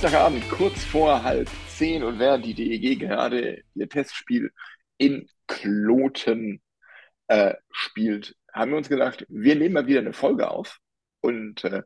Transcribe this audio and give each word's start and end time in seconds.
Dienstagabend, 0.00 0.48
kurz 0.48 0.84
vor 0.84 1.24
halb 1.24 1.48
zehn 1.66 2.04
und 2.04 2.20
während 2.20 2.44
die 2.44 2.54
DEG 2.54 3.00
gerade 3.00 3.64
ihr 3.74 3.88
Testspiel 3.88 4.52
in 4.96 5.28
Kloten 5.48 6.62
äh, 7.26 7.54
spielt, 7.72 8.36
haben 8.52 8.70
wir 8.70 8.78
uns 8.78 8.88
gedacht, 8.88 9.26
wir 9.28 9.56
nehmen 9.56 9.74
mal 9.74 9.88
wieder 9.88 9.98
eine 9.98 10.12
Folge 10.12 10.52
auf 10.52 10.78
und 11.20 11.64
äh, 11.64 11.82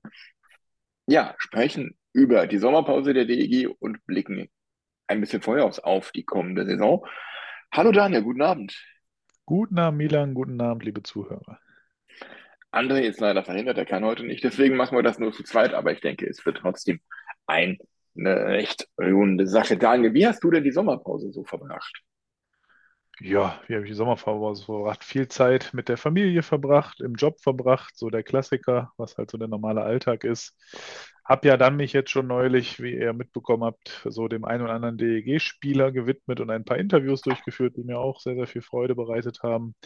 ja, 1.07 1.35
sprechen 1.39 1.97
über 2.13 2.47
die 2.47 2.59
Sommerpause 2.59 3.15
der 3.15 3.25
DEG 3.25 3.75
und 3.79 4.05
blicken 4.05 4.51
ein 5.07 5.23
bisschen 5.23 5.41
voraus 5.41 5.79
auf 5.79 6.13
die 6.13 6.25
kommende 6.25 6.67
Saison. 6.67 7.07
Hallo 7.73 7.93
Daniel, 7.93 8.21
guten 8.21 8.43
Abend. 8.43 8.79
Guten 9.47 9.79
Abend, 9.79 9.97
Milan, 9.97 10.35
guten 10.35 10.61
Abend, 10.61 10.85
liebe 10.85 11.03
Zuhörer. 11.03 11.61
André 12.73 13.01
ist 13.05 13.21
leider 13.21 13.43
verhindert, 13.43 13.79
er 13.79 13.87
kann 13.87 14.05
heute 14.05 14.25
nicht, 14.25 14.45
deswegen 14.45 14.77
machen 14.77 14.99
wir 14.99 15.03
das 15.03 15.19
nur 15.19 15.33
zu 15.33 15.45
zweit, 15.45 15.73
aber 15.73 15.93
ich 15.93 16.03
denke, 16.03 16.27
es 16.27 16.45
wird 16.45 16.59
trotzdem 16.59 17.01
eine 18.17 18.57
echt 18.57 18.89
runde 18.99 19.47
Sache. 19.47 19.77
Daniel, 19.77 20.15
wie 20.15 20.27
hast 20.27 20.43
du 20.45 20.51
denn 20.51 20.65
die 20.65 20.73
Sommerpause 20.73 21.33
so 21.33 21.45
verbracht? 21.45 22.03
Ja, 23.21 23.61
wie 23.67 23.75
habe 23.75 23.85
ich 23.85 23.91
die 23.91 23.97
Sommerpause 23.97 24.65
verbracht? 24.65 25.05
Viel 25.05 25.29
Zeit 25.29 25.71
mit 25.73 25.89
der 25.89 25.97
Familie 25.97 26.43
verbracht, 26.43 27.01
im 27.01 27.15
Job 27.15 27.41
verbracht, 27.41 27.97
so 27.97 28.11
der 28.11 28.23
Klassiker, 28.23 28.93
was 28.97 29.17
halt 29.17 29.31
so 29.31 29.39
der 29.39 29.49
normale 29.49 29.83
Alltag 29.83 30.25
ist. 30.25 30.57
Hab 31.25 31.45
ja 31.45 31.57
dann 31.57 31.77
mich 31.77 31.93
jetzt 31.93 32.11
schon 32.11 32.27
neulich, 32.27 32.83
wie 32.83 32.97
ihr 32.97 33.13
mitbekommen 33.13 33.65
habt, 33.65 34.03
so 34.09 34.27
dem 34.27 34.45
einen 34.45 34.65
oder 34.65 34.73
anderen 34.73 34.99
DEG-Spieler 34.99 35.93
gewidmet 35.93 36.41
und 36.41 36.51
ein 36.51 36.65
paar 36.65 36.79
Interviews 36.79 37.21
durchgeführt, 37.21 37.77
die 37.77 37.85
mir 37.85 37.99
auch 37.99 38.21
sehr, 38.21 38.35
sehr 38.35 38.49
viel 38.49 38.63
Freude 38.63 38.97
bereitet 38.97 39.43
haben, 39.45 39.77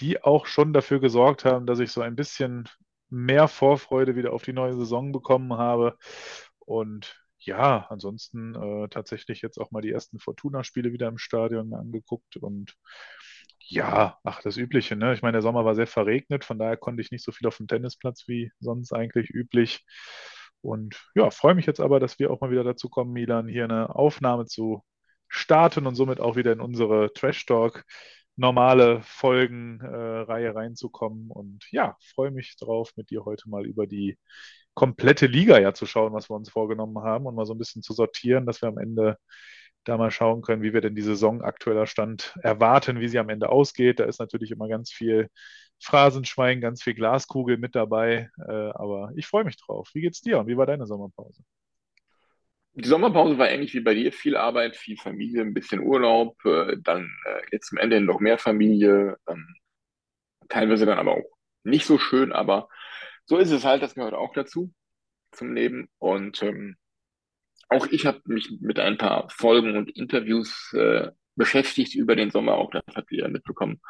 die 0.00 0.22
auch 0.22 0.46
schon 0.46 0.72
dafür 0.72 1.00
gesorgt 1.00 1.44
haben, 1.44 1.66
dass 1.66 1.80
ich 1.80 1.92
so 1.92 2.00
ein 2.00 2.16
bisschen 2.16 2.66
mehr 3.10 3.48
Vorfreude 3.48 4.16
wieder 4.16 4.32
auf 4.32 4.42
die 4.42 4.54
neue 4.54 4.74
Saison 4.74 5.12
bekommen 5.12 5.52
habe. 5.52 5.98
Und 6.60 7.19
ja, 7.40 7.86
ansonsten 7.88 8.54
äh, 8.54 8.88
tatsächlich 8.88 9.42
jetzt 9.42 9.58
auch 9.58 9.70
mal 9.70 9.80
die 9.82 9.90
ersten 9.90 10.18
Fortuna-Spiele 10.18 10.92
wieder 10.92 11.08
im 11.08 11.18
Stadion 11.18 11.74
angeguckt 11.74 12.36
und 12.36 12.74
ja, 13.68 14.18
ach, 14.24 14.42
das 14.42 14.56
Übliche, 14.56 14.96
ne? 14.96 15.14
Ich 15.14 15.22
meine, 15.22 15.34
der 15.34 15.42
Sommer 15.42 15.64
war 15.64 15.74
sehr 15.74 15.86
verregnet, 15.86 16.44
von 16.44 16.58
daher 16.58 16.76
konnte 16.76 17.02
ich 17.02 17.12
nicht 17.12 17.24
so 17.24 17.32
viel 17.32 17.46
auf 17.46 17.56
dem 17.56 17.68
Tennisplatz 17.68 18.24
wie 18.26 18.50
sonst 18.58 18.92
eigentlich 18.92 19.30
üblich. 19.30 19.84
Und 20.60 21.00
ja, 21.14 21.30
freue 21.30 21.54
mich 21.54 21.66
jetzt 21.66 21.80
aber, 21.80 22.00
dass 22.00 22.18
wir 22.18 22.30
auch 22.30 22.40
mal 22.40 22.50
wieder 22.50 22.64
dazu 22.64 22.88
kommen, 22.88 23.12
Milan, 23.12 23.48
hier 23.48 23.64
eine 23.64 23.94
Aufnahme 23.94 24.46
zu 24.46 24.82
starten 25.28 25.86
und 25.86 25.94
somit 25.94 26.20
auch 26.20 26.36
wieder 26.36 26.52
in 26.52 26.60
unsere 26.60 27.12
Trash 27.12 27.46
Talk 27.46 27.84
normale 28.36 29.02
Folgenreihe 29.02 30.46
äh, 30.48 30.50
reinzukommen. 30.50 31.30
Und 31.30 31.64
ja, 31.70 31.96
freue 32.14 32.30
mich 32.30 32.56
drauf, 32.56 32.92
mit 32.96 33.10
dir 33.10 33.24
heute 33.24 33.48
mal 33.48 33.66
über 33.66 33.86
die 33.86 34.18
komplette 34.74 35.26
Liga 35.26 35.58
ja 35.58 35.74
zu 35.74 35.86
schauen, 35.86 36.12
was 36.12 36.30
wir 36.30 36.36
uns 36.36 36.50
vorgenommen 36.50 37.02
haben 37.02 37.26
und 37.26 37.34
mal 37.34 37.46
so 37.46 37.54
ein 37.54 37.58
bisschen 37.58 37.82
zu 37.82 37.92
sortieren, 37.92 38.46
dass 38.46 38.62
wir 38.62 38.68
am 38.68 38.78
Ende 38.78 39.16
da 39.84 39.96
mal 39.96 40.10
schauen 40.10 40.42
können, 40.42 40.62
wie 40.62 40.72
wir 40.72 40.80
denn 40.80 40.94
die 40.94 41.02
Saison 41.02 41.42
aktueller 41.42 41.86
Stand 41.86 42.34
erwarten, 42.42 43.00
wie 43.00 43.08
sie 43.08 43.18
am 43.18 43.30
Ende 43.30 43.48
ausgeht. 43.48 43.98
Da 43.98 44.04
ist 44.04 44.20
natürlich 44.20 44.50
immer 44.50 44.68
ganz 44.68 44.90
viel 44.92 45.28
Phrasenschwein, 45.82 46.60
ganz 46.60 46.82
viel 46.82 46.94
Glaskugel 46.94 47.56
mit 47.56 47.74
dabei. 47.74 48.30
Äh, 48.46 48.52
aber 48.52 49.12
ich 49.16 49.26
freue 49.26 49.44
mich 49.44 49.56
drauf. 49.56 49.88
Wie 49.94 50.02
geht's 50.02 50.20
dir 50.20 50.38
und 50.38 50.46
wie 50.46 50.56
war 50.56 50.66
deine 50.66 50.86
Sommerpause? 50.86 51.42
Die 52.74 52.88
Sommerpause 52.88 53.38
war 53.38 53.50
ähnlich 53.50 53.74
wie 53.74 53.80
bei 53.80 53.94
dir. 53.94 54.12
Viel 54.12 54.36
Arbeit, 54.36 54.76
viel 54.76 54.96
Familie, 54.96 55.42
ein 55.42 55.54
bisschen 55.54 55.80
Urlaub, 55.80 56.36
äh, 56.44 56.76
dann 56.80 57.10
äh, 57.26 57.40
jetzt 57.50 57.68
zum 57.68 57.78
Ende 57.78 58.00
noch 58.00 58.20
mehr 58.20 58.38
Familie. 58.38 59.16
Ähm, 59.26 59.54
teilweise 60.48 60.86
dann 60.86 60.98
aber 60.98 61.16
auch 61.16 61.24
nicht 61.64 61.86
so 61.86 61.98
schön, 61.98 62.32
aber 62.32 62.68
so 63.30 63.38
ist 63.38 63.52
es 63.52 63.64
halt, 63.64 63.80
das 63.80 63.94
gehört 63.94 64.12
auch 64.12 64.32
dazu 64.32 64.74
zum 65.30 65.54
Leben. 65.54 65.88
Und 65.98 66.42
ähm, 66.42 66.76
auch 67.68 67.86
ich 67.86 68.04
habe 68.04 68.20
mich 68.24 68.50
mit 68.60 68.80
ein 68.80 68.98
paar 68.98 69.30
Folgen 69.30 69.76
und 69.76 69.88
Interviews 69.96 70.72
äh, 70.72 71.12
beschäftigt 71.36 71.94
über 71.94 72.16
den 72.16 72.32
Sommer, 72.32 72.54
auch 72.54 72.72
das 72.72 72.82
habt 72.92 73.12
ihr 73.12 73.28
mitbekommen. 73.28 73.80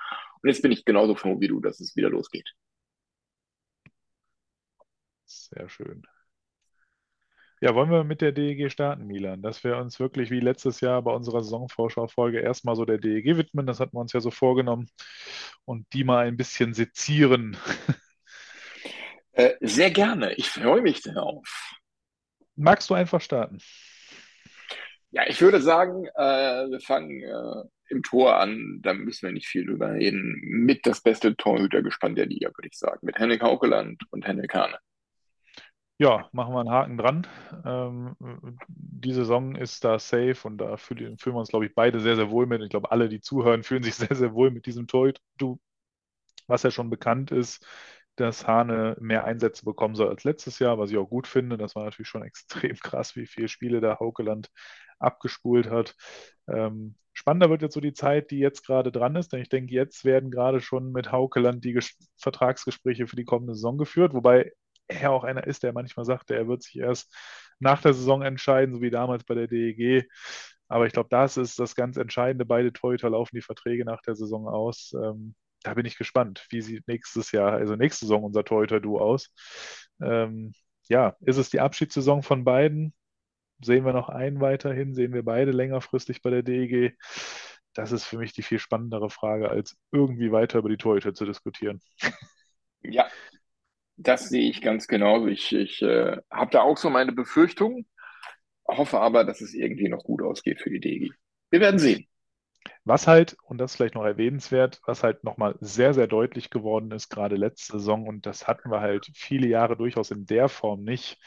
Und 0.43 0.49
jetzt 0.51 0.61
bin 0.61 0.73
ich 0.73 0.85
genauso 0.85 1.15
froh 1.15 1.41
wie 1.41 1.49
du, 1.49 1.59
dass 1.61 1.81
es 1.81 1.97
wieder 1.97 2.11
losgeht. 2.11 2.51
Sehr 5.25 5.71
schön. 5.71 6.03
Ja, 7.63 7.75
wollen 7.75 7.91
wir 7.91 8.05
mit 8.05 8.21
der 8.21 8.33
DEG 8.33 8.71
starten, 8.71 9.07
Milan? 9.07 9.41
Dass 9.41 9.65
wir 9.65 9.79
uns 9.79 9.99
wirklich 10.01 10.31
wie 10.31 10.41
letztes 10.41 10.81
Jahr 10.83 11.01
bei 11.01 11.13
unserer 11.13 11.43
Saisonvorschau-Folge 11.43 12.41
erstmal 12.41 12.77
so 12.77 12.85
der 12.85 12.99
DEG 12.99 13.39
widmen, 13.39 13.67
das 13.67 13.81
hatten 13.81 13.97
wir 13.97 14.01
uns 14.01 14.13
ja 14.13 14.21
so 14.21 14.31
vorgenommen, 14.31 14.91
und 15.65 15.87
die 15.95 16.05
mal 16.05 16.27
ein 16.27 16.37
bisschen 16.37 16.75
sezieren. 16.75 17.57
Äh, 19.41 19.57
sehr 19.63 19.91
gerne. 19.91 20.35
Ich 20.35 20.51
freue 20.51 20.83
mich 20.83 21.01
darauf. 21.01 21.79
Magst 22.57 22.91
du 22.91 22.95
einfach 22.95 23.23
starten? 23.23 23.57
Ja, 25.13 25.27
ich 25.27 25.41
würde 25.41 25.63
sagen, 25.63 26.05
äh, 26.15 26.71
wir 26.71 26.81
fangen 26.81 27.23
äh, 27.23 27.65
im 27.89 28.03
Tor 28.03 28.37
an. 28.37 28.81
Da 28.83 28.93
müssen 28.93 29.27
wir 29.27 29.33
nicht 29.33 29.49
viel 29.49 29.65
drüber 29.65 29.95
reden. 29.95 30.39
Mit 30.43 30.85
das 30.85 31.01
beste 31.01 31.37
Torhütergespann 31.37 32.17
der 32.17 32.27
Liga, 32.27 32.51
würde 32.51 32.69
ich 32.71 32.77
sagen. 32.77 32.99
Mit 33.01 33.19
Henrik 33.19 33.41
Haukeland 33.41 34.03
und 34.11 34.27
Henrik 34.27 34.53
Hane. 34.53 34.77
Ja, 35.97 36.29
machen 36.33 36.53
wir 36.53 36.61
einen 36.61 36.71
Haken 36.71 36.99
dran. 36.99 37.27
Ähm, 37.65 38.17
die 38.69 39.15
Saison 39.15 39.55
ist 39.55 39.85
da 39.85 39.99
safe 39.99 40.37
und 40.45 40.59
da 40.59 40.77
fühlen, 40.77 41.17
fühlen 41.17 41.37
wir 41.37 41.41
uns, 41.41 41.49
glaube 41.49 41.65
ich, 41.65 41.75
beide 41.75 41.99
sehr, 41.99 42.17
sehr 42.17 42.31
wohl 42.31 42.45
mit. 42.45 42.61
Ich 42.61 42.69
glaube, 42.69 42.91
alle, 42.91 43.09
die 43.09 43.21
zuhören, 43.21 43.63
fühlen 43.63 43.83
sich 43.83 43.95
sehr, 43.97 44.15
sehr 44.15 44.35
wohl 44.35 44.51
mit 44.51 44.67
diesem 44.67 44.87
Torhüter, 44.87 45.23
was 46.47 46.63
ja 46.63 46.71
schon 46.71 46.91
bekannt 46.91 47.31
ist 47.31 47.67
dass 48.21 48.47
Hane 48.47 48.97
mehr 49.01 49.25
Einsätze 49.25 49.65
bekommen 49.65 49.95
soll 49.95 50.09
als 50.09 50.25
letztes 50.25 50.59
Jahr, 50.59 50.79
was 50.79 50.91
ich 50.91 50.99
auch 50.99 51.09
gut 51.09 51.27
finde. 51.27 51.57
Das 51.57 51.75
war 51.75 51.85
natürlich 51.85 52.09
schon 52.09 52.23
extrem 52.25 52.77
krass, 52.77 53.17
wie 53.17 53.27
viele 53.27 53.49
Spiele 53.49 53.81
da 53.81 53.99
Haukeland 53.99 54.51
abgespult 54.99 55.71
hat. 55.71 55.95
Ähm, 56.49 56.97
spannender 57.13 57.51
wird 57.51 57.63
jetzt 57.63 57.75
so 57.75 57.81
die 57.81 57.93
Zeit, 57.93 58.31
die 58.31 58.39
jetzt 58.39 58.67
gerade 58.67 58.93
dran 58.93 59.17
ist, 59.17 59.33
denn 59.33 59.41
ich 59.41 59.49
denke, 59.49 59.75
jetzt 59.75 60.05
werden 60.05 60.31
gerade 60.31 60.61
schon 60.61 60.93
mit 60.93 61.13
Haukeland 61.13 61.65
die 61.65 61.73
Ges 61.73 61.97
Vertragsgespräche 62.19 63.07
für 63.07 63.17
die 63.17 63.25
kommende 63.25 63.55
Saison 63.55 63.79
geführt, 63.79 64.15
wobei 64.15 64.53
er 64.89 65.13
auch 65.13 65.25
einer 65.25 65.47
ist, 65.47 65.63
der 65.63 65.73
manchmal 65.73 66.05
sagt, 66.05 66.31
er 66.31 66.49
wird 66.49 66.63
sich 66.63 66.79
erst 66.79 67.15
nach 67.61 67.81
der 67.83 67.95
Saison 67.95 68.23
entscheiden, 68.23 68.75
so 68.75 68.83
wie 68.83 68.91
damals 68.91 69.25
bei 69.25 69.35
der 69.35 69.47
DEG. 69.47 70.09
Aber 70.69 70.87
ich 70.87 70.93
glaube, 70.93 71.09
das 71.11 71.37
ist 71.37 71.59
das 71.59 71.75
ganz 71.75 71.97
Entscheidende. 71.97 72.45
Beide 72.47 72.73
Torhüter 72.73 73.11
laufen 73.11 73.37
die 73.37 73.43
Verträge 73.43 73.85
nach 73.85 74.03
der 74.03 74.15
Saison 74.15 74.49
aus. 74.49 74.95
Ähm, 74.95 75.35
da 75.63 75.75
bin 75.75 75.87
ich 75.87 75.99
gespannt, 75.99 76.47
wie 76.51 76.63
sieht 76.63 76.89
nächstes 76.89 77.33
Jahr, 77.33 77.53
also 77.53 77.77
nächste 77.77 78.07
Saison 78.07 78.25
unser 78.25 78.45
Torhüter-Duo 78.45 79.01
aus. 79.01 79.31
Ähm, 80.03 80.53
ja, 80.89 81.17
ist 81.21 81.37
es 81.37 81.51
die 81.51 81.61
Abschiedssaison 81.61 82.23
von 82.23 82.45
beiden? 82.45 82.95
Sehen 83.63 83.85
wir 83.85 83.93
noch 83.93 84.09
einen 84.09 84.41
weiterhin? 84.41 84.95
Sehen 84.95 85.13
wir 85.13 85.25
beide 85.25 85.51
längerfristig 85.51 86.23
bei 86.23 86.31
der 86.31 86.43
DEG? 86.43 86.97
Das 87.75 87.93
ist 87.93 88.05
für 88.05 88.19
mich 88.19 88.33
die 88.33 88.43
viel 88.43 88.59
spannendere 88.59 89.11
Frage, 89.11 89.51
als 89.51 89.77
irgendwie 89.93 90.33
weiter 90.33 90.59
über 90.59 90.69
die 90.69 90.79
Torhüter 90.79 91.15
zu 91.15 91.25
diskutieren. 91.25 91.81
Ja, 92.83 93.07
das 93.99 94.31
sehe 94.31 94.49
ich 94.49 94.63
ganz 94.63 94.89
genau. 94.89 95.27
Ich, 95.27 95.55
ich 95.55 95.83
äh, 95.83 96.17
habe 96.31 96.51
da 96.51 96.63
auch 96.63 96.79
so 96.79 96.89
meine 96.89 97.13
Befürchtungen, 97.13 97.87
hoffe 98.67 99.01
aber, 99.01 99.25
dass 99.25 99.43
es 99.43 99.53
irgendwie 99.53 99.91
noch 99.91 100.03
gut 100.03 100.23
ausgeht 100.23 100.63
für 100.63 100.71
die 100.71 100.81
DEG. 100.81 101.13
Wir 101.51 101.61
werden 101.61 101.79
sehen. 101.79 102.07
Was 102.85 103.07
halt, 103.07 103.37
und 103.45 103.59
das 103.59 103.73
ist 103.73 103.77
vielleicht 103.77 103.95
noch 103.95 104.05
erwähnenswert, 104.05 104.81
was 104.87 105.03
halt 105.03 105.25
nochmal 105.25 105.57
sehr, 105.61 105.95
sehr 105.95 106.07
deutlich 106.07 106.51
geworden 106.51 106.91
ist, 106.93 107.09
gerade 107.09 107.37
letzte 107.37 107.73
Saison, 107.73 108.07
und 108.07 108.27
das 108.27 108.47
hatten 108.47 108.71
wir 108.71 108.81
halt 108.81 109.11
viele 109.15 109.47
Jahre 109.47 109.77
durchaus 109.77 110.11
in 110.11 110.27
der 110.27 110.49
Form 110.49 110.83
nicht, 110.83 111.19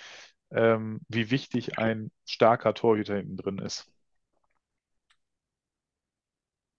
ähm, 0.51 1.01
wie 1.07 1.31
wichtig 1.31 1.77
ein 1.79 2.11
starker 2.25 2.73
Torhüter 2.73 3.15
hinten 3.15 3.37
drin 3.37 3.57
ist. 3.59 3.87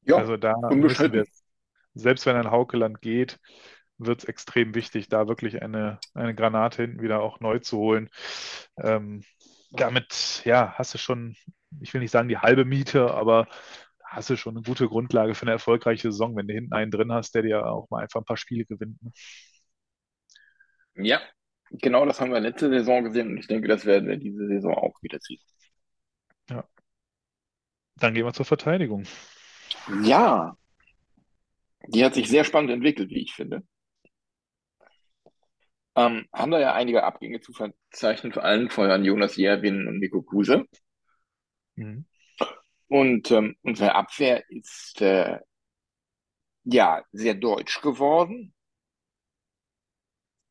Ja, 0.02 0.16
also 0.16 0.36
da 0.36 0.54
müssen 0.70 1.12
wir, 1.12 1.24
selbst 1.94 2.26
wenn 2.26 2.36
ein 2.36 2.50
Haukeland 2.50 3.00
geht, 3.00 3.40
wird 3.96 4.20
es 4.22 4.24
extrem 4.24 4.74
wichtig, 4.74 5.08
da 5.08 5.28
wirklich 5.28 5.62
eine, 5.62 5.98
eine 6.14 6.34
Granate 6.34 6.82
hinten 6.82 7.00
wieder 7.00 7.22
auch 7.22 7.40
neu 7.40 7.58
zu 7.60 7.78
holen. 7.78 8.10
Ähm, 8.76 9.24
damit, 9.70 10.42
ja, 10.44 10.74
hast 10.76 10.94
du 10.94 10.98
schon 10.98 11.36
ich 11.80 11.92
will 11.94 12.00
nicht 12.00 12.10
sagen 12.10 12.28
die 12.28 12.38
halbe 12.38 12.64
Miete, 12.64 13.12
aber 13.12 13.48
hast 14.14 14.30
du 14.30 14.36
schon 14.36 14.56
eine 14.56 14.62
gute 14.62 14.88
Grundlage 14.88 15.34
für 15.34 15.42
eine 15.42 15.52
erfolgreiche 15.52 16.10
Saison, 16.10 16.36
wenn 16.36 16.46
du 16.46 16.54
hinten 16.54 16.72
einen 16.72 16.90
drin 16.90 17.12
hast, 17.12 17.34
der 17.34 17.42
dir 17.42 17.66
auch 17.66 17.90
mal 17.90 18.02
einfach 18.02 18.20
ein 18.20 18.24
paar 18.24 18.36
Spiele 18.36 18.64
gewinnt. 18.64 19.02
Ne? 19.02 19.12
Ja, 20.96 21.20
genau 21.70 22.06
das 22.06 22.20
haben 22.20 22.32
wir 22.32 22.40
letzte 22.40 22.68
Saison 22.68 23.04
gesehen 23.04 23.30
und 23.30 23.38
ich 23.38 23.48
denke, 23.48 23.68
das 23.68 23.84
werden 23.84 24.08
wir 24.08 24.16
diese 24.16 24.46
Saison 24.46 24.74
auch 24.74 25.02
wieder 25.02 25.20
ziehen. 25.20 25.40
Ja. 26.48 26.64
Dann 27.96 28.14
gehen 28.14 28.24
wir 28.24 28.32
zur 28.32 28.46
Verteidigung. 28.46 29.04
Ja, 30.02 30.56
die 31.88 32.04
hat 32.04 32.14
sich 32.14 32.28
sehr 32.28 32.44
spannend 32.44 32.70
entwickelt, 32.70 33.10
wie 33.10 33.22
ich 33.22 33.34
finde. 33.34 33.62
Ähm, 35.96 36.26
haben 36.32 36.50
da 36.50 36.58
ja 36.58 36.72
einige 36.72 37.04
Abgänge 37.04 37.40
zu 37.40 37.52
verzeichnen, 37.52 38.32
vor 38.32 38.44
allem 38.44 38.70
von 38.70 39.04
Jonas 39.04 39.36
Jerwin 39.36 39.86
und 39.86 39.98
Nico 39.98 40.22
Kuse. 40.22 40.64
Mhm. 41.76 42.06
Und 42.88 43.30
ähm, 43.30 43.56
unsere 43.62 43.94
Abwehr 43.94 44.44
ist 44.50 45.00
äh, 45.00 45.38
ja 46.64 47.02
sehr 47.12 47.34
deutsch 47.34 47.80
geworden. 47.80 48.54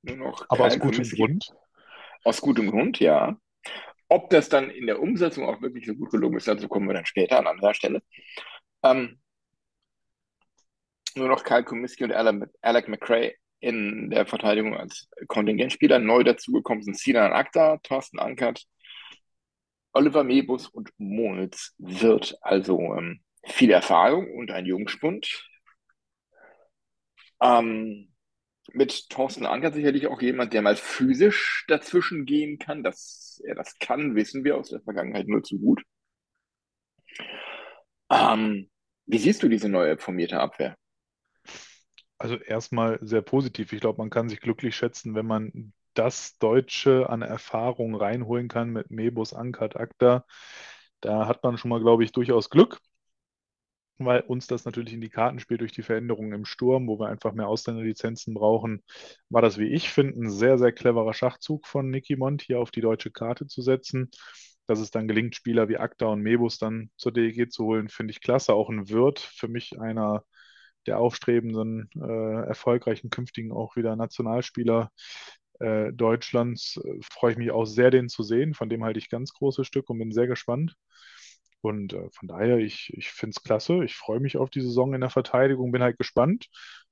Nur 0.02 0.18
noch 0.18 0.46
Aber 0.50 0.66
aus 0.66 0.80
gutem 0.80 1.04
Grund. 1.10 1.54
Aus 2.24 2.42
gutem 2.42 2.70
Grund, 2.70 3.00
ja. 3.00 3.38
Ob 4.10 4.30
das 4.30 4.50
dann 4.50 4.70
in 4.70 4.86
der 4.86 5.02
Umsetzung 5.02 5.46
auch 5.46 5.62
wirklich 5.62 5.86
so 5.86 5.96
gut 5.96 6.12
gelungen 6.12 6.38
ist, 6.38 6.48
dazu 6.48 6.68
kommen 6.68 6.88
wir 6.88 6.94
dann 6.94 7.06
später 7.06 7.40
an 7.40 7.48
anderer 7.48 7.74
Stelle. 7.74 8.02
Ähm, 8.84 9.22
nur 11.16 11.28
noch 11.28 11.44
Kyle 11.44 11.64
Komiski 11.64 12.04
und 12.04 12.12
Alec 12.12 12.88
McRae 12.88 13.34
in 13.60 14.10
der 14.10 14.26
Verteidigung 14.26 14.76
als 14.76 15.10
Kontingentspieler. 15.28 16.00
Neu 16.00 16.24
dazugekommen 16.24 16.84
sind 16.84 16.98
Sinan 16.98 17.32
Akta, 17.32 17.78
Thorsten 17.78 18.20
Ankert, 18.20 18.66
Oliver 19.94 20.24
Mebus 20.24 20.68
und 20.68 20.92
Moritz 20.98 21.74
Wirth. 21.78 22.36
Also 22.42 22.80
ähm, 22.96 23.22
viel 23.46 23.72
Erfahrung 23.72 24.34
und 24.36 24.52
ein 24.52 24.66
Jungspund. 24.66 25.50
Ähm, 27.42 28.14
mit 28.72 29.10
Thorsten 29.10 29.46
Ankert 29.46 29.76
sicherlich 29.76 30.08
auch 30.08 30.22
jemand, 30.22 30.54
der 30.54 30.62
mal 30.62 30.76
physisch 30.76 31.66
dazwischen 31.68 32.26
gehen 32.26 32.58
kann. 32.58 32.84
Dass 32.84 33.42
er 33.46 33.56
das 33.56 33.78
kann, 33.80 34.16
wissen 34.16 34.44
wir 34.44 34.58
aus 34.58 34.70
der 34.70 34.82
Vergangenheit 34.82 35.28
nur 35.28 35.44
zu 35.44 35.60
gut. 35.60 35.84
Ähm, 38.10 38.70
wie 39.06 39.18
siehst 39.18 39.44
du 39.44 39.50
diese 39.50 39.70
neue 39.70 39.98
formierte 39.98 40.40
Abwehr? 40.40 40.76
Also 42.18 42.38
erstmal 42.38 43.00
sehr 43.02 43.22
positiv. 43.22 43.74
Ich 43.74 43.82
glaube, 43.82 43.98
man 43.98 44.10
kann 44.10 44.30
sich 44.30 44.40
glücklich 44.40 44.76
schätzen, 44.76 45.14
wenn 45.14 45.26
man 45.26 45.74
das 45.94 46.38
Deutsche 46.40 47.10
an 47.10 47.22
Erfahrung 47.22 47.96
reinholen 47.96 48.48
kann 48.48 48.72
mit 48.72 48.92
Mebus, 48.92 49.34
Ankert, 49.34 49.76
Akta. 49.76 50.26
Da 51.02 51.28
hat 51.28 51.44
man 51.44 51.58
schon 51.58 51.70
mal, 51.70 51.82
glaube 51.82 52.04
ich, 52.04 52.12
durchaus 52.12 52.50
Glück, 52.50 52.80
weil 53.98 54.22
uns 54.22 54.48
das 54.48 54.66
natürlich 54.66 54.94
in 54.94 55.02
die 55.02 55.10
Karten 55.10 55.40
spielt 55.40 55.62
durch 55.62 55.72
die 55.72 55.84
Veränderungen 55.84 56.34
im 56.34 56.46
Sturm, 56.46 56.88
wo 56.88 57.00
wir 57.00 57.08
einfach 57.08 57.34
mehr 57.34 57.48
Ausländerlizenzen 57.48 58.34
brauchen. 58.34 58.84
War 59.30 59.42
das, 59.42 59.58
wie 59.58 59.68
ich 59.68 59.90
finde, 59.90 60.20
ein 60.20 60.30
sehr, 60.30 60.58
sehr 60.58 60.72
cleverer 60.72 61.14
Schachzug 61.14 61.68
von 61.68 61.90
Nicky 61.90 62.16
Mont, 62.16 62.42
hier 62.42 62.60
auf 62.60 62.72
die 62.72 62.82
deutsche 62.82 63.12
Karte 63.12 63.48
zu 63.48 63.62
setzen. 63.62 64.10
Dass 64.68 64.80
es 64.80 64.92
dann 64.92 65.08
gelingt, 65.08 65.36
Spieler 65.36 65.68
wie 65.68 65.78
Akta 65.78 66.08
und 66.08 66.22
Mebus 66.22 66.58
dann 66.58 66.90
zur 66.98 67.12
DEG 67.12 67.52
zu 67.52 67.66
holen, 67.66 67.90
finde 67.90 68.12
ich 68.12 68.22
klasse. 68.22 68.54
Auch 68.54 68.70
ein 68.70 68.90
Wirt, 68.90 69.20
für 69.20 69.50
mich 69.50 69.80
einer 69.80 70.24
der 70.88 71.00
aufstrebenden, 71.00 71.90
äh, 71.96 72.48
erfolgreichen 72.48 73.10
künftigen 73.10 73.52
auch 73.52 73.76
wieder 73.76 73.96
Nationalspieler 73.96 74.92
äh, 75.60 75.92
Deutschlands. 75.94 76.78
Äh, 76.84 77.00
freue 77.04 77.32
ich 77.34 77.38
mich 77.38 77.52
auch 77.52 77.66
sehr, 77.66 77.92
den 77.92 78.10
zu 78.10 78.24
sehen. 78.24 78.54
Von 78.54 78.70
dem 78.70 78.84
halte 78.84 79.00
ich 79.00 79.10
ganz 79.10 79.34
große 79.34 79.66
Stück 79.66 79.90
und 79.90 80.00
bin 80.00 80.12
sehr 80.12 80.28
gespannt. 80.28 80.76
Und 81.62 81.94
äh, 81.94 82.10
von 82.12 82.28
daher, 82.28 82.58
ich, 82.58 82.92
ich 82.98 83.10
finde 83.12 83.36
es 83.38 83.44
klasse. 83.44 83.84
Ich 83.84 83.96
freue 83.96 84.20
mich 84.20 84.38
auf 84.38 84.50
die 84.50 84.62
Saison 84.62 84.94
in 84.94 85.02
der 85.02 85.10
Verteidigung, 85.10 85.72
bin 85.72 85.82
halt 85.84 85.98
gespannt, 85.98 86.48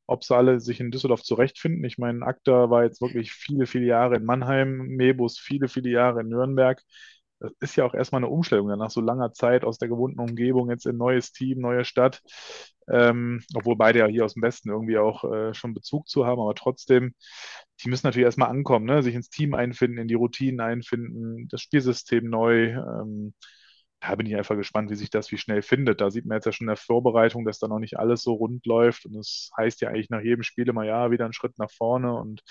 ob 0.08 0.24
sie 0.24 0.36
alle 0.36 0.60
sich 0.60 0.80
in 0.80 0.92
Düsseldorf 0.92 1.24
zurechtfinden. 1.24 1.84
Ich 1.84 1.98
meine, 1.98 2.26
Akta 2.26 2.70
war 2.70 2.84
jetzt 2.84 3.02
wirklich 3.02 3.34
viele, 3.34 3.66
viele 3.68 3.86
Jahre 3.86 4.16
in 4.16 4.26
Mannheim, 4.26 4.78
Mebus 4.88 5.40
viele, 5.40 5.68
viele 5.68 5.90
Jahre 5.90 6.22
in 6.22 6.30
Nürnberg 6.30 6.82
das 7.42 7.52
ist 7.60 7.76
ja 7.76 7.86
auch 7.86 7.94
erstmal 7.94 8.20
eine 8.20 8.32
Umstellung, 8.32 8.68
dann 8.68 8.80
nach 8.80 8.92
so 8.92 9.02
langer 9.02 9.34
Zeit 9.34 9.64
aus 9.64 9.78
der 9.78 9.90
gewohnten 9.90 10.20
Umgebung 10.20 10.70
jetzt 10.70 10.86
in 10.86 10.98
neues 10.98 11.32
Team, 11.32 11.60
neue 11.60 11.86
Stadt, 11.86 12.22
ähm, 12.88 13.44
obwohl 13.56 13.76
beide 13.76 14.00
ja 14.00 14.06
hier 14.08 14.26
aus 14.26 14.36
dem 14.36 14.44
Westen 14.44 14.70
irgendwie 14.70 14.98
auch 14.98 15.24
äh, 15.24 15.54
schon 15.54 15.74
Bezug 15.74 16.08
zu 16.08 16.26
haben, 16.26 16.42
aber 16.42 16.56
trotzdem, 16.56 17.14
die 17.84 17.90
müssen 17.90 18.08
natürlich 18.08 18.26
erstmal 18.26 18.50
ankommen, 18.50 18.86
ne? 18.86 19.04
sich 19.04 19.16
ins 19.16 19.30
Team 19.30 19.54
einfinden, 19.56 19.98
in 19.98 20.08
die 20.08 20.14
Routinen 20.14 20.60
einfinden, 20.62 21.48
das 21.50 21.62
Spielsystem 21.62 22.30
neu. 22.30 22.72
Ähm, 22.74 23.34
da 24.02 24.16
bin 24.16 24.26
ich 24.26 24.36
einfach 24.36 24.56
gespannt, 24.56 24.90
wie 24.90 24.96
sich 24.96 25.12
das 25.12 25.32
wie 25.32 25.38
schnell 25.38 25.62
findet. 25.62 26.02
Da 26.02 26.10
sieht 26.10 26.26
man 26.26 26.38
jetzt 26.38 26.46
ja 26.46 26.52
schon 26.52 26.66
in 26.66 26.70
der 26.70 26.78
Vorbereitung, 26.78 27.46
dass 27.46 27.60
da 27.60 27.68
noch 27.68 27.80
nicht 27.80 28.00
alles 28.00 28.24
so 28.24 28.34
rund 28.34 28.66
läuft. 28.66 29.06
Und 29.06 29.14
das 29.14 29.52
heißt 29.58 29.80
ja 29.82 29.90
eigentlich 29.90 30.10
nach 30.10 30.22
jedem 30.22 30.42
Spiel 30.42 30.68
immer, 30.68 30.84
ja, 30.84 31.12
wieder 31.12 31.26
einen 31.26 31.34
Schritt 31.34 31.60
nach 31.60 31.70
vorne 31.72 32.12
und 32.14 32.42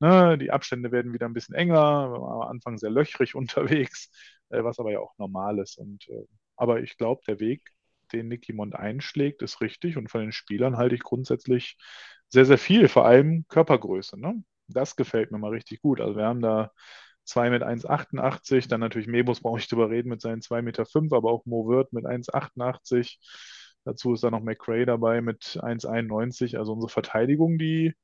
Ne, 0.00 0.36
die 0.38 0.50
Abstände 0.50 0.92
werden 0.92 1.12
wieder 1.12 1.26
ein 1.26 1.32
bisschen 1.34 1.54
enger, 1.54 2.10
wir 2.12 2.20
waren 2.20 2.42
am 2.42 2.48
Anfang 2.48 2.78
sehr 2.78 2.90
löchrig 2.90 3.34
unterwegs, 3.34 4.10
äh, 4.50 4.62
was 4.64 4.78
aber 4.78 4.92
ja 4.92 5.00
auch 5.00 5.16
normal 5.18 5.58
ist. 5.58 5.78
Und, 5.78 6.08
äh, 6.08 6.26
aber 6.56 6.80
ich 6.82 6.96
glaube, 6.96 7.22
der 7.26 7.40
Weg, 7.40 7.62
den 8.12 8.28
Nicky 8.28 8.52
Mond 8.52 8.74
einschlägt, 8.74 9.42
ist 9.42 9.60
richtig 9.60 9.96
und 9.96 10.10
von 10.10 10.20
den 10.20 10.32
Spielern 10.32 10.76
halte 10.76 10.94
ich 10.94 11.02
grundsätzlich 11.02 11.76
sehr, 12.28 12.44
sehr 12.46 12.58
viel, 12.58 12.88
vor 12.88 13.06
allem 13.06 13.46
Körpergröße. 13.48 14.20
Ne? 14.20 14.42
Das 14.68 14.96
gefällt 14.96 15.30
mir 15.30 15.38
mal 15.38 15.50
richtig 15.50 15.80
gut. 15.80 16.00
Also 16.00 16.16
wir 16.16 16.24
haben 16.26 16.42
da 16.42 16.70
zwei 17.24 17.50
mit 17.50 17.62
1,88, 17.62 18.68
dann 18.68 18.80
natürlich 18.80 19.08
Mebus 19.08 19.40
brauche 19.40 19.58
ich 19.58 19.68
drüber 19.68 19.90
reden 19.90 20.10
mit 20.10 20.20
seinen 20.20 20.42
2,5 20.42 20.62
Meter, 20.62 20.86
fünf, 20.86 21.12
aber 21.12 21.30
auch 21.30 21.46
Mo 21.46 21.66
Wirth 21.68 21.92
mit 21.92 22.04
1,88. 22.06 23.18
Dazu 23.84 24.14
ist 24.14 24.24
da 24.24 24.30
noch 24.30 24.42
McRae 24.42 24.84
dabei 24.86 25.20
mit 25.20 25.58
1,91. 25.62 26.56
Also 26.58 26.72
unsere 26.72 26.90
Verteidigung, 26.90 27.58
die 27.58 27.94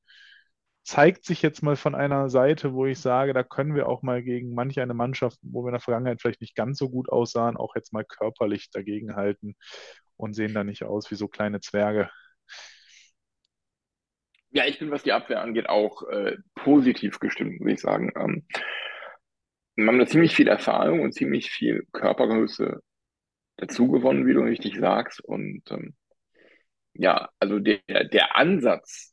zeigt 0.82 1.24
sich 1.24 1.42
jetzt 1.42 1.62
mal 1.62 1.76
von 1.76 1.94
einer 1.94 2.28
Seite, 2.30 2.72
wo 2.72 2.86
ich 2.86 2.98
sage, 2.98 3.32
da 3.32 3.42
können 3.42 3.74
wir 3.74 3.88
auch 3.88 4.02
mal 4.02 4.22
gegen 4.22 4.54
manche 4.54 4.82
eine 4.82 4.94
Mannschaft, 4.94 5.38
wo 5.42 5.62
wir 5.62 5.68
in 5.68 5.74
der 5.74 5.80
Vergangenheit 5.80 6.20
vielleicht 6.20 6.40
nicht 6.40 6.56
ganz 6.56 6.78
so 6.78 6.88
gut 6.88 7.08
aussahen, 7.08 7.56
auch 7.56 7.74
jetzt 7.76 7.92
mal 7.92 8.04
körperlich 8.04 8.70
dagegenhalten 8.70 9.56
und 10.16 10.34
sehen 10.34 10.54
da 10.54 10.64
nicht 10.64 10.84
aus 10.84 11.10
wie 11.10 11.16
so 11.16 11.28
kleine 11.28 11.60
Zwerge. 11.60 12.10
Ja, 14.52 14.66
ich 14.66 14.78
bin, 14.78 14.90
was 14.90 15.04
die 15.04 15.12
Abwehr 15.12 15.42
angeht, 15.42 15.68
auch 15.68 16.02
äh, 16.08 16.36
positiv 16.56 17.20
gestimmt, 17.20 17.60
muss 17.60 17.72
ich 17.72 17.80
sagen. 17.80 18.12
Ähm, 18.16 18.46
wir 19.76 19.86
haben 19.86 19.98
da 19.98 20.06
ziemlich 20.06 20.34
viel 20.34 20.48
Erfahrung 20.48 21.00
und 21.00 21.14
ziemlich 21.14 21.50
viel 21.50 21.86
Körpergröße 21.92 22.80
dazu 23.56 23.88
gewonnen, 23.90 24.26
wie 24.26 24.34
du 24.34 24.40
richtig 24.40 24.76
sagst. 24.78 25.20
Und 25.24 25.62
ähm, 25.70 25.94
ja, 26.94 27.30
also 27.38 27.60
der, 27.60 27.80
der 27.86 28.36
Ansatz, 28.36 29.09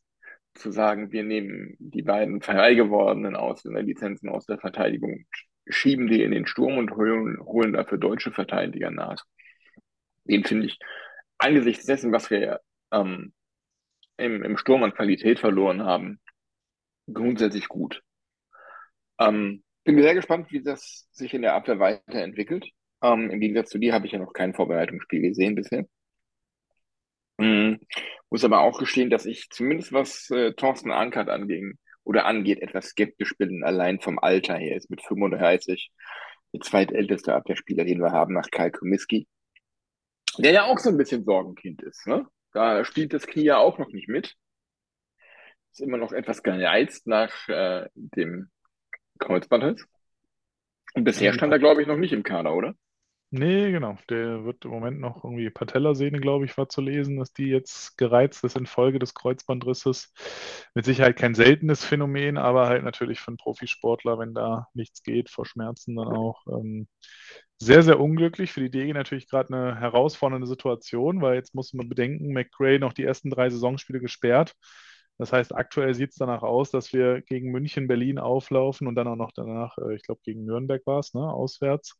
zu 0.57 0.71
sagen, 0.71 1.11
wir 1.11 1.23
nehmen 1.23 1.75
die 1.79 2.01
beiden 2.01 2.41
frei 2.41 2.73
gewordenen 2.75 3.35
Ausländerlizenzen 3.35 4.29
aus 4.29 4.45
der 4.45 4.59
Verteidigung, 4.59 5.25
schieben 5.67 6.07
die 6.07 6.23
in 6.23 6.31
den 6.31 6.47
Sturm 6.47 6.77
und 6.77 6.91
holen, 6.91 7.39
holen 7.41 7.73
dafür 7.73 7.97
deutsche 7.97 8.31
Verteidiger 8.31 8.91
nach. 8.91 9.23
Den 10.25 10.43
finde 10.43 10.67
ich 10.67 10.79
angesichts 11.37 11.85
dessen, 11.85 12.11
was 12.11 12.29
wir 12.29 12.59
ähm, 12.91 13.33
im, 14.17 14.43
im 14.43 14.57
Sturm 14.57 14.83
an 14.83 14.93
Qualität 14.93 15.39
verloren 15.39 15.83
haben, 15.83 16.19
grundsätzlich 17.11 17.67
gut. 17.67 18.01
Ähm, 19.19 19.63
bin 19.83 20.01
sehr 20.01 20.15
gespannt, 20.15 20.51
wie 20.51 20.61
das 20.61 21.07
sich 21.11 21.33
in 21.33 21.41
der 21.41 21.53
Abwehr 21.53 21.79
weiterentwickelt. 21.79 22.69
Ähm, 23.01 23.29
Im 23.29 23.39
Gegensatz 23.39 23.69
zu 23.69 23.77
dir 23.77 23.93
habe 23.93 24.05
ich 24.05 24.11
ja 24.11 24.19
noch 24.19 24.33
kein 24.33 24.53
Vorbereitungsspiel 24.53 25.21
gesehen 25.21 25.55
bisher. 25.55 25.85
Mhm. 27.37 27.79
Muss 28.29 28.43
aber 28.43 28.61
auch 28.61 28.79
gestehen, 28.79 29.09
dass 29.09 29.25
ich 29.25 29.49
zumindest 29.49 29.93
was 29.93 30.29
äh, 30.31 30.53
Thorsten 30.53 30.91
Ankert 30.91 31.29
anging 31.29 31.77
oder 32.03 32.25
angeht, 32.25 32.61
etwas 32.61 32.87
skeptisch 32.87 33.37
bin, 33.37 33.63
allein 33.63 33.99
vom 33.99 34.19
Alter 34.19 34.55
her. 34.55 34.75
Ist 34.75 34.89
mit 34.89 35.01
35 35.01 35.91
der 36.53 36.61
zweitälteste 36.61 37.33
Abwehrspieler, 37.33 37.85
den 37.85 37.99
wir 37.99 38.11
haben, 38.11 38.33
nach 38.33 38.49
Karl 38.51 38.71
Komiski. 38.71 39.27
Der 40.37 40.51
ja 40.51 40.63
auch 40.65 40.79
so 40.79 40.89
ein 40.89 40.97
bisschen 40.97 41.23
Sorgenkind 41.23 41.81
ist. 41.81 42.05
Ne? 42.07 42.25
Da 42.53 42.83
spielt 42.85 43.13
das 43.13 43.27
Knie 43.27 43.43
ja 43.43 43.57
auch 43.57 43.77
noch 43.77 43.89
nicht 43.89 44.07
mit. 44.07 44.35
Ist 45.71 45.81
immer 45.81 45.97
noch 45.97 46.11
etwas 46.11 46.43
gereizt 46.43 47.07
nach 47.07 47.47
äh, 47.49 47.87
dem 47.93 48.49
Kreuzbandriss. 49.19 49.85
Und 50.93 51.03
bisher 51.03 51.33
stand 51.33 51.51
er, 51.51 51.59
glaube 51.59 51.81
ich, 51.81 51.87
noch 51.87 51.97
nicht 51.97 52.13
im 52.13 52.23
Kader, 52.23 52.55
oder? 52.55 52.73
Nee, 53.29 53.71
genau. 53.71 53.97
Der 54.09 54.45
wird 54.45 54.63
im 54.63 54.71
Moment 54.71 55.01
noch 55.01 55.21
irgendwie 55.25 55.49
Patellasehne, 55.49 56.19
glaube 56.21 56.45
ich, 56.45 56.57
war 56.57 56.69
zu 56.69 56.79
lesen, 56.79 57.17
dass 57.17 57.33
die 57.33 57.47
jetzt 57.47 57.97
gereizt 57.97 58.41
ist 58.45 58.55
infolge 58.55 58.99
des 58.99 59.13
Kreuzbandrisses. 59.15 60.13
Mit 60.73 60.85
Sicherheit 60.85 61.17
kein 61.17 61.35
seltenes 61.35 61.83
Phänomen, 61.83 62.37
aber 62.37 62.67
halt 62.69 62.83
natürlich 62.85 63.19
für 63.19 63.27
einen 63.29 63.37
Profisportler, 63.37 64.17
wenn 64.17 64.33
da 64.33 64.67
nichts 64.73 65.03
geht, 65.03 65.29
vor 65.29 65.45
Schmerzen 65.45 65.97
dann 65.97 66.07
auch. 66.07 66.45
Ähm, 66.47 66.87
sehr, 67.59 67.83
sehr 67.83 67.99
unglücklich. 67.99 68.53
Für 68.53 68.61
die 68.61 68.69
DG 68.71 68.93
natürlich 68.93 69.29
gerade 69.29 69.53
eine 69.53 69.77
herausfordernde 69.77 70.47
Situation, 70.47 71.21
weil 71.21 71.35
jetzt 71.35 71.53
muss 71.53 71.73
man 71.73 71.89
bedenken, 71.89 72.31
McRae 72.33 72.79
noch 72.79 72.93
die 72.93 73.03
ersten 73.03 73.29
drei 73.29 73.49
Saisonspiele 73.49 73.99
gesperrt. 73.99 74.53
Das 75.17 75.33
heißt, 75.33 75.55
aktuell 75.55 75.93
sieht 75.95 76.11
es 76.11 76.15
danach 76.17 76.43
aus, 76.43 76.71
dass 76.71 76.93
wir 76.93 77.21
gegen 77.21 77.51
München, 77.51 77.87
Berlin 77.87 78.19
auflaufen 78.19 78.87
und 78.87 78.95
dann 78.95 79.07
auch 79.07 79.15
noch 79.15 79.31
danach, 79.33 79.77
äh, 79.79 79.95
ich 79.95 80.03
glaube, 80.03 80.21
gegen 80.23 80.45
Nürnberg 80.45 80.85
war 80.85 80.99
es, 80.99 81.13
ne, 81.13 81.21
auswärts, 81.21 81.97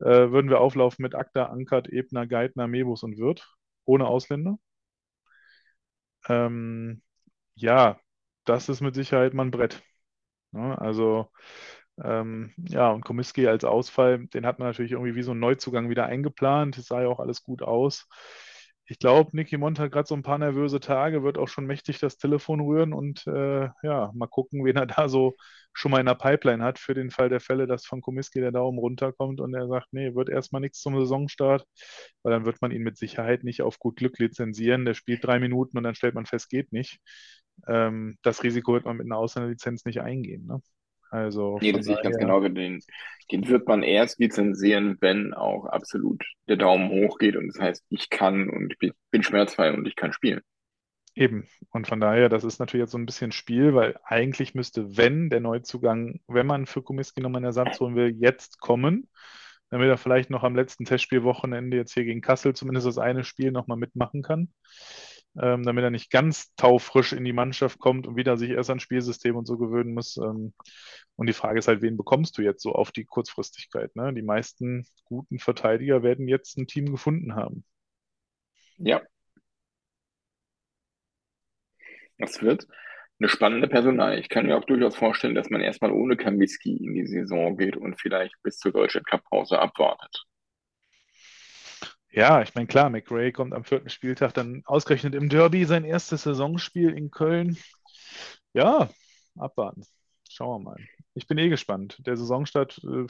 äh, 0.00 0.06
würden 0.30 0.50
wir 0.50 0.60
auflaufen 0.60 1.02
mit 1.02 1.14
Akta, 1.14 1.46
Ankert, 1.46 1.88
Ebner, 1.88 2.26
Geithner, 2.26 2.66
Mebus 2.68 3.02
und 3.02 3.18
Wirth, 3.18 3.46
ohne 3.84 4.06
Ausländer. 4.06 4.58
Ähm, 6.28 7.02
ja, 7.56 8.00
das 8.44 8.68
ist 8.68 8.80
mit 8.80 8.94
Sicherheit 8.94 9.34
mal 9.34 9.44
ein 9.46 9.50
Brett. 9.50 9.82
Ne? 10.52 10.78
Also 10.80 11.30
ähm, 12.02 12.54
ja, 12.58 12.90
und 12.92 13.04
Komiski 13.04 13.48
als 13.48 13.64
Ausfall, 13.64 14.26
den 14.28 14.46
hat 14.46 14.58
man 14.60 14.68
natürlich 14.68 14.92
irgendwie 14.92 15.16
wie 15.16 15.22
so 15.22 15.32
einen 15.32 15.40
Neuzugang 15.40 15.90
wieder 15.90 16.06
eingeplant. 16.06 16.78
Es 16.78 16.86
sah 16.88 17.02
ja 17.02 17.08
auch 17.08 17.20
alles 17.20 17.42
gut 17.44 17.62
aus. 17.62 18.08
Ich 18.86 18.98
glaube, 18.98 19.34
Nicky 19.34 19.56
Mont 19.56 19.78
hat 19.78 19.92
gerade 19.92 20.06
so 20.06 20.14
ein 20.14 20.22
paar 20.22 20.38
nervöse 20.38 20.78
Tage, 20.78 21.22
wird 21.22 21.38
auch 21.38 21.48
schon 21.48 21.64
mächtig 21.66 21.98
das 22.00 22.18
Telefon 22.18 22.60
rühren 22.60 22.92
und 22.92 23.26
äh, 23.26 23.68
ja, 23.82 24.10
mal 24.14 24.26
gucken, 24.26 24.64
wen 24.64 24.76
er 24.76 24.86
da 24.86 25.08
so 25.08 25.36
schon 25.72 25.90
mal 25.90 26.00
in 26.00 26.06
der 26.06 26.14
Pipeline 26.14 26.62
hat 26.62 26.78
für 26.78 26.94
den 26.94 27.10
Fall 27.10 27.28
der 27.28 27.40
Fälle, 27.40 27.66
dass 27.66 27.86
von 27.86 28.00
Komiski 28.02 28.40
der 28.40 28.52
Daumen 28.52 28.78
runterkommt 28.78 29.40
und 29.40 29.54
er 29.54 29.66
sagt, 29.68 29.88
nee, 29.92 30.14
wird 30.14 30.28
erstmal 30.28 30.60
nichts 30.60 30.80
zum 30.80 30.96
Saisonstart, 30.98 31.64
weil 32.22 32.32
dann 32.32 32.44
wird 32.44 32.60
man 32.62 32.70
ihn 32.72 32.82
mit 32.82 32.96
Sicherheit 32.98 33.42
nicht 33.42 33.62
auf 33.62 33.78
gut 33.78 33.96
Glück 33.96 34.18
lizenzieren. 34.18 34.84
Der 34.84 34.94
spielt 34.94 35.24
drei 35.24 35.38
Minuten 35.40 35.76
und 35.78 35.84
dann 35.84 35.94
stellt 35.94 36.14
man 36.14 36.26
fest, 36.26 36.50
geht 36.50 36.72
nicht. 36.72 37.00
Ähm, 37.66 38.18
das 38.22 38.42
Risiko 38.42 38.74
wird 38.74 38.84
man 38.84 38.96
mit 38.98 39.06
einer 39.06 39.16
Ausländerlizenz 39.18 39.84
nicht 39.84 40.00
eingehen. 40.00 40.46
Ne? 40.46 40.60
Also 41.10 41.58
nee, 41.60 41.72
das 41.72 41.84
sehe 41.84 41.96
ich 41.96 42.02
ganz 42.02 42.16
genau. 42.16 42.40
Den, 42.40 42.80
den 43.30 43.48
wird 43.48 43.68
man 43.68 43.82
erst 43.82 44.18
lizenzieren, 44.18 44.96
wenn 45.00 45.34
auch 45.34 45.66
absolut 45.66 46.24
der 46.48 46.56
Daumen 46.56 46.88
hoch 46.90 47.18
geht 47.18 47.36
und 47.36 47.48
das 47.48 47.60
heißt, 47.60 47.84
ich 47.90 48.10
kann 48.10 48.48
und 48.48 48.74
ich 48.80 48.92
bin 49.10 49.22
schmerzfrei 49.22 49.72
und 49.72 49.86
ich 49.86 49.96
kann 49.96 50.12
spielen. 50.12 50.40
Eben. 51.16 51.46
Und 51.70 51.86
von 51.86 52.00
daher, 52.00 52.28
das 52.28 52.42
ist 52.42 52.58
natürlich 52.58 52.82
jetzt 52.82 52.90
so 52.90 52.98
ein 52.98 53.06
bisschen 53.06 53.30
Spiel, 53.30 53.74
weil 53.74 53.96
eigentlich 54.04 54.54
müsste, 54.54 54.96
wenn 54.96 55.30
der 55.30 55.40
Neuzugang, 55.40 56.20
wenn 56.26 56.46
man 56.46 56.66
für 56.66 56.82
Komiski 56.82 57.20
nochmal 57.20 57.38
einen 57.38 57.46
Ersatz 57.46 57.78
holen 57.78 57.94
will, 57.94 58.16
jetzt 58.18 58.58
kommen, 58.58 59.08
damit 59.70 59.88
er 59.88 59.96
vielleicht 59.96 60.30
noch 60.30 60.42
am 60.42 60.56
letzten 60.56 60.84
Testspielwochenende 60.84 61.76
jetzt 61.76 61.94
hier 61.94 62.04
gegen 62.04 62.20
Kassel 62.20 62.54
zumindest 62.54 62.88
das 62.88 62.98
eine 62.98 63.22
Spiel 63.22 63.52
nochmal 63.52 63.78
mitmachen 63.78 64.22
kann 64.22 64.48
ähm, 65.40 65.64
damit 65.64 65.84
er 65.84 65.90
nicht 65.90 66.10
ganz 66.10 66.54
taufrisch 66.56 67.12
in 67.12 67.24
die 67.24 67.32
Mannschaft 67.32 67.78
kommt 67.78 68.06
und 68.06 68.16
wieder 68.16 68.36
sich 68.36 68.50
erst 68.50 68.70
an 68.70 68.80
Spielsystem 68.80 69.36
und 69.36 69.46
so 69.46 69.58
gewöhnen 69.58 69.94
muss. 69.94 70.16
Ähm, 70.16 70.54
und 71.16 71.28
die 71.28 71.32
Frage 71.32 71.58
ist 71.58 71.68
halt, 71.68 71.82
wen 71.82 71.96
bekommst 71.96 72.38
du 72.38 72.42
jetzt 72.42 72.62
so 72.62 72.72
auf 72.72 72.92
die 72.92 73.04
Kurzfristigkeit? 73.04 73.94
Ne? 73.96 74.12
Die 74.14 74.22
meisten 74.22 74.86
guten 75.04 75.38
Verteidiger 75.38 76.02
werden 76.02 76.28
jetzt 76.28 76.56
ein 76.58 76.66
Team 76.66 76.90
gefunden 76.90 77.34
haben. 77.34 77.64
Ja. 78.78 79.02
Das 82.18 82.42
wird 82.42 82.66
eine 83.18 83.28
spannende 83.28 83.68
Personal. 83.68 84.18
Ich 84.18 84.28
kann 84.28 84.46
mir 84.46 84.56
auch 84.56 84.64
durchaus 84.64 84.96
vorstellen, 84.96 85.34
dass 85.34 85.50
man 85.50 85.60
erstmal 85.60 85.92
ohne 85.92 86.16
Kamiski 86.16 86.76
in 86.76 86.94
die 86.94 87.06
Saison 87.06 87.56
geht 87.56 87.76
und 87.76 88.00
vielleicht 88.00 88.34
bis 88.42 88.58
zur 88.58 88.72
deutschen 88.72 89.04
Cup-Pause 89.04 89.58
abwartet. 89.58 90.24
Ja, 92.16 92.42
ich 92.42 92.54
meine, 92.54 92.68
klar, 92.68 92.90
McRae 92.90 93.32
kommt 93.32 93.52
am 93.52 93.64
vierten 93.64 93.88
Spieltag 93.90 94.32
dann 94.34 94.62
ausgerechnet 94.66 95.16
im 95.16 95.28
Derby 95.28 95.64
sein 95.64 95.84
erstes 95.84 96.22
Saisonspiel 96.22 96.90
in 96.90 97.10
Köln. 97.10 97.58
Ja, 98.52 98.88
abwarten. 99.36 99.84
Schauen 100.30 100.62
wir 100.62 100.70
mal. 100.70 100.80
Ich 101.14 101.26
bin 101.26 101.38
eh 101.38 101.48
gespannt. 101.48 101.96
Der 102.06 102.16
Saisonstart, 102.16 102.80
äh, 102.84 103.06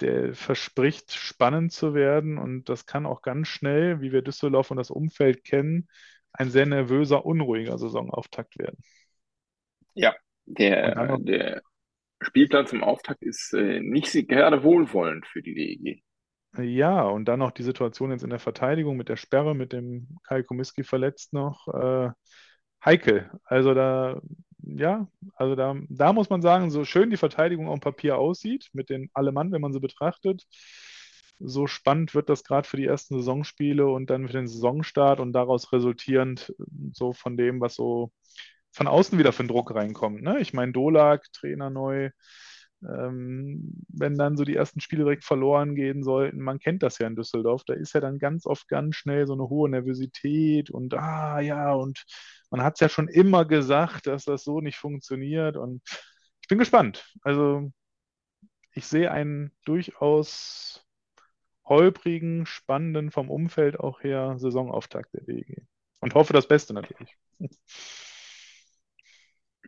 der 0.00 0.34
verspricht 0.34 1.12
spannend 1.12 1.72
zu 1.72 1.94
werden 1.94 2.36
und 2.36 2.68
das 2.68 2.84
kann 2.86 3.06
auch 3.06 3.22
ganz 3.22 3.46
schnell, 3.46 4.00
wie 4.00 4.10
wir 4.10 4.22
Düsseldorf 4.22 4.72
und 4.72 4.76
das 4.76 4.90
Umfeld 4.90 5.44
kennen, 5.44 5.88
ein 6.32 6.50
sehr 6.50 6.66
nervöser, 6.66 7.24
unruhiger 7.24 7.78
Saisonauftakt 7.78 8.58
werden. 8.58 8.82
Ja, 9.94 10.16
der, 10.46 11.16
der 11.18 11.62
Spielplan 12.20 12.66
zum 12.66 12.82
Auftakt 12.82 13.22
ist 13.22 13.54
äh, 13.54 13.78
nicht 13.78 14.12
gerade 14.26 14.64
wohlwollend 14.64 15.26
für 15.26 15.42
die 15.42 15.54
DEG. 15.54 16.02
Ja, 16.58 17.02
und 17.02 17.26
dann 17.26 17.40
noch 17.40 17.50
die 17.50 17.62
Situation 17.64 18.10
jetzt 18.12 18.22
in 18.22 18.30
der 18.30 18.38
Verteidigung 18.38 18.96
mit 18.96 19.08
der 19.08 19.16
Sperre, 19.16 19.54
mit 19.54 19.72
dem 19.72 20.18
Kai 20.22 20.42
Komiski 20.42 20.84
verletzt 20.84 21.32
noch. 21.32 21.66
Äh, 21.68 22.10
heikel. 22.84 23.30
Also 23.44 23.74
da, 23.74 24.20
ja, 24.58 25.08
also 25.34 25.56
da, 25.56 25.76
da 25.88 26.12
muss 26.12 26.30
man 26.30 26.42
sagen, 26.42 26.70
so 26.70 26.84
schön 26.84 27.10
die 27.10 27.16
Verteidigung 27.16 27.68
auf 27.68 27.78
dem 27.78 27.80
Papier 27.80 28.18
aussieht, 28.18 28.68
mit 28.72 28.90
den 28.90 29.10
Allemann, 29.14 29.52
wenn 29.52 29.60
man 29.60 29.72
sie 29.72 29.80
betrachtet, 29.80 30.46
so 31.38 31.66
spannend 31.66 32.14
wird 32.14 32.28
das 32.28 32.44
gerade 32.44 32.68
für 32.68 32.76
die 32.76 32.86
ersten 32.86 33.16
Saisonspiele 33.16 33.86
und 33.86 34.10
dann 34.10 34.26
für 34.26 34.34
den 34.34 34.48
Saisonstart 34.48 35.20
und 35.20 35.32
daraus 35.32 35.72
resultierend 35.72 36.54
so 36.92 37.12
von 37.12 37.36
dem, 37.36 37.60
was 37.60 37.74
so 37.74 38.12
von 38.72 38.86
außen 38.86 39.18
wieder 39.18 39.32
für 39.32 39.40
einen 39.40 39.48
Druck 39.48 39.74
reinkommt. 39.74 40.22
Ne? 40.22 40.40
Ich 40.40 40.52
meine, 40.52 40.72
Dolak, 40.72 41.32
Trainer 41.32 41.70
neu, 41.70 42.10
wenn 42.86 44.14
dann 44.18 44.36
so 44.36 44.44
die 44.44 44.56
ersten 44.56 44.80
Spiele 44.80 45.04
direkt 45.04 45.24
verloren 45.24 45.74
gehen 45.74 46.02
sollten, 46.02 46.40
man 46.40 46.58
kennt 46.58 46.82
das 46.82 46.98
ja 46.98 47.06
in 47.06 47.16
Düsseldorf, 47.16 47.64
da 47.64 47.74
ist 47.74 47.94
ja 47.94 48.00
dann 48.00 48.18
ganz 48.18 48.46
oft 48.46 48.68
ganz 48.68 48.96
schnell 48.96 49.26
so 49.26 49.32
eine 49.32 49.48
hohe 49.48 49.70
Nervosität 49.70 50.70
und 50.70 50.94
ah 50.94 51.40
ja, 51.40 51.72
und 51.72 52.04
man 52.50 52.62
hat 52.62 52.74
es 52.74 52.80
ja 52.80 52.88
schon 52.88 53.08
immer 53.08 53.44
gesagt, 53.46 54.06
dass 54.06 54.24
das 54.24 54.44
so 54.44 54.60
nicht 54.60 54.76
funktioniert 54.76 55.56
und 55.56 55.82
ich 56.42 56.48
bin 56.48 56.58
gespannt. 56.58 57.10
Also 57.22 57.72
ich 58.74 58.86
sehe 58.86 59.10
einen 59.10 59.52
durchaus 59.64 60.84
holprigen, 61.64 62.44
spannenden, 62.44 63.10
vom 63.10 63.30
Umfeld 63.30 63.80
auch 63.80 64.02
her 64.02 64.34
Saisonauftakt 64.38 65.14
der 65.14 65.22
DEG 65.22 65.66
und 66.00 66.14
hoffe 66.14 66.34
das 66.34 66.46
Beste 66.46 66.74
natürlich. 66.74 67.16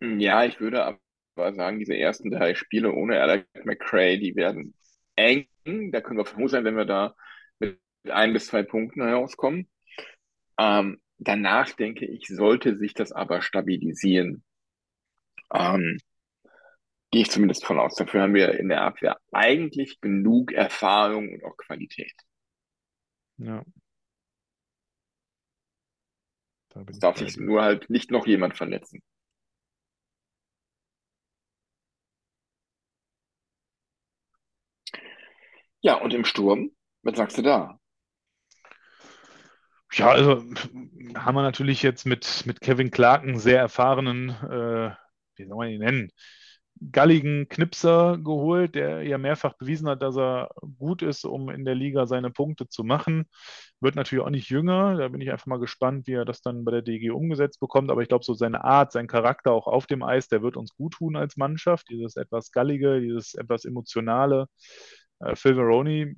Ja, 0.00 0.44
ich 0.44 0.60
würde 0.60 0.84
aber 0.84 1.05
aber 1.36 1.54
sagen, 1.54 1.78
diese 1.78 1.96
ersten 1.96 2.30
drei 2.30 2.54
Spiele 2.54 2.92
ohne 2.92 3.20
Alec 3.20 3.46
McCray, 3.64 4.18
die 4.18 4.36
werden 4.36 4.74
eng. 5.16 5.46
Da 5.64 6.00
können 6.00 6.18
wir 6.18 6.26
froh 6.26 6.48
sein, 6.48 6.64
wenn 6.64 6.76
wir 6.76 6.84
da 6.84 7.14
mit 7.58 7.80
ein 8.08 8.32
bis 8.32 8.46
zwei 8.46 8.62
Punkten 8.62 9.02
herauskommen. 9.02 9.68
Ähm, 10.58 11.00
danach 11.18 11.70
denke 11.72 12.06
ich, 12.06 12.26
sollte 12.28 12.76
sich 12.76 12.94
das 12.94 13.12
aber 13.12 13.42
stabilisieren. 13.42 14.44
Ähm, 15.52 15.98
gehe 17.10 17.22
ich 17.22 17.30
zumindest 17.30 17.64
von 17.64 17.78
aus. 17.78 17.94
Dafür 17.94 18.22
haben 18.22 18.34
wir 18.34 18.58
in 18.58 18.68
der 18.68 18.82
Abwehr 18.82 19.18
eigentlich 19.32 20.00
genug 20.00 20.52
Erfahrung 20.52 21.32
und 21.32 21.44
auch 21.44 21.56
Qualität. 21.56 22.14
Ja. 23.38 23.64
Da 26.68 26.84
es 26.88 26.98
darf 26.98 27.18
sich 27.18 27.36
nur 27.36 27.62
halt 27.62 27.88
nicht 27.88 28.10
noch 28.10 28.26
jemand 28.26 28.56
verletzen. 28.56 29.02
Ja, 35.86 35.94
und 36.02 36.12
im 36.12 36.24
Sturm, 36.24 36.72
was 37.04 37.16
sagst 37.16 37.38
du 37.38 37.42
da? 37.42 37.78
Ja, 39.92 40.10
also 40.10 40.42
haben 41.14 41.36
wir 41.36 41.42
natürlich 41.42 41.80
jetzt 41.84 42.06
mit, 42.06 42.42
mit 42.44 42.60
Kevin 42.60 42.92
einen 42.92 43.38
sehr 43.38 43.60
erfahrenen, 43.60 44.30
äh, 44.30 44.90
wie 45.36 45.46
soll 45.46 45.56
man 45.56 45.68
ihn 45.68 45.78
nennen, 45.78 46.10
galligen 46.90 47.48
Knipser 47.48 48.18
geholt, 48.18 48.74
der 48.74 49.04
ja 49.04 49.16
mehrfach 49.16 49.52
bewiesen 49.54 49.88
hat, 49.88 50.02
dass 50.02 50.16
er 50.16 50.50
gut 50.76 51.02
ist, 51.02 51.24
um 51.24 51.50
in 51.50 51.64
der 51.64 51.76
Liga 51.76 52.06
seine 52.06 52.32
Punkte 52.32 52.68
zu 52.68 52.82
machen. 52.82 53.26
Wird 53.78 53.94
natürlich 53.94 54.24
auch 54.24 54.30
nicht 54.30 54.50
jünger. 54.50 54.96
Da 54.96 55.06
bin 55.06 55.20
ich 55.20 55.30
einfach 55.30 55.46
mal 55.46 55.60
gespannt, 55.60 56.08
wie 56.08 56.14
er 56.14 56.24
das 56.24 56.42
dann 56.42 56.64
bei 56.64 56.72
der 56.72 56.82
DG 56.82 57.10
umgesetzt 57.10 57.60
bekommt. 57.60 57.92
Aber 57.92 58.02
ich 58.02 58.08
glaube, 58.08 58.24
so 58.24 58.34
seine 58.34 58.64
Art, 58.64 58.90
sein 58.90 59.06
Charakter 59.06 59.52
auch 59.52 59.68
auf 59.68 59.86
dem 59.86 60.02
Eis, 60.02 60.26
der 60.26 60.42
wird 60.42 60.56
uns 60.56 60.74
gut 60.74 60.94
tun 60.94 61.14
als 61.14 61.36
Mannschaft. 61.36 61.88
Dieses 61.90 62.16
etwas 62.16 62.50
gallige, 62.50 63.00
dieses 63.00 63.34
etwas 63.34 63.64
emotionale. 63.64 64.48
Äh, 65.20 65.36
Phil 65.36 65.54
Veroni, 65.56 66.16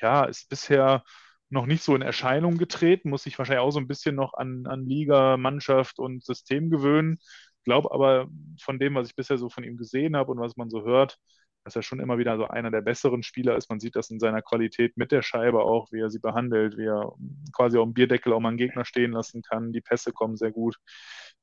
ja, 0.00 0.24
ist 0.24 0.48
bisher 0.48 1.04
noch 1.50 1.66
nicht 1.66 1.82
so 1.82 1.94
in 1.94 2.02
Erscheinung 2.02 2.58
getreten, 2.58 3.10
muss 3.10 3.22
sich 3.22 3.38
wahrscheinlich 3.38 3.62
auch 3.64 3.70
so 3.70 3.80
ein 3.80 3.88
bisschen 3.88 4.14
noch 4.14 4.34
an, 4.34 4.66
an 4.66 4.84
Liga, 4.84 5.36
Mannschaft 5.36 5.98
und 5.98 6.24
System 6.24 6.70
gewöhnen. 6.70 7.18
Glaube 7.64 7.90
aber 7.92 8.28
von 8.60 8.78
dem, 8.78 8.94
was 8.94 9.08
ich 9.08 9.16
bisher 9.16 9.38
so 9.38 9.48
von 9.48 9.64
ihm 9.64 9.76
gesehen 9.76 10.16
habe 10.16 10.30
und 10.32 10.40
was 10.40 10.56
man 10.56 10.70
so 10.70 10.84
hört, 10.84 11.18
dass 11.64 11.76
er 11.76 11.82
schon 11.82 12.00
immer 12.00 12.18
wieder 12.18 12.36
so 12.36 12.46
einer 12.48 12.70
der 12.70 12.80
besseren 12.82 13.22
Spieler 13.22 13.56
ist. 13.56 13.68
Man 13.68 13.80
sieht 13.80 13.96
das 13.96 14.10
in 14.10 14.20
seiner 14.20 14.42
Qualität 14.42 14.96
mit 14.96 15.12
der 15.12 15.22
Scheibe 15.22 15.62
auch, 15.62 15.90
wie 15.92 16.00
er 16.00 16.10
sie 16.10 16.18
behandelt, 16.18 16.78
wie 16.78 16.86
er 16.86 17.12
quasi 17.52 17.76
auf 17.78 17.84
dem 17.84 17.94
Bierdeckel 17.94 18.32
auch 18.32 18.40
mal 18.40 18.48
einen 18.50 18.58
Gegner 18.58 18.84
stehen 18.84 19.12
lassen 19.12 19.42
kann. 19.42 19.72
Die 19.72 19.80
Pässe 19.82 20.12
kommen 20.12 20.36
sehr 20.36 20.52
gut. 20.52 20.76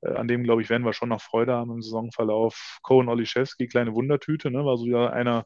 Äh, 0.02 0.14
an 0.16 0.28
dem, 0.28 0.44
glaube 0.44 0.62
ich, 0.62 0.70
werden 0.70 0.86
wir 0.86 0.94
schon 0.94 1.10
noch 1.10 1.22
Freude 1.22 1.54
haben 1.54 1.72
im 1.72 1.82
Saisonverlauf. 1.82 2.80
Cohen 2.82 3.10
Oliszewski, 3.10 3.68
kleine 3.68 3.94
Wundertüte, 3.94 4.52
ne? 4.52 4.66
war 4.66 4.78
so 4.78 4.86
einer, 4.98 5.46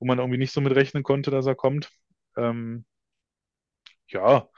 wo 0.00 0.06
man 0.06 0.18
irgendwie 0.18 0.38
nicht 0.38 0.52
so 0.52 0.60
mit 0.62 0.74
rechnen 0.74 1.04
konnte, 1.04 1.30
dass 1.30 1.46
er 1.46 1.54
kommt. 1.56 1.90
Ähm, 2.36 2.84
ja, 4.08 4.48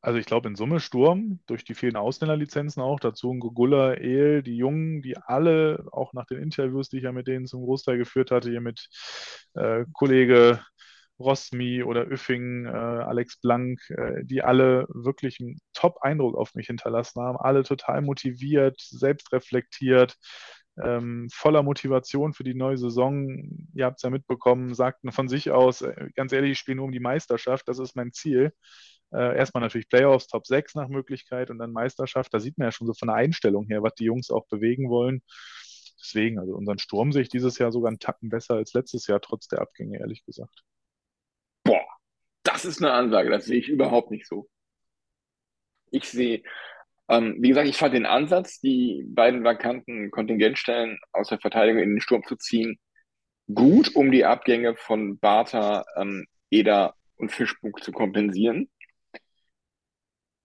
also 0.00 0.18
ich 0.18 0.26
glaube 0.26 0.48
in 0.48 0.56
Summe 0.56 0.80
Sturm, 0.80 1.40
durch 1.46 1.64
die 1.64 1.74
vielen 1.74 1.96
Ausländerlizenzen 1.96 2.82
auch, 2.82 3.00
dazu 3.00 3.32
ein 3.32 3.40
Gugulla, 3.40 3.94
El, 3.94 4.42
die 4.42 4.56
Jungen, 4.56 5.02
die 5.02 5.16
alle, 5.16 5.86
auch 5.92 6.12
nach 6.12 6.26
den 6.26 6.38
Interviews, 6.42 6.88
die 6.90 6.98
ich 6.98 7.04
ja 7.04 7.12
mit 7.12 7.26
denen 7.26 7.46
zum 7.46 7.64
Großteil 7.64 7.98
geführt 7.98 8.30
hatte, 8.30 8.50
hier 8.50 8.60
mit 8.60 8.88
äh, 9.54 9.84
Kollege 9.92 10.60
Rosmi 11.18 11.82
oder 11.84 12.10
Üffing, 12.10 12.66
äh, 12.66 12.70
Alex 12.70 13.40
Blank, 13.40 13.80
äh, 13.90 14.24
die 14.24 14.42
alle 14.42 14.86
wirklich 14.90 15.38
einen 15.40 15.58
Top-Eindruck 15.72 16.36
auf 16.36 16.54
mich 16.54 16.66
hinterlassen 16.66 17.22
haben. 17.22 17.38
Alle 17.38 17.62
total 17.62 18.02
motiviert, 18.02 18.80
selbstreflektiert, 18.80 20.16
ähm, 20.82 21.28
voller 21.32 21.62
Motivation 21.62 22.32
für 22.32 22.44
die 22.44 22.54
neue 22.54 22.78
Saison. 22.78 23.68
Ihr 23.74 23.84
habt 23.84 23.98
es 23.98 24.02
ja 24.02 24.10
mitbekommen, 24.10 24.74
sagten 24.74 25.12
von 25.12 25.28
sich 25.28 25.50
aus, 25.50 25.82
äh, 25.82 26.08
ganz 26.16 26.32
ehrlich, 26.32 26.52
ich 26.52 26.58
spiele 26.58 26.76
nur 26.76 26.86
um 26.86 26.92
die 26.92 27.00
Meisterschaft, 27.00 27.68
das 27.68 27.78
ist 27.78 27.94
mein 27.94 28.12
Ziel. 28.12 28.52
Äh, 29.12 29.36
erstmal 29.36 29.62
natürlich 29.62 29.88
Playoffs, 29.88 30.26
Top 30.26 30.46
6 30.46 30.74
nach 30.74 30.88
Möglichkeit 30.88 31.50
und 31.50 31.58
dann 31.58 31.72
Meisterschaft. 31.72 32.34
Da 32.34 32.40
sieht 32.40 32.58
man 32.58 32.66
ja 32.66 32.72
schon 32.72 32.86
so 32.86 32.94
von 32.94 33.08
der 33.08 33.16
Einstellung 33.16 33.66
her, 33.66 33.82
was 33.82 33.94
die 33.94 34.04
Jungs 34.04 34.30
auch 34.30 34.46
bewegen 34.48 34.90
wollen. 34.90 35.22
Deswegen, 36.00 36.38
also 36.38 36.54
unseren 36.54 36.78
Sturm 36.78 37.12
sehe 37.12 37.22
ich 37.22 37.28
dieses 37.28 37.58
Jahr 37.58 37.70
sogar 37.70 37.88
einen 37.88 38.00
Tacken 38.00 38.28
besser 38.28 38.54
als 38.54 38.74
letztes 38.74 39.06
Jahr, 39.06 39.20
trotz 39.20 39.46
der 39.46 39.60
Abgänge, 39.60 40.00
ehrlich 40.00 40.24
gesagt. 40.24 40.64
Boah, 41.62 41.86
das 42.42 42.64
ist 42.64 42.82
eine 42.82 42.92
Ansage, 42.92 43.30
das 43.30 43.44
sehe 43.44 43.58
ich 43.58 43.68
überhaupt 43.68 44.10
nicht 44.10 44.26
so. 44.26 44.48
Ich 45.90 46.08
sehe, 46.10 46.42
ähm, 47.08 47.36
wie 47.38 47.48
gesagt, 47.48 47.68
ich 47.68 47.76
fand 47.76 47.94
den 47.94 48.06
Ansatz, 48.06 48.60
die 48.60 49.04
beiden 49.08 49.44
vakanten 49.44 50.10
Kontingentstellen 50.10 50.98
aus 51.12 51.28
der 51.28 51.38
Verteidigung 51.38 51.82
in 51.82 51.90
den 51.90 52.00
Sturm 52.00 52.22
zu 52.24 52.36
ziehen, 52.36 52.78
gut, 53.52 53.94
um 53.94 54.10
die 54.10 54.24
Abgänge 54.24 54.74
von 54.76 55.18
Bartha, 55.18 55.84
ähm, 55.96 56.26
Eder 56.50 56.94
und 57.16 57.32
Fischbuch 57.32 57.80
zu 57.80 57.92
kompensieren. 57.92 58.70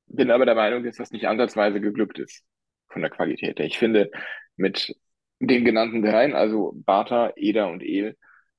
Bin 0.08 0.32
aber 0.32 0.46
der 0.46 0.56
Meinung, 0.56 0.84
dass 0.84 0.98
das 0.98 1.12
nicht 1.12 1.28
ansatzweise 1.28 1.80
geglückt 1.80 2.20
ist 2.20 2.44
von 2.90 3.02
der 3.02 3.12
Qualität. 3.12 3.60
Ich 3.60 3.78
finde, 3.78 4.12
mit 4.58 4.96
den 5.40 5.64
genannten 5.64 6.02
dreien, 6.02 6.34
also 6.34 6.74
Bartha, 6.76 7.32
Eder 7.36 7.70
und 7.70 7.82
El, 7.82 8.18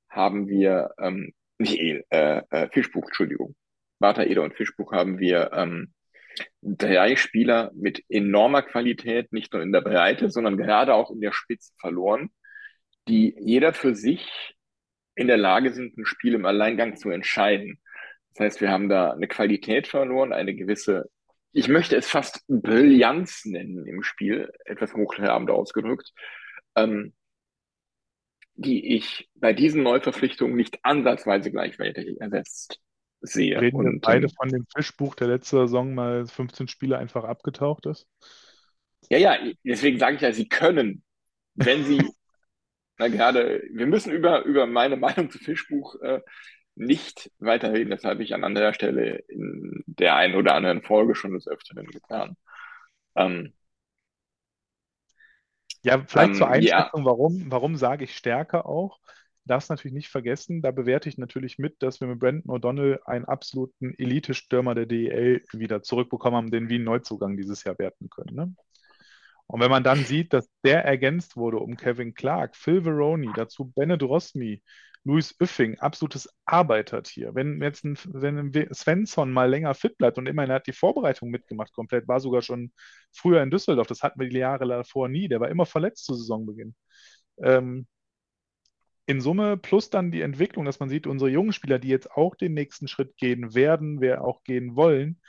haben 0.09 0.47
wir, 0.47 0.91
ähm, 0.99 1.33
nicht 1.59 1.79
El, 1.79 2.05
äh, 2.09 2.41
äh, 2.49 2.69
Fischbuch, 2.71 3.05
Entschuldigung. 3.05 3.55
Bartha, 3.99 4.23
Eder 4.23 4.43
und 4.43 4.55
Fischbuch 4.55 4.91
haben 4.93 5.19
wir 5.19 5.51
ähm, 5.53 5.93
drei 6.61 7.15
Spieler 7.15 7.71
mit 7.73 8.03
enormer 8.09 8.61
Qualität, 8.61 9.31
nicht 9.33 9.53
nur 9.53 9.61
in 9.61 9.71
der 9.71 9.81
Breite, 9.81 10.29
sondern 10.29 10.57
gerade 10.57 10.93
auch 10.93 11.11
in 11.11 11.21
der 11.21 11.31
Spitze 11.31 11.73
verloren, 11.79 12.29
die 13.07 13.35
jeder 13.39 13.73
für 13.73 13.95
sich 13.95 14.55
in 15.15 15.27
der 15.27 15.37
Lage 15.37 15.73
sind, 15.73 15.97
ein 15.97 16.05
Spiel 16.05 16.33
im 16.35 16.45
Alleingang 16.45 16.95
zu 16.95 17.09
entscheiden. 17.09 17.79
Das 18.33 18.45
heißt, 18.45 18.61
wir 18.61 18.69
haben 18.71 18.89
da 18.89 19.11
eine 19.11 19.27
Qualität 19.27 19.87
verloren, 19.87 20.33
eine 20.33 20.55
gewisse, 20.55 21.09
ich 21.51 21.67
möchte 21.67 21.95
es 21.97 22.07
fast 22.07 22.45
Brillanz 22.47 23.45
nennen 23.45 23.85
im 23.85 24.03
Spiel, 24.03 24.51
etwas 24.65 24.93
hochtrabend 24.93 25.49
ausgedrückt, 25.49 26.13
ähm, 26.75 27.13
die 28.55 28.95
ich 28.95 29.29
bei 29.35 29.53
diesen 29.53 29.83
Neuverpflichtungen 29.83 30.55
nicht 30.55 30.79
ansatzweise 30.83 31.51
gleichwertig 31.51 32.21
ersetzt 32.21 32.79
sehe. 33.21 33.59
Reden 33.59 33.83
wir 33.83 33.91
Und, 33.91 34.01
beide 34.01 34.27
ähm, 34.27 34.33
von 34.35 34.49
dem 34.49 34.65
Fischbuch, 34.75 35.15
der 35.15 35.27
letzte 35.27 35.57
Saison 35.57 35.93
mal 35.93 36.25
15 36.27 36.67
Spiele 36.67 36.97
einfach 36.97 37.23
abgetaucht 37.23 37.85
ist? 37.85 38.07
ja, 39.09 39.17
ja, 39.17 39.37
deswegen 39.63 39.99
sage 39.99 40.15
ich 40.15 40.21
ja, 40.21 40.33
sie 40.33 40.47
können, 40.47 41.03
wenn 41.55 41.83
sie, 41.85 41.99
na 42.97 43.07
gerade, 43.09 43.63
wir 43.73 43.87
müssen 43.87 44.11
über, 44.13 44.43
über 44.45 44.67
meine 44.67 44.97
Meinung 44.97 45.31
zu 45.31 45.39
Fischbuch 45.39 45.95
äh, 46.01 46.21
nicht 46.75 47.31
weiterreden. 47.39 47.91
Das 47.91 48.03
habe 48.05 48.23
ich 48.23 48.33
an 48.33 48.43
anderer 48.43 48.73
Stelle 48.73 49.23
in 49.27 49.83
der 49.87 50.15
einen 50.15 50.35
oder 50.35 50.55
anderen 50.55 50.83
Folge 50.83 51.15
schon 51.15 51.33
des 51.33 51.47
Öfteren 51.47 51.87
getan. 51.87 52.37
Ähm, 53.15 53.53
Ja, 55.83 56.03
vielleicht 56.05 56.35
zur 56.35 56.47
ähm, 56.47 56.61
ja, 56.61 56.91
Einschätzung, 56.91 57.05
warum, 57.05 57.51
warum 57.51 57.75
sage 57.75 58.03
ich 58.05 58.15
stärker 58.15 58.65
auch? 58.65 58.99
Darfst 59.45 59.69
natürlich 59.69 59.93
nicht 59.93 60.09
vergessen, 60.09 60.61
da 60.61 60.71
bewerte 60.71 61.09
ich 61.09 61.17
natürlich 61.17 61.57
mit, 61.57 61.81
dass 61.81 61.99
wir 61.99 62.07
mit 62.07 62.19
Brandon 62.19 62.51
O'Donnell 62.51 62.99
einen 63.05 63.25
absoluten 63.25 63.93
Elite-Stürmer 63.97 64.75
der 64.75 64.85
DEL 64.85 65.43
wieder 65.51 65.81
zurückbekommen 65.81 66.37
haben, 66.37 66.51
den 66.51 66.69
wir 66.69 66.75
einen 66.75 66.85
Neuzugang 66.85 67.37
dieses 67.37 67.63
Jahr 67.63 67.77
werten 67.79 68.09
können. 68.09 68.35
Ne? 68.35 68.55
Und 69.47 69.59
wenn 69.59 69.71
man 69.71 69.83
dann 69.83 70.05
sieht, 70.05 70.31
dass 70.31 70.49
der 70.63 70.85
ergänzt 70.85 71.35
wurde 71.35 71.57
um 71.57 71.75
Kevin 71.75 72.13
Clark, 72.13 72.55
Phil 72.55 72.83
Veroni, 72.83 73.29
dazu 73.35 73.71
Bennett 73.75 74.03
Rosmi, 74.03 74.61
Luis 75.03 75.35
Üffing, 75.41 75.79
absolutes 75.79 76.29
Arbeitertier. 76.45 77.33
Wenn 77.33 77.61
jetzt 77.61 77.83
ein, 77.83 77.97
wenn 78.13 78.37
ein 78.37 78.73
Svensson 78.73 79.31
mal 79.31 79.49
länger 79.49 79.73
fit 79.73 79.97
bleibt 79.97 80.17
und 80.17 80.27
immerhin 80.27 80.51
hat 80.53 80.67
die 80.67 80.73
Vorbereitung 80.73 81.31
mitgemacht 81.31 81.73
komplett, 81.73 82.07
war 82.07 82.19
sogar 82.19 82.43
schon 82.43 82.71
früher 83.11 83.41
in 83.41 83.49
Düsseldorf, 83.49 83.87
das 83.87 84.03
hatten 84.03 84.19
wir 84.19 84.29
die 84.29 84.37
Jahre 84.37 84.67
davor 84.67 85.09
nie, 85.09 85.27
der 85.27 85.39
war 85.39 85.49
immer 85.49 85.65
verletzt 85.65 86.05
zu 86.05 86.13
Saisonbeginn. 86.13 86.75
Ähm, 87.43 87.87
in 89.11 89.19
Summe 89.19 89.57
plus 89.57 89.89
dann 89.89 90.09
die 90.09 90.21
Entwicklung, 90.21 90.63
dass 90.63 90.79
man 90.79 90.87
sieht, 90.87 91.05
unsere 91.05 91.29
jungen 91.29 91.51
Spieler, 91.51 91.79
die 91.79 91.89
jetzt 91.89 92.11
auch 92.11 92.33
den 92.33 92.53
nächsten 92.53 92.87
Schritt 92.87 93.17
gehen 93.17 93.53
werden, 93.53 93.99
wer 93.99 94.23
auch 94.23 94.43
gehen 94.43 94.77
wollen. 94.77 95.19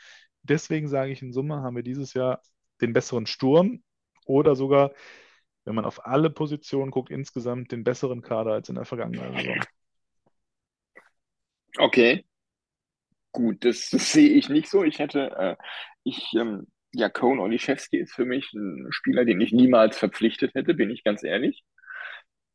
Deswegen 0.42 0.86
sage 0.86 1.10
ich, 1.10 1.20
in 1.20 1.32
Summe 1.32 1.62
haben 1.62 1.74
wir 1.74 1.82
dieses 1.82 2.14
Jahr 2.14 2.42
den 2.80 2.92
besseren 2.92 3.26
Sturm 3.26 3.82
oder 4.24 4.54
sogar, 4.54 4.92
wenn 5.64 5.74
man 5.74 5.84
auf 5.84 6.06
alle 6.06 6.30
Positionen 6.30 6.92
guckt, 6.92 7.10
insgesamt 7.10 7.72
den 7.72 7.82
besseren 7.82 8.22
Kader 8.22 8.52
als 8.52 8.68
in 8.68 8.76
der 8.76 8.84
vergangenen 8.84 9.36
Saison. 9.36 9.60
okay, 11.78 12.24
gut, 13.32 13.64
das, 13.64 13.90
sehe 13.90 14.30
ich 14.30 14.48
nicht 14.48 14.68
so. 14.68 14.84
Ich 14.84 15.00
hätte, 15.00 15.30
äh, 15.36 15.56
ich, 16.04 16.32
ähm, 16.34 16.68
ja, 16.92 17.08
Cohn 17.08 17.40
Oliszewski 17.40 17.98
ist 17.98 18.14
für 18.14 18.26
mich 18.26 18.52
ein 18.52 18.86
Spieler, 18.90 19.24
den 19.24 19.40
ich 19.40 19.50
niemals 19.52 19.98
verpflichtet 19.98 20.54
hätte, 20.54 20.74
bin 20.74 20.90
ich 20.90 21.02
ganz 21.02 21.24
ehrlich. 21.24 21.64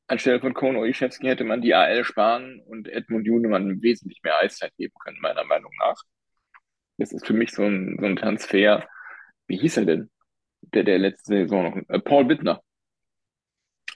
Anstelle 0.08 0.39
von 0.39 0.54
Cohn 0.54 0.78
Oliszewski 0.78 1.28
hätte 1.28 1.43
man 1.43 1.62
die 1.62 1.74
AL 1.74 2.04
sparen 2.04 2.62
und 2.62 2.88
Edmund 2.88 3.28
Junemann 3.28 3.82
wesentlich 3.82 4.22
mehr 4.24 4.38
Eiszeit 4.39 4.76
geben 4.78 4.93
können, 5.04 5.20
meiner 5.20 5.43
Meinung 5.43 5.72
nach. 5.80 6.02
Das 6.98 7.12
ist 7.12 7.28
für 7.28 7.34
mich 7.34 7.52
so 7.52 7.63
ein, 7.63 7.98
so 8.00 8.06
ein 8.06 8.15
Transfer. 8.15 8.88
Wie 9.48 9.58
hieß 9.58 9.78
er 9.78 9.86
denn? 9.86 10.10
Der, 10.62 10.84
der 10.84 11.00
letzte 11.00 11.43
Saison 11.43 11.63
noch. 11.63 11.89
Äh, 11.89 12.00
Paul 12.00 12.26
Bittner. 12.26 12.62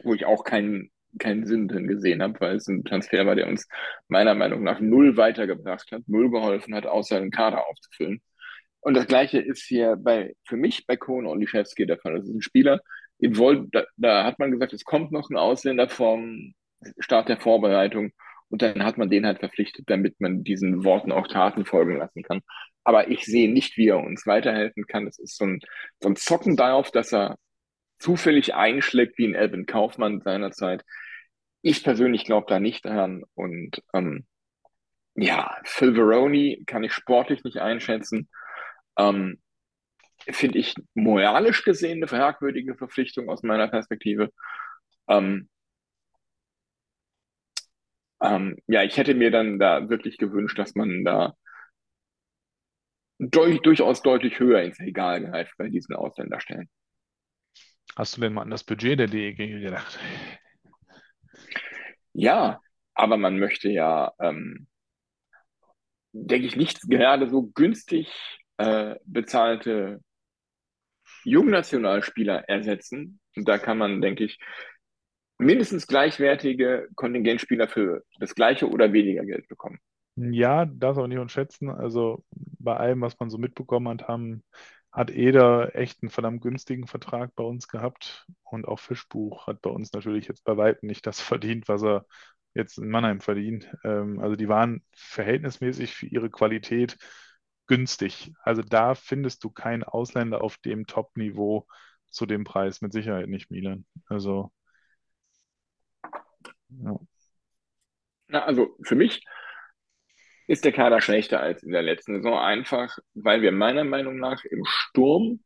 Wo 0.04 0.14
ich 0.14 0.26
auch 0.26 0.44
keinen, 0.44 0.92
keinen 1.18 1.46
Sinn 1.46 1.68
drin 1.68 1.88
gesehen 1.88 2.22
habe, 2.22 2.40
weil 2.40 2.56
es 2.58 2.68
ein 2.68 2.84
Transfer 2.84 3.26
war, 3.26 3.36
der 3.36 3.48
uns 3.48 3.68
meiner 4.08 4.36
Meinung 4.36 4.64
nach 4.64 4.80
null 4.80 5.18
weitergebracht 5.18 5.92
hat, 5.92 6.04
null 6.08 6.30
geholfen 6.30 6.76
hat, 6.76 6.86
außer 6.86 7.18
einen 7.18 7.32
Kader 7.32 7.68
aufzufüllen. 7.68 8.22
Und 8.82 8.96
das 8.96 9.08
Gleiche 9.08 9.40
ist 9.40 9.64
hier 9.64 9.96
bei, 9.96 10.36
für 10.46 10.58
mich 10.58 10.88
bei 10.88 10.98
Cohn 10.98 11.28
Oliszewski 11.28 11.86
der 11.86 12.00
Fall. 12.00 12.16
Das 12.16 12.26
ist 12.26 12.34
ein 12.34 12.42
Spieler, 12.42 12.76
den 12.76 12.82
wollt, 13.38 13.70
da, 13.74 13.86
da 13.98 14.24
hat 14.24 14.40
man 14.40 14.52
gesagt, 14.52 14.74
es 14.74 14.84
kommt 14.84 15.12
noch 15.12 15.30
ein 15.30 15.38
Ausländer 15.38 15.90
vom 15.90 16.54
Start 17.00 17.30
der 17.30 17.38
Vorbereitung 17.38 18.12
und 18.50 18.62
dann 18.62 18.84
hat 18.84 18.98
man 18.98 19.10
den 19.10 19.26
halt 19.26 19.40
verpflichtet, 19.40 19.86
damit 19.90 20.20
man 20.20 20.44
diesen 20.44 20.84
Worten 20.84 21.12
auch 21.12 21.28
Taten 21.28 21.66
folgen 21.66 21.98
lassen 21.98 22.24
kann. 22.24 22.42
Aber 22.84 23.10
ich 23.10 23.26
sehe 23.26 23.52
nicht, 23.52 23.78
wie 23.78 23.88
er 23.90 24.00
uns 24.00 24.26
weiterhelfen 24.26 24.88
kann. 24.88 25.06
Das 25.06 25.20
ist 25.20 25.38
so 25.38 25.46
ein, 25.46 25.60
so 26.02 26.10
ein 26.10 26.16
Zocken 26.16 26.58
darauf, 26.58 26.92
dass 26.92 27.14
er 27.14 27.38
zufällig 28.00 28.56
einschlägt 28.56 29.18
wie 29.18 29.28
ein 29.28 29.36
Elvin 29.36 29.66
Kaufmann 29.66 30.22
seinerzeit. 30.22 30.84
Ich 31.62 31.84
persönlich 31.84 32.26
glaube 32.26 32.48
da 32.50 32.60
nicht 32.60 32.84
daran. 32.86 33.24
Und 33.36 33.82
ähm, 33.94 34.26
ja, 35.16 35.58
Phil 35.64 35.94
Veroni 35.94 36.64
kann 36.66 36.84
ich 36.84 36.94
sportlich 36.94 37.44
nicht 37.44 37.58
einschätzen. 37.58 38.30
Ähm, 38.98 39.40
Finde 40.30 40.60
ich 40.60 40.76
moralisch 40.94 41.64
gesehen 41.64 41.98
eine 41.98 42.08
fragwürdige 42.08 42.76
Verpflichtung 42.76 43.30
aus 43.30 43.44
meiner 43.44 43.68
Perspektive. 43.68 44.32
Ähm, 45.08 45.50
ähm, 48.22 48.58
ja, 48.68 48.84
ich 48.84 48.98
hätte 48.98 49.16
mir 49.16 49.32
dann 49.32 49.58
da 49.58 49.90
wirklich 49.90 50.18
gewünscht, 50.18 50.60
dass 50.60 50.76
man 50.76 51.04
da 51.04 51.34
durch, 53.18 53.62
durchaus 53.62 54.02
deutlich 54.02 54.40
höher 54.40 54.62
ins 54.62 54.80
Regal 54.80 55.24
greift 55.24 55.56
bei 55.58 55.70
diesen 55.70 55.96
Ausländerstellen. 55.96 56.70
Hast 57.96 58.18
du 58.18 58.22
denn 58.22 58.34
mal 58.34 58.44
an 58.44 58.50
das 58.50 58.64
Budget 58.64 59.00
der 59.00 59.08
DEG 59.08 59.38
gedacht? 59.38 60.00
Ja, 62.14 62.60
aber 62.94 63.18
man 63.18 63.38
möchte 63.38 63.70
ja, 63.70 64.12
ähm, 64.20 64.68
denke 66.14 66.48
ich, 66.48 66.56
nicht 66.56 66.82
gerade 66.90 67.30
so 67.30 67.48
günstig 67.54 68.10
äh, 68.58 68.96
bezahlte 69.06 70.02
Jungnationalspieler 71.24 72.50
ersetzen. 72.50 73.20
Und 73.36 73.48
da 73.48 73.58
kann 73.58 73.78
man, 73.78 74.02
denke 74.02 74.24
ich, 74.24 74.40
mindestens 75.38 75.88
gleichwertige 75.88 76.88
Kontingentspieler 76.96 77.68
für 77.68 78.04
das 78.20 78.36
gleiche 78.36 78.70
oder 78.70 78.94
weniger 78.94 79.26
Geld 79.26 79.48
bekommen. 79.48 79.80
Ja, 80.16 80.66
das 80.66 80.98
auch 80.98 81.08
nicht 81.08 81.18
unterschätzen. 81.18 81.70
Also 81.70 82.24
bei 82.30 82.76
allem, 82.76 83.02
was 83.02 83.20
man 83.20 83.30
so 83.30 83.38
mitbekommen 83.38 83.88
hat, 83.88 84.08
haben, 84.08 84.44
hat 84.92 85.10
Eder 85.10 85.76
echt 85.76 86.04
einen 86.04 86.10
verdammt 86.10 86.42
günstigen 86.42 86.86
Vertrag 86.86 87.34
bei 87.36 87.44
uns 87.44 87.68
gehabt. 87.68 88.28
Und 88.44 88.68
auch 88.68 88.80
Fischbuch 88.80 89.48
hat 89.48 89.62
bei 89.62 89.70
uns 89.70 89.92
natürlich 89.94 90.28
jetzt 90.28 90.44
bei 90.44 90.58
weitem 90.58 90.88
nicht 90.88 91.08
das 91.08 91.22
verdient, 91.22 91.68
was 91.68 91.84
er 91.84 92.06
jetzt 92.54 92.78
in 92.78 92.90
Mannheim 92.90 93.22
verdient. 93.22 93.74
Ähm, 93.84 94.20
also 94.20 94.36
die 94.36 94.50
waren 94.50 94.84
verhältnismäßig 94.94 95.96
für 95.96 96.08
ihre 96.08 96.30
Qualität 96.30 96.98
günstig. 97.68 98.34
Also 98.44 98.62
da 98.62 98.96
findest 98.96 99.44
du 99.44 99.50
keinen 99.50 99.84
Ausländer 99.84 100.44
auf 100.44 100.58
dem 100.58 100.86
Top-Niveau 100.88 101.68
zu 102.10 102.26
dem 102.26 102.44
Preis, 102.44 102.82
mit 102.82 102.94
Sicherheit 102.94 103.28
nicht, 103.28 103.52
Milan. 103.52 103.86
Also, 104.08 104.52
ja. 106.70 107.00
Na, 108.28 108.44
also 108.46 108.78
für 108.84 108.96
mich 108.96 109.24
ist 110.48 110.66
der 110.66 110.72
Kader 110.72 111.02
schlechter 111.02 111.40
als 111.40 111.64
in 111.64 111.72
der 111.72 111.82
letzten 111.82 112.16
Saison, 112.16 112.38
einfach 112.38 112.98
weil 113.14 113.42
wir 113.42 113.52
meiner 113.52 113.84
Meinung 113.84 114.18
nach 114.18 114.44
im 114.44 114.64
Sturm 114.66 115.42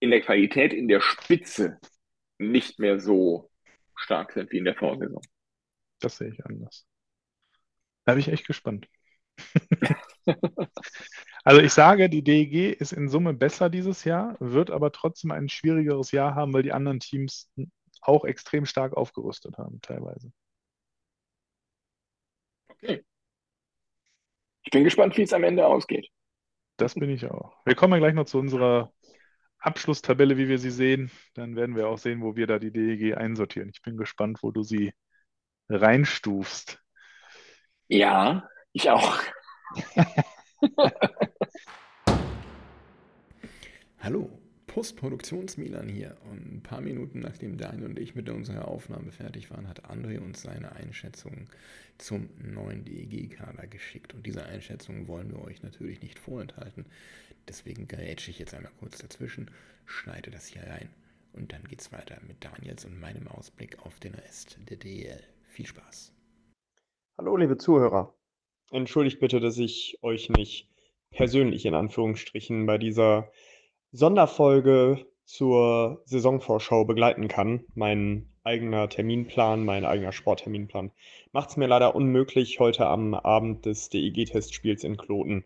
in 0.00 0.10
der 0.10 0.20
Qualität 0.20 0.72
in 0.72 0.88
der 0.88 1.00
Spitze 1.00 1.78
nicht 2.38 2.78
mehr 2.78 3.00
so 3.00 3.50
stark 3.96 4.32
sind 4.32 4.50
wie 4.52 4.58
in 4.58 4.64
der 4.64 4.76
Vorsaison. 4.76 5.20
Das 6.00 6.16
sehe 6.16 6.30
ich 6.30 6.44
anders. 6.46 6.86
Da 8.04 8.12
bin 8.12 8.20
ich 8.20 8.28
echt 8.28 8.46
gespannt. 8.46 8.88
Also 11.44 11.62
ich 11.62 11.72
sage, 11.72 12.10
die 12.10 12.22
DEG 12.22 12.78
ist 12.78 12.92
in 12.92 13.08
Summe 13.08 13.32
besser 13.32 13.70
dieses 13.70 14.04
Jahr, 14.04 14.36
wird 14.38 14.70
aber 14.70 14.92
trotzdem 14.92 15.30
ein 15.30 15.48
schwierigeres 15.48 16.10
Jahr 16.12 16.34
haben, 16.34 16.52
weil 16.52 16.62
die 16.62 16.72
anderen 16.72 17.00
Teams 17.00 17.50
auch 18.02 18.24
extrem 18.26 18.66
stark 18.66 18.94
aufgerüstet 18.94 19.56
haben, 19.56 19.80
teilweise. 19.80 20.30
Okay. 22.68 23.02
Ich 24.64 24.70
bin 24.70 24.84
gespannt, 24.84 25.16
wie 25.16 25.22
es 25.22 25.32
am 25.32 25.44
Ende 25.44 25.66
ausgeht. 25.66 26.08
Das 26.76 26.94
bin 26.94 27.08
ich 27.08 27.24
auch. 27.24 27.56
Wir 27.64 27.74
kommen 27.74 27.94
ja 27.94 27.98
gleich 27.98 28.14
noch 28.14 28.26
zu 28.26 28.38
unserer 28.38 28.92
Abschlusstabelle, 29.58 30.36
wie 30.36 30.48
wir 30.48 30.58
sie 30.58 30.70
sehen. 30.70 31.10
Dann 31.34 31.56
werden 31.56 31.76
wir 31.76 31.88
auch 31.88 31.98
sehen, 31.98 32.20
wo 32.20 32.36
wir 32.36 32.46
da 32.46 32.58
die 32.58 32.72
DEG 32.72 33.16
einsortieren. 33.16 33.70
Ich 33.72 33.80
bin 33.80 33.96
gespannt, 33.96 34.42
wo 34.42 34.50
du 34.50 34.62
sie 34.62 34.92
reinstufst. 35.68 36.78
Ja, 37.88 38.48
ich 38.72 38.90
auch. 38.90 39.18
Hallo, 43.98 44.30
Postproduktions-Milan 44.66 45.88
hier. 45.88 46.16
Und 46.30 46.54
ein 46.54 46.62
paar 46.62 46.80
Minuten 46.80 47.20
nachdem 47.20 47.56
Daniel 47.56 47.86
und 47.86 47.98
ich 47.98 48.14
mit 48.14 48.28
unserer 48.30 48.68
Aufnahme 48.68 49.10
fertig 49.12 49.50
waren, 49.50 49.68
hat 49.68 49.84
André 49.90 50.18
uns 50.20 50.42
seine 50.42 50.72
Einschätzung 50.72 51.48
zum 51.98 52.30
neuen 52.38 52.84
DEG-Kader 52.84 53.66
geschickt. 53.66 54.14
Und 54.14 54.24
diese 54.26 54.46
Einschätzung 54.46 55.08
wollen 55.08 55.30
wir 55.30 55.42
euch 55.42 55.62
natürlich 55.62 56.00
nicht 56.02 56.18
vorenthalten. 56.18 56.86
Deswegen 57.46 57.88
grätsche 57.88 58.30
ich 58.30 58.38
jetzt 58.38 58.54
einmal 58.54 58.72
kurz 58.78 58.98
dazwischen, 58.98 59.50
schneide 59.86 60.30
das 60.30 60.46
hier 60.46 60.62
rein 60.62 60.90
und 61.32 61.52
dann 61.52 61.64
geht's 61.64 61.92
weiter 61.92 62.18
mit 62.26 62.44
Daniels 62.44 62.84
und 62.84 63.00
meinem 63.00 63.28
Ausblick 63.28 63.78
auf 63.80 64.00
den 64.00 64.14
Rest 64.14 64.58
der 64.68 64.76
DEL. 64.76 65.22
Viel 65.44 65.66
Spaß. 65.66 66.12
Hallo, 67.16 67.36
liebe 67.36 67.56
Zuhörer. 67.56 68.17
Entschuldigt 68.70 69.18
bitte, 69.18 69.40
dass 69.40 69.56
ich 69.58 69.98
euch 70.02 70.28
nicht 70.28 70.68
persönlich 71.10 71.64
in 71.64 71.74
Anführungsstrichen 71.74 72.66
bei 72.66 72.76
dieser 72.76 73.30
Sonderfolge 73.92 75.06
zur 75.24 76.02
Saisonvorschau 76.04 76.84
begleiten 76.84 77.28
kann. 77.28 77.64
Mein 77.74 78.28
eigener 78.44 78.88
Terminplan, 78.88 79.64
mein 79.64 79.84
eigener 79.84 80.12
Sportterminplan 80.12 80.90
macht 81.32 81.50
es 81.50 81.56
mir 81.56 81.66
leider 81.66 81.94
unmöglich, 81.94 82.60
heute 82.60 82.86
am 82.86 83.14
Abend 83.14 83.64
des 83.64 83.88
DEG-Testspiels 83.88 84.84
in 84.84 84.96
Kloten 84.96 85.44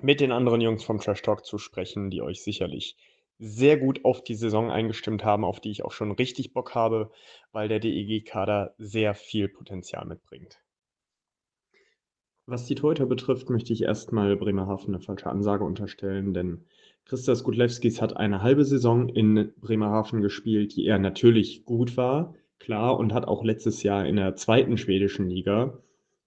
mit 0.00 0.20
den 0.20 0.32
anderen 0.32 0.60
Jungs 0.60 0.82
vom 0.82 1.00
Trash 1.00 1.22
Talk 1.22 1.44
zu 1.44 1.58
sprechen, 1.58 2.10
die 2.10 2.22
euch 2.22 2.42
sicherlich 2.42 2.96
sehr 3.38 3.76
gut 3.76 4.04
auf 4.04 4.22
die 4.22 4.34
Saison 4.34 4.70
eingestimmt 4.70 5.24
haben, 5.24 5.44
auf 5.44 5.60
die 5.60 5.70
ich 5.70 5.84
auch 5.84 5.92
schon 5.92 6.12
richtig 6.12 6.52
Bock 6.52 6.74
habe, 6.74 7.10
weil 7.52 7.68
der 7.68 7.80
DEG-Kader 7.80 8.74
sehr 8.78 9.14
viel 9.14 9.48
Potenzial 9.48 10.04
mitbringt. 10.06 10.63
Was 12.46 12.66
die 12.66 12.74
Torhüter 12.74 13.06
betrifft, 13.06 13.48
möchte 13.48 13.72
ich 13.72 13.82
erstmal 13.82 14.36
Bremerhaven 14.36 14.94
eine 14.94 15.02
falsche 15.02 15.30
Ansage 15.30 15.64
unterstellen, 15.64 16.34
denn 16.34 16.64
Christas 17.06 17.42
Gudlewskis 17.42 18.02
hat 18.02 18.16
eine 18.16 18.42
halbe 18.42 18.64
Saison 18.64 19.08
in 19.08 19.52
Bremerhaven 19.60 20.20
gespielt, 20.20 20.76
die 20.76 20.86
er 20.86 20.98
natürlich 20.98 21.64
gut 21.64 21.96
war, 21.96 22.34
klar, 22.58 22.98
und 22.98 23.14
hat 23.14 23.26
auch 23.26 23.44
letztes 23.44 23.82
Jahr 23.82 24.06
in 24.06 24.16
der 24.16 24.36
zweiten 24.36 24.76
schwedischen 24.76 25.28
Liga, 25.28 25.78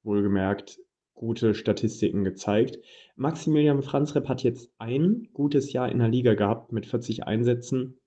wohlgemerkt, 0.03 0.79
gute 1.13 1.53
Statistiken 1.53 2.23
gezeigt. 2.23 2.79
Maximilian 3.15 3.81
Franzrep 3.83 4.27
hat 4.27 4.43
jetzt 4.43 4.71
ein 4.77 5.29
gutes 5.33 5.73
Jahr 5.73 5.91
in 5.91 5.99
der 5.99 6.09
Liga 6.09 6.35
gehabt 6.35 6.71
mit 6.71 6.85
40 6.85 7.25
Einsätzen 7.25 7.99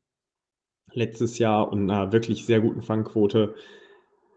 letztes 0.92 1.38
Jahr 1.38 1.70
und 1.70 1.88
einer 1.90 2.12
wirklich 2.12 2.46
sehr 2.46 2.60
guten 2.60 2.82
Fangquote. 2.82 3.54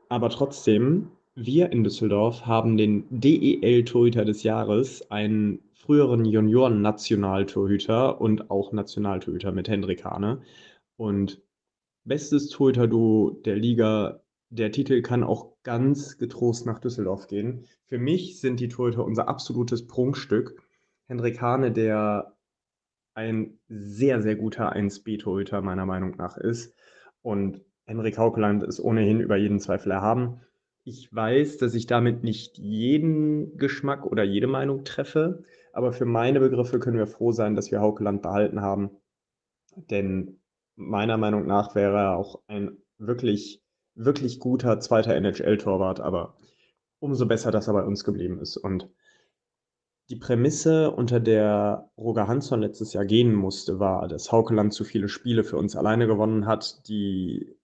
Aber 0.09 0.29
trotzdem, 0.29 1.11
wir 1.35 1.71
in 1.71 1.83
Düsseldorf 1.83 2.45
haben 2.45 2.77
den 2.77 3.05
DEL-Torhüter 3.09 4.25
des 4.25 4.43
Jahres, 4.43 5.09
einen 5.09 5.59
früheren 5.73 6.25
Junioren-Nationaltorhüter 6.25 8.21
und 8.21 8.51
auch 8.51 8.71
Nationaltorhüter 8.71 9.51
mit 9.51 9.67
Hendrik 9.67 10.05
Hane. 10.05 10.41
Und 10.95 11.41
bestes 12.03 12.49
Torhüter-Duo 12.49 13.31
der 13.45 13.55
Liga 13.55 14.21
der 14.49 14.71
Titel 14.71 15.01
kann 15.01 15.23
auch 15.23 15.53
ganz 15.63 16.17
getrost 16.17 16.65
nach 16.65 16.79
Düsseldorf 16.79 17.27
gehen. 17.27 17.65
Für 17.87 17.97
mich 17.97 18.39
sind 18.39 18.59
die 18.59 18.67
Torhüter 18.67 19.03
unser 19.03 19.27
absolutes 19.27 19.87
Prunkstück. 19.87 20.61
Hendrik 21.07 21.41
Hane, 21.41 21.71
der 21.71 22.35
ein 23.15 23.59
sehr, 23.67 24.21
sehr 24.21 24.35
guter 24.35 24.75
1B-Torhüter 24.75 25.61
meiner 25.61 25.85
Meinung 25.85 26.15
nach 26.17 26.37
ist. 26.37 26.73
Und 27.21 27.61
Henrik 27.85 28.17
Haukeland 28.17 28.63
ist 28.63 28.79
ohnehin 28.79 29.19
über 29.19 29.37
jeden 29.37 29.59
Zweifel 29.59 29.91
erhaben. 29.91 30.39
Ich 30.83 31.13
weiß, 31.13 31.57
dass 31.57 31.75
ich 31.75 31.87
damit 31.87 32.23
nicht 32.23 32.57
jeden 32.57 33.57
Geschmack 33.57 34.05
oder 34.05 34.23
jede 34.23 34.47
Meinung 34.47 34.83
treffe, 34.83 35.43
aber 35.71 35.93
für 35.93 36.05
meine 36.05 36.39
Begriffe 36.39 36.79
können 36.79 36.97
wir 36.97 37.07
froh 37.07 37.31
sein, 37.31 37.55
dass 37.55 37.71
wir 37.71 37.81
Haukeland 37.81 38.21
behalten 38.21 38.61
haben. 38.61 38.91
Denn 39.75 40.39
meiner 40.75 41.17
Meinung 41.17 41.45
nach 41.47 41.75
wäre 41.75 41.97
er 41.97 42.17
auch 42.17 42.41
ein 42.47 42.77
wirklich 42.97 43.63
wirklich 43.95 44.39
guter 44.39 44.79
zweiter 44.79 45.15
NHL-Torwart, 45.15 45.99
aber 45.99 46.35
umso 46.99 47.25
besser, 47.25 47.51
dass 47.51 47.67
er 47.67 47.73
bei 47.73 47.83
uns 47.83 48.03
geblieben 48.03 48.39
ist. 48.39 48.57
Und 48.57 48.89
die 50.09 50.15
Prämisse, 50.15 50.91
unter 50.91 51.19
der 51.19 51.89
Roger 51.97 52.27
Hansson 52.27 52.61
letztes 52.61 52.93
Jahr 52.93 53.05
gehen 53.05 53.33
musste, 53.33 53.79
war, 53.79 54.07
dass 54.07 54.31
Haukeland 54.31 54.73
zu 54.73 54.83
viele 54.83 55.07
Spiele 55.07 55.43
für 55.43 55.57
uns 55.57 55.75
alleine 55.75 56.07
gewonnen 56.07 56.45
hat, 56.45 56.87
die, 56.87 57.55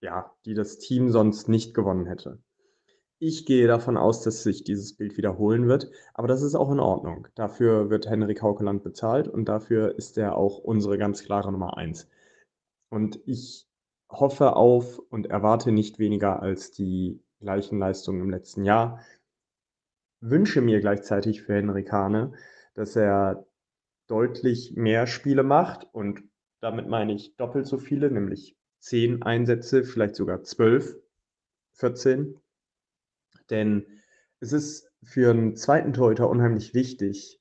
ja, 0.00 0.34
die 0.44 0.54
das 0.54 0.78
Team 0.78 1.10
sonst 1.10 1.48
nicht 1.48 1.74
gewonnen 1.74 2.06
hätte. 2.06 2.38
Ich 3.18 3.46
gehe 3.46 3.66
davon 3.66 3.96
aus, 3.96 4.22
dass 4.22 4.42
sich 4.42 4.62
dieses 4.62 4.94
Bild 4.94 5.16
wiederholen 5.16 5.68
wird, 5.68 5.90
aber 6.12 6.28
das 6.28 6.42
ist 6.42 6.54
auch 6.54 6.70
in 6.70 6.80
Ordnung. 6.80 7.28
Dafür 7.34 7.88
wird 7.88 8.08
Henrik 8.08 8.42
Haukeland 8.42 8.82
bezahlt 8.82 9.26
und 9.26 9.46
dafür 9.46 9.96
ist 9.96 10.18
er 10.18 10.36
auch 10.36 10.58
unsere 10.58 10.98
ganz 10.98 11.22
klare 11.24 11.50
Nummer 11.50 11.78
eins. 11.78 12.08
Und 12.90 13.20
ich 13.24 13.66
hoffe 14.10 14.54
auf 14.54 14.98
und 14.98 15.26
erwarte 15.26 15.72
nicht 15.72 15.98
weniger 15.98 16.42
als 16.42 16.72
die 16.72 17.22
gleichen 17.40 17.78
Leistungen 17.78 18.20
im 18.20 18.30
letzten 18.30 18.64
Jahr. 18.64 19.00
Wünsche 20.20 20.60
mir 20.60 20.80
gleichzeitig 20.80 21.42
für 21.42 21.54
Henrik 21.54 21.90
Hane, 21.92 22.32
dass 22.74 22.96
er 22.96 23.46
deutlich 24.08 24.74
mehr 24.76 25.06
Spiele 25.06 25.42
macht 25.42 25.88
und 25.92 26.22
damit 26.60 26.86
meine 26.86 27.14
ich 27.14 27.36
doppelt 27.36 27.66
so 27.66 27.78
viele, 27.78 28.10
nämlich 28.10 28.55
zehn 28.78 29.22
Einsätze, 29.22 29.84
vielleicht 29.84 30.16
sogar 30.16 30.42
zwölf, 30.42 30.96
14. 31.74 32.36
Denn 33.50 33.86
es 34.40 34.52
ist 34.52 34.90
für 35.02 35.30
einen 35.30 35.56
zweiten 35.56 35.92
Torhüter 35.92 36.28
unheimlich 36.28 36.74
wichtig, 36.74 37.40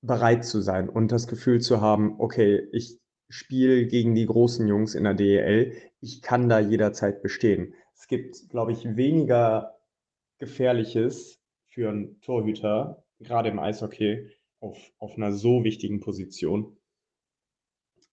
bereit 0.00 0.44
zu 0.44 0.60
sein 0.60 0.88
und 0.88 1.12
das 1.12 1.28
Gefühl 1.28 1.60
zu 1.60 1.80
haben, 1.80 2.20
okay, 2.20 2.68
ich 2.72 2.98
Spiel 3.28 3.86
gegen 3.86 4.14
die 4.14 4.26
großen 4.26 4.68
Jungs 4.68 4.94
in 4.94 5.04
der 5.04 5.14
DEL. 5.14 5.72
Ich 6.00 6.22
kann 6.22 6.48
da 6.48 6.60
jederzeit 6.60 7.22
bestehen. 7.22 7.74
Es 7.94 8.06
gibt, 8.06 8.48
glaube 8.48 8.72
ich, 8.72 8.96
weniger 8.96 9.76
Gefährliches 10.38 11.40
für 11.66 11.88
einen 11.88 12.20
Torhüter, 12.20 13.04
gerade 13.18 13.48
im 13.48 13.58
Eishockey, 13.58 14.30
auf, 14.60 14.78
auf 14.98 15.16
einer 15.16 15.32
so 15.32 15.64
wichtigen 15.64 16.00
Position, 16.00 16.73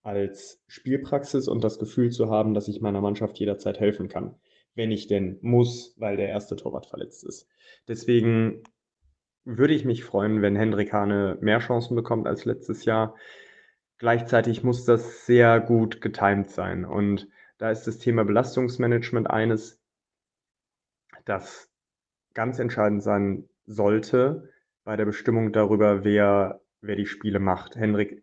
als 0.02 0.62
Spielpraxis 0.66 1.48
und 1.48 1.62
das 1.62 1.78
Gefühl 1.78 2.10
zu 2.10 2.30
haben, 2.30 2.54
dass 2.54 2.68
ich 2.68 2.80
meiner 2.80 3.00
Mannschaft 3.00 3.38
jederzeit 3.38 3.78
helfen 3.78 4.08
kann, 4.08 4.34
wenn 4.74 4.90
ich 4.90 5.06
denn 5.06 5.38
muss, 5.42 5.94
weil 5.96 6.16
der 6.16 6.28
erste 6.28 6.56
Torwart 6.56 6.86
verletzt 6.86 7.24
ist. 7.24 7.48
Deswegen 7.88 8.62
würde 9.44 9.74
ich 9.74 9.84
mich 9.84 10.04
freuen, 10.04 10.42
wenn 10.42 10.56
Hendrik 10.56 10.92
Hane 10.92 11.38
mehr 11.40 11.58
Chancen 11.58 11.94
bekommt 11.94 12.26
als 12.26 12.44
letztes 12.44 12.84
Jahr. 12.84 13.16
Gleichzeitig 13.98 14.62
muss 14.62 14.84
das 14.84 15.26
sehr 15.26 15.60
gut 15.60 16.00
getimt 16.00 16.50
sein. 16.50 16.84
Und 16.84 17.28
da 17.58 17.70
ist 17.70 17.84
das 17.84 17.98
Thema 17.98 18.24
Belastungsmanagement 18.24 19.30
eines, 19.30 19.80
das 21.24 21.70
ganz 22.34 22.58
entscheidend 22.58 23.02
sein 23.02 23.48
sollte 23.66 24.48
bei 24.84 24.96
der 24.96 25.04
Bestimmung 25.04 25.52
darüber, 25.52 26.04
wer, 26.04 26.60
wer 26.80 26.96
die 26.96 27.06
Spiele 27.06 27.38
macht. 27.38 27.76
Henrik 27.76 28.21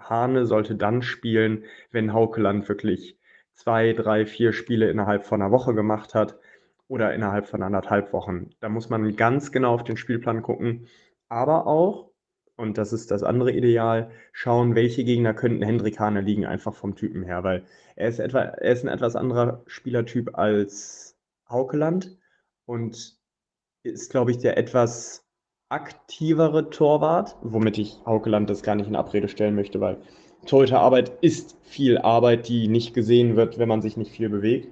Hane 0.00 0.46
sollte 0.46 0.76
dann 0.76 1.02
spielen, 1.02 1.64
wenn 1.90 2.12
Haukeland 2.12 2.68
wirklich 2.68 3.18
zwei, 3.52 3.92
drei, 3.92 4.26
vier 4.26 4.52
Spiele 4.52 4.90
innerhalb 4.90 5.24
von 5.24 5.42
einer 5.42 5.52
Woche 5.52 5.74
gemacht 5.74 6.14
hat 6.14 6.38
oder 6.88 7.14
innerhalb 7.14 7.46
von 7.46 7.62
anderthalb 7.62 8.12
Wochen. 8.12 8.50
Da 8.60 8.68
muss 8.68 8.88
man 8.88 9.16
ganz 9.16 9.52
genau 9.52 9.74
auf 9.74 9.84
den 9.84 9.96
Spielplan 9.96 10.42
gucken, 10.42 10.86
aber 11.28 11.66
auch 11.66 12.10
und 12.60 12.76
das 12.76 12.92
ist 12.92 13.10
das 13.10 13.22
andere 13.22 13.52
Ideal, 13.52 14.10
schauen, 14.32 14.74
welche 14.74 15.02
Gegner 15.02 15.32
könnten 15.32 15.62
Hendrik 15.62 15.98
Hane 15.98 16.20
liegen, 16.20 16.44
einfach 16.44 16.74
vom 16.74 16.94
Typen 16.94 17.22
her, 17.22 17.42
weil 17.42 17.64
er 17.96 18.08
ist, 18.08 18.18
etwa, 18.18 18.40
er 18.40 18.72
ist 18.72 18.84
ein 18.84 18.88
etwas 18.88 19.16
anderer 19.16 19.62
Spielertyp 19.66 20.36
als 20.36 21.16
Haukeland 21.48 22.18
und 22.66 23.18
ist, 23.82 24.10
glaube 24.10 24.30
ich, 24.30 24.38
der 24.38 24.58
etwas 24.58 25.26
aktivere 25.70 26.68
Torwart, 26.68 27.36
womit 27.42 27.78
ich 27.78 27.98
Haukeland 28.04 28.50
das 28.50 28.62
gar 28.62 28.74
nicht 28.74 28.88
in 28.88 28.96
Abrede 28.96 29.28
stellen 29.28 29.54
möchte, 29.54 29.80
weil 29.80 29.98
Torhüterarbeit 30.46 31.12
ist 31.20 31.56
viel 31.62 31.98
Arbeit, 31.98 32.48
die 32.48 32.68
nicht 32.68 32.92
gesehen 32.92 33.36
wird, 33.36 33.58
wenn 33.58 33.68
man 33.68 33.80
sich 33.80 33.96
nicht 33.96 34.10
viel 34.10 34.28
bewegt. 34.28 34.68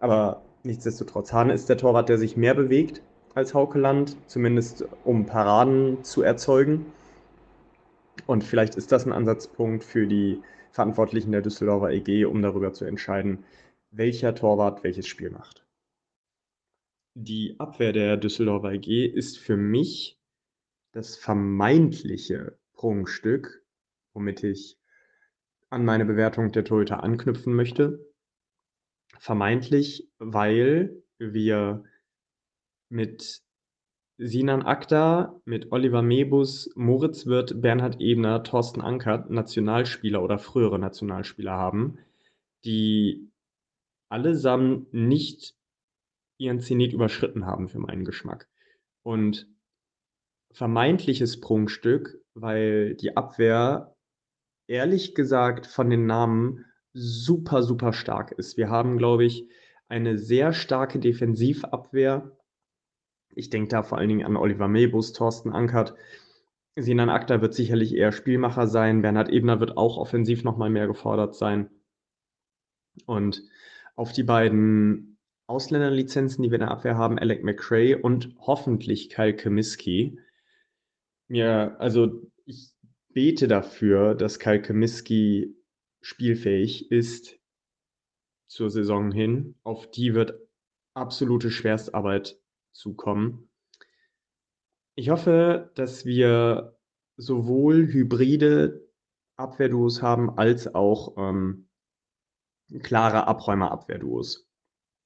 Aber 0.00 0.42
nichtsdestotrotz, 0.64 1.32
Hane 1.32 1.52
ist 1.52 1.68
der 1.68 1.76
Torwart, 1.76 2.08
der 2.08 2.18
sich 2.18 2.36
mehr 2.36 2.54
bewegt 2.54 3.02
als 3.34 3.54
Haukeland, 3.54 4.16
zumindest 4.26 4.84
um 5.04 5.26
Paraden 5.26 6.02
zu 6.02 6.22
erzeugen. 6.22 6.86
Und 8.26 8.42
vielleicht 8.42 8.74
ist 8.74 8.90
das 8.92 9.06
ein 9.06 9.12
Ansatzpunkt 9.12 9.84
für 9.84 10.06
die 10.06 10.40
Verantwortlichen 10.72 11.32
der 11.32 11.42
Düsseldorfer 11.42 11.90
EG, 11.90 12.24
um 12.24 12.42
darüber 12.42 12.72
zu 12.72 12.84
entscheiden, 12.84 13.44
welcher 13.90 14.34
Torwart 14.34 14.82
welches 14.82 15.06
Spiel 15.06 15.30
macht. 15.30 15.64
Die 17.14 17.56
Abwehr 17.58 17.92
der 17.92 18.16
Düsseldorfer 18.16 18.72
EG 18.72 19.06
ist 19.06 19.38
für 19.38 19.56
mich 19.56 20.19
das 20.92 21.16
vermeintliche 21.16 22.58
Prunkstück, 22.74 23.64
womit 24.12 24.42
ich 24.44 24.78
an 25.68 25.84
meine 25.84 26.04
Bewertung 26.04 26.50
der 26.50 26.64
Torhüter 26.64 27.02
anknüpfen 27.02 27.54
möchte. 27.54 28.04
Vermeintlich, 29.18 30.08
weil 30.18 31.02
wir 31.18 31.84
mit 32.88 33.42
Sinan 34.18 34.62
Akda, 34.62 35.40
mit 35.44 35.72
Oliver 35.72 36.02
Mebus, 36.02 36.70
Moritz 36.74 37.26
Wirth, 37.26 37.60
Bernhard 37.60 38.00
Ebner, 38.00 38.42
Thorsten 38.42 38.80
Ankert 38.80 39.30
Nationalspieler 39.30 40.22
oder 40.22 40.38
frühere 40.38 40.78
Nationalspieler 40.78 41.52
haben, 41.52 41.98
die 42.64 43.30
allesamt 44.10 44.92
nicht 44.92 45.54
ihren 46.36 46.60
Zenit 46.60 46.92
überschritten 46.92 47.46
haben 47.46 47.68
für 47.68 47.78
meinen 47.78 48.04
Geschmack. 48.04 48.48
Und 49.02 49.46
vermeintliches 50.52 51.40
Prunkstück, 51.40 52.18
weil 52.34 52.94
die 52.94 53.16
Abwehr 53.16 53.94
ehrlich 54.66 55.14
gesagt 55.14 55.66
von 55.66 55.90
den 55.90 56.06
Namen 56.06 56.64
super, 56.92 57.62
super 57.62 57.92
stark 57.92 58.32
ist. 58.32 58.56
Wir 58.56 58.68
haben, 58.68 58.98
glaube 58.98 59.24
ich, 59.24 59.48
eine 59.88 60.18
sehr 60.18 60.52
starke 60.52 60.98
Defensivabwehr 60.98 62.36
ich 63.34 63.50
denke 63.50 63.68
da 63.68 63.82
vor 63.82 63.98
allen 63.98 64.08
Dingen 64.08 64.26
an 64.26 64.36
Oliver 64.36 64.68
Mebus, 64.68 65.12
Thorsten 65.12 65.52
Ankert. 65.52 65.94
Sinan 66.76 67.10
Akta 67.10 67.40
wird 67.40 67.54
sicherlich 67.54 67.94
eher 67.94 68.12
Spielmacher 68.12 68.66
sein. 68.66 69.02
Bernhard 69.02 69.30
Ebner 69.30 69.60
wird 69.60 69.76
auch 69.76 69.96
offensiv 69.96 70.44
nochmal 70.44 70.70
mehr 70.70 70.86
gefordert 70.86 71.34
sein. 71.34 71.70
Und 73.06 73.42
auf 73.96 74.12
die 74.12 74.22
beiden 74.22 75.18
Ausländerlizenzen, 75.46 76.42
die 76.42 76.50
wir 76.50 76.56
in 76.56 76.66
der 76.66 76.70
Abwehr 76.70 76.96
haben, 76.96 77.18
Alec 77.18 77.44
McRae 77.44 77.94
und 77.94 78.34
hoffentlich 78.40 79.10
Kyle 79.10 79.34
Kemiski. 79.34 80.18
Mir, 81.30 81.76
also 81.78 82.28
ich 82.44 82.72
bete 83.10 83.46
dafür, 83.46 84.16
dass 84.16 84.40
Kyle 84.40 84.60
Kemiski 84.60 85.54
spielfähig 86.00 86.90
ist 86.90 87.38
zur 88.48 88.68
Saison 88.68 89.12
hin. 89.12 89.54
Auf 89.62 89.88
die 89.92 90.14
wird 90.14 90.34
absolute 90.92 91.52
Schwerstarbeit 91.52 92.36
zukommen. 92.72 93.48
Ich 94.96 95.10
hoffe, 95.10 95.70
dass 95.76 96.04
wir 96.04 96.76
sowohl 97.16 97.86
hybride 97.86 98.90
Abwehrduos 99.36 100.02
haben, 100.02 100.36
als 100.36 100.74
auch 100.74 101.14
ähm, 101.16 101.68
klare 102.82 103.28
Abräumer-Abwehrduos. 103.28 104.48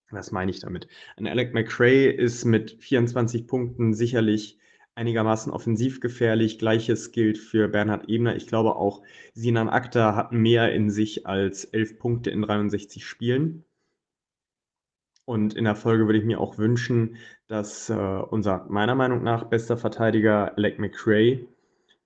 Was 0.08 0.32
meine 0.32 0.50
ich 0.50 0.60
damit? 0.60 0.88
Ein 1.16 1.26
Alec 1.26 1.52
McRae 1.52 2.10
ist 2.10 2.46
mit 2.46 2.82
24 2.82 3.46
Punkten 3.46 3.92
sicherlich 3.92 4.58
einigermaßen 4.94 5.52
offensiv 5.52 6.00
gefährlich. 6.00 6.58
Gleiches 6.58 7.12
gilt 7.12 7.38
für 7.38 7.68
Bernhard 7.68 8.08
Ebner. 8.08 8.36
Ich 8.36 8.46
glaube 8.46 8.76
auch, 8.76 9.02
Sinan 9.32 9.68
Akta 9.68 10.14
hat 10.14 10.32
mehr 10.32 10.72
in 10.72 10.90
sich 10.90 11.26
als 11.26 11.64
11 11.64 11.98
Punkte 11.98 12.30
in 12.30 12.42
63 12.42 13.04
Spielen. 13.06 13.64
Und 15.26 15.54
in 15.54 15.64
der 15.64 15.74
Folge 15.74 16.06
würde 16.06 16.18
ich 16.18 16.24
mir 16.24 16.40
auch 16.40 16.58
wünschen, 16.58 17.16
dass 17.46 17.88
äh, 17.88 17.94
unser 17.94 18.66
meiner 18.68 18.94
Meinung 18.94 19.22
nach 19.22 19.44
bester 19.44 19.76
Verteidiger 19.76 20.56
Alec 20.56 20.78
McRae 20.78 21.46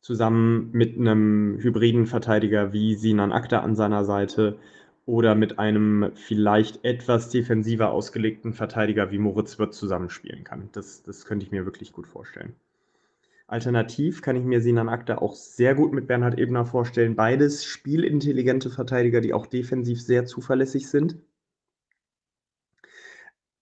zusammen 0.00 0.70
mit 0.72 0.96
einem 0.96 1.58
hybriden 1.60 2.06
Verteidiger 2.06 2.72
wie 2.72 2.94
Sinan 2.94 3.32
Akta 3.32 3.60
an 3.60 3.74
seiner 3.74 4.04
Seite 4.04 4.58
oder 5.04 5.34
mit 5.34 5.58
einem 5.58 6.12
vielleicht 6.14 6.84
etwas 6.84 7.30
defensiver 7.30 7.90
ausgelegten 7.90 8.52
Verteidiger 8.52 9.10
wie 9.10 9.18
Moritz 9.18 9.58
Wirth 9.58 9.74
zusammenspielen 9.74 10.44
kann. 10.44 10.68
Das, 10.72 11.02
das 11.02 11.24
könnte 11.24 11.44
ich 11.44 11.50
mir 11.50 11.64
wirklich 11.64 11.92
gut 11.92 12.06
vorstellen. 12.06 12.54
Alternativ 13.48 14.20
kann 14.20 14.36
ich 14.36 14.44
mir 14.44 14.60
Sinan 14.60 14.90
Akta 14.90 15.16
auch 15.18 15.34
sehr 15.34 15.74
gut 15.74 15.94
mit 15.94 16.06
Bernhard 16.06 16.38
Ebner 16.38 16.66
vorstellen. 16.66 17.16
Beides 17.16 17.64
spielintelligente 17.64 18.68
Verteidiger, 18.68 19.22
die 19.22 19.32
auch 19.32 19.46
defensiv 19.46 20.02
sehr 20.02 20.26
zuverlässig 20.26 20.90
sind. 20.90 21.16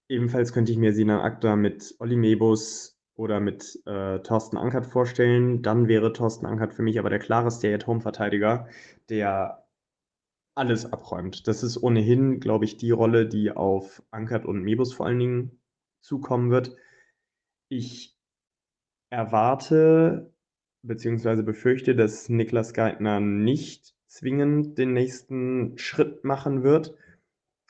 Ebenfalls 0.08 0.52
könnte 0.52 0.72
ich 0.72 0.78
mir 0.78 0.92
Sinan 0.92 1.20
Akta 1.20 1.54
mit 1.54 1.94
Olli 2.00 2.16
Mebus 2.16 2.98
oder 3.14 3.38
mit 3.38 3.80
äh, 3.86 4.18
Thorsten 4.18 4.56
Ankert 4.56 4.86
vorstellen. 4.86 5.62
Dann 5.62 5.86
wäre 5.86 6.12
Thorsten 6.12 6.46
Ankert 6.46 6.74
für 6.74 6.82
mich 6.82 6.98
aber 6.98 7.10
der 7.10 7.20
klare 7.20 7.52
Stay-at-Home-Verteidiger, 7.52 8.66
der 9.08 9.68
alles 10.56 10.92
abräumt. 10.92 11.46
Das 11.46 11.62
ist 11.62 11.80
ohnehin, 11.80 12.40
glaube 12.40 12.64
ich, 12.64 12.76
die 12.76 12.90
Rolle, 12.90 13.28
die 13.28 13.52
auf 13.52 14.02
Ankert 14.10 14.46
und 14.46 14.62
Mebus 14.62 14.92
vor 14.92 15.06
allen 15.06 15.20
Dingen 15.20 15.60
zukommen 16.00 16.50
wird. 16.50 16.74
Ich 17.68 18.15
erwarte 19.10 20.32
bzw. 20.82 21.42
befürchte, 21.42 21.94
dass 21.94 22.28
Niklas 22.28 22.72
Geithner 22.72 23.20
nicht 23.20 23.94
zwingend 24.06 24.78
den 24.78 24.92
nächsten 24.92 25.76
Schritt 25.78 26.24
machen 26.24 26.62
wird 26.62 26.94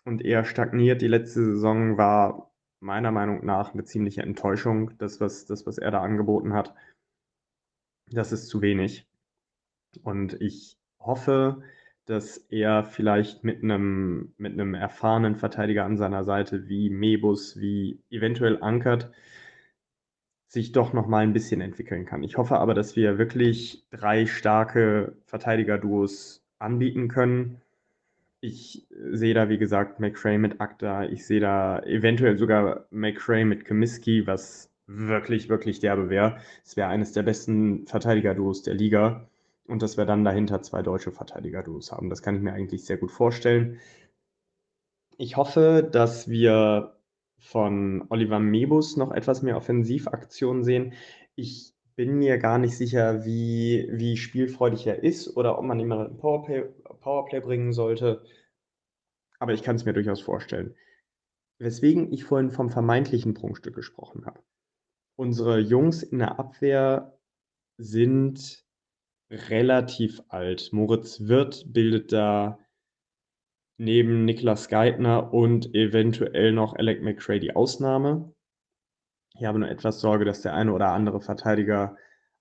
und 0.04 0.24
eher 0.24 0.44
stagniert. 0.44 1.02
Die 1.02 1.08
letzte 1.08 1.44
Saison 1.44 1.96
war 1.96 2.52
meiner 2.80 3.10
Meinung 3.10 3.44
nach 3.44 3.74
eine 3.74 3.84
ziemliche 3.84 4.22
Enttäuschung. 4.22 4.92
Das, 4.98 5.20
was, 5.20 5.46
das, 5.46 5.66
was 5.66 5.78
er 5.78 5.90
da 5.90 6.02
angeboten 6.02 6.52
hat, 6.52 6.74
das 8.10 8.32
ist 8.32 8.48
zu 8.48 8.62
wenig. 8.62 9.06
Und 10.02 10.40
ich 10.40 10.78
hoffe, 11.00 11.62
dass 12.04 12.36
er 12.36 12.84
vielleicht 12.84 13.42
mit 13.42 13.62
einem, 13.62 14.32
mit 14.36 14.52
einem 14.52 14.74
erfahrenen 14.74 15.34
Verteidiger 15.34 15.84
an 15.84 15.96
seiner 15.96 16.22
Seite 16.22 16.68
wie 16.68 16.90
Mebus, 16.90 17.58
wie 17.58 18.00
eventuell 18.10 18.62
Ankert, 18.62 19.10
sich 20.48 20.72
doch 20.72 20.92
noch 20.92 21.06
mal 21.06 21.24
ein 21.24 21.32
bisschen 21.32 21.60
entwickeln 21.60 22.04
kann. 22.06 22.22
Ich 22.22 22.36
hoffe 22.36 22.58
aber, 22.58 22.74
dass 22.74 22.96
wir 22.96 23.18
wirklich 23.18 23.84
drei 23.90 24.26
starke 24.26 25.16
Verteidiger-Duos 25.26 26.42
anbieten 26.58 27.08
können 27.08 27.60
ich 28.40 28.86
sehe 28.90 29.34
da, 29.34 29.48
wie 29.48 29.58
gesagt, 29.58 30.00
McRae 30.00 30.38
mit 30.38 30.60
Akta. 30.60 31.04
Ich 31.04 31.26
sehe 31.26 31.40
da 31.40 31.80
eventuell 31.80 32.38
sogar 32.38 32.86
McRae 32.90 33.44
mit 33.44 33.64
Kamiski, 33.64 34.26
was 34.26 34.70
wirklich, 34.86 35.48
wirklich 35.48 35.80
derbe 35.80 36.10
wäre. 36.10 36.38
Es 36.64 36.76
wäre 36.76 36.88
eines 36.88 37.12
der 37.12 37.22
besten 37.22 37.86
Verteidiger-Duos 37.86 38.62
der 38.62 38.74
Liga. 38.74 39.28
Und 39.66 39.82
dass 39.82 39.96
wir 39.96 40.04
dann 40.04 40.24
dahinter 40.24 40.62
zwei 40.62 40.82
deutsche 40.82 41.10
Verteidiger-Duos 41.10 41.90
haben. 41.90 42.08
Das 42.08 42.22
kann 42.22 42.36
ich 42.36 42.42
mir 42.42 42.52
eigentlich 42.52 42.84
sehr 42.84 42.98
gut 42.98 43.10
vorstellen. 43.10 43.80
Ich 45.18 45.36
hoffe, 45.36 45.88
dass 45.90 46.28
wir 46.28 46.95
von 47.38 48.04
Oliver 48.08 48.38
Mebus 48.38 48.96
noch 48.96 49.12
etwas 49.12 49.42
mehr 49.42 49.56
Offensivaktionen 49.56 50.64
sehen. 50.64 50.94
Ich 51.34 51.74
bin 51.94 52.18
mir 52.18 52.38
gar 52.38 52.58
nicht 52.58 52.76
sicher, 52.76 53.24
wie, 53.24 53.88
wie 53.90 54.16
spielfreudig 54.16 54.86
er 54.86 55.02
ist 55.02 55.36
oder 55.36 55.58
ob 55.58 55.64
man 55.64 55.80
ihn 55.80 55.88
mal 55.88 56.06
in 56.06 56.16
Powerplay, 56.18 56.64
Powerplay 57.00 57.40
bringen 57.40 57.72
sollte. 57.72 58.22
Aber 59.38 59.52
ich 59.52 59.62
kann 59.62 59.76
es 59.76 59.84
mir 59.84 59.92
durchaus 59.92 60.20
vorstellen. 60.20 60.74
Weswegen 61.58 62.12
ich 62.12 62.24
vorhin 62.24 62.50
vom 62.50 62.70
vermeintlichen 62.70 63.34
Prunkstück 63.34 63.74
gesprochen 63.74 64.26
habe. 64.26 64.42
Unsere 65.16 65.58
Jungs 65.58 66.02
in 66.02 66.18
der 66.18 66.38
Abwehr 66.38 67.18
sind 67.78 68.66
relativ 69.30 70.20
alt. 70.28 70.70
Moritz 70.72 71.20
Wirth 71.26 71.64
bildet 71.66 72.12
da 72.12 72.58
neben 73.78 74.24
Niklas 74.24 74.68
Geithner 74.68 75.32
und 75.32 75.74
eventuell 75.74 76.52
noch 76.52 76.74
Alec 76.74 77.02
McRae 77.02 77.38
die 77.38 77.54
Ausnahme. 77.54 78.32
Ich 79.38 79.44
habe 79.44 79.58
nur 79.58 79.68
etwas 79.68 80.00
Sorge, 80.00 80.24
dass 80.24 80.40
der 80.40 80.54
eine 80.54 80.72
oder 80.72 80.88
andere 80.88 81.20
Verteidiger 81.20 81.96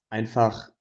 einfach 0.10 0.72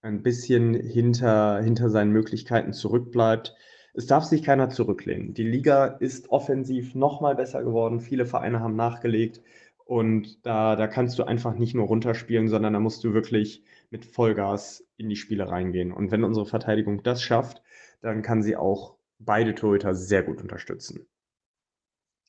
ein 0.00 0.22
bisschen 0.22 0.74
hinter, 0.74 1.60
hinter 1.60 1.90
seinen 1.90 2.12
Möglichkeiten 2.12 2.72
zurückbleibt. 2.72 3.54
Es 3.94 4.06
darf 4.06 4.24
sich 4.24 4.42
keiner 4.42 4.70
zurücklehnen. 4.70 5.34
Die 5.34 5.42
Liga 5.42 5.86
ist 5.86 6.30
offensiv 6.30 6.94
noch 6.94 7.20
mal 7.20 7.34
besser 7.34 7.62
geworden. 7.62 8.00
Viele 8.00 8.26
Vereine 8.26 8.60
haben 8.60 8.76
nachgelegt. 8.76 9.42
Und 9.84 10.44
da, 10.46 10.76
da 10.76 10.86
kannst 10.86 11.18
du 11.18 11.24
einfach 11.24 11.54
nicht 11.54 11.74
nur 11.74 11.86
runterspielen, 11.86 12.48
sondern 12.48 12.74
da 12.74 12.80
musst 12.80 13.02
du 13.04 13.12
wirklich 13.12 13.64
mit 13.90 14.04
Vollgas 14.04 14.86
in 14.98 15.08
die 15.08 15.16
Spiele 15.16 15.48
reingehen. 15.48 15.92
Und 15.92 16.10
wenn 16.10 16.24
unsere 16.24 16.46
Verteidigung 16.46 17.02
das 17.02 17.22
schafft, 17.22 17.62
dann 18.00 18.22
kann 18.22 18.42
sie 18.42 18.54
auch 18.54 18.97
beide 19.18 19.54
Torhüter 19.54 19.94
sehr 19.94 20.22
gut 20.22 20.40
unterstützen. 20.40 21.06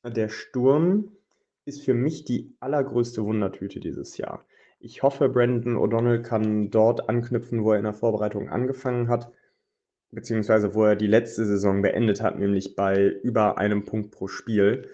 Der 0.04 0.30
Sturm 0.30 1.12
ist 1.66 1.84
für 1.84 1.94
mich 1.94 2.26
die 2.26 2.56
allergrößte 2.60 3.24
Wundertüte 3.24 3.80
dieses 3.80 4.18
Jahr. 4.18 4.46
Ich 4.80 5.04
hoffe, 5.04 5.28
Brandon 5.28 5.76
O'Donnell 5.76 6.22
kann 6.22 6.72
dort 6.72 7.10
anknüpfen, 7.10 7.64
wo 7.64 7.74
er 7.74 7.80
in 7.80 7.84
der 7.84 7.94
Vorbereitung 7.94 8.50
angefangen 8.50 9.10
hat, 9.10 9.32
beziehungsweise 10.12 10.74
wo 10.74 10.86
er 10.86 10.96
die 10.96 11.08
letzte 11.08 11.46
Saison 11.46 11.82
beendet 11.82 12.22
hat, 12.22 12.40
nämlich 12.40 12.76
bei 12.76 13.06
über 13.08 13.58
einem 13.58 13.84
Punkt 13.84 14.12
pro 14.12 14.28
Spiel 14.28 14.90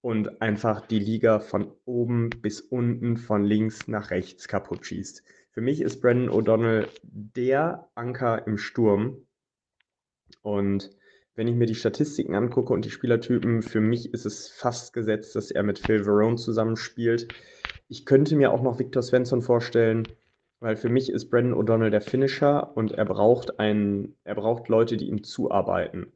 und 0.00 0.40
einfach 0.40 0.86
die 0.86 0.98
Liga 0.98 1.38
von 1.38 1.72
oben 1.84 2.30
bis 2.30 2.60
unten, 2.60 3.18
von 3.18 3.44
links 3.44 3.88
nach 3.88 4.10
rechts 4.10 4.48
kaputt 4.48 4.86
schießt. 4.86 5.22
Für 5.50 5.60
mich 5.60 5.80
ist 5.80 6.00
Brandon 6.00 6.30
O'Donnell 6.30 6.88
der 7.02 7.90
Anker 7.94 8.46
im 8.46 8.58
Sturm. 8.58 9.26
Und 10.42 10.95
wenn 11.36 11.48
ich 11.48 11.54
mir 11.54 11.66
die 11.66 11.74
Statistiken 11.74 12.34
angucke 12.34 12.72
und 12.72 12.84
die 12.86 12.90
Spielertypen, 12.90 13.62
für 13.62 13.80
mich 13.80 14.12
ist 14.12 14.24
es 14.24 14.48
fast 14.48 14.94
gesetzt, 14.94 15.36
dass 15.36 15.50
er 15.50 15.62
mit 15.62 15.78
Phil 15.78 16.02
Verone 16.04 16.36
zusammenspielt. 16.36 17.28
Ich 17.88 18.06
könnte 18.06 18.36
mir 18.36 18.52
auch 18.52 18.62
noch 18.62 18.78
Victor 18.78 19.02
Svensson 19.02 19.42
vorstellen, 19.42 20.08
weil 20.60 20.76
für 20.76 20.88
mich 20.88 21.12
ist 21.12 21.30
Brandon 21.30 21.54
O'Donnell 21.54 21.90
der 21.90 22.00
Finisher 22.00 22.74
und 22.74 22.92
er 22.92 23.04
braucht 23.04 23.60
einen, 23.60 24.16
er 24.24 24.34
braucht 24.34 24.68
Leute, 24.68 24.96
die 24.96 25.08
ihm 25.08 25.22
zuarbeiten. 25.22 26.06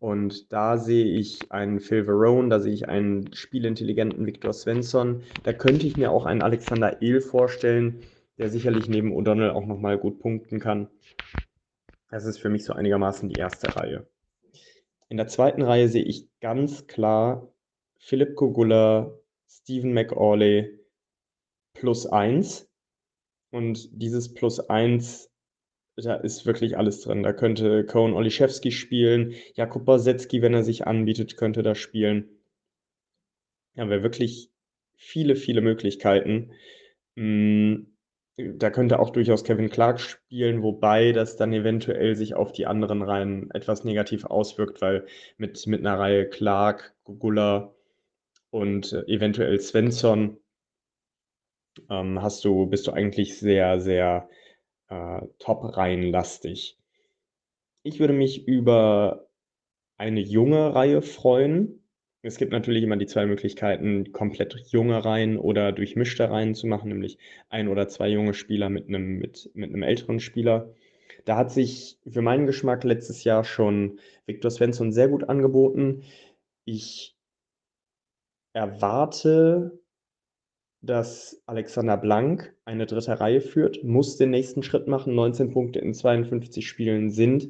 Und 0.00 0.52
da 0.52 0.76
sehe 0.76 1.06
ich 1.06 1.52
einen 1.52 1.78
Phil 1.78 2.04
Verone, 2.04 2.48
da 2.48 2.58
sehe 2.58 2.74
ich 2.74 2.88
einen 2.88 3.32
spielintelligenten 3.32 4.26
Victor 4.26 4.52
Svensson. 4.52 5.22
Da 5.44 5.52
könnte 5.52 5.86
ich 5.86 5.96
mir 5.96 6.10
auch 6.10 6.26
einen 6.26 6.42
Alexander 6.42 7.00
Ehl 7.00 7.20
vorstellen, 7.20 8.00
der 8.38 8.50
sicherlich 8.50 8.88
neben 8.88 9.12
O'Donnell 9.12 9.50
auch 9.50 9.66
nochmal 9.66 9.98
gut 9.98 10.18
punkten 10.18 10.58
kann. 10.58 10.88
Das 12.10 12.26
ist 12.26 12.38
für 12.38 12.50
mich 12.50 12.64
so 12.64 12.72
einigermaßen 12.72 13.28
die 13.28 13.38
erste 13.38 13.74
Reihe. 13.76 14.06
In 15.08 15.16
der 15.16 15.28
zweiten 15.28 15.62
Reihe 15.62 15.88
sehe 15.88 16.04
ich 16.04 16.28
ganz 16.40 16.86
klar 16.86 17.52
Philipp 17.98 18.36
Kogula, 18.36 19.16
Stephen 19.48 19.92
McAuley 19.92 20.78
plus 21.74 22.06
eins. 22.06 22.68
Und 23.50 23.88
dieses 23.92 24.34
plus 24.34 24.60
eins 24.60 25.30
da 25.96 26.16
ist 26.16 26.44
wirklich 26.46 26.76
alles 26.76 27.00
drin. 27.02 27.22
Da 27.22 27.32
könnte 27.32 27.84
Cohen 27.86 28.14
Oliszewski 28.14 28.72
spielen, 28.72 29.34
Jakub 29.54 29.84
Borsetski, 29.84 30.42
wenn 30.42 30.54
er 30.54 30.64
sich 30.64 30.86
anbietet, 30.86 31.36
könnte 31.36 31.62
da 31.62 31.74
spielen. 31.74 32.28
Ja, 33.76 33.88
wäre 33.88 34.02
wirklich 34.02 34.50
viele, 34.96 35.36
viele 35.36 35.60
Möglichkeiten. 35.60 36.52
Hm, 37.16 37.93
da 38.36 38.70
könnte 38.70 38.98
auch 38.98 39.10
durchaus 39.10 39.44
Kevin 39.44 39.70
Clark 39.70 40.00
spielen, 40.00 40.62
wobei 40.62 41.12
das 41.12 41.36
dann 41.36 41.52
eventuell 41.52 42.16
sich 42.16 42.34
auf 42.34 42.52
die 42.52 42.66
anderen 42.66 43.02
Reihen 43.02 43.50
etwas 43.52 43.84
negativ 43.84 44.24
auswirkt, 44.24 44.80
weil 44.82 45.06
mit, 45.36 45.66
mit 45.66 45.80
einer 45.80 45.98
Reihe 45.98 46.28
Clark, 46.28 46.94
Gugula 47.04 47.72
und 48.50 48.92
äh, 48.92 49.02
eventuell 49.06 49.60
Svensson 49.60 50.38
ähm, 51.90 52.22
hast 52.22 52.44
du, 52.44 52.66
bist 52.66 52.86
du 52.86 52.92
eigentlich 52.92 53.38
sehr, 53.38 53.80
sehr 53.80 54.28
äh, 54.88 55.20
Top-Reihen-lastig. 55.38 56.78
Ich 57.84 58.00
würde 58.00 58.14
mich 58.14 58.48
über 58.48 59.28
eine 59.96 60.20
junge 60.20 60.74
Reihe 60.74 61.02
freuen. 61.02 61.83
Es 62.24 62.38
gibt 62.38 62.52
natürlich 62.52 62.82
immer 62.82 62.96
die 62.96 63.04
zwei 63.06 63.26
Möglichkeiten, 63.26 64.10
komplett 64.12 64.54
junge 64.68 65.04
Reihen 65.04 65.36
oder 65.36 65.72
durchmischte 65.72 66.30
Reihen 66.30 66.54
zu 66.54 66.66
machen, 66.66 66.88
nämlich 66.88 67.18
ein 67.50 67.68
oder 67.68 67.86
zwei 67.86 68.08
junge 68.08 68.32
Spieler 68.32 68.70
mit 68.70 68.88
einem, 68.88 69.18
mit, 69.18 69.50
mit 69.52 69.68
einem 69.68 69.82
älteren 69.82 70.20
Spieler. 70.20 70.72
Da 71.26 71.36
hat 71.36 71.52
sich 71.52 71.98
für 72.08 72.22
meinen 72.22 72.46
Geschmack 72.46 72.82
letztes 72.82 73.24
Jahr 73.24 73.44
schon 73.44 73.98
Viktor 74.24 74.50
Svensson 74.50 74.90
sehr 74.90 75.08
gut 75.08 75.28
angeboten. 75.28 76.02
Ich 76.64 77.14
erwarte 78.54 79.78
dass 80.80 81.42
Alexander 81.46 81.96
Blank 81.96 82.54
eine 82.66 82.84
dritte 82.84 83.18
Reihe 83.18 83.40
führt, 83.40 83.82
muss 83.84 84.18
den 84.18 84.30
nächsten 84.30 84.62
Schritt 84.62 84.86
machen. 84.86 85.14
19 85.14 85.50
Punkte 85.50 85.78
in 85.78 85.94
52 85.94 86.66
Spielen 86.68 87.10
sind 87.10 87.48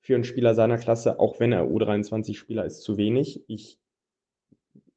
für 0.00 0.16
einen 0.16 0.24
Spieler 0.24 0.54
seiner 0.54 0.78
Klasse, 0.78 1.20
auch 1.20 1.38
wenn 1.38 1.52
er 1.52 1.64
U23-Spieler 1.64 2.64
ist, 2.64 2.82
zu 2.82 2.96
wenig. 2.96 3.44
Ich 3.46 3.78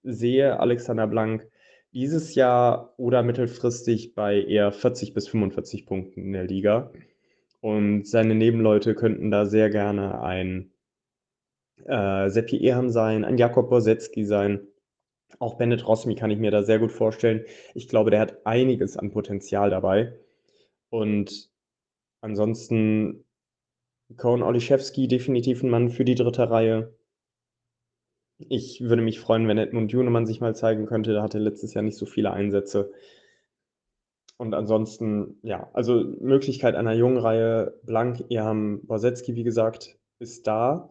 sehe 0.03 0.59
Alexander 0.59 1.07
Blank 1.07 1.47
dieses 1.91 2.35
Jahr 2.35 2.93
oder 2.97 3.23
mittelfristig 3.23 4.13
bei 4.15 4.41
eher 4.41 4.71
40 4.71 5.13
bis 5.13 5.27
45 5.27 5.85
Punkten 5.85 6.21
in 6.21 6.33
der 6.33 6.45
Liga. 6.45 6.91
Und 7.61 8.07
seine 8.07 8.35
Nebenleute 8.35 8.95
könnten 8.95 9.31
da 9.31 9.45
sehr 9.45 9.69
gerne 9.69 10.21
ein 10.21 10.71
äh, 11.85 12.29
Seppi 12.29 12.57
Eham 12.57 12.89
sein, 12.89 13.25
ein 13.25 13.37
Jakob 13.37 13.69
Borsetski 13.69 14.23
sein 14.25 14.67
auch 15.37 15.57
Bennett 15.57 15.87
Rosmi 15.87 16.15
kann 16.15 16.31
ich 16.31 16.39
mir 16.39 16.51
da 16.51 16.63
sehr 16.63 16.79
gut 16.79 16.91
vorstellen. 16.91 17.45
Ich 17.75 17.87
glaube, 17.87 18.09
der 18.09 18.21
hat 18.21 18.45
einiges 18.45 18.97
an 18.97 19.11
Potenzial 19.11 19.69
dabei. 19.69 20.13
Und 20.89 21.49
ansonsten 22.21 23.25
Cohen 24.17 24.41
Oliszewski 24.41 25.07
definitiv 25.07 25.61
ein 25.61 25.69
Mann 25.69 25.89
für 25.89 26.03
die 26.03 26.15
dritte 26.15 26.49
Reihe. 26.49 26.95
Ich 28.47 28.81
würde 28.81 29.01
mich 29.01 29.19
freuen, 29.19 29.47
wenn 29.47 29.57
Edmund 29.57 29.91
Junemann 29.91 30.25
sich 30.25 30.39
mal 30.39 30.55
zeigen 30.55 30.85
könnte. 30.85 31.11
Der 31.11 31.21
hatte 31.21 31.39
letztes 31.39 31.73
Jahr 31.73 31.83
nicht 31.83 31.97
so 31.97 32.05
viele 32.05 32.31
Einsätze. 32.31 32.91
Und 34.37 34.53
ansonsten, 34.53 35.37
ja, 35.43 35.69
also 35.73 36.05
Möglichkeit 36.21 36.75
einer 36.75 36.93
jungen 36.93 37.17
Reihe. 37.17 37.77
Blank, 37.83 38.23
Erham, 38.29 38.79
Borsetski, 38.87 39.35
wie 39.35 39.43
gesagt, 39.43 39.97
ist 40.19 40.47
da. 40.47 40.89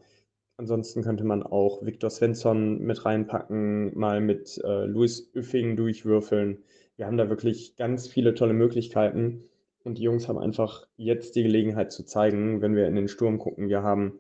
Ansonsten 0.58 1.02
könnte 1.02 1.24
man 1.24 1.42
auch 1.42 1.82
Viktor 1.86 2.10
Svensson 2.10 2.80
mit 2.80 3.06
reinpacken, 3.06 3.96
mal 3.96 4.20
mit 4.20 4.60
äh, 4.64 4.84
Louis 4.84 5.30
Üffing 5.34 5.76
durchwürfeln. 5.76 6.64
Wir 6.96 7.06
haben 7.06 7.16
da 7.16 7.30
wirklich 7.30 7.76
ganz 7.76 8.08
viele 8.08 8.34
tolle 8.34 8.54
Möglichkeiten 8.54 9.44
und 9.84 9.98
die 9.98 10.02
Jungs 10.02 10.28
haben 10.28 10.38
einfach 10.38 10.86
jetzt 10.96 11.36
die 11.36 11.44
Gelegenheit 11.44 11.92
zu 11.92 12.04
zeigen, 12.04 12.60
wenn 12.60 12.74
wir 12.74 12.88
in 12.88 12.96
den 12.96 13.08
Sturm 13.08 13.38
gucken. 13.38 13.68
Wir 13.68 13.82
haben 13.82 14.18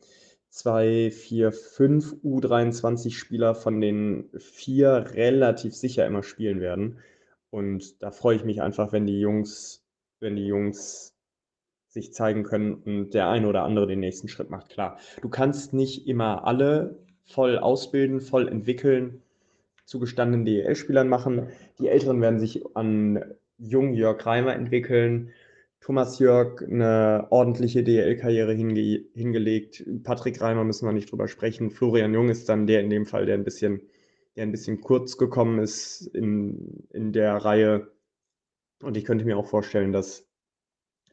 zwei, 0.50 1.10
vier, 1.10 1.52
fünf 1.52 2.14
U23-Spieler, 2.24 3.54
von 3.54 3.80
denen 3.80 4.30
vier 4.38 5.10
relativ 5.14 5.74
sicher 5.74 6.06
immer 6.06 6.22
spielen 6.22 6.60
werden. 6.60 6.98
Und 7.50 8.02
da 8.02 8.10
freue 8.10 8.36
ich 8.36 8.44
mich 8.44 8.62
einfach, 8.62 8.92
wenn 8.92 9.06
die 9.06 9.20
Jungs, 9.20 9.84
wenn 10.20 10.36
die 10.36 10.46
Jungs 10.46 11.14
sich 11.88 12.12
zeigen 12.12 12.42
können 12.42 12.74
und 12.74 13.14
der 13.14 13.28
eine 13.28 13.48
oder 13.48 13.64
andere 13.64 13.86
den 13.86 14.00
nächsten 14.00 14.28
Schritt 14.28 14.50
macht. 14.50 14.68
Klar, 14.68 14.98
du 15.22 15.28
kannst 15.28 15.72
nicht 15.72 16.06
immer 16.06 16.46
alle 16.46 16.98
voll 17.24 17.58
ausbilden, 17.58 18.20
voll 18.20 18.48
entwickeln, 18.48 19.22
zu 19.84 19.98
gestandenen 19.98 20.44
DEL-Spielern 20.44 21.08
machen. 21.08 21.48
Die 21.78 21.88
Älteren 21.88 22.20
werden 22.20 22.38
sich 22.38 22.64
an 22.76 23.24
jungen 23.56 23.94
Jörg 23.94 24.24
Reimer 24.24 24.54
entwickeln. 24.54 25.30
Thomas 25.80 26.18
Jörg 26.18 26.62
eine 26.62 27.28
ordentliche 27.30 27.82
DEL-Karriere 27.82 28.52
hinge 28.52 29.04
hingelegt. 29.14 29.84
Patrick 30.02 30.40
Reimer 30.40 30.64
müssen 30.64 30.86
wir 30.86 30.92
nicht 30.92 31.10
drüber 31.10 31.28
sprechen. 31.28 31.70
Florian 31.70 32.12
Jung 32.12 32.28
ist 32.28 32.48
dann 32.48 32.66
der 32.66 32.80
in 32.80 32.90
dem 32.90 33.06
Fall, 33.06 33.26
der 33.26 33.34
ein 33.34 33.44
bisschen, 33.44 33.82
der 34.36 34.42
ein 34.42 34.52
bisschen 34.52 34.80
kurz 34.80 35.16
gekommen 35.16 35.58
ist 35.60 36.02
in, 36.08 36.86
in 36.90 37.12
der 37.12 37.36
Reihe. 37.36 37.92
Und 38.82 38.96
ich 38.96 39.04
könnte 39.04 39.24
mir 39.24 39.38
auch 39.38 39.46
vorstellen, 39.46 39.92
dass 39.92 40.28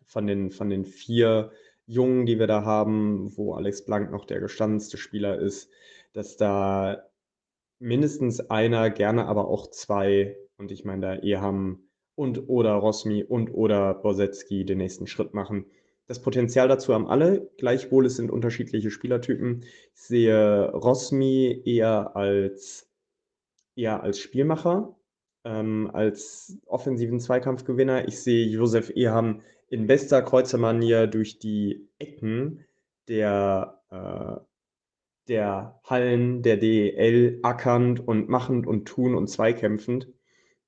von 0.08 0.28
den, 0.28 0.52
von 0.52 0.70
den 0.70 0.86
vier 0.86 1.52
Jungen, 1.86 2.26
die 2.26 2.40
wir 2.40 2.48
da 2.48 2.64
haben, 2.64 3.36
wo 3.38 3.54
Alex 3.54 3.86
Blank 3.86 4.12
noch 4.12 4.26
der 4.26 4.40
gestandenste 4.40 4.98
Spieler 4.98 5.40
ist, 5.40 5.70
dass 6.14 6.38
da 6.38 7.04
mindestens 7.80 8.40
einer, 8.50 8.90
gerne 8.90 9.26
aber 9.26 9.48
auch 9.48 9.70
zwei, 9.70 10.38
und 10.58 10.72
ich 10.72 10.86
meine 10.86 11.02
da 11.02 11.16
Eham 11.22 11.85
und 12.16 12.50
oder 12.50 12.74
Rosmi 12.74 13.24
und 13.24 13.50
oder 13.54 13.94
Borsetski 13.94 14.66
den 14.66 14.78
nächsten 14.80 15.08
Schritt 15.08 15.34
machen. 15.34 15.66
Das 16.08 16.22
Potenzial 16.22 16.68
dazu 16.68 16.94
haben 16.94 17.08
alle, 17.08 17.50
gleichwohl 17.58 18.06
es 18.06 18.16
sind 18.16 18.32
unterschiedliche 18.32 18.92
Spielertypen. 18.92 19.64
Ich 19.94 20.02
sehe 20.02 20.72
Rosmi 20.72 21.62
eher 21.66 22.16
als, 22.16 22.88
eher 23.76 24.04
als 24.04 24.20
Spielmacher, 24.20 24.96
ähm, 25.44 25.90
als 25.92 26.60
offensiven 26.68 27.20
Zweikampfgewinner. 27.20 28.08
Ich 28.08 28.22
sehe 28.22 28.46
Josef 28.46 28.92
Eham 28.96 29.42
in 29.68 29.88
bester 29.88 30.22
Kreuzermanier 30.22 31.08
durch 31.08 31.40
die 31.40 31.90
Ecken 31.98 32.64
der, 33.08 33.82
äh, 33.90 34.40
der 35.28 35.80
Hallen 35.86 36.44
der 36.44 36.58
DEL 36.58 37.40
ackernd 37.42 38.08
und 38.08 38.30
machend 38.30 38.68
und 38.68 38.86
tun 38.86 39.16
und 39.16 39.28
zweikämpfend. 39.28 40.08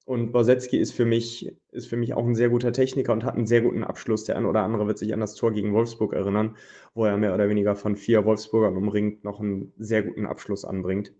Und 0.07 0.31
Borsetski 0.31 0.77
ist 0.77 0.93
für 0.93 1.03
mich, 1.03 1.53
ist 1.71 1.87
für 1.87 1.97
mich 1.97 2.13
auch 2.13 2.25
ein 2.25 2.33
sehr 2.33 2.47
guter 2.47 2.71
Techniker 2.71 3.11
und 3.11 3.25
hat 3.25 3.35
einen 3.35 3.45
sehr 3.45 3.61
guten 3.61 3.83
Abschluss. 3.83 4.23
Der 4.23 4.37
ein 4.37 4.45
oder 4.45 4.61
andere 4.61 4.87
wird 4.87 4.97
sich 4.97 5.13
an 5.13 5.19
das 5.19 5.35
Tor 5.35 5.51
gegen 5.51 5.73
Wolfsburg 5.73 6.13
erinnern, 6.13 6.55
wo 6.93 7.03
er 7.03 7.17
mehr 7.17 7.33
oder 7.33 7.49
weniger 7.49 7.75
von 7.75 7.97
vier 7.97 8.23
Wolfsburgern 8.23 8.77
umringt 8.77 9.25
noch 9.25 9.41
einen 9.41 9.73
sehr 9.77 10.03
guten 10.03 10.25
Abschluss 10.25 10.63
anbringt. 10.63 11.13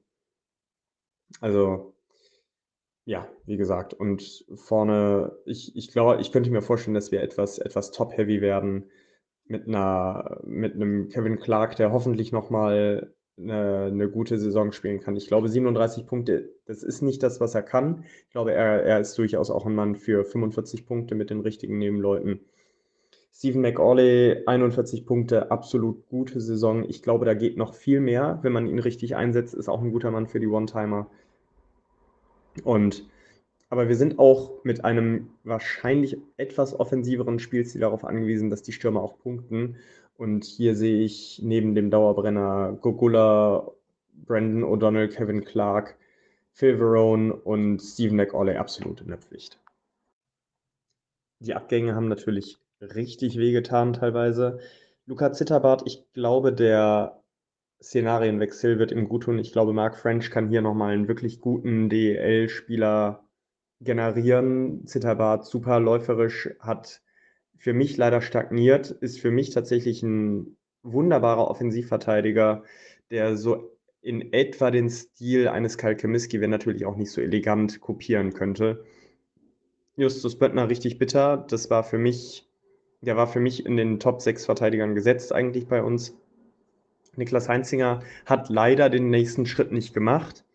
Also 1.41 1.95
ja, 3.03 3.27
wie 3.45 3.57
gesagt, 3.57 3.93
und 3.93 4.45
vorne, 4.55 5.38
ich, 5.45 5.75
ich 5.75 5.91
glaube, 5.91 6.21
ich 6.21 6.31
könnte 6.31 6.49
mir 6.49 6.61
vorstellen, 6.61 6.95
dass 6.95 7.11
wir 7.11 7.21
etwas, 7.21 7.59
etwas 7.59 7.91
top-heavy 7.91 8.39
werden 8.39 8.89
mit 9.47 9.67
einer, 9.67 10.39
mit 10.45 10.75
einem 10.75 11.09
Kevin 11.09 11.39
Clark, 11.39 11.75
der 11.75 11.91
hoffentlich 11.91 12.31
nochmal 12.31 13.13
eine, 13.38 13.85
eine, 13.91 14.09
gute 14.09 14.38
Saison 14.39 14.71
spielen 14.71 14.99
kann. 14.99 15.15
Ich 15.15 15.27
glaube, 15.27 15.49
37 15.49 16.05
Punkte, 16.05 16.49
das 16.65 16.83
ist 16.83 17.01
nicht 17.01 17.21
das, 17.23 17.39
was 17.39 17.55
er 17.55 17.63
kann. 17.63 18.03
Ich 18.25 18.31
glaube, 18.31 18.53
er, 18.53 18.83
er 18.83 18.99
ist 18.99 19.17
durchaus 19.17 19.51
auch 19.51 19.65
ein 19.65 19.75
Mann 19.75 19.95
für 19.95 20.25
45 20.25 20.85
Punkte 20.85 21.15
mit 21.15 21.29
den 21.29 21.41
richtigen 21.41 21.77
Nebenleuten. 21.77 22.41
Stephen 23.33 23.61
McAuley, 23.61 24.43
41 24.47 25.05
Punkte, 25.05 25.51
absolut 25.51 26.09
gute 26.09 26.41
Saison. 26.41 26.83
Ich 26.89 27.03
glaube, 27.03 27.25
da 27.25 27.35
geht 27.35 27.55
noch 27.55 27.75
viel 27.75 27.99
mehr, 27.99 28.39
wenn 28.41 28.51
man 28.51 28.65
ihn 28.65 28.79
richtig 28.79 29.15
einsetzt. 29.15 29.53
Ist 29.53 29.69
auch 29.69 29.81
ein 29.81 29.91
guter 29.91 30.09
Mann 30.09 30.27
für 30.27 30.39
die 30.39 30.47
One-Timer. 30.47 31.07
Und 32.63 33.07
aber 33.69 33.89
wir 33.89 33.95
sind 33.95 34.17
auch 34.17 34.63
mit 34.63 34.85
einem 34.85 35.29
wahrscheinlich 35.43 36.17
etwas 36.38 36.79
offensiveren 36.79 37.38
Spielstil 37.39 37.81
darauf 37.81 38.05
angewiesen, 38.05 38.49
dass 38.49 38.63
die 38.63 38.71
Stürmer 38.71 39.01
auch 39.01 39.19
punkten. 39.19 39.75
Und 40.18 40.45
hier 40.45 40.76
sehe 40.76 41.03
ich 41.03 41.39
neben 41.43 41.76
dem 41.76 41.91
Dauerbrenner 41.91 42.78
Gogula, 42.82 43.72
Brandon 44.13 44.63
O'Donnell, 44.63 45.07
Kevin 45.09 45.45
Clark, 45.45 45.95
Phil 46.51 46.78
Verone 46.78 47.34
und 47.34 47.80
Stephen 47.80 48.18
McAuley 48.18 48.57
absolut 48.57 49.01
in 49.01 49.09
der 49.09 49.20
Pflicht. 49.20 49.59
Die 51.39 51.53
Abgänge 51.53 51.93
haben 51.93 52.07
natürlich 52.07 52.57
richtig 52.82 53.38
wehgetan 53.38 53.93
teilweise. 53.93 54.59
Luca 55.05 55.32
Zitterbart, 55.32 55.84
ich 55.86 56.11
glaube, 56.13 56.51
der 56.51 57.24
Szenarienwechsel 57.80 58.80
wird 58.80 58.91
ihm 58.91 59.07
gut 59.07 59.24
tun. 59.24 59.38
Ich 59.38 59.51
glaube, 59.51 59.72
Mark 59.72 59.97
French 59.97 60.32
kann 60.32 60.49
hier 60.49 60.63
nochmal 60.63 60.93
einen 60.93 61.07
wirklich 61.07 61.41
guten 61.41 61.89
DEL-Spieler 61.89 63.24
generieren. 63.82 64.88
Zitterbart 64.88 65.45
super 65.45 65.80
läuferisch, 65.80 66.49
hat 66.59 67.01
für 67.57 67.73
mich 67.73 67.97
leider 67.97 68.21
stagniert, 68.21 68.91
ist 68.91 69.19
für 69.19 69.31
mich 69.31 69.49
tatsächlich 69.49 70.03
ein 70.03 70.57
wunderbarer 70.83 71.49
Offensivverteidiger, 71.49 72.63
der 73.11 73.35
so 73.35 73.77
in 74.01 74.31
etwa 74.31 74.71
den 74.71 74.89
Stil 74.89 75.47
eines 75.47 75.77
Kalkemiski, 75.77 76.39
wenn 76.39 76.49
natürlich 76.49 76.85
auch 76.85 76.95
nicht 76.95 77.11
so 77.11 77.21
elegant, 77.21 77.81
kopieren 77.81 78.33
könnte. 78.33 78.83
Justus 79.95 80.37
Böttner 80.37 80.69
richtig 80.69 80.99
bitter. 80.99 81.45
Das 81.49 81.69
war 81.69 81.83
für 81.83 81.97
mich, 81.97 82.47
der 83.01 83.17
war 83.17 83.27
für 83.27 83.39
mich 83.39 83.65
in 83.65 83.75
den 83.75 83.99
Top 83.99 84.21
6 84.21 84.45
Verteidigern 84.45 84.95
gesetzt 84.95 85.33
eigentlich 85.33 85.67
bei 85.67 85.83
uns. 85.83 86.15
Niklas 87.15 87.49
Heinzinger 87.49 88.01
hat 88.25 88.49
leider 88.49 88.89
den 88.89 89.09
nächsten 89.09 89.47
Schritt 89.47 89.71
nicht 89.71 89.93
gemacht. 89.93 90.45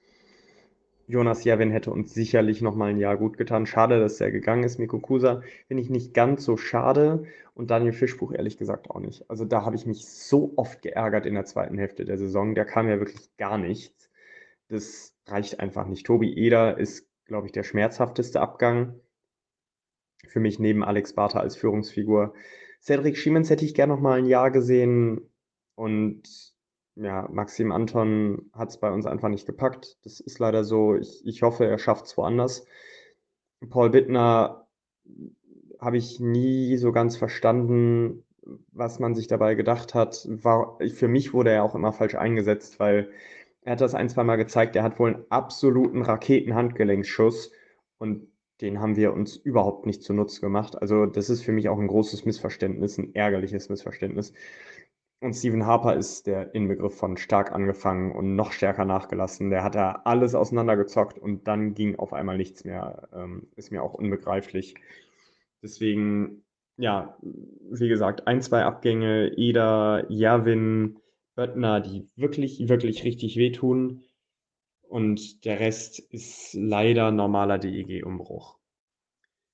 Jonas 1.12 1.44
Javin 1.44 1.70
hätte 1.70 1.90
uns 1.90 2.14
sicherlich 2.14 2.62
noch 2.62 2.74
mal 2.74 2.88
ein 2.88 2.96
Jahr 2.96 3.18
gut 3.18 3.36
getan. 3.36 3.66
Schade, 3.66 4.00
dass 4.00 4.18
er 4.18 4.30
gegangen 4.30 4.64
ist. 4.64 4.78
Miko 4.78 4.98
Kusa 4.98 5.42
finde 5.68 5.82
ich 5.82 5.90
nicht 5.90 6.14
ganz 6.14 6.42
so 6.42 6.56
schade 6.56 7.24
und 7.52 7.70
Daniel 7.70 7.92
Fischbuch 7.92 8.32
ehrlich 8.32 8.56
gesagt 8.56 8.88
auch 8.90 8.98
nicht. 8.98 9.28
Also 9.28 9.44
da 9.44 9.62
habe 9.62 9.76
ich 9.76 9.84
mich 9.84 10.06
so 10.06 10.54
oft 10.56 10.80
geärgert 10.80 11.26
in 11.26 11.34
der 11.34 11.44
zweiten 11.44 11.76
Hälfte 11.76 12.06
der 12.06 12.16
Saison. 12.16 12.54
Da 12.54 12.64
kam 12.64 12.88
ja 12.88 12.98
wirklich 12.98 13.36
gar 13.36 13.58
nichts. 13.58 14.10
Das 14.68 15.14
reicht 15.26 15.60
einfach 15.60 15.86
nicht. 15.86 16.06
Tobi 16.06 16.32
Eder 16.32 16.78
ist, 16.78 17.06
glaube 17.26 17.46
ich, 17.46 17.52
der 17.52 17.62
schmerzhafteste 17.62 18.40
Abgang. 18.40 18.98
Für 20.26 20.40
mich 20.40 20.58
neben 20.58 20.82
Alex 20.82 21.12
Bartha 21.12 21.40
als 21.40 21.56
Führungsfigur. 21.56 22.32
Cedric 22.80 23.18
Schiemens 23.18 23.50
hätte 23.50 23.66
ich 23.66 23.74
gerne 23.74 23.92
noch 23.92 24.00
mal 24.00 24.18
ein 24.18 24.24
Jahr 24.24 24.50
gesehen 24.50 25.28
und 25.74 26.51
ja, 26.96 27.28
Maxim 27.30 27.72
Anton 27.72 28.50
hat 28.52 28.70
es 28.70 28.78
bei 28.78 28.90
uns 28.90 29.06
einfach 29.06 29.28
nicht 29.28 29.46
gepackt. 29.46 29.98
Das 30.04 30.20
ist 30.20 30.38
leider 30.38 30.64
so. 30.64 30.94
Ich, 30.96 31.26
ich 31.26 31.42
hoffe, 31.42 31.66
er 31.66 31.78
schafft 31.78 32.06
es 32.06 32.16
woanders. 32.16 32.66
Paul 33.70 33.90
Bittner 33.90 34.66
habe 35.80 35.96
ich 35.96 36.20
nie 36.20 36.76
so 36.76 36.92
ganz 36.92 37.16
verstanden, 37.16 38.24
was 38.72 38.98
man 38.98 39.14
sich 39.14 39.26
dabei 39.26 39.54
gedacht 39.54 39.94
hat. 39.94 40.26
War, 40.28 40.78
für 40.94 41.08
mich 41.08 41.32
wurde 41.32 41.50
er 41.50 41.64
auch 41.64 41.74
immer 41.74 41.92
falsch 41.92 42.14
eingesetzt, 42.14 42.78
weil 42.78 43.10
er 43.62 43.72
hat 43.72 43.80
das 43.80 43.94
ein, 43.94 44.08
zwei 44.08 44.24
Mal 44.24 44.36
gezeigt. 44.36 44.76
Er 44.76 44.82
hat 44.82 44.98
wohl 44.98 45.14
einen 45.14 45.24
absoluten 45.30 46.02
Raketenhandgelenksschuss 46.02 47.52
und 47.98 48.28
den 48.60 48.80
haben 48.80 48.96
wir 48.96 49.12
uns 49.12 49.36
überhaupt 49.36 49.86
nicht 49.86 50.02
zunutze 50.02 50.40
gemacht. 50.40 50.80
Also 50.80 51.06
das 51.06 51.30
ist 51.30 51.42
für 51.42 51.52
mich 51.52 51.68
auch 51.68 51.78
ein 51.78 51.88
großes 51.88 52.24
Missverständnis, 52.24 52.98
ein 52.98 53.14
ärgerliches 53.14 53.68
Missverständnis. 53.68 54.32
Und 55.22 55.34
Stephen 55.34 55.66
Harper 55.66 55.94
ist 55.94 56.26
der 56.26 56.52
Inbegriff 56.52 56.96
von 56.96 57.16
stark 57.16 57.52
angefangen 57.52 58.10
und 58.10 58.34
noch 58.34 58.50
stärker 58.50 58.84
nachgelassen. 58.84 59.50
Der 59.50 59.62
hat 59.62 59.76
da 59.76 60.02
alles 60.04 60.34
auseinandergezockt 60.34 61.16
und 61.16 61.46
dann 61.46 61.74
ging 61.74 61.94
auf 61.94 62.12
einmal 62.12 62.36
nichts 62.36 62.64
mehr. 62.64 63.08
Ähm, 63.14 63.46
ist 63.54 63.70
mir 63.70 63.84
auch 63.84 63.94
unbegreiflich. 63.94 64.74
Deswegen, 65.62 66.42
ja, 66.76 67.16
wie 67.22 67.88
gesagt, 67.88 68.26
ein, 68.26 68.42
zwei 68.42 68.64
Abgänge, 68.64 69.28
Eder, 69.36 70.06
Javin, 70.08 70.98
Böttner, 71.36 71.80
die 71.80 72.08
wirklich, 72.16 72.68
wirklich 72.68 73.04
richtig 73.04 73.36
wehtun. 73.36 74.02
Und 74.88 75.44
der 75.44 75.60
Rest 75.60 76.00
ist 76.00 76.52
leider 76.54 77.12
normaler 77.12 77.58
DEG-Umbruch. 77.58 78.58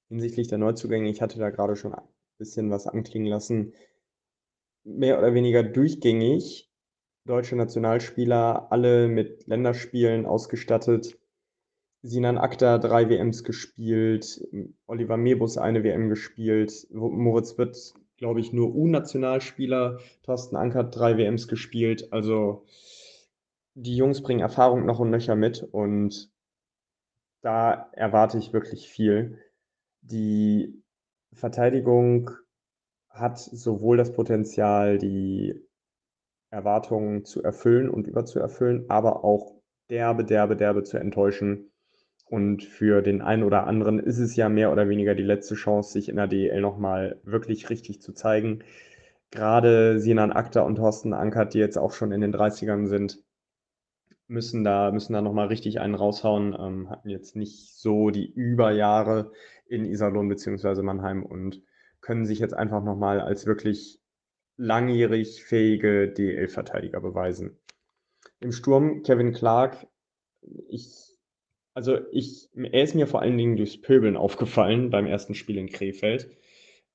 Hinsichtlich 0.09 0.49
der 0.49 0.57
Neuzugänge, 0.57 1.11
ich 1.11 1.21
hatte 1.21 1.39
da 1.39 1.51
gerade 1.51 1.77
schon 1.77 1.93
ein 1.93 2.09
bisschen 2.39 2.71
was 2.71 2.87
anklingen 2.87 3.29
lassen 3.29 3.75
mehr 4.89 5.18
oder 5.18 5.34
weniger 5.34 5.62
durchgängig 5.62 6.68
deutsche 7.24 7.57
Nationalspieler, 7.57 8.72
alle 8.72 9.07
mit 9.07 9.47
Länderspielen 9.47 10.24
ausgestattet. 10.24 11.18
Sinan 12.03 12.39
Akta 12.39 12.78
drei 12.78 13.09
WMs 13.09 13.45
gespielt, 13.45 14.41
Oliver 14.86 15.16
Mebus 15.16 15.59
eine 15.59 15.84
WM 15.84 16.09
gespielt, 16.09 16.86
Moritz 16.91 17.59
Witt, 17.59 17.95
glaube 18.16 18.41
ich, 18.41 18.53
nur 18.53 18.74
U-Nationalspieler, 18.74 19.99
Thorsten 20.22 20.57
Ankert 20.57 20.97
drei 20.97 21.18
WMs 21.18 21.49
gespielt. 21.49 22.12
Also 22.12 22.64
die 23.74 23.97
Jungs 23.97 24.22
bringen 24.22 24.41
Erfahrung 24.41 24.86
noch 24.86 25.01
und 25.01 25.11
nöcher 25.11 25.36
mit 25.36 25.62
und 25.62 26.30
da 27.43 27.91
erwarte 27.93 28.39
ich 28.39 28.53
wirklich 28.53 28.89
viel. 28.89 29.39
Die 30.01 30.82
Verteidigung 31.32 32.30
hat 33.11 33.39
sowohl 33.39 33.97
das 33.97 34.13
Potenzial, 34.13 34.99
die 34.99 35.55
Erwartungen 36.51 37.25
zu 37.25 37.43
erfüllen 37.43 37.91
und 37.91 38.07
überzuerfüllen, 38.07 38.89
aber 38.89 39.25
auch 39.25 39.61
derbe, 39.91 40.25
derbe, 40.25 40.57
derbe 40.57 40.83
zu 40.83 40.99
enttäuschen. 40.99 41.71
Und 42.27 42.63
für 42.63 43.01
den 43.01 43.23
einen 43.23 43.43
oder 43.43 43.67
anderen 43.67 43.99
ist 43.99 44.19
es 44.19 44.37
ja 44.37 44.49
mehr 44.49 44.71
oder 44.71 44.89
weniger 44.89 45.15
die 45.15 45.23
letzte 45.23 45.55
Chance, 45.55 45.93
sich 45.93 46.09
in 46.09 46.17
der 46.17 46.27
DEL 46.27 46.61
nochmal 46.61 47.21
wirklich 47.25 47.71
richtig 47.71 48.03
zu 48.03 48.13
zeigen. 48.13 48.65
Gerade 49.31 49.99
Sinan 49.99 50.33
Akta 50.33 50.61
und 50.63 50.77
Thorsten 50.77 51.13
Ankert, 51.15 51.55
die 51.55 51.59
jetzt 51.59 51.79
auch 51.79 51.93
schon 51.93 52.13
in 52.13 52.21
den 52.21 52.35
30ern 52.35 52.87
sind, 52.87 53.23
müssen 54.27 54.63
da, 54.63 54.91
müssen 54.93 55.15
da 55.15 55.23
nochmal 55.23 55.49
richtig 55.49 55.81
einen 55.81 55.95
raushauen. 55.95 56.55
Ähm, 56.59 56.91
hatten 56.91 57.09
jetzt 57.09 57.35
nicht 57.35 57.75
so 57.75 58.11
die 58.11 58.31
Überjahre 58.31 59.33
in 59.67 59.85
Iserlohn 59.85 60.29
bzw. 60.29 60.83
Mannheim 60.83 61.25
und 61.25 61.63
können 62.01 62.26
sich 62.26 62.38
jetzt 62.38 62.55
einfach 62.55 62.82
nochmal 62.82 63.20
als 63.20 63.46
wirklich 63.46 64.01
langjährig 64.57 65.44
fähige 65.44 66.09
DL-Verteidiger 66.09 67.01
beweisen. 67.01 67.59
Im 68.40 68.53
Sturm 68.53 69.03
Kevin 69.03 69.32
Clark, 69.32 69.86
ich, 70.68 71.16
also 71.74 71.99
ich, 72.11 72.49
er 72.55 72.82
ist 72.82 72.94
mir 72.94 73.07
vor 73.07 73.22
allen 73.22 73.38
Dingen 73.38 73.57
durchs 73.57 73.80
Pöbeln 73.80 74.16
aufgefallen 74.16 74.90
beim 74.90 75.07
ersten 75.07 75.34
Spiel 75.34 75.59
in 75.59 75.68
Krefeld. 75.68 76.36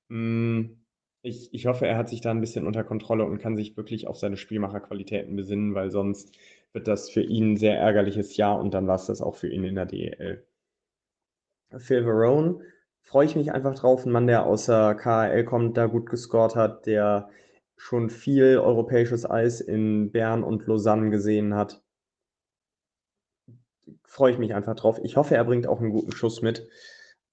Mm, 0.10 0.84
ich, 1.22 1.54
ich 1.54 1.66
hoffe, 1.68 1.88
er 1.88 1.98
hat 1.98 2.10
sich 2.10 2.20
da 2.20 2.32
ein 2.32 2.42
bisschen 2.42 2.68
unter 2.68 2.84
Kontrolle 2.84 3.26
und 3.26 3.40
kann 3.40 3.56
sich 3.56 3.78
wirklich 3.78 4.08
auf 4.08 4.18
seine 4.18 4.38
Spielmacherqualitäten 4.38 5.36
besinnen, 5.36 5.74
weil 5.74 5.90
sonst 5.90 6.38
wird 6.74 6.88
das 6.88 7.10
für 7.10 7.22
ihn 7.22 7.54
ein 7.54 7.58
sehr 7.58 7.78
ärgerliches 7.78 8.36
Jahr 8.36 8.60
und 8.60 8.74
dann 8.74 8.88
war 8.88 8.96
es 8.96 9.06
das 9.06 9.22
auch 9.22 9.36
für 9.36 9.48
ihn 9.48 9.64
in 9.64 9.76
der 9.76 9.86
DEL. 9.86 10.46
Phil 11.78 12.04
Verone 12.04 12.60
freue 13.04 13.26
ich 13.26 13.36
mich 13.36 13.52
einfach 13.52 13.76
drauf. 13.76 14.06
Ein 14.06 14.12
Mann, 14.12 14.28
der 14.28 14.46
aus 14.46 14.66
der 14.66 14.96
KHL 14.96 15.44
kommt, 15.44 15.78
da 15.78 15.86
gut 15.86 16.10
gescored 16.10 16.56
hat, 16.56 16.86
der 16.86 17.30
schon 17.78 18.10
viel 18.10 18.58
europäisches 18.58 19.30
Eis 19.30 19.62
in 19.62 20.12
Bern 20.12 20.44
und 20.44 20.66
Lausanne 20.66 21.10
gesehen 21.10 21.54
hat. 21.54 21.82
Freue 24.06 24.32
ich 24.32 24.40
mich 24.40 24.56
einfach 24.56 24.76
drauf. 24.76 25.00
Ich 25.04 25.18
hoffe, 25.18 25.36
er 25.36 25.44
bringt 25.44 25.68
auch 25.68 25.80
einen 25.80 25.92
guten 25.92 26.12
Schuss 26.12 26.42
mit. 26.42 26.68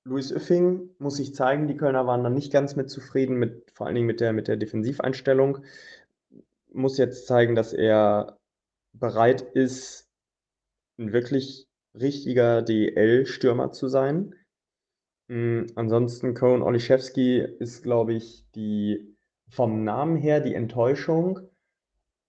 Luis 0.04 0.32
Öffing 0.32 0.90
muss 0.98 1.16
sich 1.16 1.34
zeigen, 1.34 1.68
die 1.68 1.76
Kölner 1.76 2.06
waren 2.06 2.24
dann 2.24 2.34
nicht 2.34 2.52
ganz 2.52 2.74
mit 2.74 2.90
zufrieden, 2.90 3.36
mit, 3.36 3.70
vor 3.74 3.86
allen 3.86 3.94
Dingen 3.94 4.06
mit 4.06 4.20
der, 4.20 4.32
mit 4.32 4.48
der 4.48 4.56
Defensiveinstellung. 4.56 5.58
Muss 6.72 6.98
jetzt 6.98 7.26
zeigen, 7.26 7.54
dass 7.54 7.72
er 7.72 8.38
bereit 8.92 9.42
ist, 9.42 10.08
ein 10.98 11.12
wirklich 11.12 11.68
richtiger 11.94 12.62
DL-Stürmer 12.62 13.72
zu 13.72 13.88
sein. 13.88 14.34
Mm, 15.31 15.66
ansonsten 15.76 16.35
Cohen 16.35 16.61
Oliszewski 16.62 17.39
ist, 17.39 17.85
glaube 17.85 18.14
ich, 18.14 18.45
die 18.57 19.16
vom 19.49 19.85
Namen 19.85 20.16
her 20.16 20.41
die 20.41 20.55
Enttäuschung. 20.55 21.39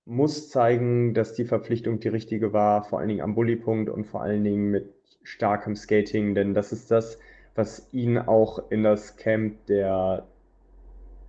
Muss 0.05 0.49
zeigen, 0.49 1.13
dass 1.15 1.33
die 1.33 1.45
Verpflichtung 1.45 1.99
die 1.99 2.09
richtige 2.09 2.53
war, 2.53 2.83
vor 2.83 2.99
allen 2.99 3.09
Dingen 3.09 3.21
am 3.21 3.33
Bullypunkt 3.35 3.89
und 3.89 4.05
vor 4.05 4.21
allen 4.21 4.43
Dingen 4.43 4.69
mit 4.69 4.93
starkem 5.23 5.75
Skating, 5.75 6.35
denn 6.35 6.53
das 6.53 6.71
ist 6.71 6.91
das, 6.91 7.17
was 7.55 7.91
ihn 7.91 8.17
auch 8.19 8.69
in 8.71 8.83
das 8.83 9.15
Camp 9.17 9.65
der, 9.67 10.27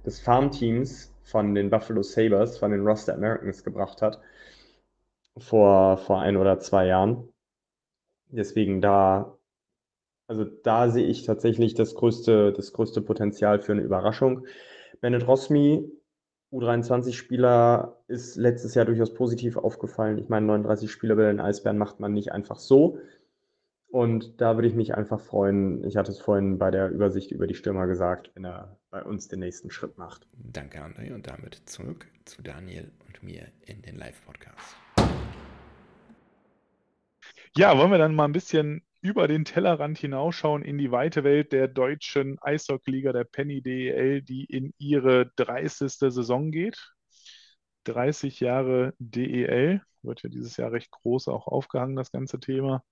des 0.04 0.20
Farmteams 0.20 1.14
von 1.22 1.54
den 1.54 1.70
Buffalo 1.70 2.02
Sabres, 2.02 2.58
von 2.58 2.70
den 2.72 2.86
Roster 2.86 3.14
Americans 3.14 3.64
gebracht 3.64 4.02
hat. 4.02 4.20
vor, 5.36 5.98
vor 5.98 6.20
ein 6.20 6.36
oder 6.36 6.58
zwei 6.60 6.86
Jahren. 6.86 7.28
Deswegen 8.30 8.80
da, 8.80 9.36
also 10.26 10.44
da 10.44 10.88
sehe 10.90 11.06
ich 11.06 11.24
tatsächlich 11.24 11.74
das 11.74 11.94
größte, 11.94 12.52
das 12.52 12.72
größte 12.72 13.02
Potenzial 13.02 13.60
für 13.60 13.72
eine 13.72 13.82
Überraschung. 13.82 14.46
Bennett 15.00 15.26
Rosmi, 15.26 15.90
U23-Spieler, 16.52 17.98
ist 18.08 18.36
letztes 18.36 18.74
Jahr 18.74 18.84
durchaus 18.84 19.14
positiv 19.14 19.56
aufgefallen. 19.56 20.18
Ich 20.18 20.28
meine, 20.28 20.46
39 20.46 20.90
Spieler 20.90 21.16
bei 21.16 21.24
den 21.24 21.40
Eisbären 21.40 21.78
macht 21.78 22.00
man 22.00 22.12
nicht 22.12 22.32
einfach 22.32 22.58
so. 22.58 22.98
Und 23.88 24.40
da 24.40 24.56
würde 24.56 24.68
ich 24.68 24.74
mich 24.74 24.94
einfach 24.94 25.20
freuen. 25.20 25.84
Ich 25.84 25.98
hatte 25.98 26.10
es 26.12 26.18
vorhin 26.18 26.56
bei 26.58 26.70
der 26.70 26.88
Übersicht 26.88 27.30
über 27.30 27.46
die 27.46 27.54
Stürmer 27.54 27.86
gesagt, 27.86 28.30
wenn 28.34 28.46
er 28.46 28.78
bei 28.90 29.02
uns 29.02 29.28
den 29.28 29.40
nächsten 29.40 29.70
Schritt 29.70 29.98
macht. 29.98 30.26
Danke, 30.32 30.82
André. 30.82 31.12
Und 31.12 31.26
damit 31.26 31.62
zurück 31.66 32.06
zu 32.24 32.40
Daniel 32.40 32.90
und 33.06 33.22
mir 33.22 33.48
in 33.66 33.82
den 33.82 33.98
Live-Podcast. 33.98 34.76
Ja, 37.54 37.76
wollen 37.76 37.90
wir 37.90 37.98
dann 37.98 38.14
mal 38.14 38.24
ein 38.24 38.32
bisschen 38.32 38.82
über 39.02 39.28
den 39.28 39.44
Tellerrand 39.44 39.98
hinausschauen 39.98 40.62
in 40.62 40.78
die 40.78 40.92
weite 40.92 41.24
Welt 41.24 41.52
der 41.52 41.68
deutschen 41.68 42.38
Eishockeyliga, 42.40 43.12
der 43.12 43.24
Penny 43.24 43.60
DEL, 43.60 44.22
die 44.22 44.44
in 44.44 44.72
ihre 44.78 45.30
30. 45.36 46.10
Saison 46.10 46.52
geht. 46.52 46.92
30 47.84 48.38
Jahre 48.40 48.94
DEL, 48.98 49.82
wird 50.02 50.22
ja 50.22 50.28
dieses 50.28 50.56
Jahr 50.56 50.70
recht 50.72 50.90
groß 50.92 51.28
auch 51.28 51.48
aufgehangen, 51.48 51.96
das 51.96 52.12
ganze 52.12 52.38
Thema. 52.38 52.84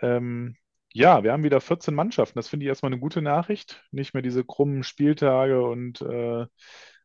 Ähm, 0.00 0.56
ja, 0.92 1.24
wir 1.24 1.32
haben 1.32 1.42
wieder 1.42 1.60
14 1.60 1.94
Mannschaften. 1.94 2.38
Das 2.38 2.48
finde 2.48 2.64
ich 2.64 2.68
erstmal 2.68 2.92
eine 2.92 3.00
gute 3.00 3.20
Nachricht. 3.20 3.82
Nicht 3.90 4.14
mehr 4.14 4.22
diese 4.22 4.44
krummen 4.44 4.84
Spieltage 4.84 5.60
und 5.62 6.00
äh, 6.02 6.46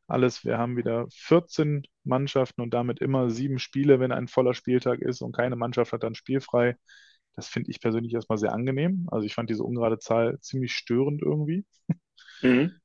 alles. 0.08 0.46
Wir 0.46 0.60
haben 0.60 0.78
wieder 0.78 1.08
14 1.12 1.84
Mannschaften 2.04 2.62
und 2.62 2.76
damit 2.76 3.00
immer 3.00 3.32
sieben 3.32 3.58
Spiele, 3.58 4.00
wenn 4.00 4.12
ein 4.12 4.28
voller 4.28 4.54
Spieltag 4.54 5.00
ist 5.00 5.22
und 5.22 5.36
keine 5.36 5.56
Mannschaft 5.56 5.94
hat 5.94 6.04
dann 6.04 6.14
spielfrei. 6.14 6.76
Das 7.36 7.48
finde 7.48 7.72
ich 7.72 7.82
persönlich 7.82 8.14
erstmal 8.14 8.38
sehr 8.38 8.54
angenehm. 8.54 9.08
Also 9.12 9.26
ich 9.26 9.34
fand 9.36 9.50
diese 9.50 9.64
ungerade 9.64 10.00
Zahl 10.00 10.40
ziemlich 10.42 10.74
störend 10.74 11.22
irgendwie. 11.22 11.66
Mhm. 12.42 12.80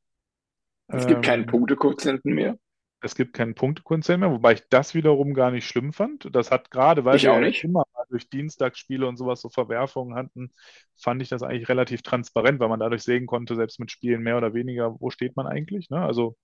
Es 0.93 1.07
gibt 1.07 1.23
keinen 1.23 1.47
Ähm, 1.47 1.47
Punktequotienten 1.47 2.35
mehr. 2.35 2.59
es 3.01 3.15
gibt 3.15 3.35
keinen 3.35 3.55
Punktequotienten 3.55 4.21
mehr, 4.21 4.31
wobei 4.31 4.55
ich 4.55 4.63
das 4.71 4.95
wiederum 4.95 5.35
gar 5.35 5.51
nicht 5.51 5.67
schlimm 5.67 5.93
fand. 5.93 6.29
Das 6.35 6.51
hat 6.51 6.71
gerade, 6.71 7.05
weil 7.05 7.21
Ich 7.21 7.23
wir 7.23 7.39
nicht. 7.41 7.65
immer 7.65 7.85
mal 7.95 8.05
durch 8.09 8.29
Dienstagsspiele 8.31 9.07
und 9.07 9.17
sowas 9.19 9.41
so 9.43 9.51
Verwerfungen 9.51 10.17
hatten, 10.17 10.53
fand 10.97 11.21
ich 11.23 11.29
das 11.29 11.43
eigentlich 11.43 11.69
relativ 11.69 12.01
transparent, 12.03 12.61
weil 12.61 12.69
man 12.71 12.81
dadurch 12.81 13.03
sehen 13.03 13.27
konnte, 13.27 13.57
selbst 13.57 13.79
mit 13.79 13.91
Spielen 13.91 14.23
mehr 14.23 14.39
oder 14.39 14.55
weniger, 14.55 14.99
wo 15.01 15.11
steht 15.11 15.37
man 15.37 15.47
eigentlich. 15.47 15.91
Ne? 15.91 16.01
Also 16.01 16.37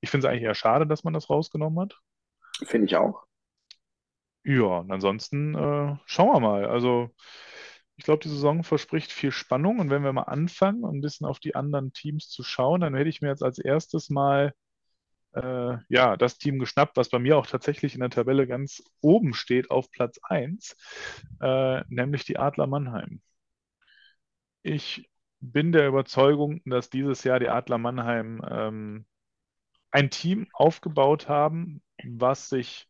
ich 0.00 0.10
finde 0.10 0.26
es 0.28 0.30
eigentlich 0.32 0.44
eher 0.44 0.54
schade, 0.54 0.86
dass 0.86 1.04
man 1.04 1.14
das 1.14 1.30
rausgenommen 1.30 1.80
hat. 1.80 2.00
Finde 2.64 2.86
ich 2.86 2.96
auch. 2.96 3.24
Ja, 4.44 4.78
und 4.78 4.90
ansonsten 4.90 5.54
äh, 5.54 5.96
schauen 6.06 6.32
wir 6.34 6.40
mal. 6.40 6.66
Also 6.66 7.10
ich 7.96 8.04
glaube, 8.04 8.22
die 8.22 8.28
Saison 8.28 8.64
verspricht 8.64 9.12
viel 9.12 9.30
Spannung 9.32 9.78
und 9.78 9.90
wenn 9.90 10.02
wir 10.04 10.12
mal 10.12 10.22
anfangen, 10.24 10.84
ein 10.84 11.00
bisschen 11.00 11.26
auf 11.26 11.38
die 11.40 11.54
anderen 11.54 11.92
Teams 11.92 12.28
zu 12.28 12.42
schauen, 12.42 12.80
dann 12.80 12.94
hätte 12.94 13.10
ich 13.10 13.20
mir 13.22 13.28
jetzt 13.28 13.42
als 13.44 13.58
erstes 13.58 14.10
mal 14.10 14.54
äh, 15.34 15.76
ja, 15.88 16.16
das 16.18 16.38
Team 16.38 16.58
geschnappt, 16.60 16.96
was 16.96 17.10
bei 17.10 17.18
mir 17.20 17.38
auch 17.38 17.46
tatsächlich 17.46 17.94
in 17.94 18.00
der 18.00 18.10
Tabelle 18.10 18.46
ganz 18.48 18.82
oben 19.02 19.34
steht 19.34 19.70
auf 19.70 19.90
Platz 19.90 20.18
1, 20.24 20.76
äh, 21.40 21.82
nämlich 21.88 22.24
die 22.24 22.38
Adler 22.38 22.66
Mannheim. 22.68 23.22
Ich 24.62 25.08
bin 25.40 25.72
der 25.72 25.88
Überzeugung, 25.88 26.60
dass 26.64 26.90
dieses 26.90 27.24
Jahr 27.24 27.40
die 27.40 27.48
Adler 27.48 27.78
Mannheim 27.78 28.40
ähm, 28.48 29.06
ein 29.92 30.10
Team 30.10 30.48
aufgebaut 30.54 31.28
haben, 31.28 31.82
was 32.04 32.50
sich 32.50 32.88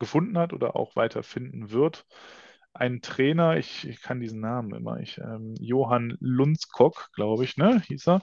gefunden 0.00 0.36
hat 0.36 0.52
oder 0.52 0.74
auch 0.74 0.96
weiter 0.96 1.22
finden 1.22 1.70
wird. 1.70 2.04
Ein 2.72 3.02
Trainer, 3.02 3.56
ich, 3.56 3.88
ich 3.88 4.00
kann 4.00 4.20
diesen 4.20 4.40
Namen 4.40 4.72
immer, 4.74 5.00
ich, 5.00 5.18
ähm, 5.18 5.54
Johann 5.58 6.16
Lundskog, 6.20 7.08
glaube 7.14 7.42
ich, 7.42 7.56
ne, 7.56 7.82
hieß 7.88 8.06
er. 8.06 8.22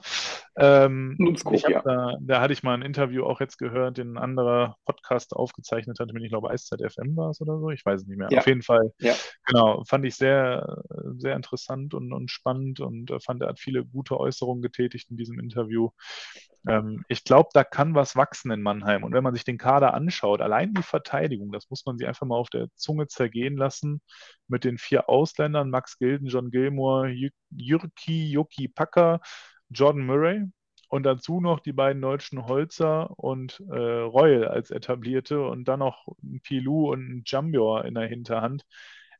Ähm, 0.56 1.18
hab 1.44 1.68
ja. 1.68 1.82
da, 1.82 2.14
da 2.18 2.40
hatte 2.40 2.54
ich 2.54 2.62
mal 2.62 2.72
ein 2.72 2.80
Interview 2.80 3.24
auch 3.24 3.40
jetzt 3.40 3.58
gehört, 3.58 3.98
den 3.98 4.14
ein 4.14 4.18
anderer 4.18 4.76
Podcast 4.86 5.36
aufgezeichnet 5.36 6.00
hat, 6.00 6.10
ich 6.14 6.30
glaube 6.30 6.48
Eiszeit 6.48 6.80
FM 6.80 7.14
war 7.14 7.28
es 7.28 7.42
oder 7.42 7.58
so, 7.58 7.68
ich 7.68 7.84
weiß 7.84 8.00
es 8.00 8.06
nicht 8.06 8.16
mehr. 8.16 8.28
Ja. 8.30 8.38
Auf 8.38 8.46
jeden 8.46 8.62
Fall, 8.62 8.90
Ja. 9.00 9.14
genau, 9.44 9.84
fand 9.84 10.06
ich 10.06 10.16
sehr, 10.16 10.82
sehr 11.18 11.36
interessant 11.36 11.92
und, 11.92 12.14
und 12.14 12.30
spannend 12.30 12.80
und 12.80 13.10
äh, 13.10 13.20
fand, 13.20 13.42
er 13.42 13.50
hat 13.50 13.60
viele 13.60 13.84
gute 13.84 14.18
Äußerungen 14.18 14.62
getätigt 14.62 15.10
in 15.10 15.18
diesem 15.18 15.38
Interview. 15.38 15.90
Ähm, 16.66 17.04
ich 17.08 17.24
glaube, 17.24 17.50
da 17.52 17.64
kann 17.64 17.94
was 17.94 18.16
wachsen 18.16 18.50
in 18.50 18.62
Mannheim. 18.62 19.04
Und 19.04 19.12
wenn 19.12 19.22
man 19.24 19.34
sich 19.34 19.44
den 19.44 19.58
Kader 19.58 19.94
anschaut, 19.94 20.40
allein 20.40 20.74
die 20.74 20.82
Verteidigung, 20.82 21.52
das 21.52 21.70
muss 21.70 21.84
man 21.86 21.98
sich 21.98 22.06
einfach 22.06 22.26
mal 22.26 22.36
auf 22.36 22.50
der 22.50 22.68
Zunge 22.74 23.06
zergehen 23.08 23.56
lassen, 23.56 24.00
mit 24.48 24.64
den 24.64 24.78
vier 24.78 25.08
Ausländern, 25.08 25.70
Max 25.70 25.98
Gilden, 25.98 26.28
John 26.28 26.50
Gilmore, 26.50 27.08
Jü- 27.08 27.32
Jyrki, 27.50 28.30
Joki 28.30 28.68
Packer, 28.68 29.20
Jordan 29.70 30.06
Murray 30.06 30.44
und 30.88 31.02
dazu 31.04 31.40
noch 31.40 31.60
die 31.60 31.72
beiden 31.72 32.00
deutschen 32.02 32.46
Holzer 32.46 33.10
und 33.18 33.60
äh, 33.70 33.74
Royal 33.76 34.48
als 34.48 34.70
etablierte 34.70 35.42
und 35.46 35.66
dann 35.68 35.80
noch 35.80 36.06
ein 36.22 36.40
Pilou 36.42 36.90
und 36.92 37.00
ein 37.18 37.22
Jambior 37.26 37.84
in 37.84 37.94
der 37.94 38.08
Hinterhand. 38.08 38.64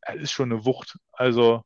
Das 0.06 0.16
ist 0.16 0.32
schon 0.32 0.52
eine 0.52 0.64
Wucht. 0.64 0.98
Also 1.12 1.62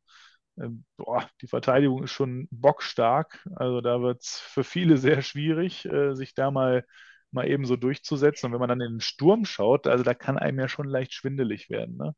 boah, 0.96 1.28
die 1.40 1.46
Verteidigung 1.48 2.04
ist 2.04 2.12
schon 2.12 2.48
bockstark. 2.50 3.46
Also 3.56 3.80
da 3.80 4.02
wird 4.02 4.22
es 4.22 4.38
für 4.38 4.64
viele 4.64 4.96
sehr 4.98 5.22
schwierig, 5.22 5.84
äh, 5.86 6.14
sich 6.14 6.34
da 6.34 6.50
mal, 6.50 6.84
mal 7.30 7.48
eben 7.48 7.64
so 7.64 7.76
durchzusetzen. 7.76 8.46
Und 8.46 8.52
wenn 8.52 8.60
man 8.60 8.68
dann 8.68 8.80
in 8.80 8.94
den 8.94 9.00
Sturm 9.00 9.44
schaut, 9.44 9.86
also 9.86 10.04
da 10.04 10.14
kann 10.14 10.38
einem 10.38 10.58
ja 10.60 10.68
schon 10.68 10.88
leicht 10.88 11.14
schwindelig 11.14 11.70
werden. 11.70 11.96
Ne? 11.96 12.14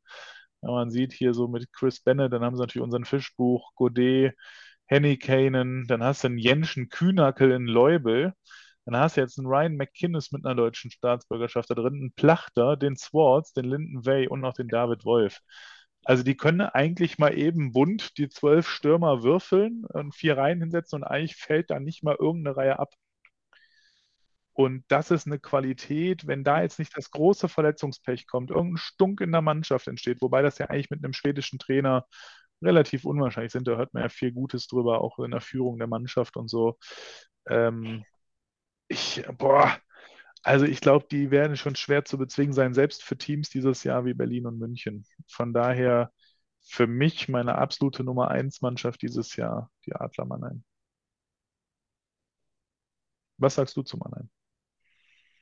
Wenn 0.62 0.70
man 0.72 0.90
sieht 0.90 1.12
hier 1.12 1.34
so 1.34 1.48
mit 1.48 1.72
Chris 1.72 2.00
Bennett, 2.00 2.32
dann 2.32 2.42
haben 2.42 2.56
sie 2.56 2.62
natürlich 2.62 2.84
unseren 2.84 3.04
Fischbuch, 3.04 3.72
Godet, 3.74 4.34
Henny 4.86 5.16
Kanen, 5.18 5.86
dann 5.86 6.02
hast 6.02 6.24
du 6.24 6.28
einen 6.28 6.38
Jenschen 6.38 6.88
Kühnackel 6.88 7.50
in 7.52 7.66
Leubel. 7.66 8.34
Dann 8.86 8.96
hast 8.96 9.16
du 9.16 9.22
jetzt 9.22 9.38
einen 9.38 9.48
Ryan 9.48 9.76
McKinnis 9.76 10.30
mit 10.32 10.44
einer 10.44 10.54
deutschen 10.54 10.90
Staatsbürgerschaft 10.90 11.70
da 11.70 11.74
drin, 11.74 11.94
einen 11.94 12.12
Plachter, 12.12 12.76
den 12.76 12.96
Swartz, 12.96 13.52
den 13.54 13.64
Linden 13.64 14.04
Way 14.04 14.28
und 14.28 14.40
noch 14.40 14.52
den 14.54 14.68
David 14.68 15.04
Wolf. 15.04 15.40
Also 16.04 16.22
die 16.22 16.36
können 16.36 16.60
eigentlich 16.62 17.18
mal 17.18 17.36
eben 17.36 17.72
bunt 17.72 18.18
die 18.18 18.28
zwölf 18.28 18.68
Stürmer 18.68 19.22
würfeln 19.22 19.84
und 19.86 20.14
vier 20.14 20.36
Reihen 20.36 20.60
hinsetzen 20.60 21.02
und 21.02 21.04
eigentlich 21.04 21.36
fällt 21.36 21.70
da 21.70 21.80
nicht 21.80 22.02
mal 22.02 22.16
irgendeine 22.18 22.56
Reihe 22.56 22.78
ab. 22.78 22.94
Und 24.52 24.84
das 24.88 25.10
ist 25.10 25.26
eine 25.26 25.40
Qualität, 25.40 26.26
wenn 26.28 26.44
da 26.44 26.62
jetzt 26.62 26.78
nicht 26.78 26.96
das 26.96 27.10
große 27.10 27.48
Verletzungspech 27.48 28.26
kommt, 28.26 28.50
irgendein 28.50 28.76
Stunk 28.76 29.20
in 29.20 29.32
der 29.32 29.42
Mannschaft 29.42 29.88
entsteht, 29.88 30.22
wobei 30.22 30.42
das 30.42 30.58
ja 30.58 30.66
eigentlich 30.66 30.90
mit 30.90 31.02
einem 31.02 31.12
schwedischen 31.12 31.58
Trainer 31.58 32.06
relativ 32.62 33.04
unwahrscheinlich 33.04 33.52
sind. 33.52 33.66
Da 33.66 33.76
hört 33.76 33.94
man 33.94 34.04
ja 34.04 34.08
viel 34.08 34.32
Gutes 34.32 34.68
drüber, 34.68 35.00
auch 35.00 35.18
in 35.18 35.32
der 35.32 35.40
Führung 35.40 35.78
der 35.78 35.88
Mannschaft 35.88 36.36
und 36.36 36.48
so. 36.48 36.78
Ähm, 37.48 38.04
ich, 38.88 39.24
boah, 39.38 39.78
also 40.44 40.66
ich 40.66 40.80
glaube, 40.80 41.06
die 41.10 41.30
werden 41.30 41.56
schon 41.56 41.74
schwer 41.74 42.04
zu 42.04 42.18
bezwingen 42.18 42.52
sein, 42.52 42.74
selbst 42.74 43.02
für 43.02 43.16
Teams 43.16 43.48
dieses 43.48 43.82
Jahr 43.82 44.04
wie 44.04 44.14
Berlin 44.14 44.46
und 44.46 44.58
München. 44.58 45.06
Von 45.26 45.54
daher 45.54 46.12
für 46.60 46.86
mich 46.86 47.28
meine 47.28 47.56
absolute 47.56 48.04
Nummer 48.04 48.28
1 48.28 48.60
Mannschaft 48.60 49.02
dieses 49.02 49.36
Jahr, 49.36 49.70
die 49.86 49.94
Adler 49.94 50.26
Mannheim. 50.26 50.62
Was 53.38 53.54
sagst 53.54 53.76
du 53.76 53.82
zu 53.82 53.96
Mannheim? 53.96 54.28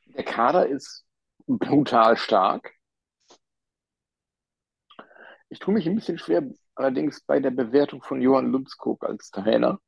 Der 0.06 0.24
Kader 0.24 0.66
ist 0.66 1.04
brutal 1.46 2.16
stark. 2.16 2.72
Ich 5.48 5.58
tue 5.58 5.74
mich 5.74 5.86
ein 5.86 5.96
bisschen 5.96 6.18
schwer, 6.18 6.42
allerdings 6.76 7.22
bei 7.22 7.40
der 7.40 7.50
Bewertung 7.50 8.02
von 8.02 8.22
Johann 8.22 8.52
Lundskog 8.52 9.04
als 9.04 9.30
Trainer. 9.30 9.80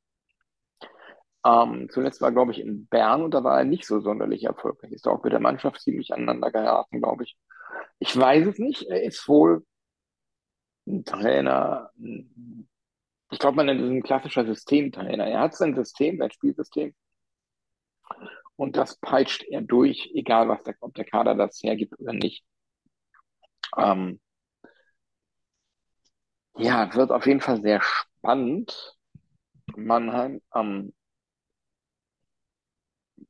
Ähm, 1.44 1.88
zuletzt 1.90 2.20
war, 2.22 2.32
glaube 2.32 2.52
ich, 2.52 2.60
in 2.60 2.86
Bern 2.86 3.22
und 3.22 3.32
da 3.34 3.44
war 3.44 3.58
er 3.58 3.64
nicht 3.64 3.86
so 3.86 4.00
sonderlich 4.00 4.44
erfolgreich. 4.44 4.92
Ist 4.92 5.06
auch 5.06 5.22
mit 5.22 5.32
der 5.32 5.40
Mannschaft 5.40 5.80
ziemlich 5.80 6.12
aneinander 6.12 6.50
geraten, 6.50 7.00
glaube 7.00 7.24
ich. 7.24 7.36
Ich 7.98 8.16
weiß 8.16 8.46
es 8.46 8.58
nicht. 8.58 8.84
Er 8.84 9.02
ist 9.02 9.28
wohl 9.28 9.64
ein 10.86 11.04
Trainer. 11.04 11.90
Ich 13.30 13.38
glaube, 13.38 13.56
man 13.56 13.66
nennt 13.66 13.80
es 13.82 13.88
ein 13.90 14.02
klassischer 14.02 14.46
Systemtrainer. 14.46 15.26
Er 15.26 15.40
hat 15.40 15.54
sein 15.54 15.74
System, 15.74 16.18
sein 16.18 16.30
Spielsystem. 16.30 16.94
Und 18.56 18.76
das 18.76 18.96
peitscht 18.98 19.42
er 19.44 19.60
durch, 19.62 20.10
egal 20.14 20.48
was 20.48 20.62
der, 20.62 20.76
ob 20.80 20.94
der 20.94 21.04
Kader 21.04 21.34
das 21.34 21.62
hergibt 21.62 21.98
oder 21.98 22.12
nicht. 22.12 22.44
Ähm, 23.76 24.20
ja, 26.56 26.94
wird 26.94 27.10
auf 27.10 27.26
jeden 27.26 27.40
Fall 27.40 27.60
sehr 27.62 27.80
spannend. 27.82 28.96
Mannheim. 29.76 30.40
Ähm, 30.54 30.92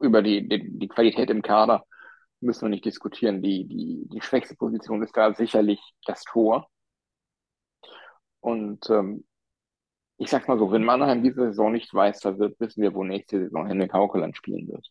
über 0.01 0.23
die, 0.23 0.49
die, 0.49 0.79
die 0.79 0.89
Qualität 0.89 1.31
im 1.31 1.43
Kader 1.43 1.85
müssen 2.41 2.63
wir 2.63 2.69
nicht 2.71 2.85
diskutieren. 2.85 3.43
Die, 3.43 3.67
die, 3.67 4.09
die 4.09 4.21
schwächste 4.21 4.55
Position 4.55 5.03
ist 5.03 5.17
da 5.17 5.35
sicherlich 5.35 5.81
das 6.07 6.23
Tor. 6.25 6.69
Und 8.41 8.89
ähm, 8.91 9.25
ich 10.19 10.31
sag's 10.31 10.47
mal 10.47 10.59
so, 10.59 10.71
wenn 10.71 10.85
Mannheim 10.85 11.23
diese 11.23 11.47
Saison 11.47 11.73
nicht 11.73 11.93
Meister 11.93 12.39
wird, 12.39 12.59
wissen 12.61 12.83
wir, 12.83 12.95
wo 12.95 13.05
nächste 13.05 13.41
Saison 13.41 13.67
Henrik 13.67 13.93
Haukeland 13.93 14.37
spielen 14.37 14.69
wird. 14.69 14.89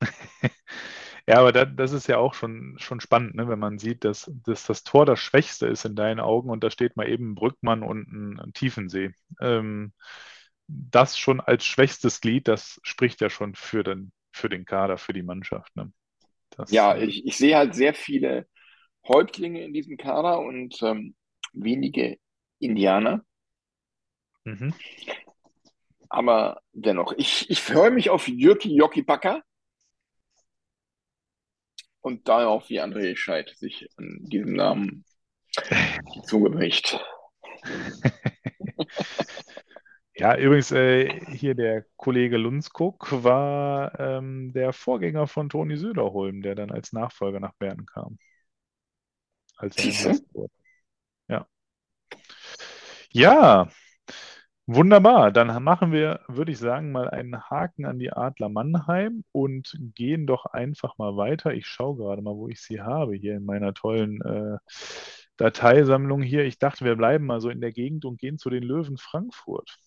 Ja, 1.28 1.40
aber 1.40 1.50
da, 1.50 1.64
das 1.64 1.90
ist 1.92 2.06
ja 2.06 2.18
auch 2.18 2.34
schon, 2.34 2.76
schon 2.78 3.00
spannend, 3.00 3.34
ne, 3.34 3.48
wenn 3.48 3.58
man 3.58 3.78
sieht, 3.78 4.04
dass, 4.04 4.30
dass 4.44 4.64
das 4.64 4.84
Tor 4.84 5.06
das 5.06 5.18
Schwächste 5.18 5.66
ist 5.66 5.84
in 5.84 5.96
deinen 5.96 6.20
Augen 6.20 6.50
und 6.50 6.62
da 6.62 6.70
steht 6.70 6.96
mal 6.96 7.08
eben 7.08 7.34
Brückmann 7.34 7.82
und 7.82 8.06
ein, 8.12 8.40
ein 8.40 8.52
Tiefensee. 8.52 9.12
Ähm, 9.40 9.92
das 10.68 11.18
schon 11.18 11.40
als 11.40 11.64
schwächstes 11.64 12.20
Glied, 12.20 12.46
das 12.48 12.80
spricht 12.84 13.20
ja 13.20 13.30
schon 13.30 13.56
für 13.56 13.82
den, 13.82 14.12
für 14.36 14.48
den 14.48 14.64
Kader, 14.64 14.98
für 14.98 15.12
die 15.12 15.22
Mannschaft. 15.22 15.74
Ne? 15.76 15.92
Das, 16.50 16.70
Ja, 16.70 16.94
äh, 16.94 17.04
ich, 17.06 17.26
ich 17.26 17.36
sehe 17.36 17.56
halt 17.56 17.74
sehr 17.74 17.94
viele 17.94 18.46
Häuptlinge 19.08 19.64
in 19.64 19.72
diesem 19.72 19.96
Kader 19.96 20.40
und 20.40 20.80
ähm, 20.82 21.14
wenige 21.52 22.18
Indianer. 22.58 23.24
mhm. 24.44 24.74
Aber 26.08 26.60
dennoch, 26.72 27.12
ich, 27.16 27.50
ich 27.50 27.60
freue 27.60 27.90
mich 27.90 28.10
auf 28.10 28.28
Jyrki 28.28 28.76
Jokipaka 28.76 29.42
und 32.00 32.28
darauf, 32.28 32.68
wie 32.68 32.80
André 32.80 33.16
Scheid 33.16 33.52
sich 33.56 33.88
an 33.96 34.18
diesem 34.20 34.52
Namen 34.52 35.04
die 36.14 36.22
Zunge 36.22 36.50
bricht. 36.50 37.04
Ja, 40.18 40.36
übrigens, 40.36 40.72
äh, 40.72 41.08
hier 41.34 41.54
der 41.54 41.84
Kollege 41.96 42.38
Lundskog 42.38 43.08
war 43.22 43.98
ähm, 44.00 44.52
der 44.52 44.72
Vorgänger 44.72 45.26
von 45.26 45.48
Toni 45.50 45.76
Söderholm, 45.76 46.40
der 46.42 46.54
dann 46.54 46.70
als 46.70 46.92
Nachfolger 46.92 47.38
nach 47.40 47.52
Bern 47.58 47.84
kam. 47.86 48.18
Als 49.58 49.76
wurde. 50.32 50.48
Ja. 51.28 51.46
Ja, 53.12 53.68
wunderbar. 54.66 55.32
Dann 55.32 55.62
machen 55.62 55.92
wir, 55.92 56.20
würde 56.28 56.52
ich 56.52 56.58
sagen, 56.58 56.92
mal 56.92 57.08
einen 57.10 57.40
Haken 57.50 57.84
an 57.86 57.98
die 57.98 58.12
Adler 58.12 58.48
Mannheim 58.48 59.24
und 59.32 59.76
gehen 59.94 60.26
doch 60.26 60.46
einfach 60.46 60.98
mal 60.98 61.16
weiter. 61.16 61.54
Ich 61.54 61.66
schaue 61.66 61.96
gerade 61.96 62.22
mal, 62.22 62.36
wo 62.36 62.48
ich 62.48 62.60
sie 62.60 62.80
habe, 62.82 63.14
hier 63.16 63.36
in 63.36 63.44
meiner 63.44 63.74
tollen 63.74 64.20
äh, 64.22 64.58
Dateisammlung 65.36 66.22
hier. 66.22 66.44
Ich 66.44 66.58
dachte, 66.58 66.84
wir 66.84 66.96
bleiben 66.96 67.26
mal 67.26 67.40
so 67.40 67.50
in 67.50 67.60
der 67.60 67.72
Gegend 67.72 68.04
und 68.04 68.18
gehen 68.20 68.38
zu 68.38 68.50
den 68.50 68.62
Löwen 68.62 68.98
Frankfurt. 68.98 69.78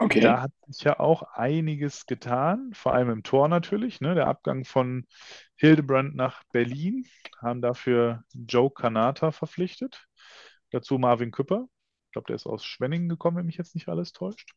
Okay. 0.00 0.20
Da 0.20 0.42
hat 0.42 0.52
sich 0.68 0.84
ja 0.84 1.00
auch 1.00 1.22
einiges 1.34 2.06
getan, 2.06 2.70
vor 2.72 2.94
allem 2.94 3.10
im 3.10 3.22
Tor 3.24 3.48
natürlich. 3.48 4.00
Ne? 4.00 4.14
Der 4.14 4.28
Abgang 4.28 4.64
von 4.64 5.06
Hildebrand 5.56 6.14
nach 6.14 6.44
Berlin, 6.52 7.04
haben 7.40 7.60
dafür 7.60 8.22
Joe 8.32 8.70
Kanata 8.70 9.32
verpflichtet. 9.32 10.06
Dazu 10.70 10.98
Marvin 10.98 11.32
Küpper. 11.32 11.66
Ich 12.06 12.12
glaube, 12.12 12.26
der 12.26 12.36
ist 12.36 12.46
aus 12.46 12.64
Schwenningen 12.64 13.08
gekommen, 13.08 13.36
wenn 13.38 13.46
mich 13.46 13.56
jetzt 13.56 13.74
nicht 13.74 13.88
alles 13.88 14.12
täuscht. 14.12 14.52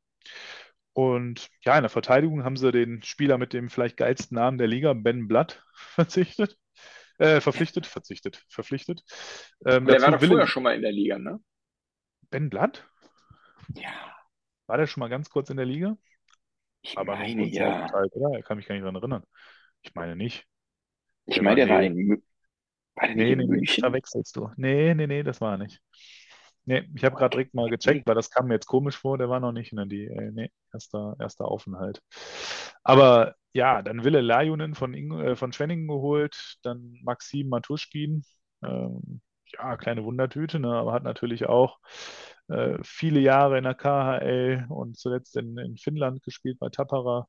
Und 0.94 1.50
ja, 1.62 1.76
in 1.76 1.84
der 1.84 1.89
Verteidigung 1.89 2.44
haben 2.44 2.58
sie 2.58 2.72
den 2.72 3.02
Spieler 3.02 3.38
mit 3.38 3.54
dem 3.54 3.70
vielleicht 3.70 3.98
geilsten 3.98 4.36
Namen 4.36 4.58
der 4.58 4.68
Liga, 4.68 4.94
Ben 4.94 5.28
Blatt, 5.28 5.64
verzichtet. 5.74 6.58
Äh, 7.18 7.39
verpflichtet, 7.39 7.86
verzichtet, 7.86 8.44
verpflichtet. 8.50 9.04
Ähm, 9.66 9.86
der 9.86 10.02
war 10.02 10.12
doch 10.12 10.26
vorher 10.26 10.48
schon 10.48 10.64
mal 10.64 10.76
in 10.76 10.82
der 10.82 10.92
Liga, 10.92 11.20
ne? 11.20 11.39
Ben 12.32 12.50
Blatt? 12.50 12.88
Ja, 13.76 14.11
War 14.72 14.78
der 14.78 14.88
schon 14.88 15.01
mal 15.01 15.09
ganz 15.09 15.30
kurz 15.30 15.49
in 15.49 15.57
der 15.57 15.65
Liga? 15.65 15.97
ich 16.84 16.95
Aber 16.95 17.17
meine 17.17 17.43
ja. 17.47 17.89
aufgeteilt, 17.89 18.13
oder? 18.15 18.38
Er 18.38 18.43
kann 18.43 18.57
mich 18.57 18.67
gar 18.67 18.76
nicht 18.76 18.84
daran 18.84 18.95
erinnern. 18.97 19.26
Ich 19.84 19.95
meine 19.95 20.15
nicht. 20.15 20.47
Ich 21.26 21.41
Der 21.41 21.41
meine, 21.41 21.55
der 21.55 21.69
war 21.69 21.82
nee. 21.82 22.17
war 22.95 23.07
der 23.15 23.17
Nee, 23.17 23.36
in 23.36 23.47
nee, 23.47 23.47
München? 23.47 23.84
verwechselst 23.84 24.36
du. 24.38 24.49
Nee, 24.55 24.93
nee, 24.95 25.07
nee, 25.07 25.24
das 25.24 25.41
war 25.41 25.53
er 25.53 25.57
nicht. 25.57 25.82
Nee, 26.65 26.88
ich 26.95 27.03
habe 27.03 27.15
gerade 27.15 27.32
direkt 27.36 27.53
mal 27.53 27.69
gecheckt, 27.69 28.07
weil 28.07 28.15
das 28.15 28.30
kam 28.30 28.47
mir 28.47 28.53
jetzt 28.55 28.67
komisch 28.67 28.95
vor, 28.97 29.17
der 29.17 29.30
war 29.30 29.39
noch 29.39 29.51
nicht 29.51 29.72
in 29.72 29.78
der 29.78 29.86
D. 29.88 30.05
Äh, 30.07 30.32
nee, 30.32 30.51
erster, 30.74 31.15
erster 31.19 31.45
Aufenthalt. 31.47 32.01
Aber 32.84 33.36
ja, 33.53 33.82
dann 33.82 34.03
Wille 34.03 34.22
Lajunen 34.22 34.76
von, 34.76 34.93
äh, 34.95 35.36
von 35.36 35.51
Schwenningen 35.53 35.88
geholt, 35.88 36.57
dann 36.63 36.97
Maxim 37.03 37.49
Matuschkin. 37.49 38.24
Ähm, 38.63 39.22
ja, 39.53 39.76
kleine 39.78 40.03
Wundertüte, 40.05 40.59
ne, 40.59 40.69
aber 40.74 40.93
hat 40.93 41.03
natürlich 41.03 41.47
auch 41.47 41.80
äh, 42.52 42.78
viele 42.84 43.20
Jahre 43.20 43.58
in 43.58 43.64
der 43.66 43.76
KHL 43.76 44.66
und 44.70 44.97
zuletzt 44.97 45.38
in, 45.38 45.58
in 45.58 45.78
Finnland 45.78 46.24
gespielt 46.24 46.60
bei 46.60 46.70
Tappara. 46.70 47.28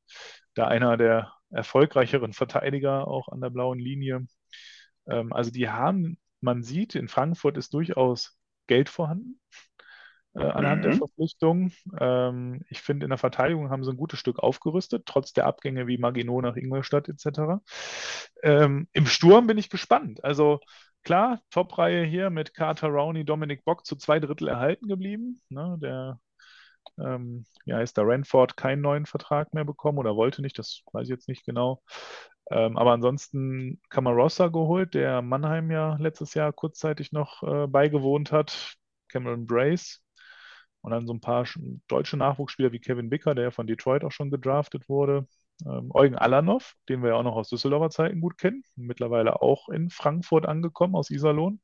Da 0.55 0.69
einer 0.69 0.97
der 0.97 1.33
erfolgreicheren 1.51 2.33
Verteidiger 2.33 3.09
auch 3.09 3.29
an 3.29 3.41
der 3.41 3.51
blauen 3.51 3.79
Linie. 3.79 4.27
Ähm, 5.09 5.33
also 5.33 5.51
die 5.51 5.69
haben, 5.71 6.19
man 6.41 6.63
sieht, 6.63 6.95
in 6.95 7.09
Frankfurt 7.09 7.57
ist 7.59 7.75
durchaus 7.75 8.39
Geld 8.67 8.89
vorhanden 8.89 9.41
äh, 10.35 10.45
anhand 10.45 10.85
der 10.85 10.93
Mhm. 10.93 10.99
Verpflichtung. 10.99 11.73
Ähm, 12.01 12.63
ich 12.69 12.81
finde, 12.81 13.05
in 13.05 13.11
der 13.11 13.19
Verteidigung 13.19 13.71
haben 13.71 13.85
sie 13.85 13.91
ein 13.91 13.97
gutes 13.97 14.19
Stück 14.19 14.39
aufgerüstet, 14.39 15.05
trotz 15.07 15.33
der 15.33 15.47
Abgänge 15.47 15.87
wie 15.87 15.99
Maginot 15.99 16.43
nach 16.45 16.57
Ingolstadt 16.57 17.09
etc. 17.09 17.63
Ähm, 18.43 18.89
Im 18.93 19.07
Sturm 19.07 19.47
bin 19.47 19.59
ich 19.59 19.71
gespannt. 19.71 20.25
Also 20.25 20.61
klar, 21.05 21.41
Top-Reihe 21.51 22.05
hier 22.05 22.31
mit 22.31 22.55
Carter 22.55 22.89
Rowney, 22.89 23.25
Dominik 23.25 23.65
Bock 23.65 23.87
zu 23.87 23.97
zwei 23.97 24.21
Drittel 24.21 24.49
erhalten 24.49 24.89
geblieben. 24.89 25.41
Ne, 25.49 25.79
der 25.81 26.19
ähm, 26.99 27.45
wie 27.65 27.75
heißt 27.75 27.97
der 27.97 28.07
Ranford 28.07 28.57
keinen 28.57 28.83
neuen 28.83 29.07
Vertrag 29.07 29.55
mehr 29.55 29.65
bekommen 29.65 29.99
oder 29.99 30.17
wollte 30.17 30.43
nicht, 30.43 30.59
das 30.59 30.83
weiß 30.93 31.05
ich 31.05 31.11
jetzt 31.11 31.29
nicht 31.29 31.45
genau. 31.47 31.83
Ähm, 32.51 32.77
aber 32.77 32.93
ansonsten 32.93 33.81
Camarossa 33.91 34.49
geholt, 34.49 34.95
der 34.95 35.23
Mannheim 35.23 35.71
ja 35.71 35.97
letztes 35.99 36.35
Jahr 36.35 36.53
kurzzeitig 36.53 37.13
noch 37.13 37.43
äh, 37.43 37.67
beigewohnt 37.69 38.33
hat. 38.33 38.75
Cameron 39.09 39.47
Brace. 39.47 40.03
Und 40.83 40.91
dann 40.93 41.07
so 41.07 41.15
ein 41.15 41.21
paar 41.21 41.45
sch- 41.45 41.81
deutsche 41.89 42.17
Nachwuchsspieler 42.17 42.73
wie 42.73 42.81
Kevin 42.81 43.11
Bicker, 43.11 43.35
der 43.35 43.45
ja 43.47 43.51
von 43.53 43.67
Detroit 43.67 44.05
auch 44.05 44.13
schon 44.13 44.31
gedraftet 44.31 44.89
wurde. 44.89 45.27
Ähm, 45.67 45.91
Eugen 45.95 46.17
Alanov, 46.17 46.75
den 46.89 47.03
wir 47.03 47.11
ja 47.11 47.17
auch 47.17 47.23
noch 47.23 47.37
aus 47.37 47.49
Düsseldorfer 47.49 47.91
Zeiten 47.91 48.21
gut 48.21 48.39
kennen. 48.39 48.63
Mittlerweile 48.77 49.43
auch 49.43 49.69
in 49.69 49.91
Frankfurt 49.91 50.47
angekommen, 50.47 50.95
aus 50.95 51.11
Iserlohn. 51.11 51.61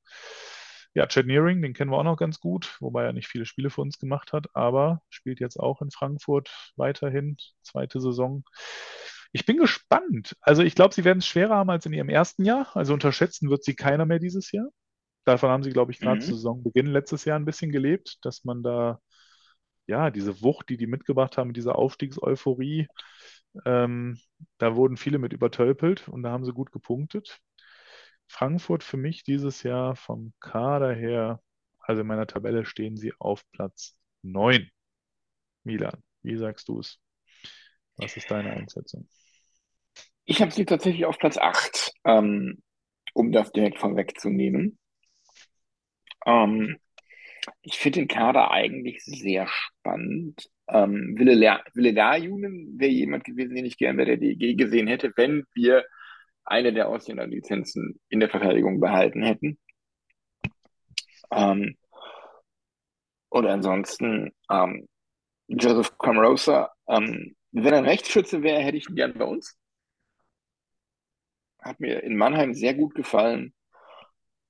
Ja, 0.95 1.07
Chad 1.07 1.27
Nearing, 1.27 1.63
den 1.63 1.75
kennen 1.75 1.91
wir 1.91 1.99
auch 1.99 2.05
noch 2.05 2.17
ganz 2.17 2.41
gut, 2.41 2.77
wobei 2.81 3.05
er 3.05 3.13
nicht 3.13 3.29
viele 3.29 3.45
Spiele 3.47 3.71
für 3.71 3.83
uns 3.83 3.99
gemacht 3.99 4.33
hat, 4.33 4.47
aber 4.55 5.03
spielt 5.11 5.39
jetzt 5.41 5.59
auch 5.59 5.83
in 5.83 5.91
Frankfurt 5.91 6.73
weiterhin, 6.77 7.37
zweite 7.63 8.01
Saison. 8.01 8.43
Ich 9.33 9.45
bin 9.45 9.59
gespannt. 9.59 10.37
Also 10.41 10.63
ich 10.63 10.75
glaube, 10.75 10.95
sie 10.95 11.05
werden 11.05 11.19
es 11.19 11.27
schwerer 11.27 11.57
haben 11.57 11.71
als 11.71 11.87
in 11.87 11.93
ihrem 11.93 12.09
ersten 12.09 12.45
Jahr. 12.45 12.75
Also 12.75 12.95
unterschätzen 12.95 13.51
wird 13.51 13.63
sie 13.65 13.77
keiner 13.77 14.07
mehr 14.07 14.19
dieses 14.19 14.51
Jahr. 14.53 14.69
Davon 15.25 15.51
haben 15.51 15.63
sie, 15.63 15.71
glaube 15.73 15.93
ich, 15.93 16.01
gerade 16.01 16.19
Mhm. 16.19 16.23
zu 16.25 16.35
Saisonbeginn 16.35 16.87
letztes 16.87 17.25
Jahr 17.27 17.39
ein 17.39 17.45
bisschen 17.45 17.71
gelebt, 17.73 18.19
dass 18.23 18.45
man 18.45 18.63
da, 18.63 19.01
ja, 19.87 20.11
diese 20.11 20.43
Wucht, 20.43 20.69
die 20.71 20.77
die 20.77 20.87
mitgebracht 20.87 21.39
haben, 21.39 21.53
diese 21.55 21.75
Aufstiegseuphorie, 21.75 22.89
ähm, 23.65 24.19
da 24.59 24.77
wurden 24.77 24.97
viele 24.97 25.19
mit 25.19 25.33
übertölpelt 25.33 26.09
und 26.09 26.23
da 26.23 26.31
haben 26.31 26.45
sie 26.45 26.53
gut 26.53 26.73
gepunktet. 26.73 27.41
Frankfurt 28.27 28.85
für 28.85 28.97
mich 28.97 29.25
dieses 29.25 29.63
Jahr 29.63 29.97
vom 29.97 30.33
Kader 30.41 30.95
her, 30.95 31.43
also 31.79 32.03
in 32.03 32.07
meiner 32.07 32.27
Tabelle 32.27 32.65
stehen 32.65 32.97
sie 32.97 33.13
auf 33.19 33.43
Platz 33.53 33.97
9. 34.23 34.71
Milan, 35.65 36.03
wie 36.23 36.37
sagst 36.37 36.69
du 36.69 36.81
es? 36.81 37.01
Was 37.97 38.17
ist 38.17 38.31
deine 38.31 38.51
Einschätzung? 38.51 39.09
Ich 40.25 40.43
habe 40.43 40.53
sie 40.53 40.67
tatsächlich 40.67 41.07
auf 41.07 41.19
Platz 41.19 41.39
8, 41.39 41.95
ähm, 42.05 42.63
um 43.15 43.33
das 43.33 43.51
direkt 43.51 43.79
vorwegzunehmen. 43.79 44.79
Ähm, 46.27 46.79
ich 47.63 47.79
finde 47.79 48.01
den 48.01 48.09
Kader 48.09 48.51
eigentlich 48.51 49.03
sehr 49.05 49.47
spannend. 49.49 50.51
Ähm, 50.69 51.15
Wille, 51.19 51.93
Lajunen 51.93 52.79
wäre 52.79 52.91
jemand 52.91 53.25
gewesen, 53.25 53.55
den 53.55 53.65
ich 53.65 53.79
gerne 53.79 53.99
bei 53.99 54.05
der 54.05 54.17
DEG 54.19 54.57
gesehen 54.57 54.87
hätte, 54.87 55.13
wenn 55.17 55.45
wir 55.55 55.85
eine 56.45 56.73
der 56.73 56.89
Ausländerlizenzen 56.89 58.01
in 58.09 58.21
der 58.21 58.31
Verteidigung 58.31 58.81
behalten 58.81 59.23
hätten. 59.23 59.59
Ähm, 61.31 61.77
oder 63.31 63.53
ansonsten 63.53 64.33
ähm, 64.51 64.89
Joseph 65.49 65.97
Camarosa. 65.99 66.71
Ähm, 66.89 67.37
wenn 67.53 67.73
er 67.73 67.79
ein 67.79 67.85
Rechtsschütze 67.85 68.43
wäre, 68.43 68.61
hätte 68.61 68.77
ich 68.77 68.89
ihn 68.89 68.97
gern 68.97 69.15
bei 69.15 69.25
uns. 69.25 69.57
Hat 71.61 71.81
mir 71.81 72.03
in 72.03 72.17
Mannheim 72.17 72.55
sehr 72.55 72.75
gut 72.75 72.95
gefallen. 72.95 73.53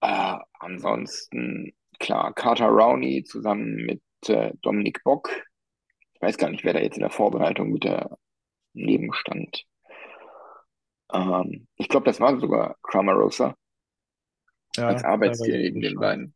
Äh, 0.01 0.39
ansonsten, 0.61 1.73
klar, 1.99 2.33
Carter 2.35 2.69
Rowney 2.69 3.25
zusammen 3.25 3.87
mit 3.87 4.03
äh, 4.29 4.53
Dominik 4.63 5.03
Bock. 5.05 5.31
Ich 6.19 6.23
weiß 6.23 6.37
gar 6.37 6.51
nicht, 6.51 6.65
wer 6.65 6.73
da 6.73 6.81
jetzt 6.81 6.97
in 6.97 7.03
der 7.03 7.11
Vorbereitung 7.11 7.71
mit 7.71 7.85
der 7.85 8.19
Nebenstand. 8.73 9.65
Ähm, 11.13 11.69
ich 11.77 11.89
glaube, 11.89 12.07
das 12.07 12.19
war 12.21 12.39
sogar 12.41 12.77
Cramarosa 12.83 13.57
als 14.77 15.03
Ja, 15.03 15.09
Arbeitstier 15.11 15.55
teilweise 15.55 15.63
neben 15.63 15.81
den 15.81 15.95
beiden. 15.97 16.35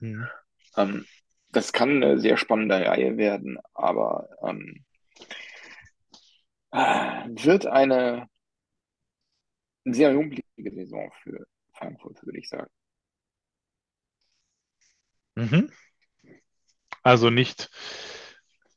Mhm. 0.00 0.28
Ähm, 0.76 1.06
das 1.52 1.72
kann 1.72 2.02
eine 2.02 2.18
sehr 2.18 2.36
spannende 2.36 2.84
Reihe 2.84 3.16
werden, 3.16 3.58
aber 3.72 4.28
ähm, 4.42 4.84
äh, 6.72 7.24
wird 7.44 7.66
eine 7.66 8.28
sehr 9.84 10.14
rumpelige 10.14 10.70
Saison 10.70 11.10
für 11.22 11.46
Frankfurt, 11.72 12.24
würde 12.26 12.38
ich 12.38 12.48
sagen. 12.48 12.70
Mhm. 15.36 15.70
Also 17.02 17.30
nicht, 17.30 17.70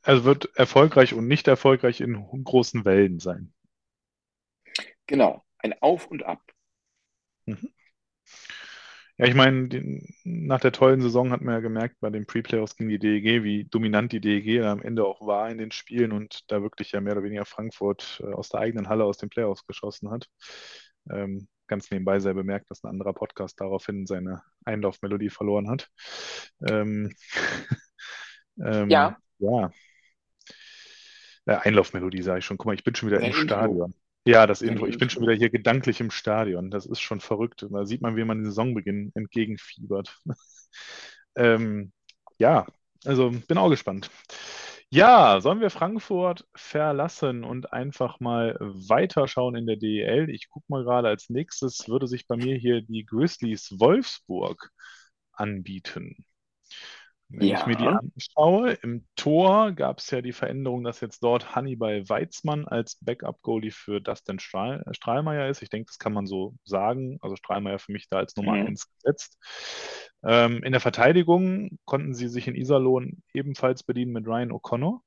also 0.07 0.23
wird 0.23 0.55
erfolgreich 0.55 1.13
und 1.13 1.27
nicht 1.27 1.47
erfolgreich 1.47 1.99
in 1.99 2.15
großen 2.43 2.85
Wellen 2.85 3.19
sein. 3.19 3.53
Genau. 5.05 5.43
ein 5.59 5.73
Auf 5.81 6.07
und 6.07 6.23
Ab. 6.23 6.41
Mhm. 7.45 7.73
Ja, 9.17 9.25
ich 9.25 9.33
meine, 9.33 9.67
die, 9.67 10.13
nach 10.23 10.61
der 10.61 10.71
tollen 10.71 11.01
Saison 11.01 11.31
hat 11.31 11.41
man 11.41 11.55
ja 11.55 11.59
gemerkt 11.59 11.97
bei 11.99 12.09
den 12.09 12.25
Pre-Playoffs 12.25 12.75
gegen 12.75 12.89
die 12.89 12.99
DEG, 12.99 13.43
wie 13.43 13.65
dominant 13.65 14.11
die 14.11 14.21
DEG 14.21 14.61
am 14.61 14.81
Ende 14.81 15.03
auch 15.03 15.25
war 15.25 15.49
in 15.49 15.57
den 15.57 15.71
Spielen 15.71 16.11
und 16.11 16.49
da 16.51 16.61
wirklich 16.61 16.91
ja 16.91 17.01
mehr 17.01 17.13
oder 17.13 17.23
weniger 17.23 17.45
Frankfurt 17.45 18.21
äh, 18.23 18.31
aus 18.31 18.49
der 18.49 18.61
eigenen 18.61 18.87
Halle 18.87 19.03
aus 19.03 19.17
den 19.17 19.29
Playoffs 19.29 19.65
geschossen 19.65 20.11
hat. 20.11 20.29
Ähm, 21.09 21.49
ganz 21.65 21.91
nebenbei 21.91 22.19
sei 22.19 22.31
bemerkt, 22.33 22.69
dass 22.71 22.83
ein 22.83 22.89
anderer 22.89 23.13
Podcast 23.13 23.59
daraufhin 23.59 24.05
seine 24.05 24.41
Einlaufmelodie 24.63 25.31
verloren 25.31 25.69
hat. 25.69 25.89
Ähm, 26.65 27.13
ähm, 28.63 28.89
ja. 28.89 29.17
Ja. 29.39 29.71
Äh, 31.47 31.55
Einlaufmelodie 31.63 32.21
sage 32.21 32.39
ich 32.39 32.45
schon. 32.45 32.57
Guck 32.57 32.67
mal, 32.67 32.75
ich 32.75 32.83
bin 32.83 32.93
schon 32.93 33.09
wieder 33.09 33.21
im 33.21 33.33
Stadion. 33.33 33.93
Ja, 34.25 34.45
das 34.45 34.61
Intro. 34.61 34.85
Ich 34.87 34.97
bin 34.97 35.09
schon 35.09 35.23
wieder 35.23 35.33
hier 35.33 35.49
gedanklich 35.49 36.01
im 36.01 36.11
Stadion. 36.11 36.69
Das 36.69 36.85
ist 36.85 36.99
schon 36.99 37.21
verrückt. 37.21 37.65
Da 37.69 37.85
sieht 37.85 38.01
man, 38.01 38.17
wie 38.17 38.25
man 38.25 38.39
den 38.39 38.45
Saisonbeginn 38.45 39.11
entgegenfiebert. 39.15 40.19
ähm, 41.35 41.93
ja, 42.37 42.67
also 43.05 43.31
bin 43.47 43.57
auch 43.57 43.69
gespannt. 43.69 44.11
Ja, 44.89 45.39
sollen 45.41 45.61
wir 45.61 45.69
Frankfurt 45.69 46.45
verlassen 46.55 47.43
und 47.45 47.71
einfach 47.73 48.19
mal 48.19 48.57
weiterschauen 48.59 49.55
in 49.55 49.65
der 49.65 49.77
DEL? 49.77 50.29
Ich 50.29 50.49
gucke 50.49 50.65
mal 50.69 50.83
gerade, 50.83 51.07
als 51.07 51.29
nächstes 51.29 51.87
würde 51.87 52.07
sich 52.07 52.27
bei 52.27 52.35
mir 52.35 52.57
hier 52.57 52.81
die 52.81 53.05
Grizzlies 53.05 53.79
Wolfsburg 53.79 54.71
anbieten. 55.31 56.25
Wenn 57.29 57.47
ja. 57.47 57.59
ich 57.59 57.65
mir 57.65 57.75
die 57.75 57.87
anschaue, 57.87 58.71
im 58.83 59.05
Tor 59.17 59.73
gab 59.73 59.99
es 59.99 60.09
ja 60.11 60.21
die 60.21 60.31
Veränderung, 60.31 60.83
dass 60.85 61.01
jetzt 61.01 61.21
dort 61.21 61.55
Hannibal 61.55 62.07
Weizmann 62.07 62.65
als 62.65 62.97
Backup-Goalie 63.01 63.71
für 63.71 63.99
Dustin 63.99 64.39
Strahl, 64.39 64.85
Strahlmeier 64.91 65.49
ist. 65.49 65.61
Ich 65.61 65.69
denke, 65.69 65.87
das 65.87 65.99
kann 65.99 66.13
man 66.13 66.25
so 66.25 66.55
sagen. 66.63 67.17
Also 67.21 67.35
Strahlmeier 67.35 67.79
für 67.79 67.91
mich 67.91 68.07
da 68.09 68.17
als 68.19 68.35
Nummer 68.37 68.53
mhm. 68.53 68.67
1 68.67 68.87
gesetzt. 68.93 69.37
Ähm, 70.23 70.63
in 70.63 70.71
der 70.71 70.79
Verteidigung 70.79 71.77
konnten 71.83 72.13
sie 72.13 72.29
sich 72.29 72.47
in 72.47 72.55
Iserlohn 72.55 73.21
ebenfalls 73.33 73.83
bedienen 73.83 74.13
mit 74.13 74.25
Ryan 74.25 74.51
O'Connor, 74.53 75.01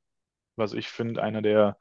was 0.56 0.74
ich 0.74 0.88
finde, 0.88 1.22
einer 1.22 1.40
der 1.40 1.78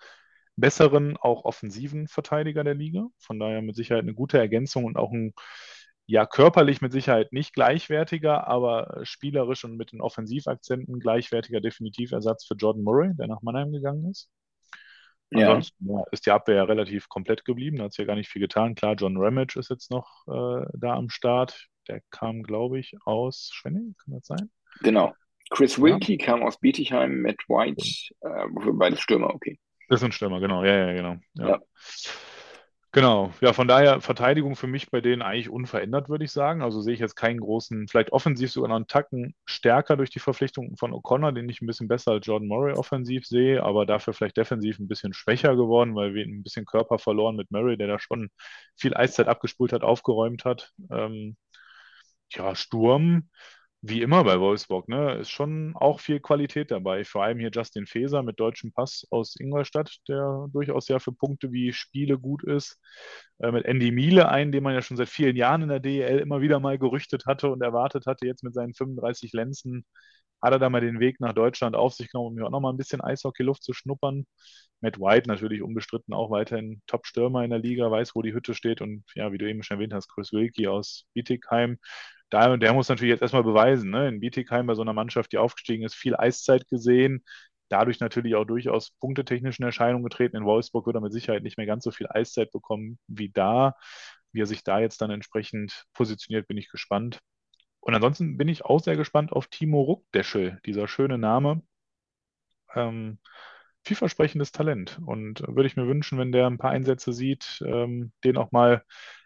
besseren, 0.55 1.17
auch 1.17 1.43
offensiven 1.43 2.07
Verteidiger 2.07 2.63
der 2.63 2.75
Liga. 2.75 3.07
Von 3.17 3.39
daher 3.39 3.61
mit 3.61 3.75
Sicherheit 3.75 4.03
eine 4.03 4.13
gute 4.13 4.37
Ergänzung 4.37 4.85
und 4.85 4.95
auch 4.95 5.11
ein 5.11 5.33
ja, 6.09 6.25
körperlich 6.25 6.81
mit 6.81 6.91
Sicherheit 6.91 7.31
nicht 7.31 7.53
gleichwertiger, 7.53 8.47
aber 8.47 9.01
spielerisch 9.03 9.63
und 9.63 9.77
mit 9.77 9.91
den 9.91 10.01
Offensivakzenten 10.01 10.99
gleichwertiger 10.99 11.61
definitiv 11.61 12.13
Ersatz 12.13 12.47
für 12.47 12.55
Jordan 12.55 12.81
Murray, 12.81 13.11
der 13.13 13.27
nach 13.27 13.43
Mannheim 13.43 13.71
gegangen 13.71 14.09
ist. 14.09 14.27
Ja. 15.29 15.49
Ansonsten 15.49 15.87
ja, 15.87 16.03
ist 16.11 16.25
die 16.25 16.31
Abwehr 16.31 16.55
ja 16.55 16.63
relativ 16.63 17.09
komplett 17.09 17.45
geblieben, 17.45 17.77
da 17.77 17.83
hat 17.83 17.91
es 17.91 17.97
ja 17.97 18.05
gar 18.05 18.15
nicht 18.15 18.27
viel 18.27 18.41
getan. 18.41 18.73
Klar, 18.73 18.95
John 18.95 19.17
Ramage 19.17 19.59
ist 19.59 19.69
jetzt 19.69 19.91
noch 19.91 20.25
äh, 20.27 20.65
da 20.73 20.95
am 20.95 21.09
Start. 21.09 21.67
Der 21.87 22.01
kam, 22.09 22.41
glaube 22.41 22.79
ich, 22.79 22.95
aus 23.05 23.51
Schwenning, 23.53 23.95
kann 24.03 24.15
das 24.15 24.25
sein? 24.25 24.49
Genau. 24.81 25.13
Chris 25.51 25.79
Wilkie 25.79 26.17
ja. 26.17 26.25
kam 26.25 26.41
aus 26.41 26.59
Bietigheim, 26.59 27.21
Matt 27.21 27.37
White, 27.47 27.85
äh, 28.21 28.71
beide 28.73 28.97
Stürmer, 28.97 29.31
okay. 29.31 29.59
Das 29.89 29.99
sind 29.99 30.15
Stürmer, 30.15 30.39
genau, 30.39 30.63
ja, 30.63 30.87
ja, 30.87 30.93
genau. 30.93 31.17
Ja. 31.35 31.59
Genau, 32.91 33.31
ja, 33.41 33.53
von 33.53 33.67
daher 33.67 34.01
Verteidigung 34.01 34.55
für 34.55 34.65
mich 34.65 34.89
bei 34.89 34.99
denen 34.99 35.21
eigentlich 35.21 35.49
unverändert, 35.49 36.09
würde 36.09 36.25
ich 36.25 36.31
sagen. 36.31 36.63
Also 36.63 36.81
sehe 36.81 36.95
ich 36.95 36.99
jetzt 36.99 37.15
keinen 37.15 37.39
großen, 37.39 37.87
vielleicht 37.87 38.11
offensiv 38.11 38.51
sogar 38.51 38.69
noch 38.69 38.77
einen 38.77 38.87
Tacken 38.87 39.35
stärker 39.45 39.95
durch 39.95 40.09
die 40.09 40.17
Verpflichtung 40.19 40.75
von 40.75 40.91
O'Connor, 40.91 41.31
den 41.31 41.47
ich 41.49 41.61
ein 41.61 41.67
bisschen 41.67 41.87
besser 41.87 42.13
als 42.13 42.25
Jordan 42.25 42.47
Murray 42.47 42.73
offensiv 42.73 43.27
sehe, 43.27 43.61
aber 43.63 43.85
dafür 43.85 44.13
vielleicht 44.13 44.37
defensiv 44.37 44.79
ein 44.79 44.87
bisschen 44.87 45.13
schwächer 45.13 45.55
geworden, 45.55 45.93
weil 45.95 46.15
wir 46.15 46.25
ein 46.25 46.41
bisschen 46.41 46.65
Körper 46.65 46.97
verloren 46.97 47.35
mit 47.35 47.51
Murray, 47.51 47.77
der 47.77 47.87
da 47.87 47.99
schon 47.99 48.29
viel 48.75 48.95
Eiszeit 48.95 49.27
abgespult 49.27 49.71
hat, 49.71 49.83
aufgeräumt 49.83 50.43
hat. 50.43 50.71
Ähm, 50.89 51.37
ja, 52.31 52.55
Sturm, 52.55 53.29
wie 53.81 54.01
immer 54.01 54.23
bei 54.25 54.39
Wolfsburg, 54.39 54.89
ne, 54.89 55.15
ist 55.19 55.29
schon 55.29 55.73
auch 55.75 56.01
viel 56.01 56.19
Qualität 56.19 56.69
dabei. 56.71 57.05
Vor 57.05 57.23
allem 57.23 57.39
hier 57.39 57.49
Justin 57.51 57.85
Feser 57.87 58.23
mit 58.23 58.39
deutschem 58.39 58.73
Pass 58.73 59.07
aus 59.09 59.35
Ingolstadt, 59.39 59.97
der 60.09 60.47
durchaus 60.51 60.89
ja 60.89 60.99
für 60.99 61.13
Punkte 61.13 61.51
wie 61.53 61.71
Spiele 61.71 62.17
gut 62.19 62.43
ist. 62.43 62.77
Äh, 63.39 63.51
mit 63.51 63.65
Andy 63.65 63.91
Miele 63.91 64.27
einen, 64.29 64.51
den 64.51 64.63
man 64.63 64.73
ja 64.73 64.81
schon 64.81 64.97
seit 64.97 65.07
vielen 65.09 65.37
Jahren 65.37 65.61
in 65.61 65.69
der 65.69 65.79
DEL 65.79 66.19
immer 66.19 66.41
wieder 66.41 66.59
mal 66.59 66.77
gerüchtet 66.77 67.25
hatte 67.25 67.49
und 67.49 67.61
erwartet 67.61 68.05
hatte, 68.05 68.25
jetzt 68.25 68.43
mit 68.43 68.53
seinen 68.53 68.73
35 68.73 69.31
Lenzen 69.33 69.85
hat 70.41 70.53
er 70.53 70.59
da 70.59 70.69
mal 70.69 70.81
den 70.81 70.99
Weg 70.99 71.19
nach 71.19 71.33
Deutschland 71.33 71.75
auf 71.75 71.93
sich 71.93 72.11
genommen, 72.11 72.29
um 72.29 72.35
mir 72.35 72.45
auch 72.45 72.51
noch 72.51 72.61
mal 72.61 72.71
ein 72.71 72.77
bisschen 72.77 73.01
Eishockey-Luft 73.01 73.63
zu 73.63 73.73
schnuppern. 73.73 74.25
Matt 74.81 74.99
White 74.99 75.27
natürlich 75.27 75.61
unbestritten 75.61 76.13
auch 76.13 76.31
weiterhin 76.31 76.81
Top-Stürmer 76.87 77.43
in 77.43 77.49
der 77.49 77.59
Liga, 77.59 77.91
weiß, 77.91 78.15
wo 78.15 78.21
die 78.21 78.33
Hütte 78.33 78.53
steht 78.53 78.81
und 78.81 79.03
ja, 79.15 79.31
wie 79.31 79.37
du 79.37 79.49
eben 79.49 79.63
schon 79.63 79.77
erwähnt 79.77 79.93
hast, 79.93 80.07
Chris 80.09 80.31
Wilkie 80.31 80.67
aus 80.67 81.05
Bietigheim 81.13 81.77
da, 82.29 82.55
der 82.57 82.73
muss 82.73 82.89
natürlich 82.89 83.11
jetzt 83.11 83.21
erstmal 83.21 83.43
beweisen, 83.43 83.89
ne? 83.89 84.07
in 84.07 84.19
Bietigheim 84.19 84.67
bei 84.67 84.75
so 84.75 84.81
einer 84.81 84.93
Mannschaft, 84.93 85.31
die 85.31 85.37
aufgestiegen 85.37 85.83
ist, 85.83 85.95
viel 85.95 86.15
Eiszeit 86.15 86.67
gesehen, 86.67 87.23
dadurch 87.69 87.99
natürlich 87.99 88.35
auch 88.35 88.45
durchaus 88.45 88.91
punktetechnisch 88.99 89.59
in 89.59 89.65
Erscheinung 89.65 90.03
getreten. 90.03 90.37
In 90.37 90.45
Wolfsburg 90.45 90.85
wird 90.85 90.95
er 90.95 91.01
mit 91.01 91.13
Sicherheit 91.13 91.43
nicht 91.43 91.57
mehr 91.57 91.67
ganz 91.67 91.83
so 91.83 91.91
viel 91.91 92.07
Eiszeit 92.09 92.51
bekommen 92.51 92.99
wie 93.07 93.29
da. 93.29 93.75
Wie 94.31 94.41
er 94.41 94.45
sich 94.45 94.63
da 94.63 94.79
jetzt 94.79 95.01
dann 95.01 95.11
entsprechend 95.11 95.85
positioniert, 95.93 96.47
bin 96.47 96.57
ich 96.57 96.69
gespannt. 96.69 97.19
Und 97.79 97.95
ansonsten 97.95 98.37
bin 98.37 98.47
ich 98.47 98.65
auch 98.65 98.79
sehr 98.79 98.97
gespannt 98.97 99.31
auf 99.31 99.47
Timo 99.47 99.81
Ruckdeschel, 99.81 100.59
dieser 100.65 100.87
schöne 100.87 101.17
Name. 101.17 101.63
Ähm, 102.75 103.19
vielversprechendes 103.83 104.51
Talent. 104.51 104.99
Und 105.05 105.41
würde 105.47 105.67
ich 105.67 105.75
mir 105.75 105.87
wünschen, 105.87 106.19
wenn 106.19 106.31
der 106.31 106.47
ein 106.47 106.57
paar 106.57 106.71
Einsätze 106.71 107.13
sieht, 107.13 107.63
ähm, 107.65 108.11
den 108.23 108.37
auch 108.37 108.51
mal 108.51 108.83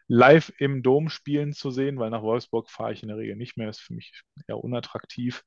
live 0.08 0.52
im 0.58 0.84
Dom 0.84 1.10
spielen 1.10 1.54
zu 1.54 1.72
sehen, 1.72 1.98
weil 1.98 2.10
nach 2.10 2.22
Wolfsburg 2.22 2.70
fahre 2.70 2.94
ich 2.94 3.04
in 3.04 3.10
der 3.10 3.18
Regel 3.18 3.36
nicht 3.36 3.58
mehr, 3.58 3.70
ist 3.70 3.82
für 3.82 3.94
mich 3.94 4.24
eher 4.48 4.64
unattraktiv. 4.64 5.44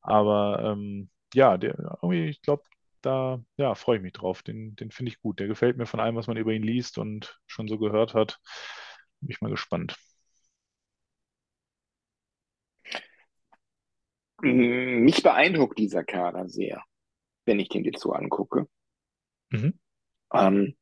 Aber 0.00 0.62
ähm, 0.64 1.10
ja, 1.34 1.56
der, 1.58 1.98
irgendwie, 2.02 2.28
ich 2.28 2.42
glaube, 2.42 2.62
da 3.02 3.42
ja, 3.56 3.74
freue 3.74 3.96
ich 3.96 4.02
mich 4.02 4.12
drauf. 4.12 4.42
Den, 4.42 4.74
den 4.76 4.90
finde 4.90 5.12
ich 5.12 5.20
gut. 5.20 5.40
Der 5.40 5.46
gefällt 5.46 5.76
mir 5.76 5.86
von 5.86 6.00
allem, 6.00 6.16
was 6.16 6.26
man 6.26 6.36
über 6.36 6.52
ihn 6.52 6.62
liest 6.62 6.98
und 6.98 7.38
schon 7.46 7.68
so 7.68 7.78
gehört 7.78 8.14
hat. 8.14 8.38
Bin 9.20 9.30
ich 9.30 9.40
mal 9.40 9.50
gespannt. 9.50 9.96
Mich 14.40 15.22
beeindruckt 15.22 15.78
dieser 15.78 16.04
Kader 16.04 16.48
sehr, 16.48 16.82
wenn 17.44 17.58
ich 17.58 17.68
den 17.68 17.84
jetzt 17.84 18.00
so 18.00 18.12
angucke. 18.12 18.68
Mhm. 19.50 19.78
Ähm, 20.32 20.77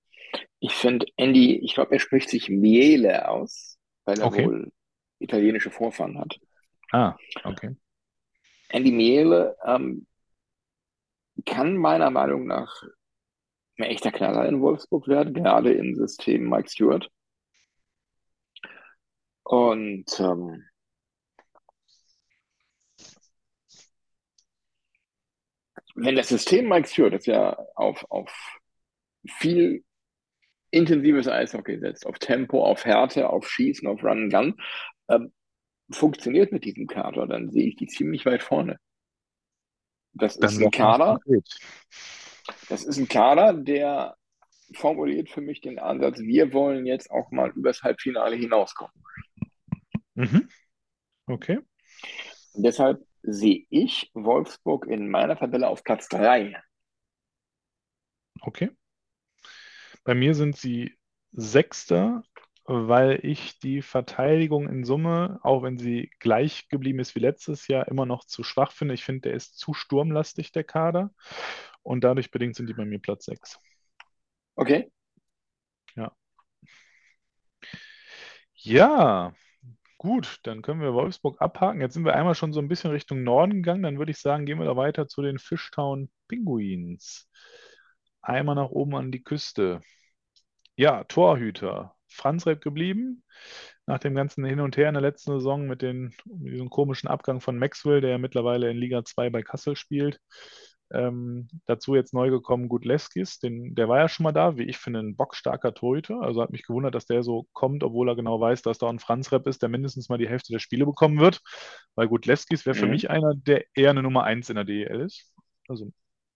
ich 0.67 0.75
finde 0.75 1.07
Andy, 1.17 1.59
ich 1.59 1.75
glaube, 1.75 1.93
er 1.93 2.01
spricht 2.01 2.29
sich 2.29 2.49
Miele 2.49 3.29
aus, 3.29 3.79
weil 4.05 4.19
er 4.19 4.27
okay. 4.27 4.47
wohl 4.47 4.73
italienische 5.21 5.71
Vorfahren 5.71 6.19
hat. 6.19 6.41
Ah, 6.91 7.17
okay. 7.45 7.77
Andy 8.69 8.91
Miele 8.91 9.57
ähm, 9.65 10.09
kann 11.45 11.77
meiner 11.77 12.11
Meinung 12.11 12.47
nach 12.49 12.83
ein 13.79 13.85
echter 13.85 14.11
Knaller 14.11 14.49
in 14.49 14.61
Wolfsburg 14.61 15.07
werden, 15.07 15.35
gerade 15.35 15.73
im 15.73 15.95
System 15.95 16.49
Mike 16.49 16.69
Stewart. 16.69 17.09
Und 19.45 20.19
ähm, 20.19 20.65
wenn 25.95 26.17
das 26.17 26.29
System 26.29 26.69
Mike 26.69 26.89
Stewart, 26.89 27.15
das 27.15 27.27
ja 27.27 27.57
auf, 27.77 28.05
auf 28.11 28.59
viel 29.29 29.85
intensives 30.77 31.29
Eishockey 31.29 31.79
setzt, 31.79 32.07
auf 32.07 32.19
Tempo, 32.19 32.65
auf 32.65 32.85
Härte, 32.85 33.31
auf 33.31 33.49
Schießen, 33.49 33.89
auf 33.89 34.03
Run 34.03 34.25
and 34.25 34.33
Gun, 34.33 34.61
ähm, 35.09 35.33
funktioniert 35.91 36.53
mit 36.53 36.65
diesem 36.65 36.87
Kader, 36.87 37.27
dann 37.27 37.51
sehe 37.51 37.69
ich 37.69 37.77
die 37.77 37.87
ziemlich 37.87 38.27
weit 38.27 38.43
vorne. 38.43 38.79
Das 40.13 40.39
dann 40.39 40.51
ist 40.51 40.61
ein 40.61 40.71
Kader. 40.71 41.19
Das 42.69 42.85
ist 42.85 42.97
ein 42.99 43.09
Kader, 43.09 43.53
der 43.55 44.17
formuliert 44.75 45.29
für 45.31 45.41
mich 45.41 45.61
den 45.61 45.79
Ansatz, 45.79 46.19
wir 46.19 46.53
wollen 46.53 46.87
jetzt 46.87 47.11
auch 47.11 47.31
mal 47.31 47.51
übers 47.51 47.83
Halbfinale 47.83 48.37
hinauskommen. 48.37 48.95
Mhm. 50.15 50.49
Okay. 51.27 51.59
Und 52.53 52.63
deshalb 52.63 53.05
sehe 53.23 53.67
ich 53.71 54.11
Wolfsburg 54.15 54.87
in 54.87 55.09
meiner 55.09 55.37
Tabelle 55.37 55.69
auf 55.69 55.85
Platz 55.85 56.09
3. 56.09 56.57
Okay. 58.41 58.71
Bei 60.07 60.15
mir 60.15 60.37
sind 60.37 60.57
sie 60.57 60.97
Sechster, 61.33 62.23
weil 62.65 63.19
ich 63.25 63.59
die 63.59 63.83
Verteidigung 63.83 64.69
in 64.69 64.85
Summe, 64.85 65.41
auch 65.43 65.65
wenn 65.65 65.79
sie 65.79 66.13
gleich 66.21 66.69
geblieben 66.69 67.01
ist 67.01 67.17
wie 67.17 67.21
letztes 67.21 67.67
Jahr, 67.67 67.89
immer 67.89 68.07
noch 68.07 68.25
zu 68.25 68.45
schwach 68.45 68.71
finde. 68.71 68.95
Ich 68.95 69.05
finde, 69.05 69.23
der 69.23 69.35
ist 69.35 69.59
zu 69.59 69.75
sturmlastig, 69.75 70.53
der 70.53 70.63
Kader. 70.63 71.11
Und 71.83 72.05
dadurch 72.05 72.31
bedingt 72.31 72.55
sind 72.55 72.69
die 72.69 72.75
bei 72.75 72.85
mir 72.85 73.01
Platz 73.01 73.25
6. 73.25 73.59
Okay. 74.55 74.93
Ja. 75.97 76.13
Ja, 78.55 79.35
gut, 79.99 80.39
dann 80.45 80.63
können 80.63 80.81
wir 80.83 80.95
Wolfsburg 80.95 81.43
abhaken. 81.43 81.81
Jetzt 81.81 81.95
sind 81.95 82.05
wir 82.05 82.15
einmal 82.15 82.37
schon 82.37 82.53
so 82.53 82.61
ein 82.61 82.69
bisschen 82.69 82.93
Richtung 82.93 83.25
Norden 83.25 83.55
gegangen. 83.55 83.83
Dann 83.83 83.99
würde 83.99 84.13
ich 84.13 84.19
sagen, 84.19 84.47
gehen 84.47 84.61
wir 84.61 84.67
da 84.67 84.77
weiter 84.77 85.09
zu 85.09 85.21
den 85.23 85.41
Fishtown 85.41 86.11
Pinguins. 86.29 87.29
Einmal 88.27 88.57
nach 88.57 88.71
oben 88.71 88.95
an 88.97 89.13
die 89.13 89.23
Küste. 89.23 89.81
Ja, 90.77 91.05
Torhüter. 91.05 91.95
Franz 92.09 92.47
Repp 92.47 92.63
geblieben. 92.63 93.23
Nach 93.87 93.99
dem 93.99 94.15
ganzen 94.15 94.45
Hin 94.45 94.61
und 94.61 94.77
Her 94.77 94.89
in 94.89 94.95
der 94.95 95.03
letzten 95.03 95.33
Saison 95.33 95.67
mit, 95.67 95.83
den, 95.83 96.15
mit 96.27 96.53
diesem 96.55 96.71
komischen 96.71 97.09
Abgang 97.09 97.41
von 97.41 97.59
Maxwell, 97.59 98.01
der 98.01 98.11
ja 98.11 98.19
mittlerweile 98.19 98.71
in 98.71 98.77
Liga 98.79 99.05
2 99.05 99.31
bei 99.31 99.43
Kassel 99.43 99.77
spielt. 99.77 100.21
Ähm, 100.93 101.49
dazu 101.67 101.95
jetzt 101.97 102.15
neu 102.15 102.31
gekommen 102.31 102.69
Gudlewskis, 102.69 103.41
den, 103.41 103.75
der 103.75 103.89
war 103.89 103.99
ja 103.99 104.09
schon 104.09 104.25
mal 104.25 104.33
da, 104.33 104.57
wie 104.57 104.65
ich 104.65 104.79
finde, 104.79 105.01
ein 105.01 105.17
bockstarker 105.17 105.75
Torhüter. 105.75 106.21
Also 106.23 106.43
hat 106.43 106.51
mich 106.51 106.65
gewundert, 106.67 106.95
dass 106.95 107.07
der 107.07 107.23
so 107.25 107.49
kommt, 107.53 107.85
obwohl 107.85 108.09
er 108.09 108.17
genau 108.17 108.41
weiß, 108.41 108.63
dass 108.63 108.79
da 108.79 108.89
ein 108.89 109.01
Franz 109.01 109.33
Repp 109.33 109.47
ist, 109.49 109.63
der 109.63 109.69
mindestens 109.69 110.09
mal 110.09 110.19
die 110.19 110.29
Hälfte 110.29 110.53
der 110.53 110.61
Spiele 110.61 110.87
bekommen 110.87 111.19
wird. 111.21 111.43
Weil 111.97 112.09
Gudlewskis 112.09 112.67
wäre 112.67 112.77
für 112.77 112.87
Mhm. 112.87 112.91
mich 112.91 113.11
einer, 113.11 113.35
der 113.35 113.65
eher 113.75 113.91
eine 113.91 114.03
Nummer 114.03 114.25
1 114.25 114.49
in 114.51 114.57
der 114.57 114.65
DEL 114.65 115.01
ist. 115.03 115.33
Also 115.69 115.91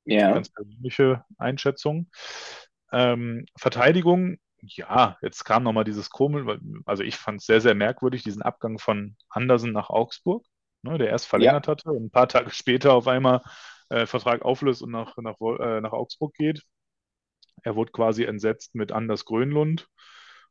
Ja. 0.05 0.33
ganz 0.33 0.51
persönliche 0.51 1.25
Einschätzung. 1.39 2.11
Ähm, 2.93 3.47
Verteidigung, 3.57 4.39
ja, 4.63 5.17
jetzt 5.23 5.45
kam 5.45 5.63
nochmal 5.63 5.85
dieses 5.85 6.11
komische, 6.11 6.61
also 6.85 7.03
ich 7.03 7.17
fand 7.17 7.41
es 7.41 7.47
sehr, 7.47 7.61
sehr 7.61 7.75
merkwürdig, 7.75 8.23
diesen 8.23 8.43
Abgang 8.43 8.79
von 8.79 9.17
Andersen 9.29 9.73
nach 9.73 9.91
Augsburg, 9.91 10.45
ne, 10.83 10.99
der 10.99 11.09
erst 11.09 11.27
verlängert 11.27 11.69
hatte 11.69 11.91
und 11.91 12.07
ein 12.07 12.11
paar 12.11 12.29
Tage 12.29 12.51
später 12.51 12.95
auf 12.95 13.07
einmal 13.07 13.43
äh, 13.89 14.07
Vertrag 14.07 14.43
auflöst 14.43 14.83
und 14.83 14.91
nach, 14.91 15.17
nach, 15.19 15.37
äh, 15.41 15.81
nach 15.81 15.93
Augsburg 15.93 16.35
geht. 16.35 16.63
Er 17.63 17.77
wurde 17.77 17.93
quasi 17.93 18.25
entsetzt 18.25 18.75
mit 18.75 18.93
Anders 18.93 19.25
Grönlund. 19.25 19.89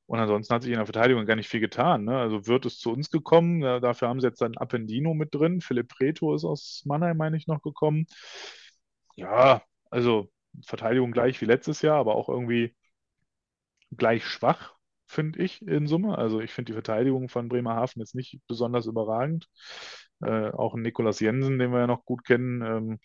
Und 0.05 0.17
ansonsten 0.17 0.55
hat 0.55 0.63
sich 0.63 0.71
in 0.71 0.77
der 0.77 0.87
Verteidigung 0.87 1.27
gar 1.27 1.35
nicht 1.35 1.49
viel 1.49 1.59
getan. 1.59 2.05
Ne? 2.05 2.17
Also 2.17 2.47
Wirth 2.47 2.65
ist 2.65 2.81
zu 2.81 2.91
uns 2.91 3.11
gekommen, 3.11 3.61
da, 3.61 3.79
dafür 3.79 4.07
haben 4.07 4.19
sie 4.19 4.25
jetzt 4.25 4.41
dann 4.41 4.57
Appendino 4.57 5.13
mit 5.13 5.35
drin. 5.35 5.61
Philipp 5.61 5.89
Preto 5.89 6.33
ist 6.33 6.45
aus 6.45 6.81
Mannheim, 6.85 7.15
meine 7.15 7.37
ich, 7.37 7.45
noch 7.45 7.61
gekommen. 7.61 8.07
Ja, 9.19 9.61
also 9.91 10.29
Verteidigung 10.65 11.11
gleich 11.11 11.39
wie 11.41 11.45
letztes 11.45 11.81
Jahr, 11.81 11.97
aber 11.99 12.15
auch 12.15 12.29
irgendwie 12.29 12.75
gleich 13.95 14.25
schwach, 14.25 14.75
finde 15.07 15.41
ich 15.43 15.61
in 15.61 15.87
Summe. 15.87 16.17
Also 16.17 16.39
ich 16.41 16.51
finde 16.53 16.69
die 16.69 16.73
Verteidigung 16.73 17.29
von 17.29 17.49
Bremerhaven 17.49 17.99
jetzt 18.01 18.15
nicht 18.15 18.39
besonders 18.47 18.85
überragend. 18.85 19.47
Äh, 20.21 20.49
auch 20.51 20.75
ein 20.75 20.81
Nikolaus 20.81 21.19
Jensen, 21.19 21.59
den 21.59 21.71
wir 21.71 21.79
ja 21.79 21.87
noch 21.87 22.05
gut 22.05 22.25
kennen, 22.25 22.61
ähm, 22.61 22.99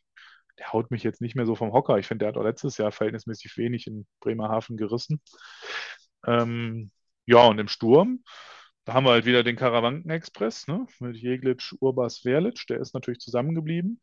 der 0.58 0.72
haut 0.72 0.90
mich 0.90 1.02
jetzt 1.04 1.20
nicht 1.20 1.36
mehr 1.36 1.46
so 1.46 1.54
vom 1.56 1.72
Hocker. 1.72 1.98
Ich 1.98 2.06
finde, 2.06 2.24
der 2.24 2.28
hat 2.30 2.36
auch 2.38 2.44
letztes 2.44 2.78
Jahr 2.78 2.92
verhältnismäßig 2.92 3.56
wenig 3.58 3.86
in 3.86 4.06
Bremerhaven 4.20 4.76
gerissen. 4.76 5.20
Ähm, 6.26 6.90
ja, 7.26 7.46
und 7.46 7.58
im 7.58 7.68
Sturm, 7.68 8.22
da 8.84 8.94
haben 8.94 9.04
wir 9.04 9.12
halt 9.12 9.24
wieder 9.24 9.42
den 9.42 9.56
Karawanken-Express, 9.56 10.66
ne? 10.68 10.86
Mit 11.00 11.16
Jeglitsch, 11.16 11.74
Urbas, 11.80 12.18
Verlic, 12.18 12.66
der 12.68 12.80
ist 12.80 12.94
natürlich 12.94 13.20
zusammengeblieben. 13.20 14.00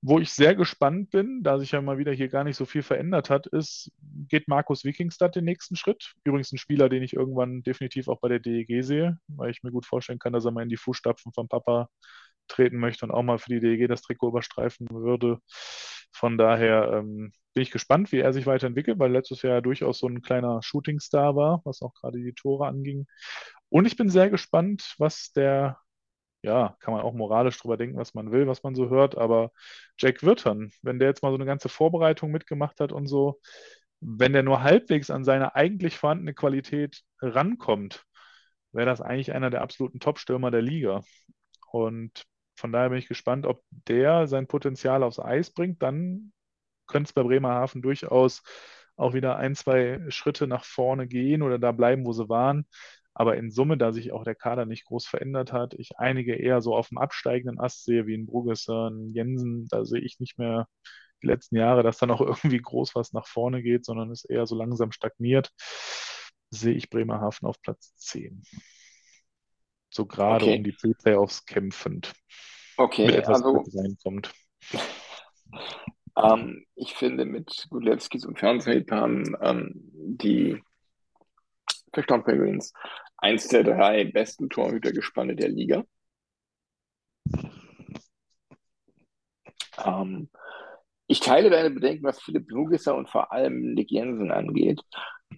Wo 0.00 0.18
ich 0.18 0.32
sehr 0.32 0.56
gespannt 0.56 1.10
bin, 1.10 1.42
da 1.42 1.58
sich 1.58 1.72
ja 1.72 1.80
mal 1.80 1.98
wieder 1.98 2.12
hier 2.12 2.28
gar 2.28 2.42
nicht 2.42 2.56
so 2.56 2.64
viel 2.64 2.82
verändert 2.82 3.30
hat, 3.30 3.46
ist, 3.46 3.90
geht 4.28 4.48
Markus 4.48 4.84
Wikingstad 4.84 5.36
den 5.36 5.44
nächsten 5.44 5.76
Schritt? 5.76 6.14
Übrigens 6.24 6.52
ein 6.52 6.58
Spieler, 6.58 6.88
den 6.88 7.04
ich 7.04 7.14
irgendwann 7.14 7.62
definitiv 7.62 8.08
auch 8.08 8.20
bei 8.20 8.28
der 8.28 8.40
DEG 8.40 8.82
sehe, 8.82 9.18
weil 9.28 9.50
ich 9.50 9.62
mir 9.62 9.70
gut 9.70 9.86
vorstellen 9.86 10.18
kann, 10.18 10.32
dass 10.32 10.44
er 10.44 10.50
mal 10.50 10.62
in 10.62 10.68
die 10.68 10.76
Fußstapfen 10.76 11.32
von 11.32 11.48
Papa 11.48 11.88
treten 12.48 12.78
möchte 12.78 13.06
und 13.06 13.12
auch 13.12 13.22
mal 13.22 13.38
für 13.38 13.50
die 13.50 13.60
DEG 13.60 13.88
das 13.88 14.02
Trikot 14.02 14.28
überstreifen 14.28 14.88
würde. 14.90 15.38
Von 16.12 16.36
daher 16.36 16.92
ähm, 16.94 17.32
bin 17.54 17.62
ich 17.62 17.70
gespannt, 17.70 18.12
wie 18.12 18.20
er 18.20 18.32
sich 18.32 18.46
weiterentwickelt, 18.46 18.98
weil 18.98 19.12
letztes 19.12 19.42
Jahr 19.42 19.62
durchaus 19.62 19.98
so 19.98 20.08
ein 20.08 20.22
kleiner 20.22 20.62
Shootingstar 20.62 21.36
war, 21.36 21.60
was 21.64 21.82
auch 21.82 21.94
gerade 21.94 22.18
die 22.18 22.32
Tore 22.32 22.66
anging. 22.66 23.06
Und 23.68 23.86
ich 23.86 23.96
bin 23.96 24.08
sehr 24.10 24.30
gespannt, 24.30 24.94
was 24.98 25.32
der, 25.32 25.78
ja, 26.42 26.76
kann 26.80 26.94
man 26.94 27.02
auch 27.02 27.14
moralisch 27.14 27.58
drüber 27.58 27.76
denken, 27.76 27.98
was 27.98 28.14
man 28.14 28.32
will, 28.32 28.46
was 28.46 28.62
man 28.62 28.74
so 28.74 28.90
hört, 28.90 29.16
aber 29.16 29.52
Jack 29.98 30.22
Wirtern, 30.22 30.72
wenn 30.82 30.98
der 30.98 31.08
jetzt 31.08 31.22
mal 31.22 31.30
so 31.30 31.36
eine 31.36 31.46
ganze 31.46 31.68
Vorbereitung 31.68 32.30
mitgemacht 32.30 32.80
hat 32.80 32.92
und 32.92 33.06
so, 33.06 33.40
wenn 34.00 34.32
der 34.32 34.42
nur 34.42 34.62
halbwegs 34.62 35.10
an 35.10 35.24
seine 35.24 35.54
eigentlich 35.54 35.96
vorhandene 35.96 36.34
Qualität 36.34 37.02
rankommt, 37.20 38.04
wäre 38.72 38.86
das 38.86 39.00
eigentlich 39.00 39.32
einer 39.32 39.50
der 39.50 39.62
absoluten 39.62 40.00
Top-Stürmer 40.00 40.50
der 40.50 40.62
Liga. 40.62 41.02
Und 41.70 42.24
von 42.56 42.72
daher 42.72 42.90
bin 42.90 42.98
ich 42.98 43.08
gespannt, 43.08 43.46
ob 43.46 43.62
der 43.70 44.26
sein 44.26 44.46
Potenzial 44.46 45.02
aufs 45.02 45.20
Eis 45.20 45.52
bringt. 45.52 45.82
Dann 45.82 46.32
könnte 46.92 47.08
es 47.08 47.14
bei 47.14 47.22
Bremerhaven 47.24 47.82
durchaus 47.82 48.42
auch 48.96 49.14
wieder 49.14 49.36
ein, 49.36 49.54
zwei 49.56 50.00
Schritte 50.10 50.46
nach 50.46 50.64
vorne 50.64 51.08
gehen 51.08 51.42
oder 51.42 51.58
da 51.58 51.72
bleiben, 51.72 52.04
wo 52.06 52.12
sie 52.12 52.28
waren. 52.28 52.66
Aber 53.14 53.36
in 53.36 53.50
Summe, 53.50 53.76
da 53.78 53.92
sich 53.92 54.12
auch 54.12 54.24
der 54.24 54.34
Kader 54.34 54.66
nicht 54.66 54.86
groß 54.86 55.06
verändert 55.06 55.52
hat, 55.52 55.74
ich 55.74 55.98
einige 55.98 56.34
eher 56.34 56.62
so 56.62 56.74
auf 56.76 56.88
dem 56.88 56.98
absteigenden 56.98 57.60
Ast 57.60 57.84
sehe, 57.84 58.06
wie 58.06 58.14
in 58.14 58.26
Brugesser, 58.26 58.88
in 58.88 59.12
Jensen, 59.14 59.68
da 59.68 59.84
sehe 59.84 60.00
ich 60.00 60.18
nicht 60.20 60.38
mehr 60.38 60.68
die 61.22 61.26
letzten 61.28 61.56
Jahre, 61.56 61.82
dass 61.82 61.98
da 61.98 62.06
noch 62.06 62.20
irgendwie 62.44 62.58
groß 62.58 62.94
was 62.94 63.12
nach 63.12 63.26
vorne 63.26 63.62
geht, 63.62 63.84
sondern 63.84 64.10
es 64.10 64.24
eher 64.24 64.46
so 64.46 64.56
langsam 64.56 64.92
stagniert, 64.92 65.50
sehe 66.50 66.74
ich 66.74 66.90
Bremerhaven 66.90 67.48
auf 67.48 67.60
Platz 67.62 67.94
10. 67.96 68.42
So 69.90 70.06
gerade 70.06 70.46
Okay. 70.46 70.56
um 70.56 70.64
die 70.64 70.72
Pre-Playoffs 70.72 71.44
kämpfend, 71.46 72.12
mit 73.02 73.14
Okay, 73.14 73.16
etwas 73.16 73.42
also 73.42 73.64
reinkommt. 73.74 74.32
Ähm, 76.16 76.64
ich 76.74 76.94
finde, 76.94 77.24
mit 77.24 77.66
Gudlewskis 77.70 78.26
und 78.26 78.38
Fernsehp 78.38 78.90
haben 78.90 79.36
ähm, 79.40 79.72
die 79.74 80.62
Fischtown 81.92 82.24
Penguins 82.24 82.72
eins 83.16 83.48
der 83.48 83.64
drei 83.64 84.04
besten 84.04 84.48
Torhütergespanne 84.48 85.36
der 85.36 85.48
Liga. 85.48 85.84
Ähm, 89.84 90.28
ich 91.06 91.20
teile 91.20 91.50
deine 91.50 91.70
Bedenken, 91.70 92.04
was 92.04 92.20
Philipp 92.20 92.50
Lugisser 92.50 92.94
und 92.94 93.08
vor 93.08 93.32
allem 93.32 93.74
Nick 93.74 93.90
Jensen 93.90 94.30
angeht, 94.30 94.80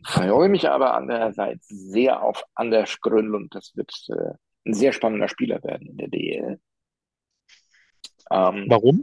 freue 0.05 0.49
mich 0.49 0.69
aber 0.69 0.95
andererseits 0.95 1.69
sehr 1.69 2.23
auf 2.23 2.45
Anders 2.55 3.01
Grönlund. 3.01 3.55
Das 3.55 3.77
wird 3.77 3.93
äh, 4.09 4.35
ein 4.67 4.75
sehr 4.75 4.93
spannender 4.93 5.29
Spieler 5.29 5.63
werden 5.63 5.89
in 5.89 5.97
der 5.97 6.09
DEL. 6.09 6.61
Ähm, 8.31 8.65
Warum? 8.69 9.03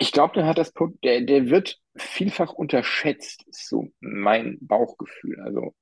Ich 0.00 0.10
glaube, 0.12 0.34
der 0.34 0.46
hat 0.46 0.58
das, 0.58 0.72
der, 1.04 1.20
der 1.20 1.48
wird 1.48 1.78
vielfach 1.96 2.52
unterschätzt, 2.54 3.46
ist 3.46 3.68
so 3.68 3.92
mein 4.00 4.58
Bauchgefühl. 4.60 5.40
Also 5.40 5.74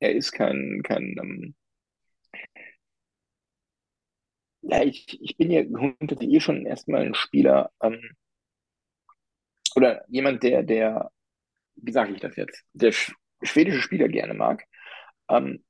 er 0.00 0.12
ist 0.14 0.32
kein, 0.32 0.82
kein, 0.84 1.16
ähm, 1.18 1.54
ja, 4.62 4.82
ich, 4.82 5.20
ich 5.22 5.36
bin 5.36 5.50
ja 5.50 5.62
grundsätzlich 5.64 6.30
eh 6.30 6.40
schon 6.40 6.66
erstmal 6.66 7.02
ein 7.02 7.14
Spieler, 7.14 7.70
ähm, 7.82 8.00
oder 9.76 10.04
jemand, 10.08 10.42
der, 10.42 10.62
der, 10.62 11.10
wie 11.76 11.92
sage 11.92 12.12
ich 12.14 12.20
das 12.20 12.36
jetzt, 12.36 12.64
der 12.74 12.92
sch 12.92 13.14
schwedische 13.42 13.82
Spieler 13.82 14.08
gerne 14.08 14.34
mag. 14.34 14.64
Ähm, 15.30 15.64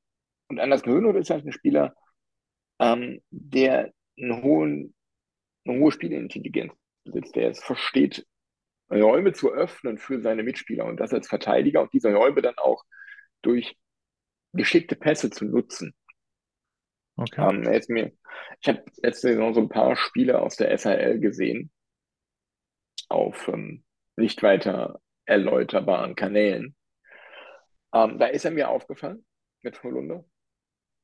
und 0.49 0.61
Anders 0.61 0.83
Grönlund 0.83 1.19
ist 1.19 1.31
halt 1.31 1.47
ein 1.47 1.53
Spieler, 1.53 1.95
ähm, 2.81 3.23
der 3.31 3.93
einen 4.19 4.43
hohen, 4.43 4.95
eine 5.67 5.81
hohe 5.81 5.93
Spielintelligenz 5.93 6.73
besitzt, 7.11 7.37
der 7.37 7.51
es 7.51 7.63
versteht, 7.63 8.27
Räume 8.91 9.33
zu 9.33 9.53
öffnen 9.53 9.99
für 9.99 10.21
seine 10.21 10.43
Mitspieler 10.43 10.85
und 10.85 10.99
das 10.99 11.13
als 11.13 11.29
Verteidiger 11.29 11.83
und 11.83 11.93
diese 11.93 12.13
Räume 12.13 12.43
dann 12.43 12.59
auch 12.59 12.85
durch 13.43 13.77
geschickte 14.53 14.97
Pässe 14.97 15.31
zu 15.31 15.45
nutzen. 15.45 15.95
Okay. 17.17 17.49
Ähm, 17.49 17.63
er 17.65 17.79
ist 17.79 17.91
mir, 17.91 18.13
ich 18.61 18.69
habe 18.69 18.83
letzte 19.03 19.29
Saison 19.29 19.55
so 19.55 19.61
ein 19.61 19.69
paar 19.69 19.95
Spiele 19.97 20.41
aus 20.41 20.57
der 20.57 20.77
SHL 20.77 21.21
gesehen, 21.21 21.71
auf 23.09 23.49
ähm, 23.49 23.85
nicht 24.17 24.43
weiter 24.43 25.01
erläuterbaren 25.27 26.17
Kanälen. 26.17 26.75
Ähm, 27.93 28.19
da 28.19 28.27
ist 28.27 28.45
er 28.45 28.51
mir 28.51 28.69
aufgefallen 28.69 29.25
mit 29.63 29.83
Holunder, 29.83 30.25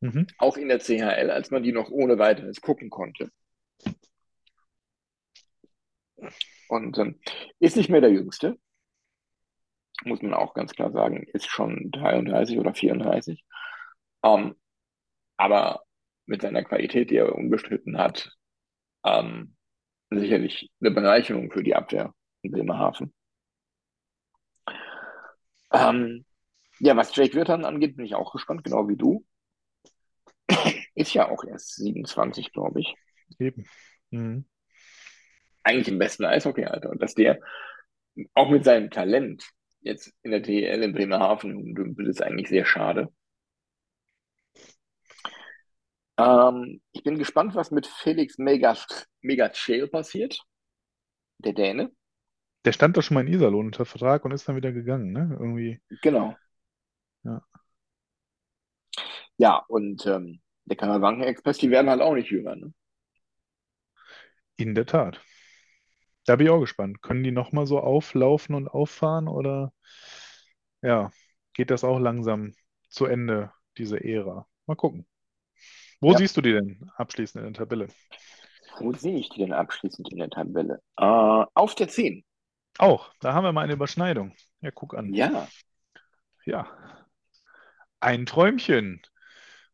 Mhm. 0.00 0.26
auch 0.38 0.56
in 0.56 0.68
der 0.68 0.78
CHL, 0.78 1.30
als 1.30 1.50
man 1.50 1.62
die 1.62 1.72
noch 1.72 1.90
ohne 1.90 2.18
weiteres 2.18 2.60
gucken 2.60 2.90
konnte. 2.90 3.30
Und 6.68 6.98
ähm, 6.98 7.20
ist 7.58 7.76
nicht 7.76 7.90
mehr 7.90 8.00
der 8.00 8.10
Jüngste, 8.10 8.58
muss 10.04 10.22
man 10.22 10.34
auch 10.34 10.54
ganz 10.54 10.72
klar 10.72 10.92
sagen, 10.92 11.24
ist 11.32 11.48
schon 11.48 11.90
33 11.90 12.58
oder 12.58 12.74
34. 12.74 13.44
Ähm, 14.22 14.56
aber 15.36 15.82
mit 16.26 16.42
seiner 16.42 16.64
Qualität, 16.64 17.10
die 17.10 17.16
er 17.16 17.34
unbestritten 17.34 17.98
hat, 17.98 18.32
ähm, 19.04 19.56
sicherlich 20.10 20.70
eine 20.80 20.90
Bereicherung 20.90 21.50
für 21.50 21.62
die 21.62 21.74
Abwehr 21.74 22.14
in 22.42 22.50
Bremerhaven. 22.52 23.14
Ähm, 25.72 26.24
ja, 26.78 26.96
was 26.96 27.14
Jake 27.14 27.34
Wirtan 27.34 27.64
angeht, 27.64 27.96
bin 27.96 28.06
ich 28.06 28.14
auch 28.14 28.32
gespannt, 28.32 28.64
genau 28.64 28.88
wie 28.88 28.96
du. 28.96 29.24
Ist 30.94 31.14
ja 31.14 31.28
auch 31.30 31.44
erst 31.44 31.76
27, 31.76 32.52
glaube 32.52 32.80
ich. 32.80 32.94
Eben. 33.38 33.66
Mhm. 34.10 34.46
Eigentlich 35.66 35.88
im 35.88 35.98
besten 35.98 36.24
Eishockey-Alter. 36.24 36.90
Und 36.90 37.02
dass 37.02 37.14
der 37.14 37.40
auch 38.34 38.50
mit 38.50 38.64
seinem 38.64 38.88
Talent 38.88 39.50
jetzt 39.80 40.14
in 40.22 40.30
der 40.30 40.38
DEL 40.38 40.80
in 40.80 40.92
Bremerhaven 40.92 41.56
rumdümpelt, 41.56 42.08
ist 42.08 42.22
eigentlich 42.22 42.48
sehr 42.48 42.64
schade. 42.64 43.12
Ähm, 46.18 46.80
ich 46.92 47.02
bin 47.02 47.18
gespannt, 47.18 47.56
was 47.56 47.72
mit 47.72 47.88
Felix 47.88 48.38
Megachel 48.38 49.88
passiert. 49.88 50.40
Der 51.38 51.52
Däne. 51.52 51.90
Der 52.64 52.72
stand 52.72 52.96
doch 52.96 53.02
schon 53.02 53.16
mal 53.16 53.26
in 53.26 53.32
Iserlohn 53.32 53.66
unter 53.66 53.84
Vertrag 53.84 54.24
und 54.24 54.30
ist 54.30 54.48
dann 54.48 54.56
wieder 54.56 54.70
gegangen, 54.70 55.12
ne? 55.12 55.36
Irgendwie. 55.38 55.80
Genau. 56.00 56.36
Ja, 59.36 59.64
und 59.66 60.06
ähm, 60.06 60.40
der 60.64 60.76
Karawanken-Express, 60.76 61.58
die 61.58 61.70
werden 61.70 61.90
halt 61.90 62.00
auch 62.00 62.14
nicht 62.14 62.30
jünger. 62.30 62.54
Ne? 62.54 62.72
In 64.56 64.76
der 64.76 64.86
Tat. 64.86 65.20
Da 66.26 66.36
bin 66.36 66.46
ich 66.46 66.52
auch 66.52 66.60
gespannt. 66.60 67.02
Können 67.02 67.22
die 67.24 67.30
nochmal 67.32 67.66
so 67.66 67.80
auflaufen 67.80 68.54
und 68.54 68.68
auffahren 68.68 69.28
oder 69.28 69.72
ja, 70.82 71.10
geht 71.54 71.70
das 71.70 71.84
auch 71.84 71.98
langsam 71.98 72.54
zu 72.88 73.06
Ende, 73.06 73.52
diese 73.78 74.02
Ära? 74.02 74.46
Mal 74.66 74.76
gucken. 74.76 75.06
Wo 76.00 76.12
Ja. 76.12 76.18
siehst 76.18 76.36
du 76.36 76.40
die 76.42 76.52
denn 76.52 76.90
abschließend 76.96 77.44
in 77.46 77.52
der 77.52 77.60
Tabelle? 77.60 77.88
Wo 78.78 78.92
sehe 78.94 79.18
ich 79.18 79.28
die 79.28 79.40
denn 79.40 79.52
abschließend 79.52 80.10
in 80.10 80.18
der 80.18 80.30
Tabelle? 80.30 80.80
Äh, 80.96 81.02
auf 81.54 81.74
der 81.74 81.88
10. 81.88 82.24
Auch, 82.78 83.12
da 83.20 83.34
haben 83.34 83.44
wir 83.44 83.52
mal 83.52 83.62
eine 83.62 83.74
Überschneidung. 83.74 84.34
Ja, 84.60 84.70
guck 84.70 84.94
an. 84.94 85.14
Ja, 85.14 85.48
Ja. 86.46 86.66
Ein 88.00 88.24
Träumchen. 88.24 89.02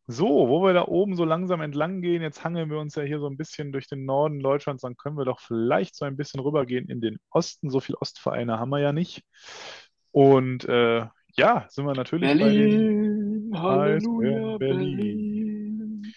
So, 0.05 0.49
wo 0.49 0.61
wir 0.63 0.73
da 0.73 0.85
oben 0.85 1.15
so 1.15 1.23
langsam 1.23 1.61
entlang 1.61 2.01
gehen, 2.01 2.21
jetzt 2.21 2.43
hangeln 2.43 2.69
wir 2.69 2.79
uns 2.79 2.95
ja 2.95 3.03
hier 3.03 3.19
so 3.19 3.27
ein 3.27 3.37
bisschen 3.37 3.71
durch 3.71 3.87
den 3.87 4.03
Norden 4.05 4.41
Deutschlands, 4.41 4.81
dann 4.81 4.97
können 4.97 5.17
wir 5.17 5.23
doch 5.25 5.39
vielleicht 5.39 5.95
so 5.95 6.03
ein 6.03 6.17
bisschen 6.17 6.41
rübergehen 6.41 6.89
in 6.89 6.99
den 6.99 7.19
Osten. 7.29 7.69
So 7.69 7.79
viele 7.79 8.01
Ostvereine 8.01 8.59
haben 8.59 8.69
wir 8.69 8.79
ja 8.79 8.91
nicht. 8.91 9.23
Und 10.11 10.65
äh, 10.65 11.05
ja, 11.35 11.65
sind 11.69 11.85
wir 11.85 11.93
natürlich 11.93 12.37
bei 12.37 12.51
den 12.51 13.49
Berlin, 13.49 13.51
Halleluja, 13.55 14.57
Berlin. 14.57 16.13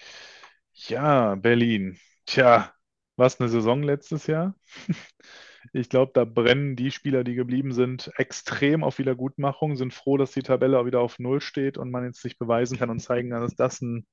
Ja, 0.75 1.35
Berlin. 1.37 1.97
Tja, 2.27 2.73
was 3.17 3.41
eine 3.41 3.49
Saison 3.49 3.83
letztes 3.83 4.27
Jahr. 4.27 4.55
Ich 5.73 5.89
glaube, 5.89 6.13
da 6.15 6.25
brennen 6.25 6.77
die 6.77 6.91
Spieler, 6.91 7.25
die 7.25 7.35
geblieben 7.35 7.73
sind, 7.73 8.11
extrem 8.17 8.85
auf 8.85 8.99
Wiedergutmachung, 8.99 9.77
sind 9.77 9.93
froh, 9.95 10.17
dass 10.17 10.33
die 10.33 10.43
Tabelle 10.43 10.79
auch 10.79 10.87
wieder 10.87 11.01
auf 11.01 11.19
Null 11.19 11.41
steht 11.41 11.79
und 11.79 11.91
man 11.91 12.05
jetzt 12.05 12.21
sich 12.23 12.39
beweisen 12.39 12.79
kann 12.79 12.91
und 12.91 13.01
zeigen 13.01 13.31
kann, 13.31 13.43
dass 13.43 13.55
das 13.55 13.81
ein 13.81 14.07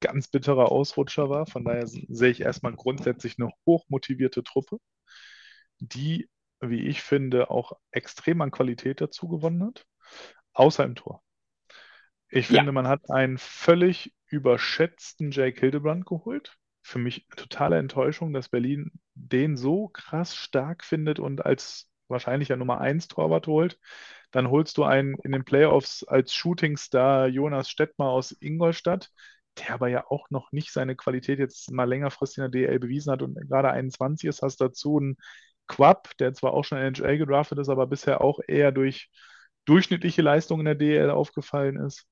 ganz 0.00 0.28
bitterer 0.28 0.70
Ausrutscher 0.72 1.30
war. 1.30 1.46
Von 1.46 1.64
daher 1.64 1.86
sehe 1.86 2.30
ich 2.30 2.40
erstmal 2.40 2.74
grundsätzlich 2.74 3.36
eine 3.38 3.50
hochmotivierte 3.66 4.44
Truppe, 4.44 4.78
die, 5.78 6.28
wie 6.60 6.86
ich 6.86 7.02
finde, 7.02 7.50
auch 7.50 7.72
extrem 7.90 8.40
an 8.42 8.50
Qualität 8.50 9.00
dazu 9.00 9.28
gewonnen 9.28 9.64
hat, 9.64 9.86
außer 10.52 10.84
im 10.84 10.94
Tor. 10.94 11.22
Ich 12.28 12.50
Ja. 12.50 12.58
finde, 12.58 12.72
man 12.72 12.88
hat 12.88 13.10
einen 13.10 13.38
völlig 13.38 14.14
überschätzten 14.26 15.30
Jake 15.30 15.60
Hildebrand 15.60 16.06
geholt. 16.06 16.56
Für 16.86 17.00
mich 17.00 17.26
totale 17.34 17.78
Enttäuschung, 17.78 18.32
dass 18.32 18.48
Berlin 18.48 18.92
den 19.14 19.56
so 19.56 19.88
krass 19.88 20.36
stark 20.36 20.84
findet 20.84 21.18
und 21.18 21.44
als 21.44 21.90
wahrscheinlich 22.06 22.48
ja 22.50 22.56
Nummer 22.56 22.80
1 22.80 23.08
Torwart 23.08 23.48
holt. 23.48 23.80
Dann 24.30 24.50
holst 24.50 24.78
du 24.78 24.84
einen 24.84 25.16
in 25.24 25.32
den 25.32 25.44
Playoffs 25.44 26.04
als 26.04 26.32
Shootingstar 26.32 27.26
Jonas 27.26 27.70
Stettmar 27.70 28.10
aus 28.10 28.36
Ingolstadt, 28.38 29.10
der 29.58 29.74
aber 29.74 29.88
ja 29.88 30.06
auch 30.08 30.30
noch 30.30 30.52
nicht 30.52 30.72
seine 30.72 30.94
Qualität 30.94 31.40
jetzt 31.40 31.72
mal 31.72 31.88
längerfristig 31.88 32.38
in 32.44 32.52
der 32.52 32.68
DL 32.68 32.78
bewiesen 32.78 33.10
hat 33.10 33.22
und 33.22 33.34
gerade 33.48 33.72
21 33.72 34.28
ist. 34.28 34.42
Hast 34.42 34.60
dazu 34.60 34.98
einen 34.98 35.16
Quapp, 35.66 36.16
der 36.18 36.34
zwar 36.34 36.54
auch 36.54 36.64
schon 36.64 36.78
in 36.78 36.94
NHL 36.94 37.18
gedraftet 37.18 37.58
ist, 37.58 37.68
aber 37.68 37.88
bisher 37.88 38.20
auch 38.20 38.38
eher 38.46 38.70
durch 38.70 39.10
durchschnittliche 39.64 40.22
Leistung 40.22 40.60
in 40.60 40.66
der 40.66 40.76
DL 40.76 41.10
aufgefallen 41.10 41.78
ist. 41.78 42.06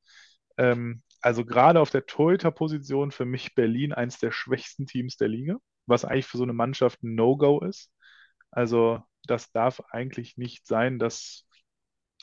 Ähm, 0.58 1.02
also 1.24 1.46
gerade 1.46 1.80
auf 1.80 1.88
der 1.88 2.04
Torhüter-Position 2.04 3.10
für 3.10 3.24
mich 3.24 3.54
Berlin 3.54 3.94
eins 3.94 4.18
der 4.18 4.30
schwächsten 4.30 4.86
Teams 4.86 5.16
der 5.16 5.28
Liga, 5.28 5.56
was 5.86 6.04
eigentlich 6.04 6.26
für 6.26 6.36
so 6.36 6.42
eine 6.42 6.52
Mannschaft 6.52 7.02
ein 7.02 7.14
No-Go 7.14 7.60
ist. 7.60 7.90
Also 8.50 9.02
das 9.26 9.50
darf 9.50 9.80
eigentlich 9.90 10.36
nicht 10.36 10.66
sein, 10.66 10.98
dass 10.98 11.46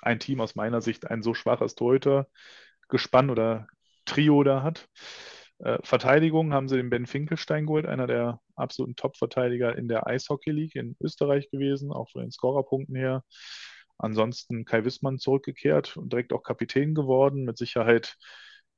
ein 0.03 0.19
Team 0.19 0.39
aus 0.39 0.53
meiner 0.53 0.81
Sicht 0.81 1.09
ein 1.09 1.23
so 1.23 1.33
schwaches 1.33 1.73
Torhüter-Gespann 1.73 3.31
oder 3.31 3.65
Trio 4.05 4.43
da 4.43 4.61
hat. 4.61 4.87
Äh, 5.57 5.79
Verteidigung 5.81 6.53
haben 6.53 6.67
sie 6.69 6.77
den 6.77 6.91
Ben 6.91 7.07
Finkelstein 7.07 7.65
geholt, 7.65 7.87
einer 7.87 8.05
der 8.05 8.39
absoluten 8.55 8.95
Top-Verteidiger 8.95 9.75
in 9.75 9.87
der 9.87 10.05
Eishockey 10.05 10.51
League 10.51 10.75
in 10.75 10.95
Österreich 11.01 11.49
gewesen, 11.49 11.91
auch 11.91 12.11
von 12.11 12.21
den 12.21 12.31
Scorerpunkten 12.31 12.95
her. 12.95 13.23
Ansonsten 13.97 14.63
Kai 14.63 14.85
Wissmann 14.85 15.17
zurückgekehrt 15.17 15.97
und 15.97 16.13
direkt 16.13 16.33
auch 16.33 16.43
Kapitän 16.43 16.93
geworden. 16.93 17.45
Mit 17.45 17.57
Sicherheit 17.57 18.15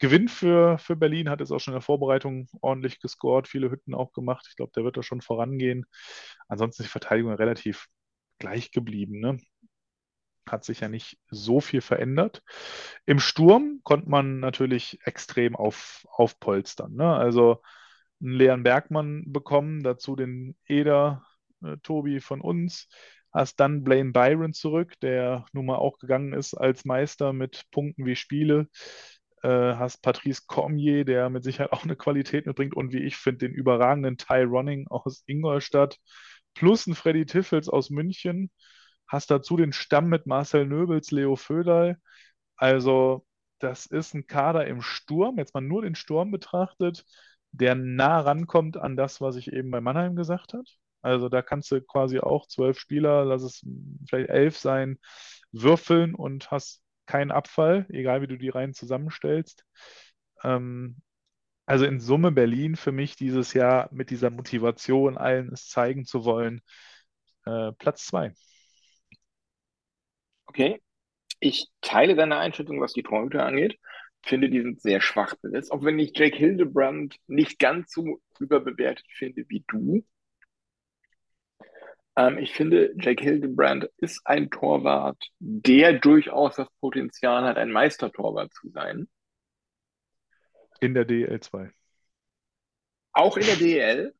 Gewinn 0.03 0.27
für, 0.27 0.77
für 0.79 0.97
Berlin, 0.97 1.29
hat 1.29 1.39
es 1.39 1.49
auch 1.49 1.59
schon 1.59 1.71
in 1.71 1.77
der 1.77 1.81
Vorbereitung 1.81 2.49
ordentlich 2.59 2.99
gescored, 2.99 3.47
viele 3.47 3.71
Hütten 3.71 3.93
auch 3.93 4.11
gemacht. 4.11 4.45
Ich 4.49 4.57
glaube, 4.57 4.73
der 4.75 4.83
wird 4.83 4.97
da 4.97 5.01
schon 5.01 5.21
vorangehen. 5.21 5.85
Ansonsten 6.49 6.81
ist 6.81 6.89
die 6.89 6.91
Verteidigung 6.91 7.31
relativ 7.31 7.87
gleich 8.37 8.71
geblieben. 8.71 9.21
Ne? 9.21 9.37
Hat 10.45 10.65
sich 10.65 10.81
ja 10.81 10.89
nicht 10.89 11.19
so 11.29 11.61
viel 11.61 11.79
verändert. 11.79 12.43
Im 13.05 13.21
Sturm 13.21 13.79
konnte 13.83 14.09
man 14.09 14.41
natürlich 14.41 14.99
extrem 15.05 15.55
auf, 15.55 16.05
aufpolstern. 16.11 16.93
Ne? 16.93 17.15
Also 17.15 17.61
einen 18.21 18.33
Leon 18.33 18.63
Bergmann 18.63 19.23
bekommen, 19.27 19.83
dazu 19.83 20.17
den 20.17 20.57
Eder, 20.67 21.25
äh, 21.63 21.77
Tobi 21.77 22.19
von 22.19 22.41
uns. 22.41 22.89
Hast 23.31 23.57
dann 23.61 23.85
Blaine 23.85 24.11
Byron 24.11 24.51
zurück, 24.51 24.99
der 24.99 25.45
nun 25.53 25.65
mal 25.65 25.77
auch 25.77 25.97
gegangen 25.97 26.33
ist 26.33 26.55
als 26.55 26.83
Meister 26.83 27.31
mit 27.31 27.63
Punkten 27.71 28.05
wie 28.05 28.17
Spiele. 28.17 28.67
Äh, 29.43 29.75
hast 29.75 30.01
Patrice 30.01 30.43
Cormier, 30.47 31.05
der 31.05 31.29
mit 31.29 31.43
Sicherheit 31.43 31.73
auch 31.73 31.83
eine 31.83 31.95
Qualität 31.97 32.45
mitbringt 32.47 32.75
und 32.75 32.93
wie 32.93 33.03
ich 33.03 33.17
finde, 33.17 33.47
den 33.47 33.53
überragenden 33.53 34.17
Ty 34.17 34.43
Ronning 34.43 34.87
aus 34.87 35.23
Ingolstadt. 35.27 35.99
Plus 36.53 36.87
ein 36.87 36.95
Freddy 36.95 37.25
Tiffels 37.25 37.69
aus 37.69 37.89
München. 37.89 38.51
Hast 39.07 39.31
dazu 39.31 39.57
den 39.57 39.73
Stamm 39.73 40.07
mit 40.09 40.27
Marcel 40.27 40.65
Nöbels, 40.65 41.11
Leo 41.11 41.35
Föderl. 41.35 41.97
Also, 42.57 43.25
das 43.59 43.85
ist 43.85 44.13
ein 44.13 44.27
Kader 44.27 44.67
im 44.67 44.81
Sturm, 44.81 45.37
jetzt 45.37 45.53
mal 45.53 45.61
nur 45.61 45.81
den 45.83 45.95
Sturm 45.95 46.31
betrachtet, 46.31 47.05
der 47.51 47.75
nah 47.75 48.19
rankommt 48.21 48.77
an 48.77 48.95
das, 48.97 49.21
was 49.21 49.35
ich 49.35 49.51
eben 49.53 49.71
bei 49.71 49.81
Mannheim 49.81 50.15
gesagt 50.15 50.53
habe. 50.53 50.65
Also 51.01 51.29
da 51.29 51.41
kannst 51.41 51.71
du 51.71 51.81
quasi 51.81 52.19
auch 52.19 52.47
zwölf 52.47 52.79
Spieler, 52.79 53.25
lass 53.25 53.43
es 53.43 53.65
vielleicht 54.09 54.29
elf 54.29 54.57
sein, 54.57 54.97
würfeln 55.51 56.15
und 56.15 56.51
hast 56.51 56.82
keinen 57.05 57.31
Abfall, 57.31 57.85
egal 57.89 58.21
wie 58.21 58.27
du 58.27 58.37
die 58.37 58.49
Reihen 58.49 58.73
zusammenstellst. 58.73 59.65
Ähm, 60.43 60.97
also 61.65 61.85
in 61.85 61.99
Summe 61.99 62.31
Berlin 62.31 62.75
für 62.75 62.91
mich 62.91 63.15
dieses 63.15 63.53
Jahr 63.53 63.89
mit 63.91 64.09
dieser 64.09 64.29
Motivation, 64.29 65.17
allen 65.17 65.51
es 65.53 65.69
zeigen 65.69 66.05
zu 66.05 66.25
wollen, 66.25 66.61
äh, 67.45 67.71
Platz 67.73 68.05
zwei. 68.05 68.33
Okay. 70.45 70.81
Ich 71.39 71.67
teile 71.81 72.15
deine 72.15 72.37
Einschätzung, 72.37 72.79
was 72.79 72.93
die 72.93 73.03
Torhüter 73.03 73.45
angeht. 73.45 73.77
Finde, 74.21 74.49
die 74.49 74.61
sind 74.61 74.81
sehr 74.81 75.01
schwach 75.01 75.35
besetzt. 75.41 75.71
Auch 75.71 75.83
wenn 75.83 75.99
ich 75.99 76.17
Jake 76.17 76.37
Hildebrand 76.37 77.17
nicht 77.27 77.59
ganz 77.59 77.91
so 77.91 78.21
überbewertet 78.39 79.05
finde 79.09 79.43
wie 79.49 79.65
du. 79.67 80.05
Ähm, 82.15 82.37
ich 82.37 82.53
finde, 82.53 82.93
Jake 82.97 83.23
Hildebrand 83.23 83.89
ist 83.97 84.21
ein 84.25 84.49
Torwart, 84.49 85.21
der 85.39 85.93
durchaus 85.93 86.55
das 86.55 86.67
Potenzial 86.79 87.43
hat, 87.43 87.57
ein 87.57 87.71
Meistertorwart 87.71 88.53
zu 88.53 88.69
sein. 88.69 89.07
In 90.79 90.93
der 90.93 91.07
DL2. 91.07 91.71
Auch 93.13 93.37
in 93.37 93.45
der 93.45 93.55
DEL. 93.55 94.15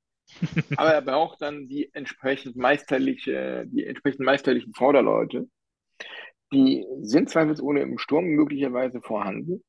aber 0.78 0.94
er 0.94 1.02
braucht 1.02 1.41
dann 1.41 1.68
die 1.68 1.94
entsprechend 1.94 2.56
meisterliche, 2.56 3.66
die 3.68 3.86
entsprechend 3.86 4.22
meisterlichen 4.22 4.74
Vorderleute. 4.74 5.50
Die 6.54 6.86
sind 7.02 7.30
zweifelsohne 7.30 7.82
im 7.82 7.98
Sturm 7.98 8.26
möglicherweise 8.26 9.02
vorhanden. 9.02 9.64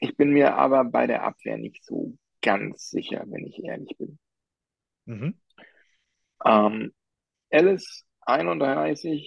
Ich 0.00 0.16
bin 0.16 0.30
mir 0.30 0.54
aber 0.54 0.84
bei 0.84 1.06
der 1.06 1.22
Abwehr 1.22 1.58
nicht 1.58 1.84
so 1.84 2.16
ganz 2.42 2.90
sicher, 2.90 3.24
wenn 3.26 3.46
ich 3.46 3.62
ehrlich 3.64 3.96
bin. 3.98 4.18
Mhm. 5.06 5.40
Ähm, 6.44 6.92
Alice 7.52 8.04
31, 8.26 9.22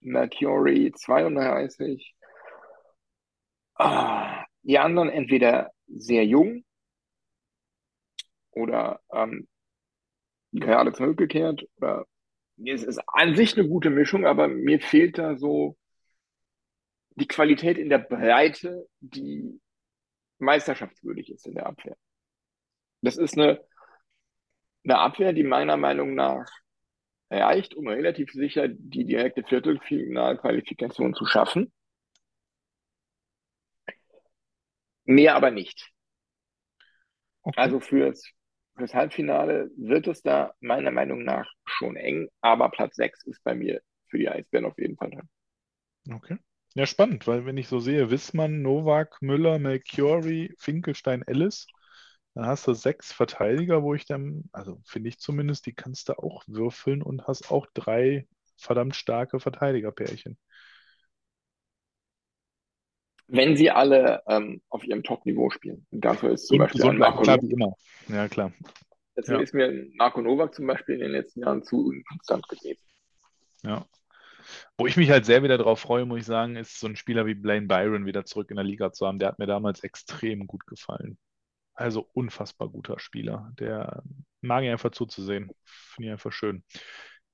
Mercury 0.00 0.92
32. 0.92 2.14
Ah, 3.74 4.44
die 4.62 4.78
anderen 4.78 5.08
entweder 5.08 5.72
sehr 5.86 6.26
jung 6.26 6.64
oder 8.50 9.00
ähm, 9.12 9.48
gerade 10.52 10.92
zurückgekehrt 10.92 11.66
oder 11.76 12.06
es 12.64 12.82
ist 12.82 13.00
an 13.06 13.36
sich 13.36 13.56
eine 13.56 13.68
gute 13.68 13.88
Mischung, 13.88 14.26
aber 14.26 14.48
mir 14.48 14.80
fehlt 14.80 15.16
da 15.16 15.36
so 15.36 15.76
die 17.10 17.28
Qualität 17.28 17.78
in 17.78 17.88
der 17.88 17.98
Breite, 17.98 18.88
die 19.00 19.60
meisterschaftswürdig 20.38 21.30
ist 21.30 21.46
in 21.46 21.54
der 21.54 21.66
Abwehr. 21.66 21.96
Das 23.00 23.16
ist 23.16 23.38
eine, 23.38 23.64
eine 24.88 24.98
Abwehr, 24.98 25.32
die 25.32 25.44
meiner 25.44 25.76
Meinung 25.76 26.14
nach 26.14 26.48
reicht, 27.30 27.74
um 27.74 27.88
relativ 27.88 28.32
sicher 28.32 28.68
die 28.68 29.04
direkte 29.04 29.44
Viertelfinalqualifikation 29.44 31.14
zu 31.14 31.26
schaffen. 31.26 31.70
Mehr 35.04 35.36
aber 35.36 35.50
nicht. 35.50 35.90
Okay. 37.42 37.60
Also 37.60 37.80
fürs, 37.80 38.30
fürs 38.76 38.94
Halbfinale 38.94 39.70
wird 39.76 40.06
es 40.06 40.22
da 40.22 40.54
meiner 40.60 40.90
Meinung 40.90 41.24
nach 41.24 41.50
schon 41.64 41.96
eng, 41.96 42.28
aber 42.40 42.70
Platz 42.70 42.96
6 42.96 43.24
ist 43.26 43.42
bei 43.44 43.54
mir 43.54 43.80
für 44.08 44.18
die 44.18 44.28
Eisbären 44.28 44.66
auf 44.66 44.78
jeden 44.78 44.96
Fall 44.96 45.10
drin. 45.10 45.28
Okay. 46.10 46.38
Ja, 46.74 46.86
spannend, 46.86 47.26
weil 47.26 47.44
wenn 47.44 47.56
ich 47.56 47.68
so 47.68 47.80
sehe, 47.80 48.10
Wissmann, 48.10 48.62
Novak, 48.62 49.20
Müller, 49.20 49.58
Melchiori, 49.58 50.54
Finkelstein, 50.58 51.22
Ellis, 51.22 51.66
dann 52.34 52.46
hast 52.46 52.66
du 52.66 52.72
sechs 52.72 53.12
Verteidiger, 53.12 53.82
wo 53.82 53.94
ich 53.94 54.06
dann, 54.06 54.44
also 54.52 54.80
finde 54.84 55.08
ich 55.08 55.18
zumindest, 55.18 55.66
die 55.66 55.74
kannst 55.74 56.08
du 56.08 56.18
auch 56.18 56.44
würfeln 56.46 57.02
und 57.02 57.26
hast 57.26 57.50
auch 57.50 57.66
drei 57.74 58.26
verdammt 58.56 58.96
starke 58.96 59.40
Verteidigerpärchen. 59.40 60.38
Wenn 63.26 63.56
sie 63.56 63.70
alle 63.70 64.22
ähm, 64.26 64.62
auf 64.70 64.84
ihrem 64.84 65.02
Top-Niveau 65.02 65.50
spielen. 65.50 65.86
Und 65.90 66.04
dafür 66.04 66.30
ist 66.32 66.46
zum 66.46 66.58
Und 66.58 66.64
Beispiel 66.64 66.80
bleiben, 66.80 66.98
Marco, 66.98 67.22
klar, 67.22 67.42
wie 67.42 67.52
immer. 67.52 67.74
Ja, 68.08 68.26
klar. 68.28 68.52
deswegen 69.16 69.38
Ja. 69.38 69.44
ist 69.44 69.54
mir 69.54 69.86
Marco 69.96 70.22
Novak 70.22 70.54
zum 70.54 70.66
Beispiel 70.66 70.94
in 70.94 71.00
den 71.02 71.10
letzten 71.10 71.40
Jahren 71.40 71.62
zu 71.62 71.88
unkonstant 71.88 72.48
gewesen. 72.48 72.82
Ja. 73.64 73.84
Wo 74.78 74.86
ich 74.86 74.96
mich 74.96 75.10
halt 75.10 75.26
sehr 75.26 75.42
wieder 75.42 75.58
drauf 75.58 75.80
freue, 75.80 76.06
muss 76.06 76.20
ich 76.20 76.26
sagen, 76.26 76.56
ist 76.56 76.80
so 76.80 76.86
ein 76.86 76.96
Spieler 76.96 77.26
wie 77.26 77.34
Blaine 77.34 77.66
Byron 77.66 78.06
wieder 78.06 78.24
zurück 78.24 78.50
in 78.50 78.56
der 78.56 78.64
Liga 78.64 78.92
zu 78.92 79.06
haben. 79.06 79.18
Der 79.18 79.28
hat 79.28 79.38
mir 79.38 79.46
damals 79.46 79.82
extrem 79.84 80.46
gut 80.46 80.66
gefallen. 80.66 81.18
Also 81.78 82.08
unfassbar 82.12 82.68
guter 82.68 82.98
Spieler. 82.98 83.52
Der 83.58 84.02
mag 84.40 84.64
ich 84.64 84.70
einfach 84.70 84.90
zuzusehen. 84.90 85.52
Finde 85.64 86.08
ich 86.08 86.12
einfach 86.12 86.32
schön, 86.32 86.64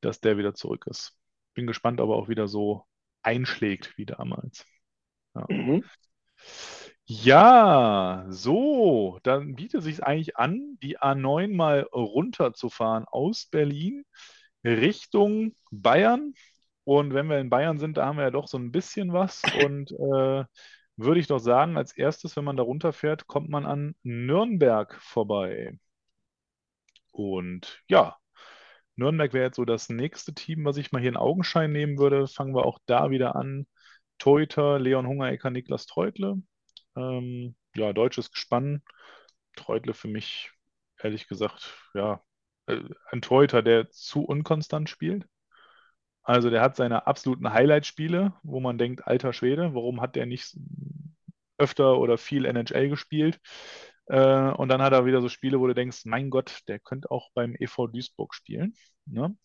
dass 0.02 0.20
der 0.20 0.36
wieder 0.36 0.52
zurück 0.52 0.86
ist. 0.86 1.16
Bin 1.54 1.66
gespannt, 1.66 1.98
ob 1.98 2.10
er 2.10 2.16
auch 2.16 2.28
wieder 2.28 2.46
so 2.46 2.84
einschlägt 3.22 3.96
wie 3.96 4.04
damals. 4.04 4.66
Ja. 5.34 5.46
Mhm. 5.48 5.82
Ja, 7.06 8.26
so, 8.28 9.18
dann 9.22 9.54
bietet 9.54 9.82
sich 9.82 10.04
eigentlich 10.04 10.36
an, 10.36 10.78
die 10.82 10.98
A9 10.98 11.54
mal 11.54 11.80
runterzufahren 11.92 13.06
aus 13.06 13.46
Berlin 13.46 14.04
Richtung 14.62 15.54
Bayern. 15.70 16.34
Und 16.84 17.14
wenn 17.14 17.28
wir 17.28 17.38
in 17.38 17.48
Bayern 17.48 17.78
sind, 17.78 17.96
da 17.96 18.04
haben 18.06 18.18
wir 18.18 18.24
ja 18.24 18.30
doch 18.30 18.46
so 18.46 18.58
ein 18.58 18.72
bisschen 18.72 19.14
was. 19.14 19.42
Und 19.64 19.90
äh, 19.92 20.44
würde 20.96 21.20
ich 21.20 21.26
doch 21.26 21.38
sagen, 21.38 21.76
als 21.76 21.92
erstes, 21.96 22.36
wenn 22.36 22.44
man 22.44 22.56
da 22.56 22.62
runterfährt, 22.62 23.26
kommt 23.26 23.48
man 23.48 23.66
an 23.66 23.94
Nürnberg 24.02 24.94
vorbei. 25.02 25.78
Und 27.12 27.82
ja, 27.88 28.16
Nürnberg 28.96 29.32
wäre 29.32 29.46
jetzt 29.46 29.56
so 29.56 29.64
das 29.64 29.88
nächste 29.88 30.34
Team, 30.34 30.64
was 30.64 30.76
ich 30.76 30.92
mal 30.92 31.00
hier 31.00 31.10
in 31.10 31.16
Augenschein 31.16 31.72
nehmen 31.72 31.98
würde. 31.98 32.26
Fangen 32.28 32.54
wir 32.54 32.64
auch 32.64 32.78
da 32.86 33.10
wieder 33.10 33.36
an. 33.36 33.66
Torhüter, 34.18 34.78
Leon 34.78 35.06
Hungerecker, 35.06 35.50
Niklas 35.50 35.86
Treutle. 35.86 36.42
Ähm, 36.96 37.56
ja, 37.74 37.92
deutsches 37.92 38.30
Gespann. 38.30 38.82
Treutle 39.56 39.94
für 39.94 40.08
mich, 40.08 40.52
ehrlich 40.98 41.28
gesagt, 41.28 41.74
ja, 41.94 42.22
äh, 42.66 42.80
ein 43.10 43.22
Torhüter, 43.22 43.62
der 43.62 43.90
zu 43.90 44.24
unkonstant 44.24 44.88
spielt. 44.90 45.26
Also 46.24 46.50
der 46.50 46.62
hat 46.62 46.76
seine 46.76 47.06
absoluten 47.06 47.52
Highlight-Spiele, 47.52 48.32
wo 48.42 48.60
man 48.60 48.78
denkt, 48.78 49.06
alter 49.06 49.32
Schwede, 49.32 49.74
warum 49.74 50.00
hat 50.00 50.16
der 50.16 50.26
nicht 50.26 50.56
öfter 51.58 51.98
oder 51.98 52.18
viel 52.18 52.46
NHL 52.46 52.88
gespielt? 52.88 53.40
Äh, 54.06 54.50
und 54.52 54.68
dann 54.68 54.82
hat 54.82 54.92
er 54.92 55.06
wieder 55.06 55.20
so 55.20 55.28
Spiele, 55.28 55.60
wo 55.60 55.66
du 55.66 55.74
denkst, 55.74 56.04
mein 56.04 56.30
Gott, 56.30 56.60
der 56.68 56.78
könnte 56.78 57.10
auch 57.10 57.30
beim 57.34 57.54
EV 57.58 57.88
Duisburg 57.88 58.34
spielen. 58.34 58.74
Ne? 59.06 59.36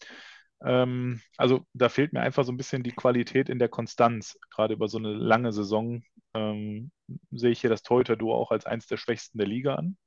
Ähm, 0.63 1.21
also 1.37 1.65
da 1.73 1.89
fehlt 1.89 2.13
mir 2.13 2.21
einfach 2.21 2.43
so 2.43 2.51
ein 2.51 2.57
bisschen 2.57 2.83
die 2.83 2.91
Qualität 2.91 3.49
in 3.49 3.59
der 3.59 3.69
Konstanz. 3.69 4.37
Gerade 4.49 4.73
über 4.73 4.87
so 4.87 4.97
eine 4.97 5.13
lange 5.13 5.51
Saison 5.53 6.03
ähm, 6.33 6.91
sehe 7.31 7.51
ich 7.51 7.61
hier 7.61 7.69
das 7.69 7.83
Torhüter-Duo 7.83 8.33
auch 8.33 8.51
als 8.51 8.65
eins 8.65 8.87
der 8.87 8.97
schwächsten 8.97 9.37
der 9.37 9.47
Liga 9.47 9.75
an. 9.75 9.97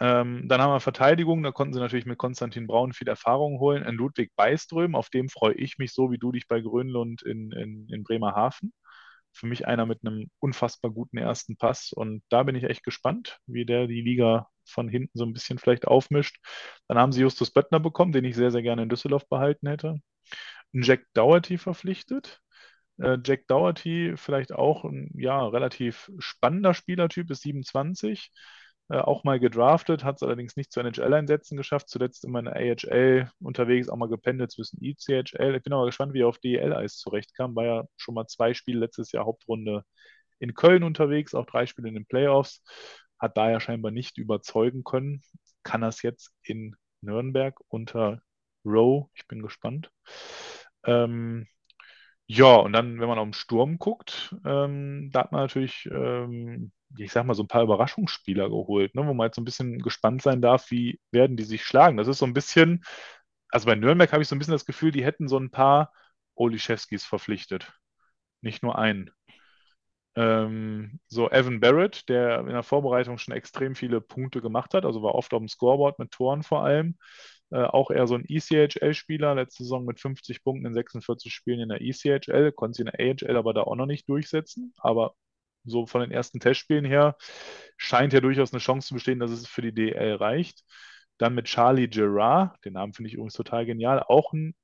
Ähm, 0.00 0.48
dann 0.48 0.60
haben 0.60 0.72
wir 0.72 0.80
Verteidigung, 0.80 1.42
da 1.42 1.52
konnten 1.52 1.74
sie 1.74 1.80
natürlich 1.80 2.06
mit 2.06 2.18
Konstantin 2.18 2.66
Braun 2.66 2.92
viel 2.92 3.08
Erfahrung 3.08 3.58
holen. 3.60 3.84
In 3.84 3.94
Ludwig 3.94 4.32
Beiström, 4.36 4.94
auf 4.94 5.08
dem 5.08 5.28
freue 5.28 5.54
ich 5.54 5.78
mich 5.78 5.92
so 5.92 6.10
wie 6.10 6.18
du 6.18 6.32
dich 6.32 6.48
bei 6.48 6.60
Grönlund 6.60 7.22
in, 7.22 7.52
in, 7.52 7.88
in 7.88 8.02
Bremerhaven. 8.02 8.72
Für 9.32 9.46
mich 9.46 9.66
einer 9.66 9.86
mit 9.86 10.00
einem 10.04 10.30
unfassbar 10.40 10.90
guten 10.92 11.18
ersten 11.18 11.56
Pass 11.56 11.92
und 11.92 12.22
da 12.28 12.44
bin 12.44 12.54
ich 12.56 12.64
echt 12.64 12.84
gespannt, 12.84 13.38
wie 13.46 13.66
der 13.66 13.86
die 13.88 14.00
Liga 14.00 14.48
von 14.64 14.88
hinten 14.88 15.18
so 15.18 15.24
ein 15.24 15.32
bisschen 15.32 15.58
vielleicht 15.58 15.86
aufmischt. 15.88 16.38
Dann 16.88 16.98
haben 16.98 17.12
sie 17.12 17.22
Justus 17.22 17.50
Böttner 17.50 17.80
bekommen, 17.80 18.12
den 18.12 18.24
ich 18.24 18.36
sehr, 18.36 18.50
sehr 18.50 18.62
gerne 18.62 18.82
in 18.82 18.88
Düsseldorf 18.88 19.28
behalten 19.28 19.68
hätte. 19.68 20.00
Jack 20.72 21.06
Dougherty 21.14 21.58
verpflichtet. 21.58 22.40
Äh, 22.98 23.18
Jack 23.24 23.46
Dougherty 23.48 24.14
vielleicht 24.16 24.52
auch 24.52 24.84
ein 24.84 25.10
ja, 25.14 25.46
relativ 25.46 26.10
spannender 26.18 26.74
Spielertyp, 26.74 27.30
ist 27.30 27.42
27 27.42 28.32
äh, 28.90 28.98
auch 28.98 29.24
mal 29.24 29.40
gedraftet, 29.40 30.04
hat 30.04 30.16
es 30.16 30.22
allerdings 30.22 30.56
nicht 30.56 30.72
zu 30.72 30.80
NHL-Einsätzen 30.80 31.56
geschafft, 31.56 31.88
zuletzt 31.88 32.24
immer 32.24 32.40
in 32.40 32.44
der 32.46 32.56
AHL 32.56 33.30
unterwegs, 33.40 33.88
auch 33.88 33.96
mal 33.96 34.08
gependelt 34.08 34.52
zwischen 34.52 34.78
ECHL. 34.82 35.54
Ich 35.56 35.62
bin 35.62 35.72
aber 35.72 35.86
gespannt, 35.86 36.12
wie 36.14 36.20
er 36.20 36.28
auf 36.28 36.38
DEL-Eis 36.38 36.98
zurechtkam, 36.98 37.56
war 37.56 37.64
ja 37.64 37.84
schon 37.96 38.14
mal 38.14 38.26
zwei 38.26 38.54
Spiele 38.54 38.80
letztes 38.80 39.12
Jahr 39.12 39.24
Hauptrunde 39.24 39.84
in 40.38 40.54
Köln 40.54 40.82
unterwegs, 40.82 41.34
auch 41.34 41.46
drei 41.46 41.66
Spiele 41.66 41.88
in 41.88 41.94
den 41.94 42.06
Playoffs, 42.06 42.62
hat 43.18 43.36
da 43.36 43.50
ja 43.50 43.60
scheinbar 43.60 43.90
nicht 43.90 44.18
überzeugen 44.18 44.84
können, 44.84 45.22
kann 45.62 45.82
es 45.82 46.02
jetzt 46.02 46.32
in 46.42 46.76
Nürnberg 47.00 47.58
unter 47.68 48.20
Rowe, 48.64 49.08
ich 49.14 49.26
bin 49.28 49.42
gespannt. 49.42 49.90
Ähm, 50.84 51.46
ja, 52.26 52.56
und 52.56 52.72
dann, 52.72 53.00
wenn 53.00 53.08
man 53.08 53.18
auf 53.18 53.26
den 53.26 53.34
Sturm 53.34 53.78
guckt, 53.78 54.34
ähm, 54.46 55.10
da 55.12 55.20
hat 55.20 55.32
man 55.32 55.42
natürlich 55.42 55.86
ähm, 55.92 56.72
ich 56.98 57.12
sag 57.12 57.26
mal, 57.26 57.34
so 57.34 57.42
ein 57.42 57.48
paar 57.48 57.62
Überraschungsspieler 57.62 58.48
geholt, 58.48 58.94
ne, 58.94 59.06
wo 59.06 59.14
man 59.14 59.26
jetzt 59.26 59.36
so 59.36 59.42
ein 59.42 59.44
bisschen 59.44 59.78
gespannt 59.80 60.22
sein 60.22 60.40
darf, 60.42 60.70
wie 60.70 61.00
werden 61.10 61.36
die 61.36 61.44
sich 61.44 61.64
schlagen. 61.64 61.96
Das 61.96 62.08
ist 62.08 62.18
so 62.18 62.26
ein 62.26 62.34
bisschen, 62.34 62.84
also 63.48 63.66
bei 63.66 63.74
Nürnberg 63.74 64.12
habe 64.12 64.22
ich 64.22 64.28
so 64.28 64.34
ein 64.34 64.38
bisschen 64.38 64.52
das 64.52 64.66
Gefühl, 64.66 64.92
die 64.92 65.04
hätten 65.04 65.28
so 65.28 65.38
ein 65.38 65.50
paar 65.50 65.92
Oliszewskis 66.34 67.04
verpflichtet. 67.04 67.72
Nicht 68.42 68.62
nur 68.62 68.78
einen. 68.78 69.10
Ähm, 70.16 71.00
so 71.08 71.30
Evan 71.30 71.60
Barrett, 71.60 72.08
der 72.08 72.40
in 72.40 72.48
der 72.48 72.62
Vorbereitung 72.62 73.18
schon 73.18 73.34
extrem 73.34 73.74
viele 73.74 74.00
Punkte 74.00 74.40
gemacht 74.40 74.74
hat, 74.74 74.84
also 74.84 75.02
war 75.02 75.14
oft 75.14 75.32
auf 75.34 75.40
dem 75.40 75.48
Scoreboard 75.48 75.98
mit 75.98 76.12
Toren 76.12 76.42
vor 76.42 76.64
allem. 76.64 76.96
Äh, 77.50 77.64
auch 77.64 77.90
eher 77.90 78.06
so 78.06 78.14
ein 78.14 78.24
ECHL-Spieler, 78.28 79.34
letzte 79.34 79.64
Saison 79.64 79.84
mit 79.84 80.00
50 80.00 80.42
Punkten 80.44 80.66
in 80.66 80.74
46 80.74 81.32
Spielen 81.32 81.60
in 81.60 81.68
der 81.68 81.80
ECHL, 81.80 82.52
konnte 82.52 82.76
sie 82.76 82.82
in 82.82 82.90
der 82.92 83.00
AHL 83.00 83.36
aber 83.36 83.54
da 83.54 83.62
auch 83.62 83.76
noch 83.76 83.86
nicht 83.86 84.08
durchsetzen, 84.08 84.72
aber 84.78 85.14
so 85.64 85.86
von 85.86 86.00
den 86.02 86.10
ersten 86.10 86.40
Testspielen 86.40 86.84
her, 86.84 87.16
scheint 87.76 88.12
ja 88.12 88.20
durchaus 88.20 88.52
eine 88.52 88.60
Chance 88.60 88.88
zu 88.88 88.94
bestehen, 88.94 89.18
dass 89.18 89.30
es 89.30 89.46
für 89.46 89.62
die 89.62 89.74
DL 89.74 90.14
reicht. 90.16 90.62
Dann 91.18 91.34
mit 91.34 91.46
Charlie 91.46 91.88
Gerard, 91.88 92.56
den 92.64 92.74
Namen 92.74 92.92
finde 92.92 93.08
ich 93.08 93.14
übrigens 93.14 93.34
total 93.34 93.66
genial, 93.66 94.02
auch 94.02 94.32
ein 94.32 94.54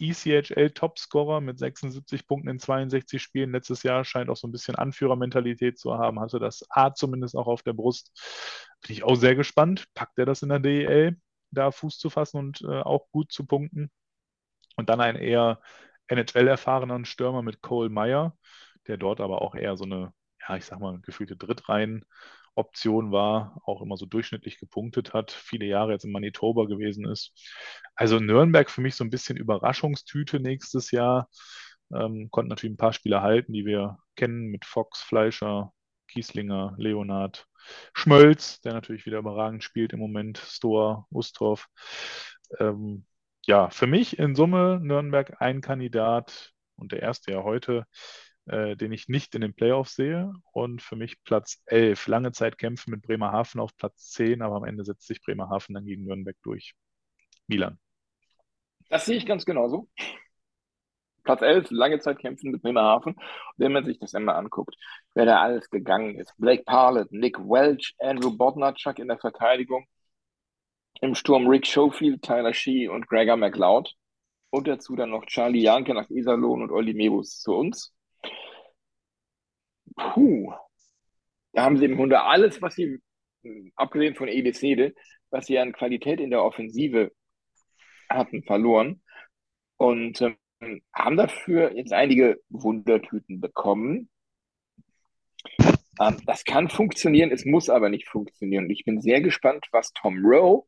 ECHL-Topscorer 0.00 1.40
mit 1.40 1.58
76 1.58 2.26
Punkten 2.26 2.48
in 2.48 2.58
62 2.58 3.20
Spielen. 3.20 3.52
Letztes 3.52 3.82
Jahr 3.82 4.04
scheint 4.04 4.30
auch 4.30 4.36
so 4.36 4.46
ein 4.46 4.52
bisschen 4.52 4.76
Anführermentalität 4.76 5.78
zu 5.78 5.94
haben, 5.98 6.20
hatte 6.20 6.38
das 6.38 6.64
A 6.70 6.94
zumindest 6.94 7.36
auch 7.36 7.46
auf 7.46 7.62
der 7.62 7.72
Brust. 7.72 8.12
Bin 8.82 8.92
ich 8.92 9.02
auch 9.02 9.16
sehr 9.16 9.34
gespannt. 9.34 9.86
Packt 9.94 10.18
er 10.18 10.26
das 10.26 10.42
in 10.42 10.50
der 10.50 10.60
DEL, 10.60 11.16
da 11.50 11.70
Fuß 11.72 11.98
zu 11.98 12.10
fassen 12.10 12.38
und 12.38 12.62
äh, 12.62 12.80
auch 12.80 13.10
gut 13.10 13.32
zu 13.32 13.44
punkten? 13.44 13.90
Und 14.76 14.88
dann 14.88 15.00
ein 15.00 15.16
eher 15.16 15.60
NHL-erfahrenen 16.08 17.04
Stürmer 17.04 17.42
mit 17.42 17.60
Cole 17.60 17.90
Meyer, 17.90 18.36
der 18.86 18.96
dort 18.96 19.20
aber 19.20 19.42
auch 19.42 19.54
eher 19.54 19.76
so 19.76 19.84
eine 19.84 20.12
ja, 20.48 20.56
ich 20.56 20.64
sag 20.64 20.80
mal, 20.80 21.00
gefühlte 21.00 21.36
Drittreihen-Option 21.36 23.12
war, 23.12 23.60
auch 23.64 23.82
immer 23.82 23.96
so 23.96 24.06
durchschnittlich 24.06 24.58
gepunktet 24.58 25.12
hat, 25.12 25.30
viele 25.30 25.66
Jahre 25.66 25.92
jetzt 25.92 26.04
in 26.04 26.12
Manitoba 26.12 26.64
gewesen 26.64 27.06
ist. 27.06 27.32
Also 27.94 28.18
Nürnberg 28.18 28.70
für 28.70 28.80
mich 28.80 28.94
so 28.94 29.04
ein 29.04 29.10
bisschen 29.10 29.36
Überraschungstüte 29.36 30.40
nächstes 30.40 30.90
Jahr. 30.90 31.28
Ähm, 31.92 32.28
konnten 32.30 32.50
natürlich 32.50 32.74
ein 32.74 32.78
paar 32.78 32.92
Spieler 32.92 33.22
halten, 33.22 33.52
die 33.52 33.64
wir 33.64 33.98
kennen, 34.14 34.48
mit 34.48 34.64
Fox, 34.64 35.00
Fleischer, 35.00 35.72
Kieslinger, 36.08 36.74
Leonard, 36.78 37.46
Schmölz, 37.94 38.60
der 38.60 38.72
natürlich 38.74 39.06
wieder 39.06 39.18
überragend 39.18 39.62
spielt 39.64 39.92
im 39.92 39.98
Moment, 40.00 40.38
Stoa, 40.38 41.06
Ustorf. 41.10 41.68
Ähm, 42.58 43.06
ja, 43.46 43.70
für 43.70 43.86
mich 43.86 44.18
in 44.18 44.34
Summe 44.34 44.80
Nürnberg 44.82 45.40
ein 45.40 45.60
Kandidat 45.60 46.52
und 46.76 46.92
der 46.92 47.02
erste 47.02 47.32
ja 47.32 47.42
heute, 47.42 47.84
äh, 48.48 48.76
den 48.76 48.92
ich 48.92 49.08
nicht 49.08 49.34
in 49.34 49.40
den 49.40 49.54
Playoffs 49.54 49.94
sehe. 49.94 50.32
Und 50.52 50.82
für 50.82 50.96
mich 50.96 51.22
Platz 51.24 51.62
11. 51.66 52.06
Lange 52.06 52.32
Zeit 52.32 52.58
kämpfen 52.58 52.90
mit 52.90 53.02
Bremerhaven 53.02 53.60
auf 53.60 53.76
Platz 53.76 54.10
10, 54.12 54.42
aber 54.42 54.56
am 54.56 54.64
Ende 54.64 54.84
setzt 54.84 55.06
sich 55.06 55.20
Bremerhaven 55.20 55.74
dann 55.74 55.84
gegen 55.84 56.04
Nürnberg 56.04 56.36
durch. 56.42 56.74
Milan. 57.46 57.78
Das 58.88 59.06
sehe 59.06 59.16
ich 59.16 59.26
ganz 59.26 59.44
genauso. 59.44 59.88
Platz 61.24 61.42
11, 61.42 61.70
lange 61.70 61.98
Zeit 61.98 62.18
kämpfen 62.20 62.52
mit 62.52 62.62
Bremerhaven. 62.62 63.14
Wenn 63.58 63.72
man 63.72 63.84
sich 63.84 63.98
das 63.98 64.14
einmal 64.14 64.36
anguckt, 64.36 64.76
wer 65.14 65.26
da 65.26 65.42
alles 65.42 65.68
gegangen 65.68 66.18
ist. 66.18 66.32
Blake 66.38 66.62
Parlett, 66.64 67.12
Nick 67.12 67.38
Welch, 67.38 67.94
Andrew 67.98 68.34
Bodnarchuk 68.34 68.98
in 68.98 69.08
der 69.08 69.18
Verteidigung. 69.18 69.86
Im 71.02 71.14
Sturm 71.14 71.46
Rick 71.46 71.66
Schofield, 71.66 72.22
Tyler 72.22 72.54
Shee 72.54 72.88
und 72.88 73.08
Gregor 73.08 73.36
McLeod. 73.36 73.94
Und 74.50 74.66
dazu 74.66 74.96
dann 74.96 75.10
noch 75.10 75.26
Charlie 75.26 75.60
Janke 75.60 75.92
nach 75.92 76.08
Iserlohn 76.08 76.62
und 76.62 76.70
Olli 76.70 76.94
Mebus 76.94 77.40
zu 77.40 77.54
uns. 77.54 77.92
Puh. 79.98 80.52
Da 81.52 81.64
haben 81.64 81.76
sie 81.78 81.86
im 81.86 81.96
Grunde 81.96 82.22
alles, 82.22 82.62
was 82.62 82.74
sie, 82.74 83.00
abgesehen 83.76 84.14
von 84.14 84.28
Edesede, 84.28 84.94
was 85.30 85.46
sie 85.46 85.58
an 85.58 85.72
Qualität 85.72 86.20
in 86.20 86.30
der 86.30 86.42
Offensive 86.42 87.12
hatten, 88.08 88.42
verloren. 88.42 89.02
Und 89.76 90.20
ähm, 90.22 90.82
haben 90.94 91.16
dafür 91.16 91.74
jetzt 91.74 91.92
einige 91.92 92.40
Wundertüten 92.48 93.40
bekommen. 93.40 94.10
Ähm, 96.00 96.16
das 96.26 96.44
kann 96.44 96.68
funktionieren, 96.68 97.30
es 97.30 97.44
muss 97.44 97.68
aber 97.68 97.88
nicht 97.88 98.08
funktionieren. 98.08 98.64
Und 98.64 98.70
ich 98.70 98.84
bin 98.84 99.00
sehr 99.00 99.20
gespannt, 99.20 99.66
was 99.72 99.92
Tom 99.92 100.24
Rowe, 100.24 100.66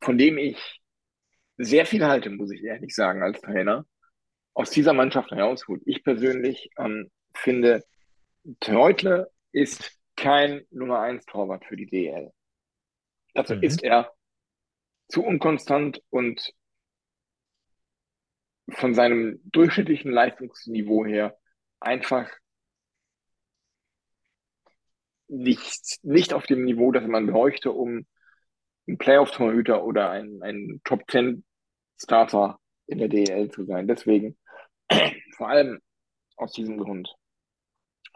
von 0.00 0.18
dem 0.18 0.38
ich 0.38 0.80
sehr 1.56 1.86
viel 1.86 2.04
halte, 2.04 2.30
muss 2.30 2.50
ich 2.50 2.62
ehrlich 2.64 2.94
sagen, 2.94 3.22
als 3.22 3.40
Trainer, 3.40 3.84
aus 4.54 4.70
dieser 4.70 4.92
Mannschaft 4.92 5.30
herausholt. 5.30 5.82
Ich 5.86 6.02
persönlich 6.04 6.70
ähm, 6.78 7.10
finde, 7.34 7.84
Treutle 8.60 9.30
ist 9.52 9.98
kein 10.16 10.66
Nummer 10.70 11.00
1 11.00 11.24
Torwart 11.26 11.64
für 11.64 11.76
die 11.76 11.86
DL. 11.86 12.32
Dazu 13.34 13.54
mhm. 13.54 13.62
ist 13.62 13.82
er 13.82 14.12
zu 15.08 15.24
unkonstant 15.24 16.02
und 16.10 16.52
von 18.70 18.94
seinem 18.94 19.40
durchschnittlichen 19.44 20.12
Leistungsniveau 20.12 21.04
her 21.04 21.36
einfach 21.80 22.30
nicht, 25.28 25.98
nicht 26.02 26.32
auf 26.34 26.46
dem 26.46 26.64
Niveau, 26.64 26.92
das 26.92 27.06
man 27.06 27.26
bräuchte, 27.26 27.72
um 27.72 28.06
ein 28.88 28.98
Playoff-Torhüter 28.98 29.84
oder 29.84 30.10
ein, 30.10 30.42
ein 30.42 30.80
Top-10-Starter 30.84 32.58
in 32.86 32.98
der 32.98 33.08
DEL 33.08 33.50
zu 33.50 33.64
sein. 33.64 33.86
Deswegen, 33.86 34.36
vor 35.36 35.48
allem 35.48 35.80
aus 36.36 36.52
diesem 36.52 36.78
Grund, 36.78 37.14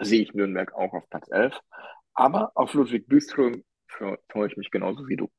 sehe 0.01 0.23
ich 0.23 0.35
Nürnberg 0.35 0.73
auch 0.75 0.93
auf 0.93 1.09
Platz 1.11 1.31
11. 1.31 1.59
Aber 2.15 2.53
auf 2.55 2.75
Ludwig 2.75 3.09
Büström 3.09 3.65
freue 3.89 4.49
ich 4.49 4.57
mich 4.57 4.71
genauso 4.71 5.09
wie 5.09 5.17
du. 5.17 5.31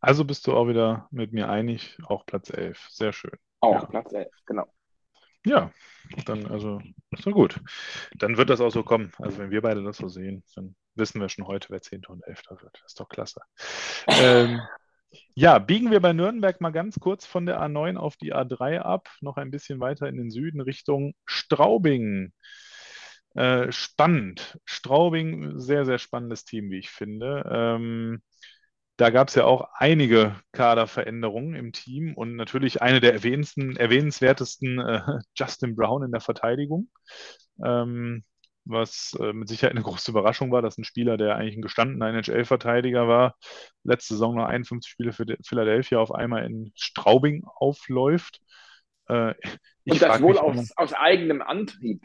Also 0.00 0.24
bist 0.24 0.46
du 0.46 0.52
auch 0.52 0.68
wieder 0.68 1.08
mit 1.10 1.32
mir 1.32 1.48
einig, 1.48 1.96
auch 2.06 2.26
Platz 2.26 2.50
11. 2.50 2.78
Sehr 2.90 3.12
schön. 3.12 3.32
Auch 3.60 3.82
ja. 3.82 3.86
Platz 3.86 4.12
11, 4.12 4.28
genau. 4.44 4.66
Ja, 5.46 5.70
dann 6.24 6.46
also 6.46 6.80
ist 7.10 7.26
doch 7.26 7.32
gut. 7.32 7.60
Dann 8.16 8.36
wird 8.36 8.50
das 8.50 8.60
auch 8.60 8.70
so 8.70 8.82
kommen. 8.82 9.12
Also 9.18 9.38
wenn 9.38 9.50
wir 9.50 9.62
beide 9.62 9.82
das 9.82 9.98
so 9.98 10.08
sehen, 10.08 10.42
dann 10.54 10.74
wissen 10.94 11.20
wir 11.20 11.28
schon 11.28 11.46
heute, 11.46 11.70
wer 11.70 11.82
10. 11.82 12.06
und 12.08 12.22
11. 12.26 12.42
wird. 12.50 12.80
Das 12.82 12.92
ist 12.92 13.00
doch 13.00 13.08
klasse. 13.08 13.40
ähm, 14.08 14.60
ja, 15.34 15.58
biegen 15.58 15.90
wir 15.90 16.00
bei 16.00 16.12
Nürnberg 16.12 16.60
mal 16.60 16.70
ganz 16.70 16.98
kurz 17.00 17.26
von 17.26 17.46
der 17.46 17.60
A9 17.60 17.96
auf 17.96 18.16
die 18.16 18.34
A3 18.34 18.78
ab, 18.78 19.08
noch 19.20 19.36
ein 19.36 19.50
bisschen 19.50 19.80
weiter 19.80 20.08
in 20.08 20.16
den 20.16 20.30
Süden 20.30 20.60
Richtung 20.60 21.14
Straubing. 21.26 22.32
Äh, 23.34 23.72
spannend. 23.72 24.58
Straubing, 24.64 25.58
sehr, 25.58 25.84
sehr 25.84 25.98
spannendes 25.98 26.44
Team, 26.44 26.70
wie 26.70 26.78
ich 26.78 26.90
finde. 26.90 27.44
Ähm, 27.50 28.22
da 28.96 29.10
gab 29.10 29.28
es 29.28 29.34
ja 29.34 29.44
auch 29.44 29.68
einige 29.74 30.36
Kaderveränderungen 30.52 31.56
im 31.56 31.72
Team 31.72 32.14
und 32.14 32.36
natürlich 32.36 32.80
eine 32.80 33.00
der 33.00 33.14
erwähnenswertesten 33.14 34.78
äh, 34.78 35.00
Justin 35.36 35.74
Brown 35.74 36.04
in 36.04 36.12
der 36.12 36.20
Verteidigung. 36.20 36.90
Ähm, 37.64 38.24
was 38.64 39.16
äh, 39.20 39.32
mit 39.32 39.48
Sicherheit 39.48 39.72
eine 39.72 39.82
große 39.84 40.10
Überraschung 40.10 40.50
war, 40.50 40.62
dass 40.62 40.78
ein 40.78 40.84
Spieler, 40.84 41.16
der 41.16 41.36
eigentlich 41.36 41.56
ein 41.56 41.62
gestandener 41.62 42.08
NHL-Verteidiger 42.08 43.08
war, 43.08 43.36
letzte 43.82 44.14
Saison 44.14 44.36
noch 44.36 44.46
51 44.46 44.90
Spiele 44.90 45.12
für 45.12 45.26
Philadelphia 45.44 45.98
auf 45.98 46.12
einmal 46.12 46.44
in 46.44 46.72
Straubing 46.74 47.44
aufläuft. 47.44 48.40
Äh, 49.08 49.34
und 49.84 50.00
das 50.00 50.22
wohl 50.22 50.38
aus, 50.38 50.72
aus, 50.76 50.92
eigenem 50.94 51.42
Antrieb. 51.42 52.02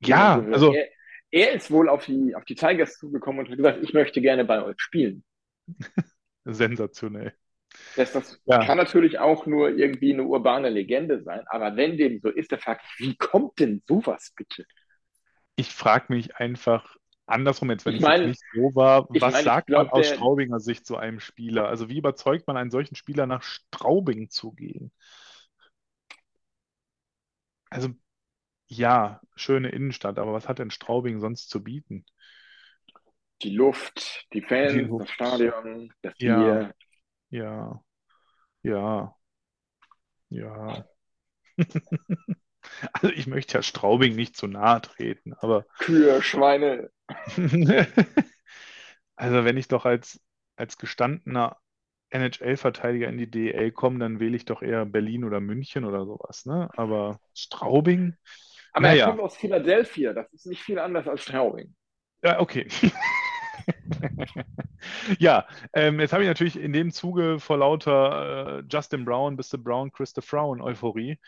Ja, 0.00 0.40
also. 0.52 0.72
Er, 0.72 0.88
er, 1.30 1.52
ist 1.52 1.70
wohl 1.70 1.88
auf 1.88 2.04
die, 2.06 2.34
auf 2.34 2.44
die 2.44 2.54
Tigers 2.54 2.98
zugekommen 2.98 3.40
und 3.40 3.50
hat 3.50 3.56
gesagt, 3.56 3.78
ich 3.82 3.92
möchte 3.94 4.20
gerne 4.20 4.44
bei 4.44 4.64
euch 4.64 4.80
spielen. 4.80 5.24
Sensationell. 6.44 7.34
Das, 7.94 8.12
das 8.12 8.40
ja. 8.46 8.64
kann 8.64 8.78
natürlich 8.78 9.18
auch 9.18 9.46
nur 9.46 9.70
irgendwie 9.70 10.12
eine 10.12 10.24
urbane 10.24 10.70
Legende 10.70 11.22
sein, 11.22 11.44
aber 11.48 11.76
wenn 11.76 11.96
dem 11.96 12.20
so 12.20 12.30
ist, 12.30 12.50
der 12.50 12.58
fragt, 12.58 12.84
wie 12.98 13.16
kommt 13.16 13.58
denn 13.58 13.82
sowas 13.86 14.32
bitte? 14.36 14.64
Ich 15.56 15.74
frage 15.74 16.12
mich 16.12 16.36
einfach 16.36 16.96
andersrum 17.26 17.70
jetzt, 17.70 17.84
wenn 17.84 17.94
ich 17.94 18.00
es 18.00 18.06
mein, 18.06 18.28
nicht 18.28 18.42
so 18.54 18.74
war, 18.74 19.06
was 19.08 19.34
mein, 19.34 19.44
sagt 19.44 19.66
glaub, 19.68 19.86
man 19.86 19.92
aus 19.92 20.08
der, 20.08 20.14
Straubinger 20.14 20.60
Sicht 20.60 20.86
zu 20.86 20.96
einem 20.96 21.20
Spieler? 21.20 21.68
Also 21.68 21.88
wie 21.88 21.98
überzeugt 21.98 22.46
man 22.46 22.56
einen 22.56 22.70
solchen 22.70 22.94
Spieler 22.94 23.26
nach 23.26 23.42
Straubing 23.42 24.30
zu 24.30 24.52
gehen? 24.52 24.92
Also 27.68 27.90
ja, 28.68 29.20
schöne 29.34 29.68
Innenstadt, 29.70 30.18
aber 30.18 30.32
was 30.32 30.48
hat 30.48 30.58
denn 30.58 30.70
Straubing 30.70 31.20
sonst 31.20 31.48
zu 31.48 31.62
bieten? 31.62 32.04
Die 33.42 33.54
Luft, 33.54 34.26
die 34.32 34.40
Fans, 34.40 34.72
die 34.72 34.80
Luft. 34.80 35.08
das 35.08 35.10
Stadion, 35.10 35.92
das 36.02 36.14
ja, 36.18 36.38
Bier. 36.38 36.74
Ja, 37.30 37.82
ja, 38.62 39.16
ja. 40.30 40.86
also 42.92 43.08
ich 43.10 43.26
möchte 43.26 43.54
ja 43.54 43.62
Straubing 43.62 44.14
nicht 44.14 44.36
zu 44.36 44.46
nahe 44.46 44.80
treten, 44.80 45.34
aber. 45.34 45.64
Kühe, 45.78 46.22
Schweine. 46.22 46.90
also 49.16 49.44
wenn 49.44 49.56
ich 49.56 49.68
doch 49.68 49.84
als, 49.84 50.20
als 50.56 50.78
gestandener 50.78 51.56
NHL-Verteidiger 52.10 53.08
in 53.08 53.18
die 53.18 53.30
DEL 53.30 53.72
komme, 53.72 53.98
dann 53.98 54.20
wähle 54.20 54.36
ich 54.36 54.44
doch 54.44 54.62
eher 54.62 54.86
Berlin 54.86 55.24
oder 55.24 55.40
München 55.40 55.84
oder 55.84 56.04
sowas, 56.04 56.46
ne? 56.46 56.68
Aber 56.76 57.20
Straubing. 57.34 58.16
Aber 58.72 58.88
naja. 58.88 59.06
er 59.06 59.10
kommt 59.10 59.22
aus 59.22 59.36
Philadelphia, 59.36 60.12
das 60.12 60.32
ist 60.32 60.46
nicht 60.46 60.62
viel 60.62 60.78
anders 60.78 61.08
als 61.08 61.22
Straubing. 61.22 61.74
Ja, 62.22 62.40
okay. 62.40 62.68
ja, 65.18 65.46
ähm, 65.72 66.00
jetzt 66.00 66.12
habe 66.12 66.22
ich 66.22 66.28
natürlich 66.28 66.58
in 66.58 66.72
dem 66.72 66.92
Zuge 66.92 67.40
vor 67.40 67.58
lauter 67.58 68.58
äh, 68.58 68.64
Justin 68.70 69.04
Brown, 69.04 69.34
Mr. 69.34 69.58
Brown, 69.58 69.90
Christopher 69.92 70.36
Brown 70.36 70.60
Euphorie, 70.60 71.18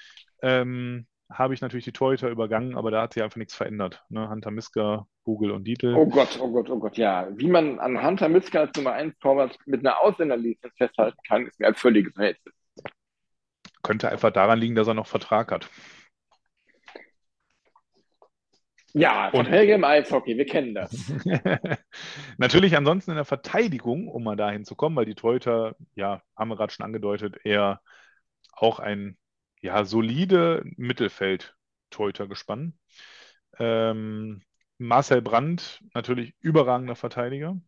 ähm, 0.42 1.06
habe 1.30 1.52
ich 1.52 1.60
natürlich 1.60 1.84
die 1.84 1.92
Torhüter 1.92 2.30
übergangen, 2.30 2.76
aber 2.76 2.90
da 2.90 3.02
hat 3.02 3.12
sich 3.12 3.22
einfach 3.22 3.36
nichts 3.36 3.54
verändert. 3.54 4.02
Ne? 4.08 4.28
Hunter 4.28 4.50
Miska, 4.50 5.06
Google 5.24 5.50
und 5.50 5.64
Dietl. 5.64 5.94
Oh 5.94 6.06
Gott, 6.06 6.38
oh 6.40 6.50
Gott, 6.50 6.70
oh 6.70 6.78
Gott, 6.78 6.96
ja. 6.96 7.28
Wie 7.32 7.48
man 7.48 7.78
an 7.78 8.02
Hunter 8.02 8.28
Miska 8.28 8.60
als 8.60 8.76
Nummer 8.76 8.92
1 8.92 9.18
Torwart 9.18 9.58
mit 9.66 9.80
einer 9.80 10.00
Ausländerlizenz 10.02 10.74
festhalten 10.76 11.18
kann, 11.26 11.46
ist 11.46 11.60
mir 11.60 11.68
ein 11.68 11.74
völliges 11.74 12.16
Rätsel. 12.16 12.52
Könnte 13.82 14.10
einfach 14.10 14.32
daran 14.32 14.58
liegen, 14.58 14.74
dass 14.74 14.88
er 14.88 14.94
noch 14.94 15.06
Vertrag 15.06 15.52
hat. 15.52 15.68
Ja, 18.94 19.30
Verträge 19.30 19.74
im 19.74 19.84
Eishockey, 19.84 20.38
wir 20.38 20.46
kennen 20.46 20.74
das. 20.74 21.12
Natürlich 22.38 22.74
ansonsten 22.74 23.10
in 23.10 23.16
der 23.16 23.26
Verteidigung, 23.26 24.08
um 24.08 24.24
mal 24.24 24.34
dahin 24.34 24.64
zu 24.64 24.74
kommen, 24.74 24.96
weil 24.96 25.04
die 25.04 25.14
Torhüter, 25.14 25.76
ja, 25.94 26.22
haben 26.34 26.48
wir 26.48 26.56
gerade 26.56 26.72
schon 26.72 26.86
angedeutet, 26.86 27.36
eher 27.44 27.82
auch 28.52 28.80
ein 28.80 29.18
ja, 29.60 29.84
solide 29.84 30.62
Mittelfeld-Torhüter 30.76 32.28
gespannt. 32.28 32.74
Ähm, 33.58 34.42
Marcel 34.78 35.22
Brandt, 35.22 35.82
natürlich 35.94 36.34
überragender 36.40 36.94
Verteidiger. 36.94 37.60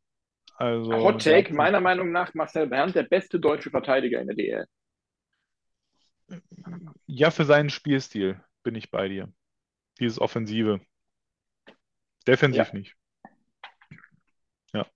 Also, 0.57 0.93
Hot 0.93 1.23
Take, 1.25 1.55
meiner 1.55 1.81
Meinung 1.81 2.12
nach 2.12 2.35
Marcel 2.35 2.67
Brandt 2.67 2.95
der 2.95 3.03
beste 3.05 3.41
deutsche 3.41 3.71
Verteidiger 3.71 4.21
in 4.21 4.27
der 4.27 4.37
DL. 4.37 4.67
Ja, 7.07 7.31
für 7.31 7.45
seinen 7.45 7.71
Spielstil 7.71 8.41
bin 8.62 8.75
ich 8.75 8.91
bei 8.91 9.09
dir. 9.09 9.33
Dieses 9.99 10.21
Offensive. 10.21 10.81
Defensiv 12.27 12.69
ja. 12.69 12.75
nicht. 12.75 12.95
Ja. 14.73 14.87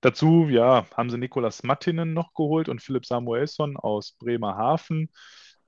Dazu, 0.00 0.48
ja, 0.48 0.86
haben 0.96 1.10
sie 1.10 1.18
Nikolas 1.18 1.62
Mattinen 1.64 2.14
noch 2.14 2.32
geholt 2.32 2.68
und 2.68 2.80
Philipp 2.80 3.04
Samuelsson 3.04 3.76
aus 3.76 4.12
Bremerhaven. 4.12 5.10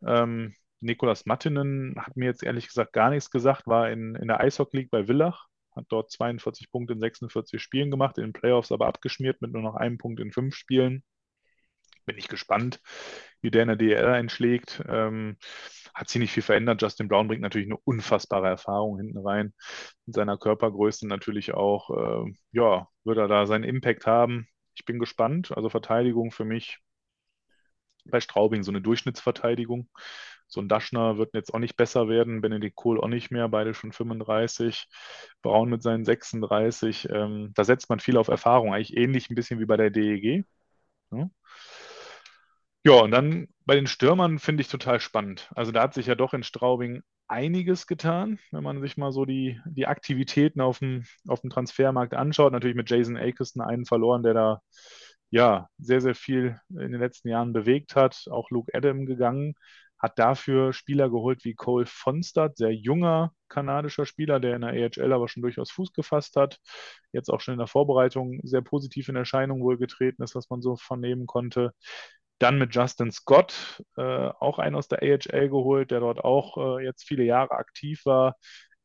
Ähm, 0.07 0.55
Nikolas 0.81 1.27
Mattinen 1.27 1.95
hat 1.99 2.17
mir 2.17 2.27
jetzt 2.27 2.43
ehrlich 2.43 2.67
gesagt 2.67 2.93
gar 2.93 3.11
nichts 3.11 3.31
gesagt, 3.31 3.67
war 3.67 3.91
in, 3.91 4.15
in 4.15 4.29
der 4.29 4.41
Eishockey 4.41 4.79
League 4.79 4.91
bei 4.91 5.05
Villach, 5.05 5.47
hat 5.77 5.85
dort 5.89 6.11
42 6.11 6.71
Punkte 6.71 6.95
in 6.95 7.01
46 7.01 7.61
Spielen 7.63 7.91
gemacht, 7.91 8.19
in 8.19 8.25
den 8.25 8.33
Playoffs 8.33 8.73
aber 8.73 8.87
abgeschmiert 8.87 9.43
mit 9.43 9.53
nur 9.53 9.63
noch 9.63 9.77
einem 9.77 9.99
Punkt 9.99 10.21
in 10.21 10.33
fünf 10.33 10.55
Spielen. 10.55 11.05
Bin 12.07 12.17
ich 12.17 12.29
gespannt, 12.29 12.81
wie 13.43 13.51
der 13.51 13.63
in 13.63 13.69
der 13.69 13.77
DL 13.77 14.07
einschlägt. 14.07 14.83
Ähm, 14.89 15.37
hat 15.95 16.09
sich 16.09 16.21
nicht 16.21 16.33
viel 16.33 16.43
verändert. 16.43 16.81
Justin 16.83 17.09
Brown 17.09 17.29
bringt 17.29 17.43
natürlich 17.43 17.69
eine 17.69 17.77
unfassbare 17.85 18.49
Erfahrung 18.49 18.99
hinten 18.99 19.19
rein. 19.19 19.53
Mit 20.07 20.15
seiner 20.15 20.39
Körpergröße 20.39 21.07
natürlich 21.07 21.53
auch, 21.55 21.91
äh, 22.27 22.33
ja, 22.53 22.89
wird 23.05 23.19
er 23.19 23.29
da 23.29 23.47
seinen 23.47 23.65
Impact 23.65 24.07
haben. 24.07 24.49
Ich 24.75 24.85
bin 24.85 24.99
gespannt. 24.99 25.53
Also 25.55 25.69
Verteidigung 25.69 26.33
für 26.33 26.45
mich 26.45 26.79
bei 28.07 28.21
Straubing 28.21 28.63
so 28.63 28.71
eine 28.71 28.81
Durchschnittsverteidigung. 28.81 29.89
So 30.47 30.61
ein 30.61 30.69
Daschner 30.69 31.17
wird 31.17 31.35
jetzt 31.35 31.55
auch 31.55 31.61
nicht 31.61 31.77
besser 31.77 32.09
werden, 32.09 32.41
Benedikt 32.41 32.77
Kohl 32.77 33.01
auch 33.01 33.09
nicht 33.09 33.31
mehr, 33.31 33.49
beide 33.49 33.73
schon 33.73 33.93
35, 33.93 34.89
Braun 35.43 35.71
mit 35.71 35.83
seinen 35.83 36.05
36. 36.05 37.09
Ähm, 37.11 37.53
da 37.55 37.65
setzt 37.65 37.89
man 37.89 38.01
viel 38.01 38.17
auf 38.17 38.29
Erfahrung, 38.29 38.75
eigentlich 38.75 38.97
ähnlich 38.97 39.31
ein 39.31 39.37
bisschen 39.37 39.61
wie 39.61 39.67
bei 39.67 39.77
der 39.77 39.91
DEG. 39.91 40.45
Ja. 41.13 41.31
Ja, 42.85 42.95
und 43.03 43.11
dann 43.11 43.49
bei 43.67 43.75
den 43.75 43.87
Stürmern 43.87 44.39
finde 44.39 44.63
ich 44.63 44.69
total 44.69 45.01
spannend. 45.01 45.51
Also 45.55 45.71
da 45.71 45.83
hat 45.83 45.95
sich 45.95 46.07
ja 46.07 46.15
doch 46.15 46.33
in 46.33 46.43
Straubing 46.43 47.03
einiges 47.29 47.87
getan, 47.87 48.39
wenn 48.51 48.65
man 48.65 48.81
sich 48.81 48.97
mal 48.97 49.13
so 49.13 49.25
die, 49.27 49.61
die 49.67 49.87
Aktivitäten 49.87 50.61
auf 50.61 50.79
dem, 50.79 51.05
auf 51.29 51.43
dem 51.43 51.51
Transfermarkt 51.51 52.15
anschaut. 52.15 52.53
Natürlich 52.53 52.77
mit 52.77 52.91
Jason 52.91 53.17
Akeston 53.19 53.63
einen 53.63 53.85
verloren, 53.85 54.23
der 54.23 54.35
da 54.35 54.63
ja, 55.31 55.69
sehr, 55.78 56.01
sehr 56.01 56.15
viel 56.15 56.61
in 56.70 56.93
den 56.93 57.01
letzten 57.01 57.28
Jahren 57.28 57.52
bewegt 57.52 57.97
hat. 57.97 58.27
Auch 58.31 58.51
Luke 58.51 58.73
Adam 58.74 59.07
gegangen, 59.07 59.55
hat 59.98 60.19
dafür 60.19 60.73
Spieler 60.73 61.11
geholt 61.11 61.44
wie 61.44 61.55
Cole 61.55 61.86
Fonstad, 61.86 62.57
sehr 62.57 62.74
junger 62.74 63.32
kanadischer 63.48 64.07
Spieler, 64.07 64.40
der 64.40 64.55
in 64.57 64.62
der 64.62 64.70
AHL 64.70 65.12
aber 65.12 65.28
schon 65.28 65.43
durchaus 65.43 65.70
Fuß 65.73 65.93
gefasst 65.93 66.36
hat. 66.36 66.59
Jetzt 67.12 67.28
auch 67.31 67.40
schon 67.40 67.52
in 67.52 67.59
der 67.59 67.66
Vorbereitung 67.66 68.40
sehr 68.44 68.62
positiv 68.62 69.09
in 69.09 69.16
Erscheinung 69.16 69.62
wohl 69.62 69.77
getreten 69.77 70.23
ist, 70.23 70.35
was 70.35 70.48
man 70.51 70.62
so 70.62 70.77
vernehmen 70.77 71.27
konnte. 71.27 71.73
Dann 72.39 72.59
mit 72.59 72.74
Justin 72.74 73.12
Scott, 73.12 73.82
äh, 73.97 74.02
auch 74.40 74.59
einen 74.59 74.77
aus 74.77 74.89
der 74.89 75.02
AHL 75.02 75.48
geholt, 75.51 75.90
der 75.90 76.01
dort 76.01 76.24
auch 76.24 76.78
äh, 76.78 76.85
jetzt 76.85 77.05
viele 77.07 77.24
Jahre 77.24 77.52
aktiv 77.52 78.07
war. 78.07 78.36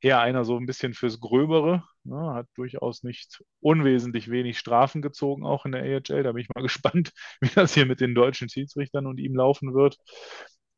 Eher 0.01 0.19
einer 0.19 0.43
so 0.43 0.57
ein 0.57 0.65
bisschen 0.65 0.93
fürs 0.93 1.19
Gröbere, 1.21 1.83
ne, 2.05 2.33
hat 2.33 2.47
durchaus 2.55 3.03
nicht 3.03 3.43
unwesentlich 3.61 4.29
wenig 4.29 4.59
Strafen 4.59 5.01
gezogen, 5.01 5.45
auch 5.45 5.65
in 5.65 5.71
der 5.73 5.83
AHL. 5.83 6.23
Da 6.23 6.31
bin 6.31 6.41
ich 6.41 6.49
mal 6.53 6.61
gespannt, 6.63 7.11
wie 7.41 7.49
das 7.49 7.73
hier 7.73 7.85
mit 7.85 8.01
den 8.01 8.15
deutschen 8.15 8.49
Schiedsrichtern 8.49 9.07
und 9.07 9.19
ihm 9.19 9.35
laufen 9.35 9.73
wird. 9.73 9.97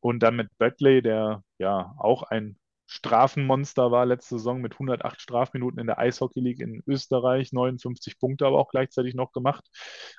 Und 0.00 0.20
dann 0.22 0.36
mit 0.36 0.48
Bradley, 0.58 1.02
der 1.02 1.42
ja 1.58 1.94
auch 1.98 2.22
ein 2.22 2.58
Strafenmonster 2.90 3.90
war 3.90 4.06
letzte 4.06 4.36
Saison 4.38 4.62
mit 4.62 4.72
108 4.74 5.20
Strafminuten 5.20 5.78
in 5.78 5.86
der 5.86 5.98
Eishockey 5.98 6.40
League 6.40 6.60
in 6.60 6.82
Österreich, 6.86 7.52
59 7.52 8.18
Punkte 8.18 8.46
aber 8.46 8.58
auch 8.58 8.70
gleichzeitig 8.70 9.14
noch 9.14 9.32
gemacht. 9.32 9.64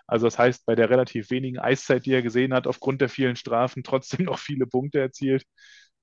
Also 0.05 0.27
das 0.27 0.37
heißt, 0.37 0.65
bei 0.67 0.75
der 0.75 0.89
relativ 0.91 1.31
wenigen 1.31 1.57
Eiszeit, 1.57 2.05
die 2.05 2.13
er 2.13 2.21
gesehen 2.21 2.53
hat, 2.53 2.67
aufgrund 2.67 3.01
der 3.01 3.09
vielen 3.09 3.35
Strafen 3.35 3.83
trotzdem 3.83 4.25
noch 4.25 4.37
viele 4.37 4.67
Punkte 4.67 4.99
erzielt. 4.99 5.45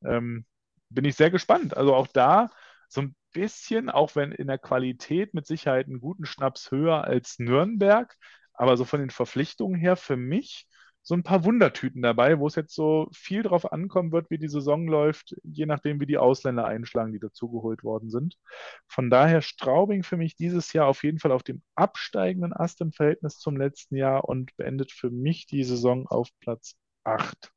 Ähm, 0.05 0.45
bin 0.91 1.05
ich 1.05 1.15
sehr 1.16 1.31
gespannt. 1.31 1.77
Also 1.77 1.95
auch 1.95 2.09
da 2.09 2.51
so 2.89 3.03
ein 3.03 3.16
bisschen, 3.37 3.91
auch 3.91 4.17
wenn 4.17 4.33
in 4.33 4.47
der 4.47 4.59
Qualität 4.59 5.35
mit 5.35 5.47
Sicherheit 5.47 5.87
einen 5.87 6.01
guten 6.01 6.25
Schnaps 6.25 6.71
höher 6.71 7.05
als 7.05 7.39
Nürnberg, 7.39 8.17
aber 8.55 8.77
so 8.77 8.85
von 8.85 9.01
den 9.01 9.11
Verpflichtungen 9.11 9.79
her 9.79 9.97
für 9.97 10.17
mich 10.17 10.67
so 11.03 11.15
ein 11.15 11.23
paar 11.23 11.45
Wundertüten 11.45 12.03
dabei, 12.03 12.41
wo 12.41 12.49
es 12.49 12.57
jetzt 12.57 12.75
so 12.75 13.09
viel 13.13 13.45
drauf 13.45 13.73
ankommen 13.73 14.11
wird, 14.11 14.29
wie 14.29 14.39
die 14.39 14.49
Saison 14.49 14.89
läuft, 14.89 15.37
je 15.45 15.65
nachdem, 15.65 16.01
wie 16.01 16.07
die 16.07 16.19
Ausländer 16.19 16.67
einschlagen, 16.67 17.13
die 17.13 17.21
dazugeholt 17.21 17.85
worden 17.85 18.11
sind. 18.11 18.37
Von 18.89 19.09
daher 19.09 19.41
Straubing 19.41 20.03
für 20.03 20.17
mich 20.17 20.35
dieses 20.35 20.73
Jahr 20.73 20.89
auf 20.89 21.05
jeden 21.05 21.21
Fall 21.21 21.31
auf 21.31 21.45
dem 21.45 21.63
absteigenden 21.77 22.53
Ast 22.53 22.81
im 22.81 22.91
Verhältnis 22.91 23.39
zum 23.39 23.57
letzten 23.57 23.95
Jahr 23.95 24.29
und 24.29 24.57
beendet 24.57 24.91
für 24.91 25.11
mich 25.11 25.47
die 25.47 25.63
Saison 25.63 26.09
auf 26.09 26.29
Platz 26.41 26.75
8. 27.05 27.53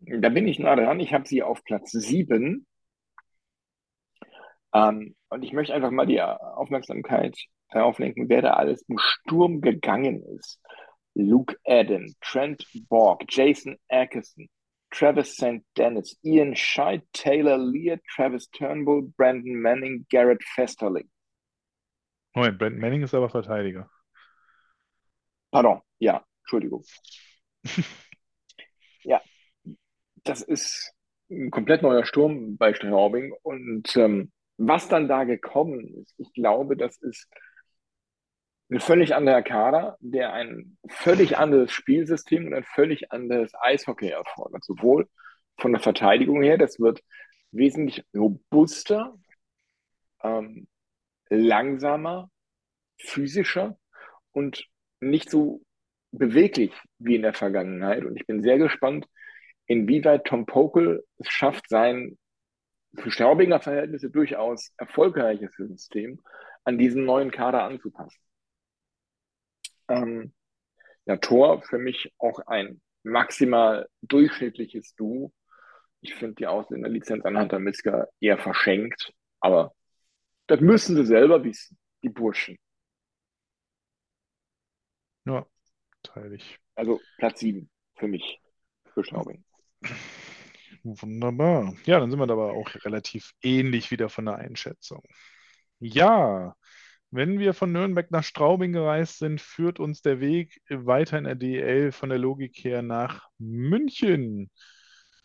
Da 0.00 0.30
bin 0.30 0.48
ich 0.48 0.58
nah 0.58 0.74
dran. 0.74 0.98
Ich 0.98 1.14
habe 1.14 1.28
sie 1.28 1.44
auf 1.44 1.62
Platz 1.62 1.92
7. 1.92 2.66
Ähm, 4.74 5.14
und 5.28 5.42
ich 5.42 5.52
möchte 5.52 5.74
einfach 5.74 5.90
mal 5.90 6.06
die 6.06 6.20
Aufmerksamkeit 6.20 7.36
darauf 7.70 7.98
lenken, 7.98 8.28
wer 8.28 8.42
da 8.42 8.54
alles 8.54 8.82
im 8.88 8.98
Sturm 8.98 9.60
gegangen 9.60 10.22
ist. 10.36 10.60
Luke 11.14 11.56
Adam, 11.66 12.06
Trent 12.20 12.66
Borg, 12.88 13.24
Jason 13.28 13.76
Atkinson, 13.88 14.48
Travis 14.90 15.34
St. 15.34 15.62
Dennis, 15.76 16.18
Ian 16.22 16.54
Scheid, 16.54 17.02
Taylor 17.12 17.58
Lear, 17.58 17.98
Travis 18.14 18.48
Turnbull, 18.50 19.12
Brandon 19.16 19.60
Manning, 19.60 20.06
Garrett 20.10 20.42
Festerling. 20.54 21.10
Moment, 22.34 22.58
Brandon 22.58 22.80
Manning 22.80 23.02
ist 23.02 23.14
aber 23.14 23.28
Verteidiger. 23.28 23.90
Pardon, 25.50 25.80
ja, 25.98 26.24
Entschuldigung. 26.42 26.82
ja, 29.02 29.20
das 30.24 30.40
ist 30.40 30.94
ein 31.30 31.50
komplett 31.50 31.82
neuer 31.82 32.04
Sturm 32.04 32.56
bei 32.56 32.72
Straubing 32.72 33.34
und 33.42 33.96
ähm, 33.96 34.32
was 34.66 34.88
dann 34.88 35.08
da 35.08 35.24
gekommen 35.24 35.86
ist, 36.00 36.14
ich 36.18 36.32
glaube, 36.32 36.76
das 36.76 36.96
ist 36.98 37.28
ein 38.70 38.80
völlig 38.80 39.14
anderer 39.14 39.42
Kader, 39.42 39.96
der 40.00 40.32
ein 40.32 40.78
völlig 40.88 41.36
anderes 41.36 41.72
Spielsystem 41.72 42.46
und 42.46 42.54
ein 42.54 42.64
völlig 42.64 43.12
anderes 43.12 43.52
Eishockey 43.60 44.08
erfordert. 44.08 44.64
Sowohl 44.64 45.08
von 45.58 45.72
der 45.72 45.80
Verteidigung 45.80 46.42
her, 46.42 46.58
das 46.58 46.80
wird 46.80 47.02
wesentlich 47.50 48.04
robuster, 48.14 49.14
ähm, 50.22 50.68
langsamer, 51.28 52.30
physischer 52.98 53.76
und 54.30 54.64
nicht 55.00 55.28
so 55.28 55.62
beweglich 56.12 56.72
wie 56.98 57.16
in 57.16 57.22
der 57.22 57.34
Vergangenheit. 57.34 58.04
Und 58.04 58.16
ich 58.16 58.26
bin 58.26 58.42
sehr 58.42 58.58
gespannt, 58.58 59.06
inwieweit 59.66 60.24
Tom 60.24 60.46
Pokel 60.46 61.04
es 61.18 61.28
schafft, 61.28 61.68
sein 61.68 62.16
für 62.94 63.10
Straubinger 63.10 63.60
Verhältnisse 63.60 64.10
durchaus 64.10 64.72
erfolgreiches 64.76 65.54
System 65.56 66.22
an 66.64 66.78
diesen 66.78 67.04
neuen 67.04 67.30
Kader 67.30 67.64
anzupassen. 67.64 68.20
Ähm, 69.88 70.32
ja, 71.06 71.16
Tor 71.16 71.62
für 71.62 71.78
mich 71.78 72.12
auch 72.18 72.38
ein 72.46 72.80
maximal 73.02 73.88
durchschnittliches 74.02 74.94
Duo. 74.94 75.32
Ich 76.00 76.14
finde 76.14 76.34
die 76.36 76.46
Ausländerlizenz 76.46 77.24
an 77.24 77.38
Hunter 77.38 77.58
Miska 77.58 78.08
eher 78.20 78.38
verschenkt, 78.38 79.12
aber 79.40 79.74
das 80.46 80.60
müssen 80.60 80.96
sie 80.96 81.06
selber 81.06 81.42
wissen, 81.44 81.78
die 82.02 82.08
Burschen. 82.08 82.58
Ja, 85.24 85.46
teile 86.02 86.34
ich. 86.34 86.58
Also 86.74 87.00
Platz 87.18 87.40
7 87.40 87.70
für 87.96 88.08
mich, 88.08 88.40
für 88.92 89.04
Straubing. 89.04 89.44
Wunderbar. 90.84 91.74
Ja, 91.84 92.00
dann 92.00 92.10
sind 92.10 92.18
wir 92.18 92.28
aber 92.28 92.52
auch 92.52 92.68
relativ 92.84 93.32
ähnlich 93.42 93.90
wieder 93.90 94.08
von 94.08 94.24
der 94.24 94.36
Einschätzung. 94.36 95.02
Ja, 95.78 96.54
wenn 97.10 97.38
wir 97.38 97.54
von 97.54 97.72
Nürnberg 97.72 98.10
nach 98.10 98.24
Straubing 98.24 98.72
gereist 98.72 99.18
sind, 99.18 99.40
führt 99.40 99.78
uns 99.78 100.02
der 100.02 100.20
Weg 100.20 100.60
weiter 100.70 101.18
in 101.18 101.24
der 101.24 101.34
DL 101.34 101.92
von 101.92 102.08
der 102.08 102.18
Logik 102.18 102.56
her 102.64 102.82
nach 102.82 103.28
München 103.38 104.50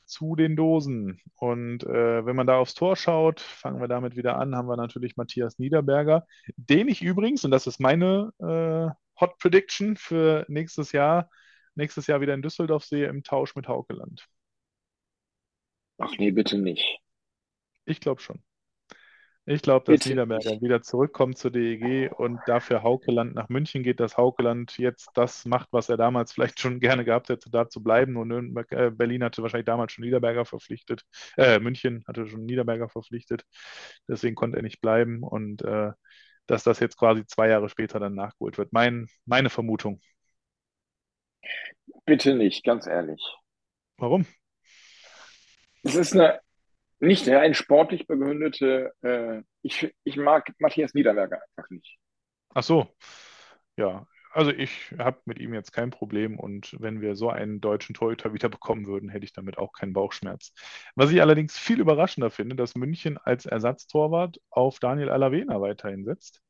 zu 0.06 0.36
den 0.36 0.56
Dosen. 0.56 1.22
Und 1.36 1.84
äh, 1.84 2.26
wenn 2.26 2.36
man 2.36 2.48
da 2.48 2.58
aufs 2.58 2.74
Tor 2.74 2.96
schaut, 2.96 3.40
fangen 3.42 3.80
wir 3.82 3.88
damit 3.88 4.16
wieder 4.16 4.38
an, 4.38 4.56
haben 4.56 4.68
wir 4.68 4.78
natürlich 4.78 5.18
Matthias 5.18 5.60
Niederberger, 5.60 6.26
den 6.56 6.88
ich 6.88 7.02
übrigens, 7.02 7.46
und 7.46 7.52
das 7.52 7.68
ist 7.68 7.80
meine 7.80 8.32
äh, 8.40 8.90
Hot 9.20 9.38
Prediction 9.40 9.96
für 9.96 10.46
nächstes 10.48 10.92
Jahr, 10.92 11.30
nächstes 11.76 12.08
Jahr 12.08 12.22
wieder 12.22 12.34
in 12.34 12.42
Düsseldorf 12.42 12.86
sehe 12.86 13.08
im 13.08 13.24
Tausch 13.24 13.56
mit 13.56 13.68
Haukeland. 13.68 14.28
Ach 15.98 16.18
nee, 16.18 16.32
bitte 16.32 16.58
nicht. 16.58 17.00
Ich 17.86 18.00
glaube 18.00 18.22
schon. 18.22 18.42
Ich 19.50 19.62
glaube, 19.62 19.86
dass 19.86 20.00
Bitte 20.00 20.10
Niederberger 20.10 20.52
nicht. 20.52 20.62
wieder 20.62 20.82
zurückkommt 20.82 21.38
zur 21.38 21.52
DEG 21.52 22.12
und 22.12 22.38
dafür 22.48 22.84
Haukeland 22.84 23.34
nach 23.34 23.48
München 23.48 23.82
geht, 23.82 24.02
dass 24.02 24.18
Haukeland 24.18 24.78
jetzt 24.78 25.10
das 25.14 25.46
macht, 25.46 25.70
was 25.72 25.88
er 25.88 25.96
damals 25.96 26.32
vielleicht 26.34 26.60
schon 26.60 26.82
gerne 26.82 27.06
gehabt 27.06 27.30
hätte, 27.30 27.50
da 27.50 27.70
zu 27.70 27.82
bleiben. 27.82 28.14
Nürnberg, 28.14 28.70
äh, 28.74 28.92
Berlin 28.92 29.24
hatte 29.24 29.42
wahrscheinlich 29.42 29.66
damals 29.66 29.94
schon 29.94 30.04
Niederberger 30.04 30.44
verpflichtet. 30.44 31.04
Äh, 31.38 31.60
München 31.60 32.04
hatte 32.08 32.28
schon 32.28 32.46
Niederberger 32.46 32.90
verpflichtet. 32.90 33.44
Deswegen 34.10 34.36
konnte 34.36 34.58
er 34.58 34.64
nicht 34.64 34.82
bleiben 34.82 35.24
und 35.24 35.62
äh, 35.62 35.92
dass 36.46 36.64
das 36.64 36.80
jetzt 36.82 36.98
quasi 36.98 37.26
zwei 37.26 37.48
Jahre 37.48 37.70
später 37.70 38.00
dann 38.00 38.16
nachgeholt 38.16 38.58
wird. 38.58 38.74
Mein, 38.74 39.08
meine 39.26 39.50
Vermutung. 39.50 40.02
Bitte 42.06 42.34
nicht, 42.34 42.64
ganz 42.64 42.88
ehrlich. 42.88 43.22
Warum? 43.98 44.26
Es 45.88 45.96
ist 45.96 46.14
eine 46.14 46.40
nicht 47.00 47.28
rein 47.30 47.54
sportlich 47.54 48.08
begründete, 48.08 48.94
äh, 49.02 49.42
ich, 49.62 49.94
ich 50.04 50.18
mag 50.18 50.52
Matthias 50.60 50.94
Niederberger 50.94 51.42
einfach 51.56 51.70
nicht. 51.70 51.98
Ach 52.54 52.64
so. 52.64 52.88
Ja, 53.78 54.08
also 54.32 54.52
ich 54.52 54.92
habe 54.98 55.20
mit 55.26 55.40
ihm 55.40 55.54
jetzt 55.54 55.72
kein 55.72 55.92
Problem 55.92 56.40
und 56.40 56.76
wenn 56.80 57.02
wir 57.02 57.16
so 57.16 57.30
einen 57.30 57.62
deutschen 57.62 57.96
Torhüter 57.96 58.34
wieder 58.34 58.50
bekommen 58.50 58.88
würden, 58.88 59.10
hätte 59.10 59.26
ich 59.26 59.34
damit 59.34 59.58
auch 59.58 59.72
keinen 59.74 59.94
Bauchschmerz. 59.94 60.54
Was 60.96 61.12
ich 61.12 61.22
allerdings 61.22 61.58
viel 61.58 61.80
überraschender 61.80 62.32
finde, 62.32 62.56
dass 62.56 62.76
München 62.76 63.18
als 63.18 63.46
Ersatztorwart 63.46 64.40
auf 64.50 64.80
Daniel 64.80 65.10
Alavena 65.10 65.62
weiterhin 65.62 66.06
setzt. 66.06 66.42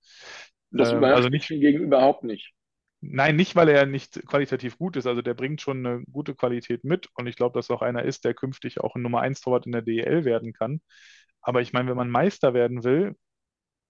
Das 0.71 0.91
Ähm, 0.91 0.97
überrascht 0.97 1.15
also 1.15 1.29
mich 1.29 1.31
nicht, 1.31 1.47
hingegen 1.47 1.79
überhaupt 1.81 2.23
nicht. 2.23 2.53
Nein, 3.01 3.35
nicht, 3.35 3.55
weil 3.55 3.69
er 3.69 3.85
nicht 3.85 4.25
qualitativ 4.27 4.77
gut 4.77 4.95
ist. 4.97 5.07
Also 5.07 5.21
der 5.21 5.33
bringt 5.33 5.61
schon 5.61 5.85
eine 5.85 6.03
gute 6.11 6.35
Qualität 6.35 6.83
mit 6.83 7.09
und 7.15 7.27
ich 7.27 7.35
glaube, 7.35 7.57
dass 7.57 7.71
auch 7.71 7.81
einer 7.81 8.03
ist, 8.03 8.25
der 8.25 8.33
künftig 8.33 8.79
auch 8.81 8.95
ein 8.95 9.01
Nummer 9.01 9.21
1 9.21 9.41
Torwart 9.41 9.65
in 9.65 9.71
der 9.73 9.81
DEL 9.81 10.25
werden 10.25 10.53
kann. 10.53 10.81
Aber 11.41 11.61
ich 11.61 11.73
meine, 11.73 11.89
wenn 11.89 11.97
man 11.97 12.09
Meister 12.09 12.53
werden 12.53 12.83
will, 12.83 13.15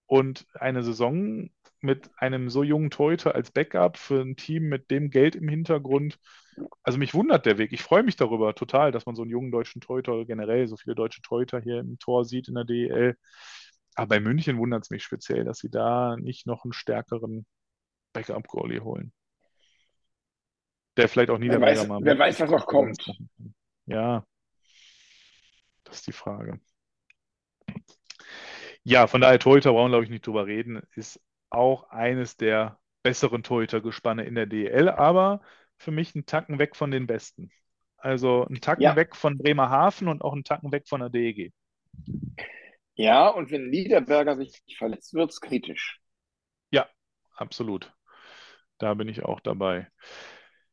Und 0.06 0.46
eine 0.54 0.82
Saison 0.82 1.50
mit 1.80 2.10
einem 2.18 2.50
so 2.50 2.62
jungen 2.64 2.90
Torhüter 2.90 3.34
als 3.34 3.50
Backup 3.52 3.98
für 3.98 4.20
ein 4.22 4.36
Team 4.36 4.64
mit 4.68 4.90
dem 4.90 5.10
Geld 5.10 5.36
im 5.36 5.48
Hintergrund, 5.48 6.18
also 6.82 6.98
mich 6.98 7.14
wundert 7.14 7.46
der 7.46 7.58
Weg. 7.58 7.72
Ich 7.72 7.82
freue 7.82 8.02
mich 8.02 8.16
darüber 8.16 8.54
total, 8.54 8.92
dass 8.92 9.06
man 9.06 9.14
so 9.16 9.22
einen 9.22 9.30
jungen 9.30 9.52
deutschen 9.52 9.80
Torhüter 9.80 10.24
generell, 10.26 10.68
so 10.68 10.76
viele 10.76 10.96
deutsche 10.96 11.22
Torhüter 11.22 11.60
hier 11.60 11.80
im 11.80 11.98
Tor 11.98 12.24
sieht 12.24 12.48
in 12.48 12.54
der 12.54 12.64
DEL. 12.64 13.16
Aber 13.94 14.08
bei 14.08 14.20
München 14.20 14.58
wundert 14.58 14.84
es 14.84 14.90
mich 14.90 15.04
speziell, 15.04 15.44
dass 15.44 15.58
sie 15.58 15.70
da 15.70 16.16
nicht 16.18 16.46
noch 16.46 16.64
einen 16.64 16.72
stärkeren 16.72 17.46
Backup-Goalie 18.12 18.80
holen. 18.80 19.12
Der 20.96 21.08
vielleicht 21.08 21.30
auch 21.30 21.34
Wer 21.34 21.40
Niederberger 21.40 21.80
weiß, 21.82 21.88
mal 21.88 22.00
wer 22.02 22.18
weiß, 22.18 22.40
was 22.40 22.50
noch 22.50 22.66
kommt. 22.66 23.04
Ja, 23.86 24.26
das 25.84 25.96
ist 25.96 26.06
die 26.06 26.12
Frage. 26.12 26.60
Ja, 28.82 29.06
von 29.06 29.20
daher 29.20 29.38
Torhüter 29.38 29.72
brauchen 29.72 29.86
wir, 29.86 29.96
glaube 29.96 30.04
ich, 30.04 30.10
nicht 30.10 30.26
drüber 30.26 30.46
reden. 30.46 30.82
Ist 30.94 31.20
auch 31.50 31.90
eines 31.90 32.36
der 32.36 32.78
besseren 33.02 33.42
Torhütergespanne 33.42 34.24
in 34.24 34.34
der 34.34 34.46
DEL, 34.46 34.88
aber 34.88 35.40
für 35.76 35.90
mich 35.90 36.14
einen 36.14 36.26
Tacken 36.26 36.58
weg 36.58 36.76
von 36.76 36.90
den 36.90 37.06
Besten. 37.06 37.50
Also 37.96 38.44
einen 38.46 38.60
Tacken 38.60 38.82
Ja. 38.82 38.96
weg 38.96 39.16
von 39.16 39.36
Bremerhaven 39.36 40.08
und 40.08 40.22
auch 40.22 40.32
einen 40.32 40.44
Tacken 40.44 40.72
weg 40.72 40.88
von 40.88 41.00
der 41.00 41.10
DEG. 41.10 41.52
Ja, 42.94 43.28
und 43.28 43.50
wenn 43.50 43.68
Niederberger 43.70 44.36
sich 44.36 44.62
verletzt, 44.76 45.14
wird 45.14 45.30
es 45.30 45.40
kritisch. 45.40 46.00
Absolut. 47.38 47.92
Da 48.78 48.94
bin 48.94 49.08
ich 49.08 49.24
auch 49.24 49.40
dabei. 49.40 49.88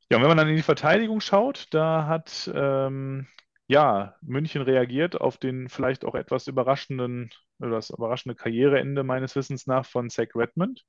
Ja, 0.10 0.18
und 0.18 0.24
wenn 0.24 0.30
man 0.30 0.38
dann 0.38 0.50
in 0.50 0.56
die 0.56 0.62
Verteidigung 0.62 1.20
schaut, 1.20 1.68
da 1.72 2.06
hat 2.08 2.50
ähm, 2.54 3.28
ja 3.68 4.16
München 4.22 4.62
reagiert 4.62 5.20
auf 5.20 5.38
den 5.38 5.70
vielleicht 5.70 6.06
auch 6.06 6.16
etwas 6.16 6.48
überraschenden 6.48 7.32
oder 7.60 7.72
das 7.72 7.90
überraschende 7.90 8.36
Karriereende 8.36 9.04
meines 9.04 9.36
Wissens 9.36 9.66
nach 9.68 9.86
von 9.86 10.10
Zach 10.10 10.28
Redmond. 10.36 10.84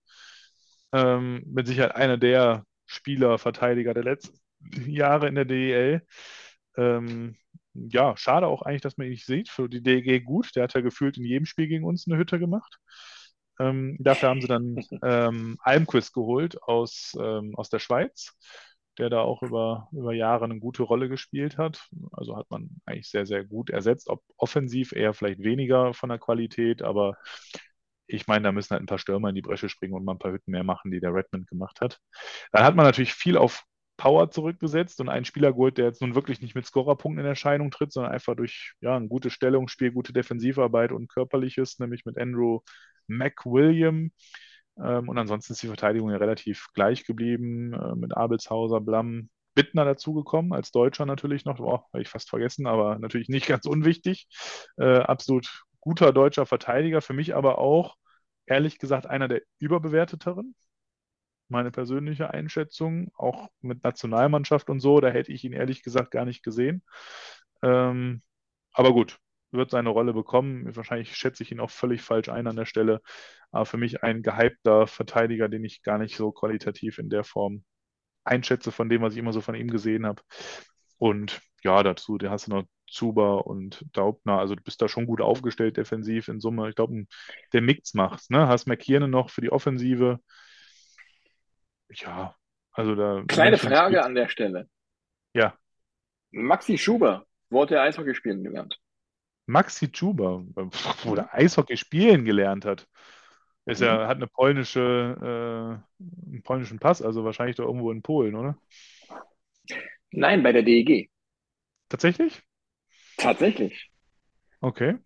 Ähm, 0.93 1.43
mit 1.47 1.67
Sicherheit 1.67 1.97
einer 1.97 2.19
der 2.19 2.65
Spieler, 2.87 3.39
Verteidiger 3.39 3.95
der 3.95 4.05
letzten 4.05 4.39
Jahre 4.91 5.29
in 5.29 5.35
der 5.35 5.45
DEL. 5.45 6.03
Ähm, 6.77 7.37
ja, 7.75 8.17
schade 8.17 8.47
auch 8.47 8.63
eigentlich, 8.63 8.83
dass 8.83 8.97
man 8.97 9.07
ihn 9.07 9.13
nicht 9.13 9.27
sieht. 9.27 9.49
Für 9.49 9.69
die 9.69 9.83
DEG 9.83 10.25
gut. 10.25 10.55
Der 10.57 10.65
hat 10.65 10.75
ja 10.75 10.81
gefühlt 10.81 11.19
in 11.19 11.25
jedem 11.25 11.47
Spiel 11.47 11.69
gegen 11.69 11.85
uns 11.85 12.07
eine 12.07 12.19
Hütte 12.19 12.39
gemacht. 12.39 12.79
Ähm, 13.59 13.97
dafür 14.01 14.29
haben 14.29 14.41
sie 14.41 14.49
dann 14.49 14.77
ähm, 15.03 15.57
Almquist 15.61 16.13
geholt 16.15 16.63
aus, 16.63 17.17
ähm, 17.21 17.55
aus 17.57 17.71
der 17.71 17.79
Schweiz, 17.79 18.33
der 18.99 19.11
da 19.11 19.21
auch 19.21 19.43
über, 19.43 19.89
über 19.93 20.13
Jahre 20.13 20.45
eine 20.45 20.59
gute 20.59 20.83
Rolle 20.83 21.09
gespielt 21.09 21.59
hat. 21.59 21.89
Also 22.13 22.37
hat 22.37 22.51
man 22.51 22.71
eigentlich 22.87 23.09
sehr, 23.11 23.27
sehr 23.27 23.45
gut 23.45 23.71
ersetzt. 23.71 24.09
Ob 24.09 24.23
offensiv 24.37 24.93
eher 24.93 25.15
vielleicht 25.15 25.43
weniger 25.43 25.95
von 25.95 26.09
der 26.09 26.19
Qualität, 26.19 26.83
aber 26.83 27.17
ich 28.07 28.27
meine, 28.27 28.45
da 28.45 28.53
müssen 28.53 28.71
halt 28.71 28.83
ein 28.83 28.87
paar 28.87 28.99
Stürmer 28.99 29.31
in 29.31 29.35
die 29.35 29.43
Bresche 29.43 29.69
springen 29.69 29.95
und 29.95 30.05
mal 30.05 30.13
ein 30.13 30.19
paar 30.19 30.33
Hütten 30.33 30.53
mehr 30.53 30.65
machen, 30.65 30.91
die 30.91 31.01
der 31.01 31.15
Redmond 31.15 31.49
gemacht 31.49 31.81
hat. 31.81 31.99
Dann 32.53 32.65
hat 32.65 32.77
man 32.77 32.87
natürlich 32.87 33.15
viel 33.15 33.37
auf 33.37 33.65
Power 33.97 34.31
zurückgesetzt 34.31 35.01
und 35.01 35.09
einen 35.09 35.25
Spieler 35.25 35.53
geholt, 35.53 35.79
der 35.79 35.87
jetzt 35.87 36.03
nun 36.03 36.15
wirklich 36.15 36.41
nicht 36.41 36.55
mit 36.55 36.67
Scorerpunkten 36.67 37.25
in 37.25 37.29
Erscheinung 37.29 37.71
tritt, 37.71 37.93
sondern 37.93 38.13
einfach 38.13 38.37
durch 38.37 38.75
ja, 38.81 38.97
ein 38.97 39.09
gutes 39.09 39.33
Stellungsspiel, 39.33 39.91
gute 39.93 40.13
Defensivarbeit 40.13 40.93
und 40.93 41.09
körperliches, 41.09 41.79
nämlich 41.79 42.05
mit 42.05 42.19
Andrew 42.19 42.61
McWilliam. 43.09 44.11
Ähm, 44.79 45.09
und 45.09 45.19
ansonsten 45.19 45.53
ist 45.55 45.63
die 45.63 45.69
Verteidigung 45.69 46.11
ja 46.11 46.17
relativ 46.17 46.69
gleich 46.75 47.05
geblieben, 47.05 47.73
äh, 47.75 47.95
mit 47.97 48.17
Abelshauser, 48.17 48.81
Blam, 48.81 49.31
Bittner 49.55 49.85
dazugekommen, 49.87 50.53
als 50.53 50.71
Deutscher 50.71 51.07
natürlich 51.07 51.45
noch, 51.47 51.59
habe 51.59 52.03
ich 52.03 52.09
fast 52.09 52.29
vergessen, 52.29 52.67
aber 52.67 52.99
natürlich 52.99 53.29
nicht 53.29 53.47
ganz 53.49 53.67
unwichtig. 53.67 54.29
Äh, 54.77 54.99
absolut 54.99 55.65
guter 55.81 56.13
deutscher 56.13 56.47
Verteidiger, 56.47 57.01
für 57.01 57.15
mich 57.15 57.35
aber 57.35 57.59
auch, 57.59 57.97
ehrlich 58.47 58.79
gesagt, 58.79 59.07
einer 59.07 59.29
der 59.29 59.43
überbewerteteren. 59.59 60.55
Meine 61.49 61.71
persönliche 61.71 62.31
Einschätzung, 62.31 63.11
auch 63.17 63.49
mit 63.61 63.85
Nationalmannschaft 63.85 64.69
und 64.69 64.81
so, 64.81 65.01
da 65.01 65.09
hätte 65.09 65.33
ich 65.33 65.45
ihn 65.45 65.53
ehrlich 65.53 65.83
gesagt 65.83 66.11
gar 66.11 66.25
nicht 66.25 66.43
gesehen. 66.43 66.83
Ähm, 67.63 68.23
aber 68.73 68.93
gut, 68.93 69.19
wird 69.51 69.71
seine 69.71 69.91
Rolle 69.91 70.13
bekommen. 70.13 70.75
Wahrscheinlich 70.75 71.17
schätze 71.17 71.43
ich 71.43 71.53
ihn 71.53 71.61
auch 71.61 71.71
völlig 71.71 72.03
falsch 72.03 72.29
ein 72.29 72.47
an 72.47 72.57
der 72.57 72.67
Stelle. 72.67 73.01
Aber 73.51 73.67
für 73.67 73.77
mich 73.77 74.03
ein 74.03 74.23
gehypter 74.23 74.87
Verteidiger, 74.87 75.49
den 75.49 75.65
ich 75.65 75.83
gar 75.83 75.99
nicht 75.99 76.17
so 76.17 76.33
qualitativ 76.33 76.99
in 76.99 77.09
der 77.09 77.25
Form 77.25 77.65
einschätze, 78.25 78.73
von 78.73 78.89
dem, 78.89 79.03
was 79.03 79.13
ich 79.13 79.19
immer 79.19 79.33
so 79.33 79.41
von 79.41 79.55
ihm 79.55 79.69
gesehen 79.69 80.07
habe. 80.07 80.23
Und 80.99 81.41
ja, 81.63 81.83
dazu, 81.83 82.19
da 82.19 82.31
hast 82.31 82.47
du 82.47 82.53
noch 82.53 82.65
Zuber 82.89 83.47
und 83.47 83.85
Daubner. 83.93 84.39
Also 84.39 84.55
du 84.55 84.63
bist 84.63 84.81
da 84.81 84.89
schon 84.89 85.07
gut 85.07 85.21
aufgestellt 85.21 85.77
defensiv 85.77 86.29
in 86.29 86.41
Summe. 86.41 86.69
Ich 86.69 86.77
glaube, 86.77 87.05
der 87.53 87.61
Mix 87.61 87.95
macht's. 87.95 88.31
Ne? 88.31 88.47
Hast 88.47 88.67
McKiernan 88.67 89.11
noch 89.11 89.31
für 89.31 89.41
die 89.41 89.51
Offensive. 89.51 90.21
Ja, 91.91 92.35
also 92.73 92.95
da. 92.95 93.23
Kleine 93.27 93.59
Frage 93.59 94.05
an 94.05 94.15
der 94.15 94.29
Stelle. 94.29 94.69
Ja. 95.33 95.57
Maxi 96.31 96.79
Schuber, 96.79 97.27
wo 97.51 97.63
hat 97.63 97.71
der 97.71 97.83
Eishockey 97.83 98.15
spielen 98.15 98.45
gelernt? 98.45 98.79
Maxi 99.47 99.91
Chuba, 99.91 100.45
wo 101.05 101.15
der 101.15 101.33
Eishockey 101.35 101.77
spielen 101.77 102.25
gelernt 102.25 102.65
hat. 102.65 102.87
Ist 103.65 103.81
ja, 103.81 104.07
hat 104.07 104.19
eine 104.19 104.29
polnische, 104.29 104.81
äh, 104.81 106.03
einen 106.31 106.43
polnischen 106.45 106.79
Pass, 106.79 107.03
also 107.03 107.25
wahrscheinlich 107.25 107.57
da 107.57 107.65
irgendwo 107.65 107.91
in 107.91 108.01
Polen, 108.03 108.37
oder? 108.37 108.57
Nein, 110.13 110.43
bei 110.45 110.53
der 110.53 110.63
DEG. 110.63 111.11
Tatsächlich? 111.89 112.43
Tatsächlich. 113.17 113.91
Okay. 114.61 114.99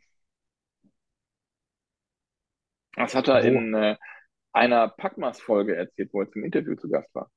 Das 2.96 3.14
hat 3.14 3.28
er 3.28 3.42
Wo? 3.42 3.46
in 3.46 3.74
äh, 3.74 3.96
einer 4.52 4.88
Packmas-Folge 4.88 5.76
erzählt, 5.76 6.10
wo 6.12 6.20
er 6.20 6.30
zum 6.30 6.44
Interview 6.44 6.74
zu 6.74 6.90
Gast 6.90 7.14
war. 7.14 7.30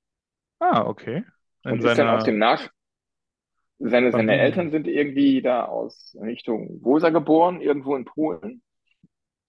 Ah, 0.60 0.86
okay. 0.86 1.24
In 1.64 1.72
Und 1.72 1.84
ist 1.84 1.98
dann 1.98 2.10
aus 2.10 2.26
dem 2.26 2.38
Nach... 2.38 2.70
Seine, 3.80 4.12
seine. 4.12 4.40
Eltern 4.40 4.72
sind 4.72 4.88
irgendwie 4.88 5.42
da 5.42 5.66
aus 5.66 6.16
Richtung, 6.22 6.80
wo 6.82 6.98
ist 6.98 7.04
er 7.04 7.12
geboren? 7.12 7.60
Irgendwo 7.62 7.96
in 7.96 8.06
Polen. 8.06 8.62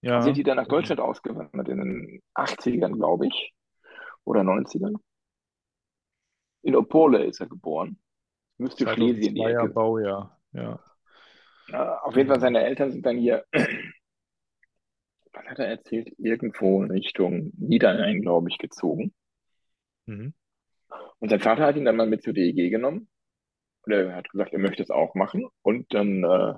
ja. 0.01 0.23
Sind 0.23 0.37
die 0.37 0.43
dann 0.43 0.57
nach 0.57 0.67
Deutschland 0.67 1.01
ausgewandert 1.01 1.69
in 1.69 1.79
den 1.79 2.23
80ern, 2.35 2.95
glaube 2.97 3.27
ich. 3.27 3.55
Oder 4.25 4.41
90ern. 4.41 4.97
In 6.63 6.77
Opole 6.77 7.25
ist 7.25 7.41
er 7.41 7.47
geboren. 7.47 7.99
Müsste 8.57 8.89
Schlesien 8.89 9.35
die 9.35 9.43
2002er 9.43 9.65
Ecke. 9.65 9.69
Baujahr, 9.69 10.41
ja. 10.53 10.81
Ja, 11.69 11.99
auf 12.01 12.17
jeden 12.17 12.29
Fall, 12.29 12.41
seine 12.41 12.63
Eltern 12.65 12.93
sind 12.93 13.05
dann 13.07 13.17
hier, 13.19 13.45
was 15.33 15.45
hat 15.47 15.59
er 15.59 15.67
erzählt? 15.67 16.13
Irgendwo 16.19 16.83
in 16.83 16.91
Richtung 16.91 17.53
Niederrhein, 17.57 18.23
glaube 18.23 18.49
ich, 18.51 18.59
gezogen. 18.59 19.15
Mhm. 20.07 20.35
Und 21.19 21.29
sein 21.29 21.41
Vater 21.41 21.65
hat 21.65 21.77
ihn 21.77 21.85
dann 21.85 21.97
mal 21.97 22.07
mit 22.07 22.23
zur 22.23 22.33
DEG 22.33 22.71
genommen. 22.71 23.09
Und 23.87 23.93
er 23.93 24.15
hat 24.17 24.31
gesagt, 24.31 24.53
er 24.53 24.59
möchte 24.59 24.83
es 24.83 24.91
auch 24.91 25.15
machen. 25.15 25.49
Und 25.63 25.93
dann 25.93 26.25
äh, 26.25 26.55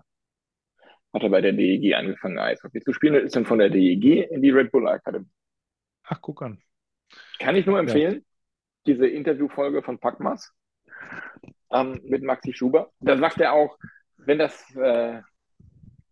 hat 1.13 1.23
er 1.23 1.31
bei 1.31 1.41
der 1.41 1.53
DEG 1.53 1.95
angefangen, 1.95 2.39
Eishockey 2.39 2.81
zu 2.81 2.93
spielen 2.93 3.17
und 3.17 3.23
ist 3.23 3.37
dann 3.37 3.47
von 3.47 3.59
der 3.59 3.71
DEG 3.71 4.31
in 4.31 4.43
die 4.43 4.51
Red 4.51 4.71
Bull 4.71 4.87
Academy. 4.87 5.27
Ach, 6.05 6.21
guck 6.21 6.43
an. 6.43 6.63
Kann 7.39 7.57
ich 7.57 7.67
nur 7.67 7.79
empfehlen, 7.79 8.25
diese 8.87 9.07
Interviewfolge 9.07 9.83
von 9.83 9.99
Packmas 9.99 10.53
ähm, 11.71 12.01
mit 12.05 12.23
Maxi 12.23 12.53
Schuber. 12.53 12.93
Da 13.01 13.17
sagt 13.17 13.41
er 13.41 13.53
auch, 13.53 13.79
wenn 14.17 14.39
das, 14.39 14.75
äh, 14.77 15.21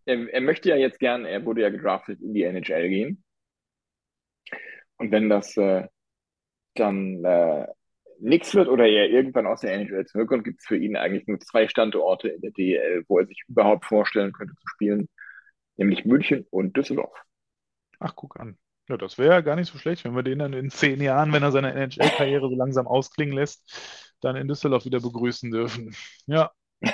er, 0.06 0.32
er 0.32 0.40
möchte 0.40 0.68
ja 0.68 0.76
jetzt 0.76 0.98
gern, 0.98 1.24
er 1.24 1.44
wurde 1.44 1.62
ja 1.62 1.70
gedraftet 1.70 2.20
in 2.20 2.34
die 2.34 2.42
NHL 2.42 2.88
gehen. 2.88 3.24
Und 4.96 5.10
wenn 5.10 5.28
das 5.28 5.56
äh, 5.56 5.86
dann 6.74 7.24
äh, 7.24 7.66
nichts 8.20 8.54
wird 8.54 8.68
oder 8.68 8.86
er 8.86 9.08
irgendwann 9.10 9.46
aus 9.46 9.60
der 9.60 9.72
NHL 9.74 10.06
zurückkommt, 10.06 10.44
gibt 10.44 10.60
es 10.60 10.66
für 10.66 10.76
ihn 10.76 10.96
eigentlich 10.96 11.26
nur 11.26 11.40
zwei 11.40 11.68
Standorte 11.68 12.28
in 12.28 12.40
der 12.40 12.50
DEL, 12.52 13.04
wo 13.08 13.18
er 13.18 13.26
sich 13.26 13.42
überhaupt 13.48 13.84
vorstellen 13.84 14.32
könnte 14.32 14.54
zu 14.54 14.66
spielen, 14.68 15.08
nämlich 15.76 16.04
München 16.04 16.46
und 16.50 16.76
Düsseldorf. 16.76 17.16
Ach, 18.00 18.14
guck 18.16 18.38
an. 18.40 18.58
Ja, 18.88 18.96
das 18.98 19.16
wäre 19.18 19.34
ja 19.34 19.40
gar 19.40 19.56
nicht 19.56 19.72
so 19.72 19.78
schlecht, 19.78 20.04
wenn 20.04 20.14
wir 20.14 20.22
den 20.22 20.38
dann 20.40 20.52
in 20.52 20.70
zehn 20.70 21.00
Jahren, 21.00 21.32
wenn 21.32 21.42
er 21.42 21.52
seine 21.52 21.72
NHL-Karriere 21.72 22.48
so 22.50 22.54
langsam 22.56 22.86
ausklingen 22.86 23.34
lässt, 23.34 24.14
dann 24.20 24.36
in 24.36 24.46
Düsseldorf 24.48 24.84
wieder 24.84 25.00
begrüßen 25.00 25.50
dürfen. 25.50 25.94
Ja. 26.26 26.50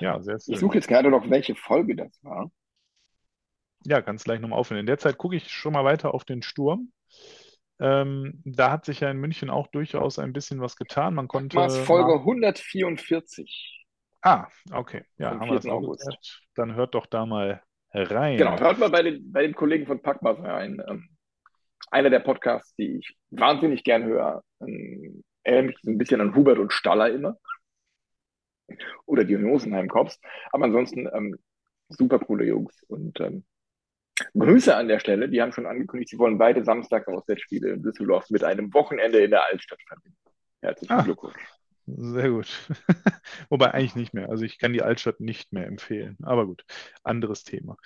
Ja, 0.00 0.20
sehr 0.22 0.40
Ich 0.46 0.58
schön. 0.58 0.58
suche 0.58 0.76
jetzt 0.76 0.88
gerade 0.88 1.10
noch, 1.10 1.28
welche 1.30 1.54
Folge 1.54 1.94
das 1.96 2.22
war. 2.22 2.50
Ja, 3.84 4.02
kannst 4.02 4.24
gleich 4.24 4.40
nochmal 4.40 4.58
aufhören. 4.58 4.80
In 4.80 4.86
der 4.86 4.98
Zeit 4.98 5.18
gucke 5.18 5.36
ich 5.36 5.50
schon 5.50 5.72
mal 5.72 5.84
weiter 5.84 6.12
auf 6.14 6.24
den 6.24 6.42
Sturm. 6.42 6.92
Ähm, 7.80 8.42
da 8.44 8.70
hat 8.70 8.84
sich 8.84 9.00
ja 9.00 9.10
in 9.10 9.16
München 9.18 9.48
auch 9.50 9.66
durchaus 9.68 10.18
ein 10.18 10.32
bisschen 10.32 10.60
was 10.60 10.76
getan. 10.76 11.14
Man 11.14 11.28
konnte. 11.28 11.56
Packmas 11.56 11.78
Folge 11.78 12.12
nach- 12.14 12.20
144. 12.20 13.86
Ah, 14.22 14.46
okay. 14.72 15.04
Ja, 15.16 15.30
haben 15.30 15.48
wir 15.48 15.54
das 15.54 15.64
4. 15.64 15.72
auch 15.72 15.78
August. 15.78 16.42
Dann 16.54 16.74
hört 16.74 16.94
doch 16.94 17.06
da 17.06 17.24
mal 17.24 17.62
rein. 17.94 18.36
Genau, 18.36 18.58
hört 18.60 18.78
mal 18.78 18.90
bei 18.90 19.02
den, 19.02 19.32
bei 19.32 19.42
den 19.42 19.54
Kollegen 19.54 19.86
von 19.86 20.02
Packmas 20.02 20.38
rein. 20.40 20.82
Ähm, 20.86 21.08
einer 21.90 22.10
der 22.10 22.20
Podcasts, 22.20 22.74
die 22.76 22.98
ich 22.98 23.16
wahnsinnig 23.30 23.82
gern 23.82 24.04
höre. 24.04 24.42
Ähm, 24.60 25.24
erinnert 25.42 25.66
mich 25.68 25.78
so 25.82 25.90
ein 25.90 25.96
bisschen 25.98 26.20
an 26.20 26.34
Hubert 26.34 26.58
und 26.58 26.72
Staller 26.72 27.10
immer. 27.10 27.36
Oder 29.06 29.24
die 29.24 29.34
Rosenheim-Cops. 29.34 30.20
Aber 30.52 30.64
ansonsten 30.66 31.08
ähm, 31.12 31.36
super 31.88 32.18
coole 32.18 32.44
Jungs. 32.44 32.82
Und 32.88 33.18
ähm, 33.20 33.44
Grüße 34.38 34.74
an 34.74 34.88
der 34.88 34.98
Stelle. 34.98 35.28
Die 35.28 35.40
haben 35.40 35.52
schon 35.52 35.66
angekündigt, 35.66 36.10
sie 36.10 36.18
wollen 36.18 36.38
beide 36.38 36.64
Samstagsauswärtsspiele 36.64 37.70
in 37.70 37.82
Düsseldorf 37.82 38.30
mit 38.30 38.44
einem 38.44 38.72
Wochenende 38.74 39.18
in 39.22 39.30
der 39.30 39.46
Altstadt 39.46 39.80
verbinden. 39.86 40.18
Herzlichen 40.62 40.92
Ah. 40.92 41.02
Glückwunsch. 41.02 41.36
Sehr 41.86 42.30
gut. 42.30 42.46
Wobei 43.48 43.72
eigentlich 43.72 43.96
nicht 43.96 44.14
mehr. 44.14 44.28
Also 44.28 44.44
ich 44.44 44.58
kann 44.58 44.72
die 44.72 44.82
Altstadt 44.82 45.18
nicht 45.20 45.52
mehr 45.52 45.66
empfehlen. 45.66 46.16
Aber 46.22 46.46
gut, 46.46 46.64
anderes 47.02 47.42
Thema. 47.42 47.76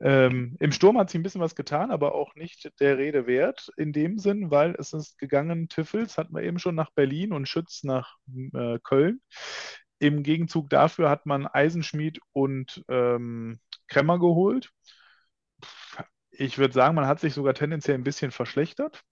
Ähm, 0.00 0.56
Im 0.60 0.72
Sturm 0.72 0.96
hat 0.98 1.10
sich 1.10 1.18
ein 1.18 1.22
bisschen 1.22 1.40
was 1.42 1.54
getan, 1.54 1.90
aber 1.90 2.14
auch 2.14 2.34
nicht 2.36 2.70
der 2.80 2.96
Rede 2.96 3.26
wert 3.26 3.70
in 3.76 3.92
dem 3.92 4.18
Sinn, 4.18 4.50
weil 4.50 4.74
es 4.78 4.92
ist 4.92 5.18
gegangen, 5.18 5.68
Tiffels 5.68 6.16
hatten 6.16 6.34
wir 6.34 6.42
eben 6.42 6.58
schon 6.58 6.74
nach 6.74 6.90
Berlin 6.90 7.32
und 7.32 7.48
Schütz 7.48 7.82
nach 7.82 8.16
äh, 8.54 8.78
Köln. 8.82 9.20
Im 9.98 10.22
Gegenzug 10.22 10.70
dafür 10.70 11.10
hat 11.10 11.26
man 11.26 11.46
Eisenschmied 11.46 12.20
und 12.32 12.82
ähm, 12.88 13.60
Kremmer 13.88 14.18
geholt. 14.18 14.70
Ich 16.40 16.56
würde 16.56 16.72
sagen, 16.72 16.94
man 16.94 17.06
hat 17.06 17.20
sich 17.20 17.34
sogar 17.34 17.52
tendenziell 17.52 17.98
ein 17.98 18.04
bisschen 18.04 18.30
verschlechtert. 18.30 19.04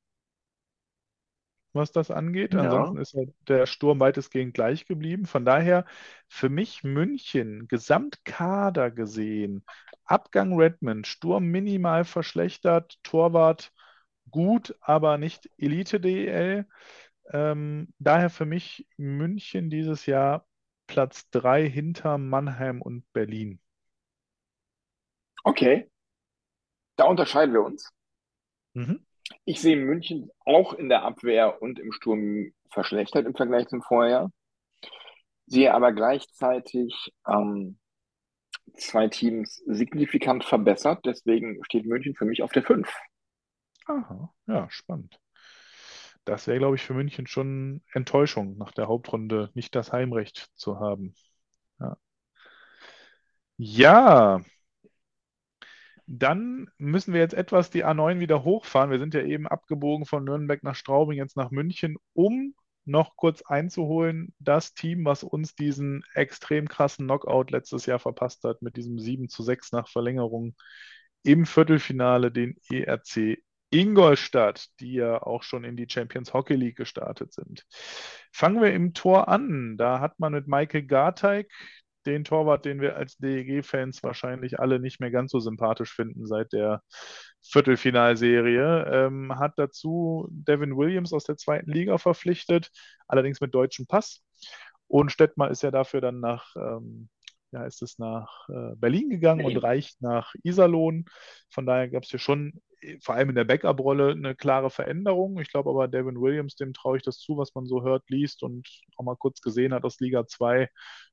was 1.75 1.93
das 1.93 2.11
angeht. 2.11 2.55
Ja. 2.55 2.63
Ansonsten 2.63 2.97
ist 2.99 3.15
halt 3.15 3.35
der 3.47 3.67
Sturm 3.67 4.01
weitestgehend 4.01 4.55
gleich 4.55 4.87
geblieben. 4.87 5.27
Von 5.27 5.45
daher 5.45 5.85
für 6.27 6.49
mich 6.49 6.83
München, 6.85 7.69
Gesamtkader 7.69 8.91
gesehen, 8.91 9.63
Abgang 10.05 10.59
Redmond, 10.59 11.07
Sturm 11.07 11.45
minimal 11.45 12.05
verschlechtert, 12.05 12.99
Torwart 13.03 13.73
gut, 14.31 14.75
aber 14.81 15.19
nicht 15.19 15.51
Elite-DEL. 15.59 16.67
Ähm, 17.31 17.93
daher 17.99 18.31
für 18.31 18.47
mich 18.47 18.89
München 18.97 19.69
dieses 19.69 20.07
Jahr 20.07 20.47
Platz 20.87 21.29
3 21.31 21.69
hinter 21.69 22.17
Mannheim 22.17 22.81
und 22.81 23.05
Berlin. 23.13 23.61
Okay. 25.45 25.89
Da 26.99 27.05
unterscheiden 27.05 27.55
wir 27.55 27.63
uns. 27.63 27.91
Mhm. 28.75 29.07
Ich 29.45 29.61
sehe 29.61 29.77
München 29.77 30.31
auch 30.45 30.73
in 30.73 30.89
der 30.89 31.05
Abwehr 31.05 31.63
und 31.63 31.79
im 31.79 31.93
Sturm 31.93 32.53
verschlechtert 32.71 33.25
im 33.25 33.35
Vergleich 33.35 33.69
zum 33.69 33.83
Vorjahr. 33.83 34.33
Sehe 35.47 35.73
aber 35.73 35.93
gleichzeitig 35.93 37.13
ähm, 37.27 37.79
zwei 38.75 39.07
Teams 39.09 39.63
signifikant 39.67 40.45
verbessert. 40.45 41.07
Deswegen 41.07 41.65
steht 41.65 41.87
München 41.87 42.17
für 42.17 42.25
mich 42.25 42.43
auf 42.43 42.51
der 42.51 42.65
5. 42.65 42.93
Aha, 43.87 44.35
ja, 44.47 44.69
spannend. 44.69 45.21
Das 46.25 46.49
wäre, 46.49 46.59
glaube 46.59 46.75
ich, 46.75 46.83
für 46.83 46.95
München 46.95 47.29
schon 47.29 47.83
Enttäuschung, 47.93 48.59
nach 48.59 48.73
der 48.73 48.89
Hauptrunde 48.89 49.51
nicht 49.55 49.75
das 49.77 49.93
Heimrecht 49.93 50.51
zu 50.57 50.81
haben. 50.81 51.15
Ja. 51.79 51.97
Ja, 53.57 54.41
dann 56.11 56.71
müssen 56.79 57.13
wir 57.13 57.21
jetzt 57.21 57.35
etwas 57.35 57.69
die 57.69 57.85
A9 57.85 58.19
wieder 58.19 58.43
hochfahren. 58.43 58.91
Wir 58.91 58.99
sind 58.99 59.13
ja 59.13 59.23
eben 59.23 59.47
abgebogen 59.47 60.07
von 60.07 60.25
Nürnberg 60.25 60.63
nach 60.63 60.75
Straubing, 60.75 61.19
jetzt 61.19 61.37
nach 61.37 61.51
München, 61.51 61.97
um 62.15 62.55
noch 62.87 63.15
kurz 63.17 63.43
einzuholen, 63.43 64.33
das 64.39 64.73
Team, 64.73 65.05
was 65.05 65.23
uns 65.23 65.55
diesen 65.55 66.03
extrem 66.15 66.67
krassen 66.67 67.05
Knockout 67.05 67.51
letztes 67.51 67.85
Jahr 67.85 67.99
verpasst 67.99 68.43
hat, 68.45 68.63
mit 68.63 68.77
diesem 68.79 68.99
7 68.99 69.29
zu 69.29 69.43
6 69.43 69.73
nach 69.73 69.89
Verlängerung 69.89 70.55
im 71.23 71.45
Viertelfinale, 71.45 72.33
den 72.33 72.57
ERC 72.71 73.43
Ingolstadt, 73.71 74.69
die 74.81 74.95
ja 74.95 75.21
auch 75.23 75.43
schon 75.43 75.65
in 75.65 75.77
die 75.77 75.89
Champions 75.91 76.33
Hockey 76.33 76.55
League 76.55 76.77
gestartet 76.77 77.35
sind. 77.35 77.67
Fangen 78.33 78.63
wir 78.63 78.73
im 78.73 78.95
Tor 78.95 79.29
an. 79.29 79.77
Da 79.77 80.01
hat 80.01 80.19
man 80.19 80.33
mit 80.33 80.49
Michael 80.49 80.87
Garteig 80.87 81.51
den 82.09 82.25
Torwart, 82.25 82.65
den 82.65 82.81
wir 82.81 82.97
als 82.97 83.17
DEG-Fans 83.19 84.03
wahrscheinlich 84.03 84.59
alle 84.59 84.81
nicht 84.81 85.01
mehr 85.01 85.11
ganz 85.11 85.31
so 85.31 85.39
sympathisch 85.39 85.95
finden 85.95 86.27
seit 86.27 86.53
der 86.53 86.83
Viertelfinalserie, 87.43 88.85
ähm, 88.91 89.39
hat 89.39 89.53
dazu 89.57 90.27
Devin 90.31 90.77
Williams 90.77 91.13
aus 91.13 91.25
der 91.25 91.37
zweiten 91.37 91.71
Liga 91.71 91.99
verpflichtet, 91.99 92.71
allerdings 93.07 93.41
mit 93.41 93.55
deutschem 93.55 93.87
Pass. 93.87 94.25
Und 94.89 95.13
Stettmar 95.13 95.51
ist 95.51 95.63
ja 95.63 95.71
dafür 95.71 96.01
dann 96.01 96.21
nach, 96.21 96.57
ähm, 96.57 97.09
ja, 97.53 97.65
ist 97.65 97.83
es 97.83 97.99
nach 97.99 98.49
äh, 98.49 98.75
Berlin 98.77 99.11
gegangen 99.11 99.45
und 99.45 99.57
reicht 99.57 100.01
nach 100.03 100.35
Iserlohn. 100.43 101.07
Von 101.51 101.67
daher 101.67 101.89
gab 101.89 102.03
es 102.05 102.11
hier 102.11 102.19
schon 102.19 102.61
vor 103.01 103.15
allem 103.15 103.31
in 103.31 103.35
der 103.35 103.45
Backup-Rolle 103.45 104.13
eine 104.13 104.35
klare 104.35 104.71
Veränderung. 104.71 105.41
Ich 105.41 105.51
glaube 105.51 105.71
aber, 105.71 105.89
Devin 105.89 106.21
Williams, 106.21 106.57
dem 106.57 106.73
traue 106.73 106.97
ich 106.97 107.03
das 107.03 107.19
zu, 107.19 107.37
was 107.37 107.55
man 107.55 107.67
so 107.67 107.83
hört, 107.83 108.09
liest 108.09 108.43
und 108.43 108.69
auch 108.97 109.05
mal 109.05 109.17
kurz 109.17 109.41
gesehen 109.41 109.75
hat 109.75 109.85
aus 109.85 109.99
Liga 110.01 110.27
2, 110.27 110.71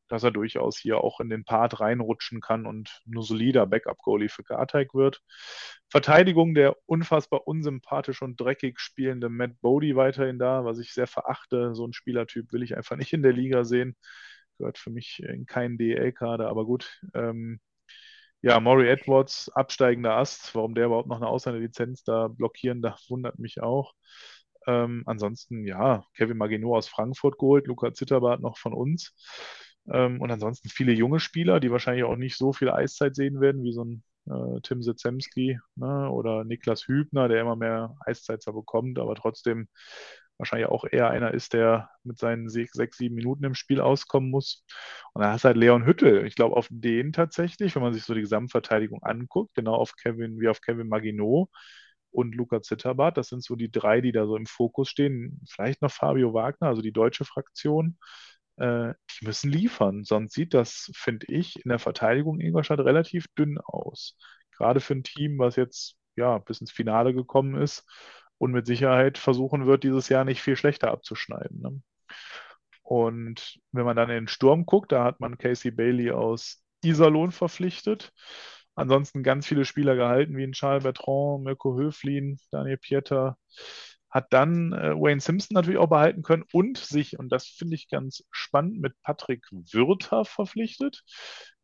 dass 0.08 0.24
er 0.24 0.32
durchaus 0.32 0.78
hier 0.78 1.04
auch 1.04 1.20
in 1.20 1.30
den 1.30 1.44
Part 1.44 1.80
reinrutschen 1.80 2.40
kann 2.40 2.66
und 2.66 3.02
nur 3.06 3.24
solider 3.24 3.66
Backup-Goalie 3.66 4.30
für 4.30 4.44
Garteig 4.44 4.94
wird. 4.94 5.22
Verteidigung 5.90 6.54
der 6.54 6.76
unfassbar 6.86 7.48
unsympathisch 7.48 8.22
und 8.22 8.40
dreckig 8.40 8.80
spielende 8.80 9.30
Matt 9.30 9.60
Bodie 9.62 9.96
weiterhin 9.96 10.38
da, 10.38 10.66
was 10.66 10.78
ich 10.80 10.94
sehr 10.94 11.08
verachte. 11.08 11.74
So 11.74 11.88
ein 11.88 11.94
Spielertyp 11.94 12.52
will 12.54 12.64
ich 12.64 12.78
einfach 12.78 12.96
nicht 12.96 13.14
in 13.14 13.24
der 13.24 13.34
Liga 13.34 13.64
sehen. 13.64 13.96
Gehört 14.58 14.78
für 14.78 14.92
mich 14.92 15.22
in 15.24 15.46
keinen 15.46 15.78
DL-Kader, 15.78 16.50
aber 16.50 16.66
gut. 16.66 17.02
Ähm, 17.14 17.60
ja, 18.42 18.60
Maury 18.60 18.88
Edwards, 18.90 19.50
absteigender 19.50 20.18
Ast. 20.18 20.54
Warum 20.56 20.76
der 20.76 20.86
überhaupt 20.86 21.08
noch 21.08 21.18
eine 21.18 21.28
Ausländerlizenz 21.28 22.04
da 22.04 22.28
blockieren 22.28 22.82
darf, 22.82 23.02
wundert 23.10 23.40
mich 23.40 23.62
auch. 23.62 23.94
Ähm, 24.68 25.04
ansonsten, 25.06 25.66
ja, 25.66 26.04
Kevin 26.16 26.38
Maginot 26.38 26.78
aus 26.78 26.88
Frankfurt 26.88 27.38
geholt, 27.40 27.68
Luca 27.68 27.94
Zitterbart 27.94 28.42
noch 28.42 28.58
von 28.58 28.74
uns. 28.74 29.14
Ähm, 29.92 30.22
und 30.22 30.32
ansonsten 30.32 30.70
viele 30.70 30.94
junge 30.94 31.20
Spieler, 31.20 31.60
die 31.60 31.72
wahrscheinlich 31.72 32.04
auch 32.04 32.16
nicht 32.16 32.38
so 32.38 32.54
viel 32.54 32.70
Eiszeit 32.70 33.16
sehen 33.16 33.40
werden, 33.42 33.64
wie 33.64 33.74
so 33.74 33.84
ein 33.84 34.04
äh, 34.28 34.62
Tim 34.64 34.82
Sitzemski 34.82 35.60
ne, 35.76 36.10
oder 36.10 36.44
Niklas 36.44 36.88
Hübner, 36.88 37.28
der 37.28 37.42
immer 37.42 37.56
mehr 37.56 37.96
Eiszeit 38.06 38.42
zwar 38.42 38.54
bekommt, 38.54 39.00
aber 39.00 39.16
trotzdem 39.16 39.68
wahrscheinlich 40.38 40.68
auch 40.68 40.86
eher 40.90 41.10
einer 41.10 41.34
ist, 41.34 41.54
der 41.54 41.90
mit 42.04 42.18
seinen 42.18 42.50
sechs, 42.50 42.98
sieben 42.98 43.16
Minuten 43.16 43.44
im 43.46 43.56
Spiel 43.56 43.80
auskommen 43.82 44.30
muss. 44.30 44.66
Und 45.14 45.22
dann 45.22 45.32
hast 45.32 45.44
du 45.44 45.48
halt 45.48 45.58
Leon 45.58 45.86
Hüttel. 45.86 46.26
Ich 46.26 46.36
glaube, 46.36 46.58
auf 46.58 46.68
den 46.70 47.14
tatsächlich, 47.14 47.76
wenn 47.76 47.84
man 47.84 47.94
sich 47.94 48.04
so 48.04 48.14
die 48.14 48.22
Gesamtverteidigung 48.22 49.02
anguckt, 49.04 49.56
genau 49.56 49.76
auf 49.76 49.96
Kevin, 49.96 50.40
wie 50.40 50.50
auf 50.50 50.62
Kevin 50.62 50.88
Maginot 50.90 51.50
und 52.12 52.36
Luca 52.36 52.62
Zitterbart, 52.62 53.18
das 53.18 53.30
sind 53.30 53.44
so 53.44 53.56
die 53.56 53.72
drei, 53.72 54.02
die 54.02 54.12
da 54.12 54.26
so 54.26 54.36
im 54.36 54.46
Fokus 54.46 54.90
stehen. 54.90 55.42
Vielleicht 55.50 55.82
noch 55.82 55.92
Fabio 55.92 56.34
Wagner, 56.34 56.68
also 56.68 56.82
die 56.82 56.94
deutsche 56.94 57.26
Fraktion. 57.26 57.98
Äh, 58.58 58.94
die 59.20 59.26
müssen 59.26 59.52
liefern, 59.52 60.04
sonst 60.04 60.34
sieht 60.34 60.54
das, 60.54 60.92
finde 60.96 61.28
ich, 61.30 61.64
in 61.64 61.70
der 61.70 61.80
Verteidigung 61.80 62.40
Ingolstadt 62.40 62.80
relativ 62.80 63.28
dünn 63.38 63.58
aus. 63.60 64.18
Gerade 64.52 64.80
für 64.80 64.94
ein 64.96 65.04
Team, 65.04 65.38
was 65.40 65.56
jetzt 65.58 65.96
ja 66.16 66.38
bis 66.40 66.62
ins 66.62 66.72
Finale 66.72 67.14
gekommen 67.14 67.56
ist 67.62 67.86
und 68.38 68.52
mit 68.52 68.66
Sicherheit 68.66 69.18
versuchen 69.18 69.66
wird, 69.66 69.84
dieses 69.84 70.10
Jahr 70.10 70.26
nicht 70.26 70.42
viel 70.42 70.56
schlechter 70.56 70.92
abzuschneiden. 70.92 71.62
Ne? 71.62 71.82
Und 72.84 73.60
wenn 73.72 73.86
man 73.86 73.96
dann 73.96 74.10
in 74.10 74.16
den 74.16 74.28
Sturm 74.28 74.66
guckt, 74.66 74.92
da 74.92 75.04
hat 75.04 75.20
man 75.20 75.38
Casey 75.38 75.72
Bailey 75.72 76.12
aus 76.12 76.64
Iserlohn 76.84 77.32
verpflichtet. 77.32 78.12
Ansonsten 78.76 79.24
ganz 79.24 79.48
viele 79.48 79.66
Spieler 79.66 79.96
gehalten, 79.96 80.38
wie 80.38 80.44
ein 80.44 80.52
Charles 80.52 80.84
Bertrand, 80.84 81.44
Mirko 81.44 81.78
Höflin, 81.78 82.38
Daniel 82.52 82.78
Pieter. 82.78 83.38
Hat 84.16 84.32
dann 84.32 84.72
äh, 84.72 84.94
Wayne 84.96 85.20
Simpson 85.20 85.56
natürlich 85.56 85.78
auch 85.78 85.90
behalten 85.90 86.22
können 86.22 86.46
und 86.54 86.78
sich, 86.78 87.20
und 87.20 87.28
das 87.34 87.48
finde 87.48 87.76
ich 87.76 87.90
ganz 87.90 88.24
spannend, 88.32 88.80
mit 88.80 88.94
Patrick 89.02 89.46
Würther 89.52 90.24
verpflichtet, 90.24 91.04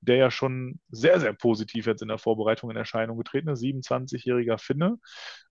der 0.01 0.17
ja 0.17 0.31
schon 0.31 0.81
sehr, 0.89 1.21
sehr 1.21 1.31
positiv 1.31 1.85
jetzt 1.85 2.01
in 2.01 2.09
der 2.09 2.17
Vorbereitung 2.17 2.69
in 2.69 2.75
Erscheinung 2.75 3.17
getreten 3.17 3.47
ist. 3.47 3.61
27-jähriger 3.61 4.57
Finne. 4.57 4.97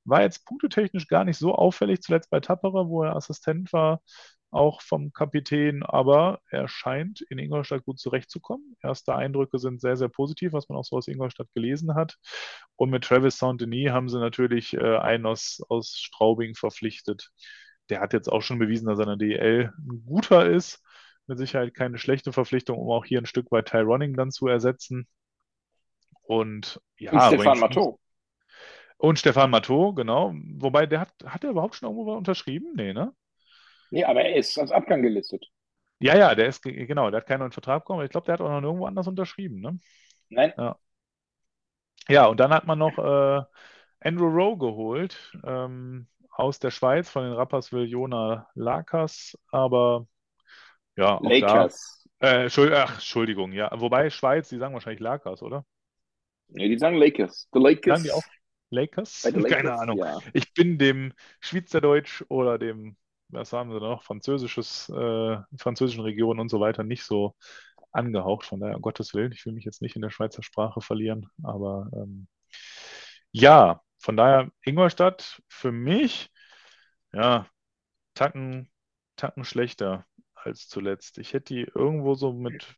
War 0.04 0.20
jetzt 0.20 0.44
punktetechnisch 0.44 1.08
gar 1.08 1.24
nicht 1.24 1.38
so 1.38 1.54
auffällig, 1.54 2.02
zuletzt 2.02 2.28
bei 2.28 2.40
Tapperer, 2.40 2.90
wo 2.90 3.02
er 3.02 3.16
Assistent 3.16 3.72
war, 3.72 4.02
auch 4.50 4.82
vom 4.82 5.12
Kapitän, 5.12 5.82
aber 5.82 6.40
er 6.50 6.68
scheint 6.68 7.20
in 7.20 7.38
Ingolstadt 7.38 7.84
gut 7.84 7.98
zurechtzukommen. 7.98 8.76
Erste 8.82 9.14
Eindrücke 9.14 9.58
sind 9.58 9.80
sehr, 9.80 9.96
sehr 9.96 10.08
positiv, 10.08 10.52
was 10.52 10.68
man 10.68 10.78
auch 10.78 10.84
so 10.84 10.96
aus 10.96 11.08
Ingolstadt 11.08 11.48
gelesen 11.54 11.94
hat. 11.94 12.16
Und 12.76 12.90
mit 12.90 13.04
Travis 13.04 13.38
Saint-Denis 13.38 13.90
haben 13.90 14.08
sie 14.08 14.18
natürlich 14.18 14.74
äh, 14.74 14.96
einen 14.98 15.26
aus, 15.26 15.60
aus 15.68 15.96
Straubing 15.96 16.54
verpflichtet. 16.54 17.30
Der 17.88 18.00
hat 18.00 18.12
jetzt 18.12 18.28
auch 18.28 18.42
schon 18.42 18.58
bewiesen, 18.58 18.86
dass 18.86 18.98
er 18.98 19.12
in 19.12 19.18
der 19.18 19.28
DL 19.28 19.72
ein 19.78 20.04
guter 20.04 20.48
ist. 20.48 20.82
Mit 21.26 21.38
Sicherheit 21.38 21.74
keine 21.74 21.98
schlechte 21.98 22.32
Verpflichtung, 22.32 22.78
um 22.78 22.90
auch 22.90 23.04
hier 23.04 23.20
ein 23.20 23.26
Stück 23.26 23.52
weit 23.52 23.68
Tyroning 23.68 24.14
dann 24.14 24.32
zu 24.32 24.48
ersetzen. 24.48 25.06
Und 26.22 26.80
ja, 26.98 27.12
Und 27.12 27.22
Stefan 27.22 27.60
Matteau. 27.60 28.00
Und 28.96 29.18
Stefan 29.18 29.50
Matteau, 29.50 29.92
genau. 29.94 30.34
Wobei, 30.58 30.86
der 30.86 31.00
hat, 31.00 31.14
hat 31.24 31.44
er 31.44 31.50
überhaupt 31.50 31.74
schon 31.76 31.88
irgendwo 31.88 32.12
unterschrieben? 32.14 32.72
Nee, 32.74 32.92
ne? 32.92 33.14
Nee, 33.90 34.04
aber 34.04 34.22
er 34.24 34.36
ist 34.36 34.58
als 34.58 34.72
Abgang 34.72 35.02
gelistet. 35.02 35.46
Ja, 35.98 36.16
ja, 36.16 36.34
der 36.34 36.46
ist, 36.48 36.62
ge- 36.62 36.86
genau, 36.86 37.10
der 37.10 37.20
hat 37.20 37.26
keinen 37.26 37.40
neuen 37.40 37.52
Vertrag 37.52 37.82
bekommen, 37.84 38.04
ich 38.04 38.10
glaube, 38.10 38.24
der 38.26 38.34
hat 38.34 38.40
auch 38.40 38.48
noch 38.48 38.60
nirgendwo 38.60 38.86
anders 38.86 39.06
unterschrieben, 39.06 39.60
ne? 39.60 39.78
Nein, 40.30 40.54
Ja, 42.08 42.26
und 42.26 42.40
dann 42.40 42.52
hat 42.52 42.66
man 42.66 42.78
noch 42.78 42.98
äh, 42.98 43.42
Andrew 44.00 44.28
Rowe 44.28 44.58
geholt, 44.58 45.32
ähm, 45.44 46.08
aus 46.30 46.58
der 46.58 46.70
Schweiz 46.70 47.08
von 47.10 47.24
den 47.24 47.32
Rapperswil 47.34 47.84
Jona 47.88 48.48
Lakers, 48.54 49.36
aber 49.50 50.06
ja, 50.96 51.20
auch 51.22 51.38
Lakers. 51.40 52.08
da. 52.20 52.28
Äh, 52.28 52.44
Entschuld- 52.46 52.72
ach, 52.74 52.94
Entschuldigung, 52.94 53.52
ja. 53.52 53.70
Wobei 53.80 54.10
Schweiz, 54.10 54.48
die 54.50 54.58
sagen 54.58 54.74
wahrscheinlich 54.74 55.00
Lakers, 55.00 55.42
oder? 55.42 55.64
Nee, 56.48 56.68
die 56.68 56.78
sagen 56.78 56.96
Lakers. 56.96 57.48
The 57.52 57.60
Lakers. 57.60 57.86
Sagen 57.88 58.04
die 58.04 58.12
auch 58.12 58.22
Lakers? 58.70 59.32
Lakers, 59.34 59.62
Keine 59.62 59.74
Ahnung. 59.74 59.98
Ja. 59.98 60.18
Ich 60.32 60.52
bin 60.54 60.78
dem 60.78 61.12
Schweizerdeutsch 61.40 62.24
oder 62.28 62.58
dem, 62.58 62.96
was 63.32 63.52
haben 63.52 63.72
sie 63.72 63.80
noch, 63.80 64.02
französisches, 64.04 64.88
äh, 64.90 65.38
französischen 65.58 66.02
Regionen 66.02 66.40
und 66.40 66.48
so 66.50 66.60
weiter 66.60 66.82
nicht 66.84 67.04
so 67.04 67.34
angehaucht. 67.92 68.46
Von 68.46 68.60
daher, 68.60 68.76
um 68.76 68.82
Gottes 68.82 69.14
Willen, 69.14 69.32
ich 69.32 69.46
will 69.46 69.52
mich 69.54 69.64
jetzt 69.64 69.82
nicht 69.82 69.96
in 69.96 70.02
der 70.02 70.10
Schweizer 70.10 70.42
Sprache 70.42 70.80
verlieren, 70.80 71.28
aber 71.42 71.90
ähm, 71.94 72.28
ja, 73.32 73.82
von 73.98 74.16
daher 74.16 74.50
Ingolstadt 74.64 75.42
für 75.48 75.72
mich, 75.72 76.30
ja, 77.12 77.48
Tacken, 78.14 78.70
Tacken 79.16 79.44
schlechter 79.44 80.06
als 80.34 80.68
zuletzt. 80.68 81.18
Ich 81.18 81.32
hätte 81.34 81.54
die 81.54 81.62
irgendwo 81.62 82.14
so 82.14 82.32
mit, 82.32 82.76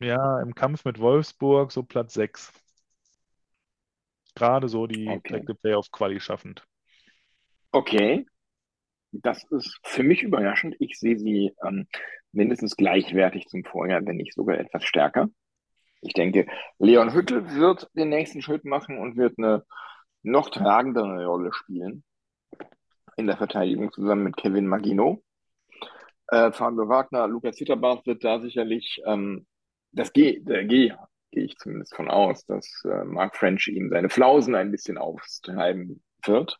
ja, 0.00 0.40
im 0.42 0.54
Kampf 0.54 0.84
mit 0.84 1.00
Wolfsburg 1.00 1.72
so 1.72 1.82
Platz 1.84 2.14
6. 2.14 2.52
Gerade 4.36 4.68
so 4.68 4.86
die 4.86 5.18
Okay. 5.18 5.42
Playoff-Quali 5.60 6.20
schaffend. 6.20 6.64
Okay. 7.74 8.24
Das 9.22 9.44
ist 9.50 9.78
für 9.82 10.02
mich 10.02 10.22
überraschend. 10.22 10.76
Ich 10.78 10.98
sehe 10.98 11.18
sie 11.18 11.54
ähm, 11.64 11.86
mindestens 12.32 12.76
gleichwertig 12.76 13.46
zum 13.46 13.64
Vorjahr, 13.64 14.04
wenn 14.04 14.16
nicht 14.16 14.34
sogar 14.34 14.58
etwas 14.58 14.84
stärker. 14.84 15.28
Ich 16.00 16.12
denke, 16.12 16.46
Leon 16.78 17.14
Hüttel 17.14 17.54
wird 17.54 17.88
den 17.94 18.10
nächsten 18.10 18.42
Schritt 18.42 18.64
machen 18.64 18.98
und 18.98 19.16
wird 19.16 19.38
eine 19.38 19.64
noch 20.22 20.50
tragendere 20.50 21.26
Rolle 21.26 21.52
spielen 21.52 22.04
in 23.16 23.26
der 23.26 23.36
Verteidigung 23.36 23.92
zusammen 23.92 24.24
mit 24.24 24.36
Kevin 24.36 24.66
Magino. 24.66 25.22
Äh, 26.28 26.52
Fabio 26.52 26.88
Wagner, 26.88 27.28
Lukas 27.28 27.56
Zitterbach 27.56 28.04
wird 28.06 28.24
da 28.24 28.40
sicherlich 28.40 29.00
ähm, 29.06 29.46
das 29.92 30.12
G, 30.12 30.40
der 30.40 30.64
G, 30.64 30.92
gehe 31.30 31.44
ich 31.44 31.56
zumindest 31.58 31.94
von 31.94 32.08
aus, 32.10 32.44
dass 32.46 32.82
äh, 32.84 33.04
Mark 33.04 33.36
French 33.36 33.68
ihm 33.68 33.90
seine 33.90 34.08
Flausen 34.08 34.54
ein 34.54 34.70
bisschen 34.70 34.98
aufstreiben 34.98 36.02
wird, 36.24 36.58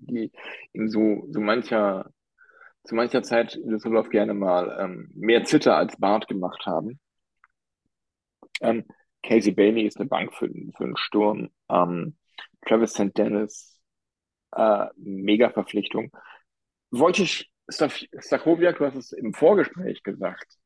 die 0.00 0.32
ihm 0.72 0.88
so, 0.88 1.26
so 1.30 1.40
mancher, 1.40 2.10
zu 2.84 2.94
mancher 2.94 3.22
Zeit 3.22 3.56
in 3.56 3.70
Düsseldorf 3.70 4.08
gerne 4.10 4.34
mal 4.34 4.76
ähm, 4.80 5.10
mehr 5.14 5.44
Zitter 5.44 5.76
als 5.76 5.96
Bart 5.98 6.28
gemacht 6.28 6.66
haben. 6.66 6.98
Ähm, 8.60 8.84
Casey 9.22 9.52
Bailey 9.52 9.86
ist 9.86 9.98
eine 9.98 10.08
Bank 10.08 10.34
für, 10.34 10.48
für 10.48 10.84
einen 10.84 10.96
Sturm. 10.96 11.50
Ähm, 11.68 12.16
Travis 12.66 12.92
St. 12.92 13.16
Dennis, 13.16 13.80
äh, 14.52 14.86
mega 14.96 15.50
Verpflichtung. 15.50 16.10
Wojciech 16.90 17.50
Stachowiak, 17.70 18.78
du 18.78 18.86
hast 18.86 18.96
es 18.96 19.12
im 19.12 19.32
Vorgespräch 19.32 20.02
gesagt, 20.02 20.58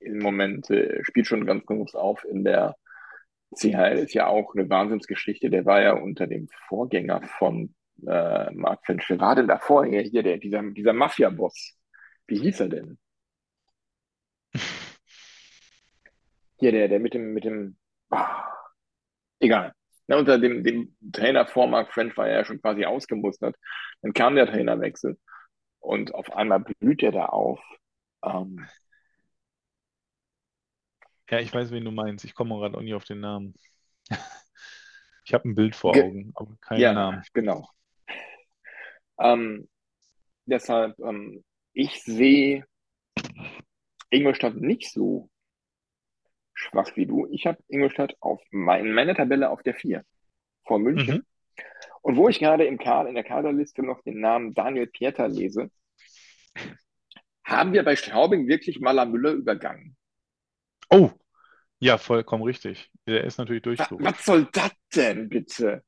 im 0.00 0.18
Moment 0.18 0.70
äh, 0.70 1.02
spielt 1.04 1.26
schon 1.26 1.46
ganz 1.46 1.66
groß 1.66 1.94
auf 1.94 2.24
in 2.24 2.44
der 2.44 2.76
CHL, 3.54 3.98
ist 3.98 4.14
ja 4.14 4.26
auch 4.26 4.54
eine 4.54 4.68
Wahnsinnsgeschichte. 4.68 5.50
Der 5.50 5.64
war 5.64 5.82
ja 5.82 5.92
unter 5.92 6.26
dem 6.26 6.48
Vorgänger 6.68 7.22
von 7.38 7.74
äh, 8.06 8.50
Mark 8.52 8.84
Finch. 8.86 9.08
Wer 9.08 9.20
war 9.20 9.34
denn 9.34 9.48
davor? 9.48 9.84
Hier, 9.84 10.22
der, 10.22 10.38
dieser, 10.38 10.62
dieser 10.62 10.92
Mafia-Boss. 10.92 11.76
Wie 12.26 12.38
hieß 12.38 12.60
er 12.60 12.68
denn? 12.68 12.98
Hier, 16.58 16.72
der, 16.72 16.88
der 16.88 17.00
mit 17.00 17.14
dem, 17.14 17.34
mit 17.34 17.44
dem, 17.44 17.76
ah, 18.10 18.44
egal. 19.40 19.72
Ja, 20.06 20.18
unter 20.18 20.38
dem, 20.38 20.62
dem 20.62 20.96
Trainer 21.12 21.46
vor 21.46 21.66
Mark 21.66 21.92
French 21.92 22.16
war 22.16 22.28
er 22.28 22.38
ja 22.38 22.44
schon 22.44 22.60
quasi 22.60 22.84
ausgemustert. 22.84 23.56
Dann 24.02 24.12
kam 24.12 24.36
der 24.36 24.46
Trainerwechsel 24.46 25.18
und 25.80 26.14
auf 26.14 26.32
einmal 26.32 26.60
blüht 26.60 27.02
er 27.02 27.12
da 27.12 27.26
auf. 27.26 27.60
Ähm, 28.22 28.66
ja, 31.30 31.40
ich 31.40 31.52
weiß, 31.52 31.70
wen 31.70 31.84
du 31.84 31.90
meinst. 31.90 32.24
Ich 32.24 32.34
komme 32.34 32.54
gerade 32.56 32.76
auch 32.76 32.82
nicht 32.82 32.94
auf 32.94 33.04
den 33.04 33.20
Namen. 33.20 33.54
Ich 35.26 35.32
habe 35.32 35.48
ein 35.48 35.54
Bild 35.54 35.74
vor 35.74 35.92
Ge 35.92 36.02
Augen, 36.02 36.32
aber 36.34 36.54
keinen 36.60 36.80
ja, 36.80 36.92
Namen. 36.92 37.22
genau. 37.32 37.66
Ähm, 39.18 39.68
deshalb, 40.46 40.98
ähm, 41.00 41.44
ich 41.72 42.02
sehe 42.02 42.64
Ingolstadt 44.10 44.56
nicht 44.56 44.92
so 44.92 45.30
schwach 46.54 46.96
wie 46.96 47.06
du. 47.06 47.26
Ich 47.30 47.46
habe 47.46 47.58
Ingolstadt 47.68 48.16
auf 48.20 48.40
mein, 48.50 48.86
in 48.86 48.92
meiner 48.92 49.14
Tabelle 49.14 49.50
auf 49.50 49.62
der 49.62 49.74
4 49.74 50.04
vor 50.64 50.78
München. 50.78 51.16
Mhm. 51.16 51.24
Und 52.02 52.16
wo 52.16 52.28
ich 52.28 52.38
gerade 52.38 52.64
im 52.64 52.78
Kader, 52.78 53.08
in 53.08 53.14
der 53.14 53.24
Kaderliste 53.24 53.82
noch 53.82 54.02
den 54.02 54.20
Namen 54.20 54.54
Daniel 54.54 54.86
Pieter 54.86 55.28
lese, 55.28 55.70
haben 57.44 57.72
wir 57.72 57.82
bei 57.82 57.96
Straubing 57.96 58.48
wirklich 58.48 58.80
Maler 58.80 59.06
Müller 59.06 59.32
übergangen. 59.32 59.96
Oh, 60.90 61.10
ja, 61.78 61.98
vollkommen 61.98 62.44
richtig. 62.44 62.90
Der 63.06 63.24
ist 63.24 63.38
natürlich 63.38 63.62
durchgerutscht. 63.62 64.04
Was 64.04 64.24
soll 64.24 64.48
das 64.52 64.72
denn 64.94 65.28
bitte? 65.28 65.82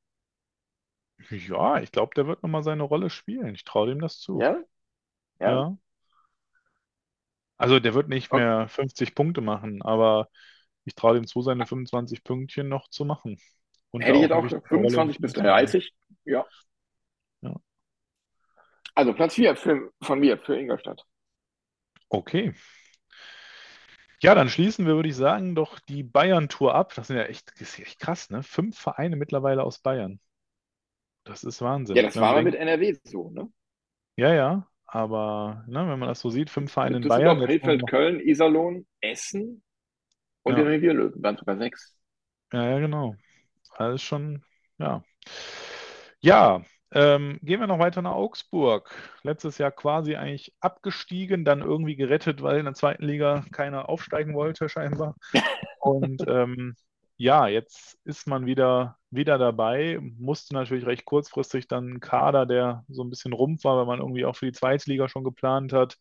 Ja, 1.31 1.81
ich 1.81 1.93
glaube, 1.93 2.15
der 2.15 2.27
wird 2.27 2.43
nochmal 2.43 2.63
seine 2.63 2.83
Rolle 2.83 3.11
spielen. 3.11 3.55
Ich 3.55 3.65
traue 3.65 3.89
dem 3.89 4.01
das 4.01 4.19
zu. 4.21 4.39
Ja? 4.41 4.57
Ja? 5.41 5.51
Ja. 5.51 5.77
Also 7.59 7.81
der 7.81 7.95
wird 7.95 8.09
nicht 8.09 8.33
Okay. 8.33 8.45
mehr 8.45 8.69
50 8.69 9.15
Punkte 9.15 9.41
machen, 9.41 9.83
aber 9.83 10.29
ich 10.85 10.95
traue 10.95 11.15
dem 11.15 11.27
zu, 11.27 11.43
seine 11.43 11.67
25 11.67 12.23
Pünktchen 12.25 12.69
noch 12.69 12.89
zu 12.89 13.05
machen. 13.05 13.39
Und 13.91 14.09
da 14.09 14.09
Hätte 14.09 14.19
ich 14.19 14.23
auch 14.23 14.23
jetzt 14.23 14.33
eine 14.33 14.43
auch 14.43 14.45
wichtige 14.45 14.77
Rolle 14.77 15.01
25 15.01 15.21
bis 15.21 15.33
mitzunehmen. 15.33 15.53
30. 15.53 15.95
Ja. 16.25 16.47
Ja. 17.41 17.57
Also 18.97 19.13
Platz 19.15 19.35
4 19.35 19.55
für, 19.55 19.93
von 20.03 20.19
mir 20.19 20.39
für 20.39 20.57
Ingolstadt. 20.59 21.07
Okay. 22.13 22.53
Ja, 24.23 24.35
dann 24.35 24.49
schließen 24.49 24.87
wir, 24.87 24.95
würde 24.97 25.09
ich 25.09 25.17
sagen, 25.17 25.55
doch 25.55 25.79
die 25.79 26.03
Bayern-Tour 26.03 26.75
ab. 26.75 26.95
Das 26.95 27.07
sind 27.09 27.17
ja 27.17 27.25
echt, 27.25 27.51
das 27.53 27.61
ist 27.63 27.79
ja 27.79 27.85
echt 27.85 27.99
krass, 28.01 28.31
ne? 28.31 28.43
Fünf 28.43 28.79
Vereine 28.79 29.17
mittlerweile 29.17 29.63
aus 29.63 29.79
Bayern. 29.79 30.21
Das 31.27 31.45
ist 31.45 31.61
Wahnsinn. 31.61 31.97
Ja, 31.97 32.03
das 32.03 32.15
Wenn 32.15 32.23
war 32.23 32.29
man 32.33 32.37
aber 32.37 32.43
mit 32.45 32.55
NRW 32.55 32.97
so, 33.05 33.31
ne? 33.31 33.51
ja, 34.17 34.33
ja, 34.35 34.67
aber 34.87 35.65
ne, 35.67 35.89
wenn 35.89 35.99
man 35.99 36.09
das 36.09 36.21
so 36.21 36.31
sieht, 36.31 36.51
fünf 36.51 36.73
Vereine 36.73 36.99
in 36.99 37.09
Bayern, 37.09 37.41
Krefeld, 37.41 37.87
Köln, 37.87 38.21
Iserlohn, 38.21 38.87
Essen 39.01 39.63
und 40.43 40.53
ja, 40.53 40.57
den 40.57 40.67
Revierlöwen 40.69 41.23
waren 41.23 41.37
sogar 41.37 41.59
sechs. 41.59 41.99
ja, 42.53 42.71
ja, 42.71 42.79
genau. 42.79 43.17
Alles 43.71 44.03
schon, 44.03 44.45
ja. 44.79 45.05
Ja, 46.21 46.65
ähm, 46.93 47.39
gehen 47.43 47.61
wir 47.61 47.67
noch 47.67 47.79
weiter 47.79 48.03
nach 48.03 48.13
Augsburg. 48.13 48.91
Letztes 49.23 49.59
Jahr 49.59 49.71
quasi 49.73 50.17
eigentlich 50.17 50.55
abgestiegen, 50.61 51.45
dann 51.45 51.61
irgendwie 51.61 51.97
gerettet, 51.97 52.43
weil 52.43 52.59
in 52.59 52.65
der 52.65 52.75
zweiten 52.75 53.05
Liga 53.05 53.45
keiner 53.53 53.89
aufsteigen 53.89 54.35
wollte, 54.35 54.69
scheinbar. 54.69 55.17
Und 55.79 56.25
ähm, 56.29 56.75
ja, 57.17 57.49
jetzt 57.49 57.99
ist 58.05 58.27
man 58.27 58.47
wieder, 58.47 58.97
wieder 59.11 59.39
dabei, 59.39 59.99
musste 60.19 60.55
natürlich 60.55 60.87
recht 60.87 61.05
kurzfristig 61.05 61.67
dann 61.69 61.85
einen 61.85 62.01
Kader, 62.01 62.47
der 62.47 62.85
so 62.89 63.03
ein 63.03 63.11
bisschen 63.11 63.33
rumpf 63.33 63.65
war, 63.65 63.79
weil 63.79 63.87
man 63.87 64.01
irgendwie 64.01 64.25
auch 64.27 64.37
für 64.37 64.47
die 64.47 64.53
zweite 64.53 64.91
Liga 64.91 65.09
schon 65.09 65.25
geplant 65.25 65.73
hat, 65.73 65.97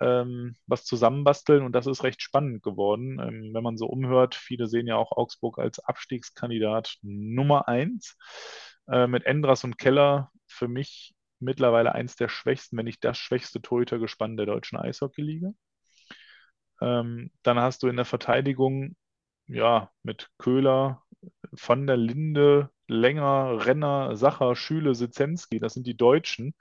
ähm, 0.00 0.54
was 0.66 0.84
zusammenbasteln 0.84 1.64
und 1.64 1.72
das 1.72 1.86
ist 1.86 2.04
recht 2.04 2.22
spannend 2.22 2.62
geworden. 2.62 3.18
Ähm, 3.20 3.50
wenn 3.52 3.64
man 3.64 3.76
so 3.76 3.86
umhört, 3.86 4.34
viele 4.36 4.68
sehen 4.68 4.86
ja 4.86 4.96
auch 4.96 5.12
Augsburg 5.12 5.58
als 5.58 5.80
Abstiegskandidat 5.80 6.96
Nummer 7.02 7.66
eins. 7.68 8.16
Äh, 8.90 9.06
mit 9.06 9.26
Endras 9.26 9.64
und 9.64 9.78
Keller 9.78 10.30
für 10.46 10.68
mich 10.68 11.14
mittlerweile 11.40 11.94
eins 11.94 12.16
der 12.16 12.28
schwächsten, 12.28 12.76
wenn 12.76 12.86
nicht 12.86 13.04
das 13.04 13.18
schwächste 13.18 13.60
Torhütergespann 13.60 14.36
der 14.36 14.46
deutschen 14.46 14.78
Eishockeyliga. 14.78 15.52
Ähm, 16.80 17.30
dann 17.42 17.58
hast 17.58 17.82
du 17.82 17.88
in 17.88 17.96
der 17.96 18.04
Verteidigung, 18.04 18.96
ja, 19.48 19.90
mit 20.02 20.30
Köhler, 20.38 21.02
Van 21.50 21.86
der 21.86 21.96
Linde, 21.96 22.70
Länger, 22.88 23.66
Renner, 23.66 24.16
Sacher, 24.16 24.56
Schüle, 24.56 24.94
Sitzemski, 24.94 25.58
das 25.58 25.74
sind 25.74 25.86
die 25.86 25.96
Deutschen. 25.96 26.54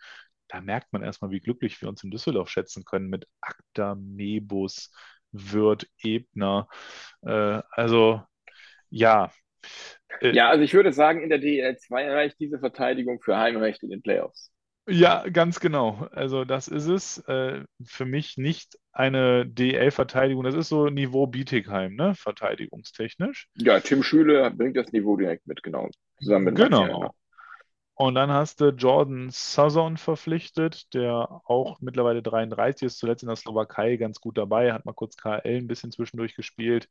Da 0.50 0.62
merkt 0.62 0.94
man 0.94 1.04
erstmal, 1.04 1.32
wie 1.32 1.42
glücklich 1.42 1.82
wir 1.82 1.90
uns 1.90 2.04
in 2.04 2.12
Düsseldorf 2.12 2.50
schätzen 2.50 2.86
können 2.86 3.10
mit 3.10 3.28
Akta, 3.42 3.96
Mebus, 3.96 4.92
Wirth, 5.32 5.88
Ebner. 6.04 6.68
Äh, 7.22 7.62
also, 7.72 8.22
ja. 8.90 9.32
Äh, 10.22 10.32
Ja, 10.34 10.50
also 10.50 10.64
ich 10.64 10.74
würde 10.74 10.94
sagen, 10.94 11.22
in 11.22 11.30
der 11.30 11.40
DL2 11.40 12.10
reicht 12.10 12.40
diese 12.40 12.60
Verteidigung 12.60 13.22
für 13.22 13.38
Heimrecht 13.38 13.84
in 13.84 13.90
den 13.90 14.02
Playoffs. 14.02 14.52
Ja, 14.90 15.28
ganz 15.28 15.60
genau. 15.60 16.08
Also 16.12 16.46
das 16.46 16.68
ist 16.68 16.88
es. 16.88 17.18
Äh, 17.28 17.64
für 17.86 18.06
mich 18.06 18.38
nicht 18.38 18.78
eine 18.94 19.46
DL-Verteidigung. 19.46 20.44
Das 20.44 20.56
ist 20.56 20.70
so 20.70 20.88
Niveau 20.88 21.28
Bietigheim, 21.28 21.96
ne? 21.96 22.16
Verteidigungstechnisch. 22.16 23.48
Ja, 23.56 23.80
Tim 23.80 24.02
Schüle 24.02 24.50
bringt 24.52 24.78
das 24.78 24.92
Niveau 24.92 25.18
direkt 25.18 25.46
mit, 25.46 25.62
genau. 25.62 25.90
Zusammen 26.20 26.46
mit. 26.46 26.56
Genau. 26.56 27.14
Und 27.96 28.14
dann 28.14 28.32
hast 28.32 28.62
du 28.62 28.70
Jordan 28.70 29.30
Sazon 29.32 29.98
verpflichtet, 29.98 30.94
der 30.94 31.42
auch 31.46 31.80
mittlerweile 31.82 32.22
33 32.22 32.86
ist, 32.86 33.00
zuletzt 33.00 33.24
in 33.24 33.28
der 33.28 33.36
Slowakei 33.36 33.98
ganz 33.98 34.22
gut 34.22 34.38
dabei, 34.38 34.72
hat 34.72 34.86
mal 34.86 34.94
kurz 34.94 35.18
KL 35.18 35.42
ein 35.58 35.68
bisschen 35.68 35.92
zwischendurch 35.92 36.36
gespielt. 36.36 36.88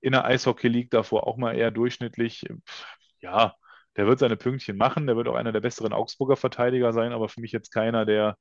In 0.00 0.10
der 0.10 0.24
Eishockey 0.24 0.66
League 0.66 0.90
davor 0.90 1.28
auch 1.28 1.36
mal 1.36 1.56
eher 1.56 1.70
durchschnittlich. 1.70 2.44
Pff, 2.66 2.86
Ja, 3.20 3.54
der 3.96 4.06
wird 4.06 4.18
seine 4.18 4.36
Pünktchen 4.36 4.76
machen, 4.76 5.06
der 5.06 5.16
wird 5.16 5.28
auch 5.28 5.34
einer 5.36 5.52
der 5.52 5.60
besseren 5.60 5.92
Augsburger 5.92 6.36
Verteidiger 6.36 6.92
sein, 6.92 7.12
aber 7.12 7.28
für 7.28 7.40
mich 7.40 7.52
jetzt 7.52 7.70
keiner, 7.72 8.04
der 8.06 8.36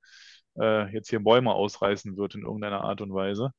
äh, 0.60 0.92
jetzt 0.94 1.10
hier 1.10 1.20
Bäume 1.20 1.54
ausreißen 1.54 2.18
wird 2.18 2.36
in 2.36 2.44
irgendeiner 2.44 2.82
Art 2.84 3.02
und 3.02 3.14
Weise. 3.14 3.52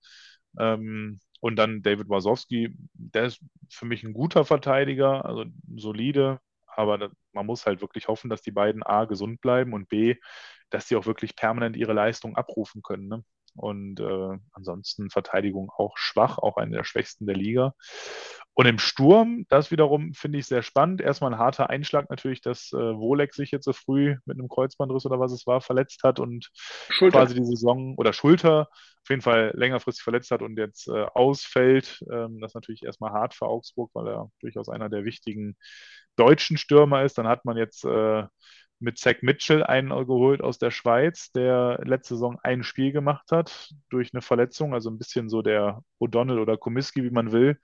Ähm, 0.59 1.21
und 1.41 1.57
dann 1.57 1.83
David 1.83 2.09
Wasowski, 2.09 2.77
der 2.95 3.27
ist 3.27 3.41
für 3.71 3.87
mich 3.87 4.03
ein 4.03 4.15
guter 4.15 4.45
Verteidiger, 4.45 5.25
also 5.25 5.45
solide, 5.77 6.41
aber 6.66 6.99
da, 6.99 7.11
man 7.33 7.47
muss 7.47 7.66
halt 7.66 7.81
wirklich 7.81 8.09
hoffen, 8.09 8.31
dass 8.31 8.43
die 8.43 8.51
beiden 8.51 8.83
A 8.83 9.05
gesund 9.05 9.41
bleiben 9.41 9.73
und 9.75 9.89
B, 9.89 10.16
dass 10.71 10.89
sie 10.89 10.97
auch 10.97 11.07
wirklich 11.07 11.37
permanent 11.37 11.77
ihre 11.77 11.93
Leistung 11.93 12.37
abrufen 12.37 12.83
können. 12.83 13.09
Ne? 13.09 13.25
Und 13.56 14.01
äh, 14.01 14.39
ansonsten 14.52 15.10
Verteidigung 15.10 15.70
auch 15.70 15.97
schwach, 15.97 16.39
auch 16.39 16.56
eine 16.56 16.76
der 16.76 16.85
schwächsten 16.85 17.26
der 17.26 17.36
Liga. 17.36 17.74
Und 18.52 18.66
im 18.66 18.78
Sturm, 18.78 19.47
das 19.48 19.70
wiederum 19.70 20.14
finde 20.14 20.39
ich 20.39 20.47
sehr 20.47 20.62
spannend. 20.62 21.01
Erstmal 21.01 21.32
ein 21.32 21.39
harter 21.39 21.70
Einschlag 21.70 22.09
natürlich, 22.09 22.40
dass 22.40 22.72
äh, 22.72 22.76
Wolek 22.76 23.35
sich 23.35 23.51
jetzt 23.51 23.64
so 23.64 23.72
früh 23.72 24.16
mit 24.26 24.39
einem 24.39 24.48
Kreuzbandriss 24.48 25.06
oder 25.06 25.18
was 25.18 25.32
es 25.32 25.47
war, 25.47 25.60
verletzt 25.60 26.05
hat 26.05 26.20
und 26.20 26.51
Schulter. 26.89 27.18
quasi 27.18 27.35
die 27.35 27.44
Saison 27.44 27.94
oder 27.97 28.12
Schulter 28.12 28.68
auf 29.02 29.10
jeden 29.10 29.22
Fall 29.22 29.52
längerfristig 29.55 30.02
verletzt 30.02 30.31
hat 30.31 30.40
und 30.40 30.56
jetzt 30.56 30.89
äh, 30.89 31.05
ausfällt. 31.14 32.01
Ähm, 32.10 32.40
das 32.40 32.52
ist 32.52 32.55
natürlich 32.55 32.85
erstmal 32.85 33.12
hart 33.12 33.35
für 33.35 33.47
Augsburg, 33.47 33.90
weil 33.93 34.06
er 34.06 34.31
durchaus 34.40 34.68
einer 34.68 34.89
der 34.89 35.05
wichtigen 35.05 35.56
deutschen 36.16 36.56
Stürmer 36.56 37.02
ist. 37.02 37.18
Dann 37.18 37.26
hat 37.28 37.44
man 37.44 37.56
jetzt 37.56 37.85
äh, 37.85 38.24
mit 38.85 38.98
Zach 38.98 39.23
Mitchell 39.23 39.62
einen 39.65 39.89
geholt 39.89 40.43
aus 40.43 40.59
der 40.59 40.70
Schweiz, 40.70 41.32
der 41.32 41.81
letzte 41.85 42.15
Saison 42.15 42.39
ein 42.43 42.62
Spiel 42.62 42.93
gemacht 42.93 43.32
hat 43.32 43.74
durch 43.90 44.12
eine 44.15 44.23
Verletzung, 44.23 44.74
also 44.74 44.90
ein 44.90 44.98
bisschen 44.98 45.28
so 45.28 45.43
der 45.43 45.82
O'Donnell 46.01 46.39
oder 46.39 46.56
Komiski, 46.56 47.02
wie 47.02 47.11
man 47.11 47.32
will. 47.32 47.59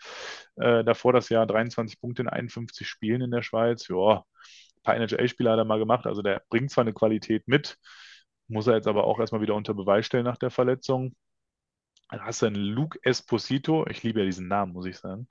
Äh, 0.57 0.85
davor 0.85 1.13
das 1.13 1.29
Jahr 1.29 1.47
23 1.47 2.01
Punkte 2.01 2.23
in 2.23 2.29
51 2.29 2.89
Spielen 2.89 3.23
in 3.23 3.31
der 3.31 3.43
Schweiz. 3.43 3.89
Ja, 3.89 4.25
ein 4.77 4.83
paar 4.83 4.97
NHL-Spieler 4.97 5.53
hat 5.53 5.59
er 5.59 5.65
mal 5.65 5.79
gemacht, 5.79 6.07
also 6.07 6.23
der 6.23 6.43
bringt 6.51 6.71
zwar 6.71 6.83
eine 6.83 6.95
Qualität 6.95 7.47
mit, 7.47 7.79
muss 8.49 8.67
er 8.67 8.75
jetzt 8.75 8.89
aber 8.89 9.05
auch 9.05 9.21
erstmal 9.21 9.43
wieder 9.43 9.55
unter 9.55 9.75
Beweis 9.75 10.07
stellen 10.07 10.25
nach 10.25 10.39
der 10.39 10.51
Verletzung. 10.51 11.15
Dann 12.11 12.25
hast 12.25 12.43
du 12.43 12.47
einen 12.47 12.57
Luke 12.57 12.99
Esposito, 13.03 13.87
ich 13.89 14.03
liebe 14.03 14.21
ja 14.21 14.27
diesen 14.27 14.49
Namen, 14.49 14.73
muss 14.73 14.87
ich 14.87 14.99
sagen. 14.99 15.29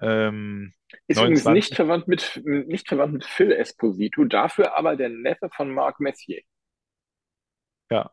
Ähm, 0.00 0.72
ist 1.06 1.16
29. 1.16 1.18
übrigens 1.18 1.46
nicht 1.46 1.74
verwandt, 1.74 2.08
mit, 2.08 2.42
nicht 2.44 2.88
verwandt 2.88 3.12
mit 3.14 3.24
Phil 3.24 3.52
Esposito, 3.52 4.24
dafür 4.24 4.76
aber 4.76 4.96
der 4.96 5.08
Neffe 5.08 5.48
von 5.54 5.72
Marc 5.72 6.00
Messier. 6.00 6.42
Ja, 7.90 8.10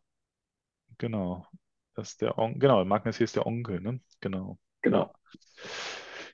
genau. 0.97 1.47
Das 1.95 2.11
ist 2.11 2.21
der 2.21 2.37
On 2.37 2.59
genau, 2.59 2.83
Marc 2.85 3.05
Messier 3.05 3.25
ist 3.25 3.35
der 3.35 3.45
Onkel, 3.45 3.79
ne? 3.81 3.99
Genau. 4.21 4.57
Genau. 4.81 5.13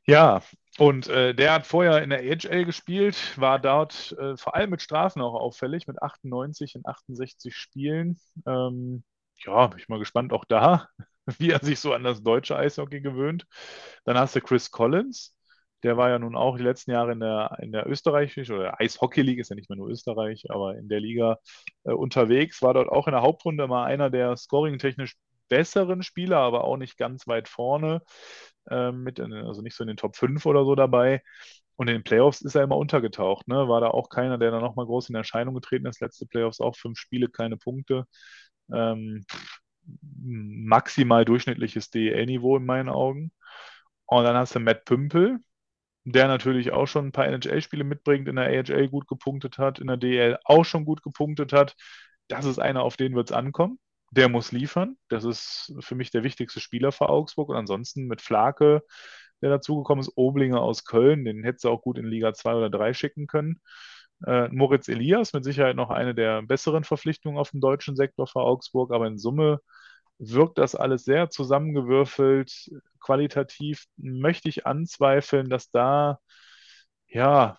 Ja, 0.05 0.41
und 0.77 1.07
äh, 1.07 1.35
der 1.35 1.53
hat 1.53 1.67
vorher 1.67 2.01
in 2.01 2.09
der 2.09 2.19
AHL 2.19 2.65
gespielt, 2.65 3.37
war 3.37 3.59
dort 3.59 4.15
äh, 4.17 4.37
vor 4.37 4.55
allem 4.55 4.69
mit 4.71 4.81
Strafen 4.81 5.21
auch 5.21 5.33
auffällig, 5.33 5.87
mit 5.87 6.01
98 6.01 6.75
in 6.75 6.85
68 6.85 7.55
Spielen. 7.55 8.19
Ähm, 8.47 9.03
ja, 9.45 9.67
bin 9.67 9.79
ich 9.79 9.89
mal 9.89 9.99
gespannt, 9.99 10.33
auch 10.33 10.45
da, 10.45 10.87
wie 11.37 11.51
er 11.51 11.59
sich 11.63 11.79
so 11.79 11.93
an 11.93 12.03
das 12.03 12.23
deutsche 12.23 12.55
Eishockey 12.57 13.01
gewöhnt. 13.01 13.45
Dann 14.05 14.17
hast 14.17 14.35
du 14.35 14.41
Chris 14.41 14.71
Collins, 14.71 15.35
der 15.83 15.97
war 15.97 16.09
ja 16.09 16.19
nun 16.19 16.35
auch 16.35 16.57
die 16.57 16.63
letzten 16.63 16.91
Jahre 16.91 17.11
in 17.13 17.19
der, 17.19 17.57
in 17.61 17.71
der 17.71 17.87
österreichischen 17.87 18.55
oder 18.55 18.79
Eishockey-Liga, 18.79 19.41
ist 19.41 19.49
ja 19.49 19.55
nicht 19.55 19.69
mehr 19.69 19.77
nur 19.77 19.89
Österreich, 19.89 20.45
aber 20.49 20.75
in 20.77 20.89
der 20.89 20.99
Liga 20.99 21.37
äh, 21.85 21.91
unterwegs, 21.91 22.61
war 22.61 22.73
dort 22.73 22.89
auch 22.89 23.07
in 23.07 23.13
der 23.13 23.21
Hauptrunde 23.21 23.67
mal 23.67 23.85
einer 23.85 24.09
der 24.09 24.35
scoring-technisch 24.35 25.15
besseren 25.47 26.03
Spieler, 26.03 26.37
aber 26.37 26.63
auch 26.63 26.77
nicht 26.77 26.97
ganz 26.97 27.27
weit 27.27 27.47
vorne, 27.47 28.01
äh, 28.69 28.91
mit 28.91 29.19
in, 29.19 29.33
also 29.33 29.61
nicht 29.61 29.75
so 29.75 29.83
in 29.83 29.87
den 29.87 29.97
Top 29.97 30.15
5 30.15 30.45
oder 30.45 30.65
so 30.65 30.75
dabei. 30.75 31.21
Und 31.75 31.87
in 31.87 31.93
den 31.95 32.03
Playoffs 32.03 32.41
ist 32.41 32.55
er 32.55 32.63
immer 32.63 32.75
untergetaucht, 32.77 33.47
ne? 33.47 33.69
War 33.69 33.79
da 33.81 33.87
auch 33.89 34.09
keiner, 34.09 34.37
der 34.37 34.51
da 34.51 34.59
nochmal 34.59 34.85
groß 34.85 35.09
in 35.09 35.15
Erscheinung 35.15 35.55
getreten 35.55 35.85
ist. 35.87 36.01
Letzte 36.01 36.25
Playoffs 36.25 36.59
auch 36.59 36.75
fünf 36.75 36.97
Spiele, 36.99 37.29
keine 37.29 37.55
Punkte. 37.57 38.05
Ähm, 38.73 39.25
maximal 40.21 41.25
durchschnittliches 41.25 41.89
DEL-Niveau 41.89 42.57
in 42.57 42.65
meinen 42.65 42.89
Augen. 42.89 43.31
Und 44.05 44.23
dann 44.23 44.35
hast 44.35 44.55
du 44.55 44.59
Matt 44.59 44.85
Pümpel, 44.85 45.39
der 46.03 46.27
natürlich 46.27 46.71
auch 46.71 46.87
schon 46.87 47.07
ein 47.07 47.11
paar 47.11 47.27
NHL-Spiele 47.27 47.83
mitbringt, 47.83 48.27
in 48.27 48.37
der 48.37 48.47
AHL 48.47 48.89
gut 48.89 49.07
gepunktet 49.07 49.57
hat, 49.57 49.79
in 49.79 49.87
der 49.87 49.97
DL 49.97 50.37
auch 50.43 50.65
schon 50.65 50.85
gut 50.85 51.03
gepunktet 51.03 51.53
hat. 51.53 51.75
Das 52.27 52.45
ist 52.45 52.59
einer, 52.59 52.83
auf 52.83 52.97
den 52.97 53.15
wird 53.15 53.29
es 53.29 53.35
ankommen. 53.35 53.79
Der 54.11 54.29
muss 54.29 54.51
liefern. 54.51 54.97
Das 55.09 55.23
ist 55.23 55.73
für 55.79 55.95
mich 55.95 56.09
der 56.11 56.23
wichtigste 56.23 56.59
Spieler 56.59 56.91
für 56.91 57.09
Augsburg. 57.09 57.49
Und 57.49 57.57
ansonsten 57.57 58.07
mit 58.07 58.21
Flake, 58.21 58.83
der 59.41 59.49
dazugekommen 59.51 60.01
ist, 60.01 60.13
Oblinger 60.15 60.61
aus 60.61 60.85
Köln, 60.85 61.25
den 61.25 61.43
hätte 61.43 61.59
sie 61.59 61.69
auch 61.69 61.81
gut 61.81 61.97
in 61.97 62.05
Liga 62.05 62.33
2 62.33 62.55
oder 62.55 62.69
3 62.69 62.93
schicken 62.93 63.27
können. 63.27 63.61
Äh, 64.25 64.49
Moritz 64.49 64.87
Elias, 64.89 65.33
mit 65.33 65.43
Sicherheit 65.43 65.75
noch 65.75 65.89
eine 65.89 66.13
der 66.15 66.41
besseren 66.41 66.83
Verpflichtungen 66.83 67.37
auf 67.37 67.51
dem 67.51 67.61
deutschen 67.61 67.95
Sektor 67.95 68.27
für 68.27 68.41
Augsburg, 68.41 68.91
aber 68.91 69.07
in 69.07 69.17
Summe 69.17 69.61
wirkt 70.19 70.57
das 70.57 70.75
alles 70.75 71.05
sehr 71.05 71.29
zusammengewürfelt. 71.29 72.71
Qualitativ 72.99 73.85
möchte 73.97 74.49
ich 74.49 74.65
anzweifeln, 74.67 75.49
dass 75.49 75.71
da, 75.71 76.19
ja, 77.07 77.57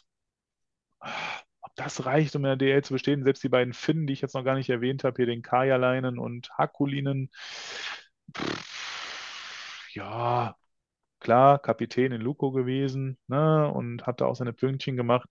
ob 1.63 1.75
das 1.77 2.05
reicht, 2.07 2.35
um 2.37 2.43
in 2.45 2.49
der 2.49 2.57
DL 2.57 2.85
zu 2.85 2.95
bestehen. 2.95 3.25
Selbst 3.25 3.43
die 3.43 3.49
beiden 3.49 3.73
Finnen, 3.75 4.07
die 4.07 4.13
ich 4.13 4.21
jetzt 4.21 4.35
noch 4.35 4.45
gar 4.45 4.55
nicht 4.55 4.71
erwähnt 4.71 5.05
habe, 5.05 5.17
hier 5.17 5.27
den 5.27 5.43
Kajaleinen 5.43 6.19
und 6.19 6.51
Hakulinen, 6.59 7.31
ja, 9.95 10.57
klar, 11.21 11.59
Kapitän 11.61 12.13
in 12.13 12.21
Luko 12.23 12.53
gewesen 12.53 13.19
ne, 13.29 13.71
und 13.73 14.07
hat 14.07 14.21
da 14.21 14.27
auch 14.27 14.37
seine 14.37 14.53
Pünktchen 14.53 14.97
gemacht. 14.97 15.29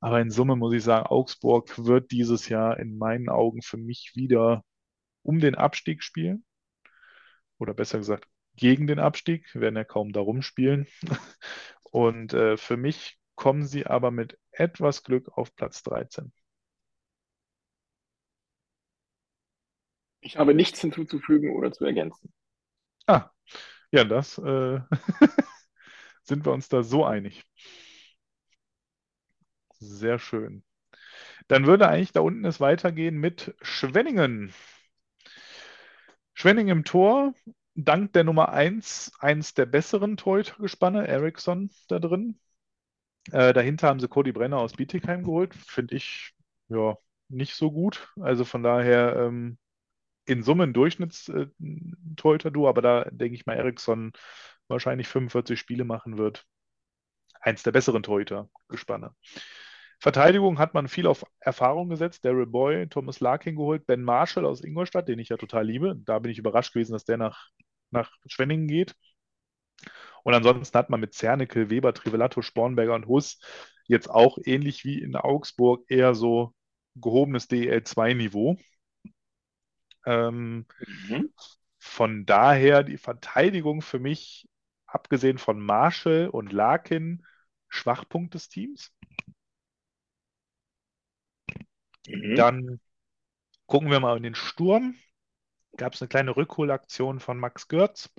Aber 0.00 0.20
in 0.20 0.30
Summe 0.30 0.56
muss 0.56 0.74
ich 0.74 0.82
sagen, 0.82 1.06
Augsburg 1.06 1.84
wird 1.84 2.10
dieses 2.10 2.48
Jahr 2.48 2.78
in 2.78 2.96
meinen 2.98 3.28
Augen 3.28 3.62
für 3.62 3.76
mich 3.76 4.12
wieder 4.14 4.64
um 5.22 5.40
den 5.40 5.54
Abstieg 5.54 6.02
spielen 6.02 6.44
oder 7.58 7.74
besser 7.74 7.98
gesagt 7.98 8.26
gegen 8.56 8.86
den 8.86 8.98
Abstieg, 8.98 9.54
werden 9.54 9.76
ja 9.76 9.84
kaum 9.84 10.12
darum 10.12 10.42
spielen. 10.42 10.86
Und 11.82 12.34
äh, 12.34 12.56
für 12.56 12.76
mich 12.76 13.18
kommen 13.34 13.66
sie 13.66 13.86
aber 13.86 14.10
mit 14.10 14.38
etwas 14.52 15.02
Glück 15.02 15.28
auf 15.36 15.54
Platz 15.54 15.82
13. 15.82 16.32
Ich 20.20 20.36
habe 20.36 20.54
nichts 20.54 20.80
hinzuzufügen 20.80 21.56
oder 21.56 21.72
zu 21.72 21.84
ergänzen. 21.84 22.32
Ah, 23.06 23.30
ja, 23.90 24.04
das 24.04 24.38
äh, 24.38 24.80
sind 26.22 26.44
wir 26.44 26.52
uns 26.52 26.68
da 26.68 26.82
so 26.82 27.04
einig. 27.04 27.44
Sehr 29.80 30.18
schön. 30.18 30.62
Dann 31.48 31.66
würde 31.66 31.88
eigentlich 31.88 32.12
da 32.12 32.20
unten 32.20 32.44
es 32.46 32.60
weitergehen 32.60 33.18
mit 33.18 33.54
Schwenningen. 33.62 34.54
Schwenning 36.34 36.68
im 36.68 36.84
Tor, 36.84 37.34
dank 37.74 38.12
der 38.12 38.24
Nummer 38.24 38.50
1, 38.50 39.12
eins 39.20 39.54
der 39.54 39.66
besseren 39.66 40.16
Torhütergespanne, 40.16 41.06
Eriksson 41.06 41.70
da 41.88 41.98
drin. 41.98 42.38
Äh, 43.32 43.52
dahinter 43.52 43.88
haben 43.88 44.00
sie 44.00 44.08
Cody 44.08 44.32
Brenner 44.32 44.58
aus 44.58 44.74
Bietigheim 44.74 45.24
geholt. 45.24 45.54
Finde 45.54 45.96
ich 45.96 46.34
ja 46.68 46.96
nicht 47.28 47.54
so 47.56 47.70
gut. 47.72 48.08
Also 48.20 48.44
von 48.44 48.62
daher 48.62 49.16
ähm, 49.16 49.58
in 50.26 50.42
Summe 50.42 50.64
ein 50.64 50.72
Durchschnittstorhüter-Duo, 50.74 52.68
aber 52.68 52.82
da 52.82 53.04
denke 53.10 53.36
ich 53.36 53.46
mal, 53.46 53.56
Eriksson 53.56 54.12
wahrscheinlich 54.68 55.08
45 55.08 55.58
Spiele 55.60 55.84
machen 55.84 56.18
wird. 56.18 56.46
Eins 57.40 57.62
der 57.62 57.72
besseren 57.72 58.02
Torhüter-Gespanne. 58.02 59.14
Verteidigung 60.00 60.58
hat 60.58 60.72
man 60.72 60.88
viel 60.88 61.06
auf 61.06 61.26
Erfahrung 61.40 61.90
gesetzt. 61.90 62.24
Daryl 62.24 62.46
Boy, 62.46 62.88
Thomas 62.88 63.20
Larkin 63.20 63.54
geholt, 63.54 63.86
Ben 63.86 64.02
Marshall 64.02 64.46
aus 64.46 64.64
Ingolstadt, 64.64 65.08
den 65.08 65.18
ich 65.18 65.28
ja 65.28 65.36
total 65.36 65.66
liebe. 65.66 65.94
Da 66.04 66.18
bin 66.18 66.32
ich 66.32 66.38
überrascht 66.38 66.72
gewesen, 66.72 66.92
dass 66.92 67.04
der 67.04 67.18
nach, 67.18 67.50
nach 67.90 68.10
Schwenningen 68.26 68.66
geht. 68.66 68.96
Und 70.24 70.34
ansonsten 70.34 70.76
hat 70.76 70.88
man 70.90 71.00
mit 71.00 71.14
Zernickel, 71.14 71.68
Weber, 71.68 71.92
Trivellato, 71.92 72.40
Spornberger 72.40 72.94
und 72.94 73.06
Huss 73.06 73.40
jetzt 73.86 74.08
auch 74.08 74.38
ähnlich 74.42 74.84
wie 74.84 75.02
in 75.02 75.16
Augsburg 75.16 75.84
eher 75.88 76.14
so 76.14 76.54
gehobenes 76.94 77.50
DL2-Niveau. 77.50 78.56
Ähm, 80.06 80.66
mhm. 81.08 81.32
Von 81.78 82.24
daher 82.24 82.84
die 82.84 82.98
Verteidigung 82.98 83.82
für 83.82 83.98
mich, 83.98 84.48
abgesehen 84.86 85.38
von 85.38 85.60
Marshall 85.60 86.28
und 86.28 86.52
Larkin, 86.52 87.26
Schwachpunkt 87.68 88.34
des 88.34 88.48
Teams. 88.48 88.92
Mhm. 92.10 92.34
Dann 92.36 92.80
gucken 93.66 93.90
wir 93.90 94.00
mal 94.00 94.16
in 94.16 94.22
den 94.22 94.34
Sturm. 94.34 94.94
Gab 95.76 95.94
es 95.94 96.02
eine 96.02 96.08
kleine 96.08 96.36
Rückholaktion 96.36 97.20
von 97.20 97.38
Max 97.38 97.68
Görz. 97.68 98.10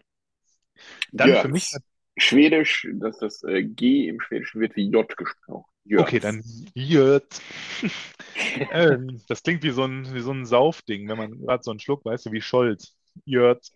Dann 1.12 1.30
Görz. 1.30 1.42
für 1.42 1.50
mich. 1.50 1.76
Schwedisch, 2.18 2.88
dass 2.96 3.20
das 3.20 3.42
äh, 3.44 3.64
G 3.64 4.10
im 4.10 4.20
Schwedischen 4.20 4.60
wird 4.60 4.76
wie 4.76 4.90
J 4.90 5.16
gesprochen. 5.16 5.66
Görz. 5.86 6.02
Okay, 6.02 6.20
dann 6.20 6.44
Görz. 6.76 7.42
ähm, 8.72 9.22
das 9.28 9.44
klingt 9.44 9.64
wie 9.64 9.72
so 9.72 9.86
ein, 9.86 10.14
wie 10.14 10.20
so 10.20 10.32
ein 10.32 10.46
Saufding, 10.46 11.08
wenn 11.08 11.18
man 11.18 11.40
gerade 11.40 11.64
so 11.64 11.72
einen 11.72 11.80
Schluck, 11.80 12.06
weißt 12.06 12.26
du, 12.26 12.32
wie 12.32 12.42
Scholz. 12.42 12.96
Jörz. 13.26 13.74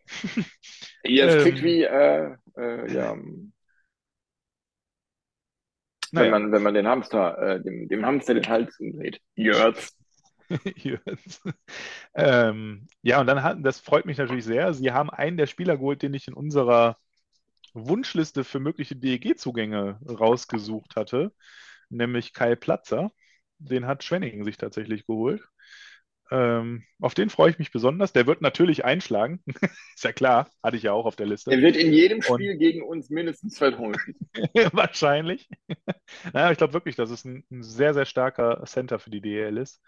Ja, 1.03 1.27
klingt 1.41 1.59
ähm, 1.59 1.63
wie, 1.63 1.83
äh, 1.83 2.35
äh, 2.57 2.93
ja, 2.93 3.15
naja. 6.15 6.31
Wenn, 6.31 6.43
man, 6.43 6.51
wenn 6.51 6.63
man 6.63 6.73
den 6.73 6.87
Hamster, 6.87 7.37
äh, 7.37 7.61
dem, 7.61 7.87
dem 7.87 8.05
Hamster 8.05 8.33
den 8.33 8.47
Hals 8.47 8.79
umdreht. 8.79 9.19
Jörz. 9.35 9.94
ähm, 12.15 12.87
ja, 13.01 13.19
und 13.21 13.27
dann 13.27 13.43
hatten, 13.43 13.63
das 13.63 13.79
freut 13.79 14.05
mich 14.05 14.17
natürlich 14.17 14.45
sehr. 14.45 14.73
Sie 14.73 14.91
haben 14.91 15.09
einen 15.09 15.37
der 15.37 15.47
Spieler 15.47 15.77
geholt, 15.77 16.01
den 16.01 16.13
ich 16.13 16.27
in 16.27 16.33
unserer 16.33 16.97
Wunschliste 17.73 18.43
für 18.43 18.59
mögliche 18.59 18.95
DEG-Zugänge 18.95 19.99
rausgesucht 20.07 20.95
hatte, 20.95 21.33
nämlich 21.89 22.33
Kai 22.33 22.55
Platzer. 22.55 23.11
Den 23.59 23.87
hat 23.87 24.03
Schwenningen 24.03 24.45
sich 24.45 24.57
tatsächlich 24.57 25.05
geholt. 25.07 25.43
Ähm, 26.31 26.83
auf 26.99 27.13
den 27.13 27.29
freue 27.29 27.51
ich 27.51 27.59
mich 27.59 27.71
besonders. 27.71 28.13
Der 28.13 28.25
wird 28.25 28.41
natürlich 28.41 28.83
einschlagen. 28.83 29.41
ist 29.95 30.03
ja 30.03 30.11
klar, 30.11 30.49
hatte 30.63 30.77
ich 30.77 30.83
ja 30.83 30.91
auch 30.91 31.05
auf 31.05 31.15
der 31.15 31.27
Liste. 31.27 31.51
Der 31.51 31.61
wird 31.61 31.75
in 31.75 31.93
jedem 31.93 32.21
Spiel 32.21 32.53
Und, 32.53 32.59
gegen 32.59 32.81
uns 32.81 33.09
mindestens 33.09 33.55
zwei 33.55 33.71
Tore. 33.71 33.93
Wahrscheinlich. 34.73 35.47
naja, 36.33 36.51
ich 36.51 36.57
glaube 36.57 36.73
wirklich, 36.73 36.95
dass 36.95 37.11
es 37.11 37.25
ein, 37.25 37.43
ein, 37.51 37.61
sehr, 37.61 37.93
sehr 37.93 38.05
starker 38.05 38.63
Center 38.65 38.97
für 38.97 39.11
die 39.11 39.21
DEL 39.21 39.57
ist. 39.57 39.81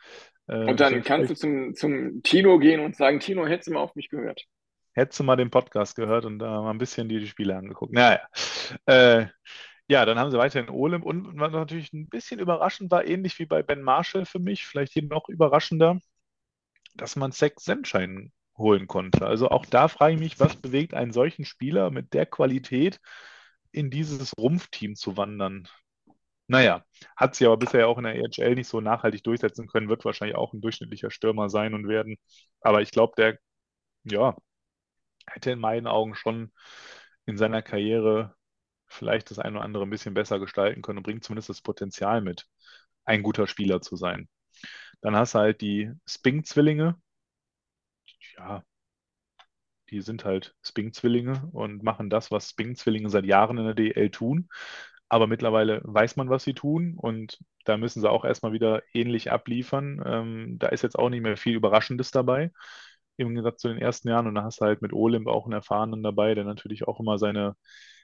Ähm, 0.47 0.69
und 0.69 0.80
dann 0.80 1.03
kannst 1.03 1.31
du 1.31 1.35
zum, 1.35 1.73
zum 1.76 2.22
Tino 2.23 2.59
gehen 2.59 2.81
und 2.81 2.95
sagen, 2.95 3.19
Tino, 3.19 3.47
hättest 3.47 3.69
du 3.69 3.73
mal 3.73 3.80
auf 3.80 3.95
mich 3.95 4.09
gehört? 4.09 4.45
Hättest 4.93 5.19
du 5.19 5.23
mal 5.23 5.35
den 5.35 5.51
Podcast 5.51 5.95
gehört 5.95 6.26
und 6.26 6.39
da 6.39 6.61
mal 6.61 6.72
ein 6.72 6.77
bisschen 6.77 7.09
dir 7.09 7.19
die 7.19 7.27
Spiele 7.27 7.55
angeguckt. 7.55 7.93
Naja. 7.93 8.22
Äh, 8.85 9.27
Ja, 9.89 10.05
dann 10.05 10.19
haben 10.19 10.31
sie 10.31 10.38
weiterhin 10.38 10.69
Olymp 10.69 11.05
und 11.05 11.39
was 11.39 11.51
natürlich 11.53 11.93
ein 11.93 12.09
bisschen 12.09 12.39
überraschend 12.39 12.91
war, 12.91 13.05
ähnlich 13.07 13.39
wie 13.39 13.45
bei 13.45 13.64
Ben 13.64 13.81
Marshall 13.81 14.26
für 14.26 14.39
mich, 14.39 14.65
vielleicht 14.65 14.91
hier 14.93 15.03
noch 15.03 15.30
überraschender, 15.30 15.99
dass 16.98 17.15
man 17.15 17.32
Sex 17.32 17.64
Senschein 17.65 18.32
holen 18.57 18.88
konnte. 18.88 19.26
Also 19.26 19.49
auch 19.49 19.65
da 19.65 19.88
frage 19.88 20.15
ich 20.15 20.19
mich, 20.19 20.40
was 20.40 20.56
bewegt 20.56 20.94
einen 20.94 21.11
solchen 21.14 21.45
Spieler 21.45 21.91
mit 21.91 22.14
der 22.14 22.26
Qualität 22.26 22.99
in 23.72 23.90
dieses 23.91 24.34
Rumpfteam 24.38 24.95
zu 24.95 25.18
wandern? 25.18 25.68
Naja, 26.48 26.84
hat 27.18 27.36
sie 27.36 27.45
aber 27.45 27.57
bisher 27.57 27.88
auch 27.88 27.98
in 27.98 28.06
der 28.06 28.15
EHL 28.15 28.56
nicht 28.56 28.68
so 28.69 28.80
nachhaltig 28.82 29.24
durchsetzen 29.24 29.68
können, 29.68 29.90
wird 29.90 30.06
wahrscheinlich 30.06 30.38
auch 30.38 30.53
ein 30.53 30.61
durchschnittlicher 30.61 31.11
Stürmer 31.11 31.49
sein 31.49 31.74
und 31.74 31.88
werden. 31.88 32.18
Aber 32.61 32.82
ich 32.82 32.91
glaube, 32.91 33.14
der, 33.18 33.38
ja, 34.06 34.36
hätte 35.28 35.52
in 35.52 35.60
meinen 35.60 35.88
Augen 35.88 36.15
schon 36.15 36.52
in 37.26 37.38
seiner 37.38 37.61
Karriere 37.61 38.36
vielleicht 38.88 39.32
das 39.32 39.40
eine 39.40 39.57
oder 39.57 39.65
andere 39.65 39.84
ein 39.84 39.90
bisschen 39.90 40.14
besser 40.14 40.40
gestalten 40.40 40.82
können 40.82 40.99
und 40.99 41.03
bringt 41.03 41.24
zumindest 41.24 41.49
das 41.49 41.61
Potenzial 41.61 42.22
mit, 42.22 42.48
ein 43.06 43.24
guter 43.24 43.48
Spieler 43.48 43.82
zu 43.82 43.95
sein. 43.98 44.30
Dann 45.02 45.15
hast 45.15 45.36
du 45.36 45.40
halt 45.40 45.61
die 45.61 45.91
Sping-Zwillinge. 46.07 46.95
Ja, 48.38 48.64
die 49.90 50.02
sind 50.02 50.26
halt 50.26 50.53
Sping-Zwillinge 50.64 51.48
und 51.52 51.84
machen 51.84 52.10
das, 52.10 52.32
was 52.32 52.49
Sping-Zwillinge 52.49 53.10
seit 53.10 53.26
Jahren 53.26 53.57
in 53.57 53.65
der 53.65 53.74
DL 53.74 54.10
tun. 54.11 54.49
Aber 55.10 55.28
mittlerweile 55.28 55.82
weiß 55.84 56.18
man, 56.18 56.30
was 56.30 56.44
sie 56.44 56.53
tun 56.53 56.95
und 56.98 57.40
da 57.64 57.78
müssen 57.78 58.02
sie 58.02 58.10
auch 58.10 58.26
erstmal 58.26 58.52
wieder 58.52 58.82
ähnlich 58.94 59.32
abliefern. 59.32 60.02
Ähm, 60.06 60.56
da 60.60 60.68
ist 60.68 60.82
jetzt 60.84 60.99
auch 60.99 61.10
nicht 61.10 61.22
mehr 61.22 61.38
viel 61.38 61.56
Überraschendes 61.56 62.11
dabei, 62.11 62.52
im 63.18 63.30
Gegensatz 63.30 63.61
zu 63.61 63.69
den 63.69 63.78
ersten 63.78 64.10
Jahren. 64.10 64.28
Und 64.28 64.36
da 64.36 64.44
hast 64.44 64.60
du 64.61 64.65
halt 64.65 64.82
mit 64.82 64.91
Olimp 64.94 65.28
auch 65.28 65.45
einen 65.45 65.53
Erfahrenen 65.53 66.03
dabei, 66.03 66.36
der 66.36 66.44
natürlich 66.44 66.88
auch 66.88 66.99
immer 66.99 67.18
seine 67.18 67.56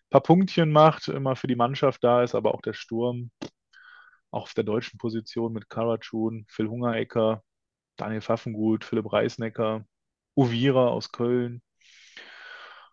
paar 0.09 0.21
Punktchen 0.21 0.71
macht, 0.71 1.07
immer 1.09 1.35
für 1.35 1.47
die 1.47 1.55
Mannschaft 1.55 2.03
da 2.03 2.23
ist, 2.23 2.35
aber 2.35 2.53
auch 2.53 2.61
der 2.61 2.73
Sturm, 2.73 3.31
auch 4.33 4.43
auf 4.43 4.53
der 4.53 4.63
deutschen 4.65 4.97
Position 4.99 5.53
mit 5.53 5.69
Karatschun, 5.69 6.45
Phil 6.49 6.69
Hungerecker, 6.69 7.43
Daniel 7.97 8.21
Pfaffengut, 8.21 8.85
Philipp 8.85 9.11
Reisnecker, 9.13 9.85
Uvira 10.35 10.87
aus 10.89 11.11
Köln. 11.11 11.61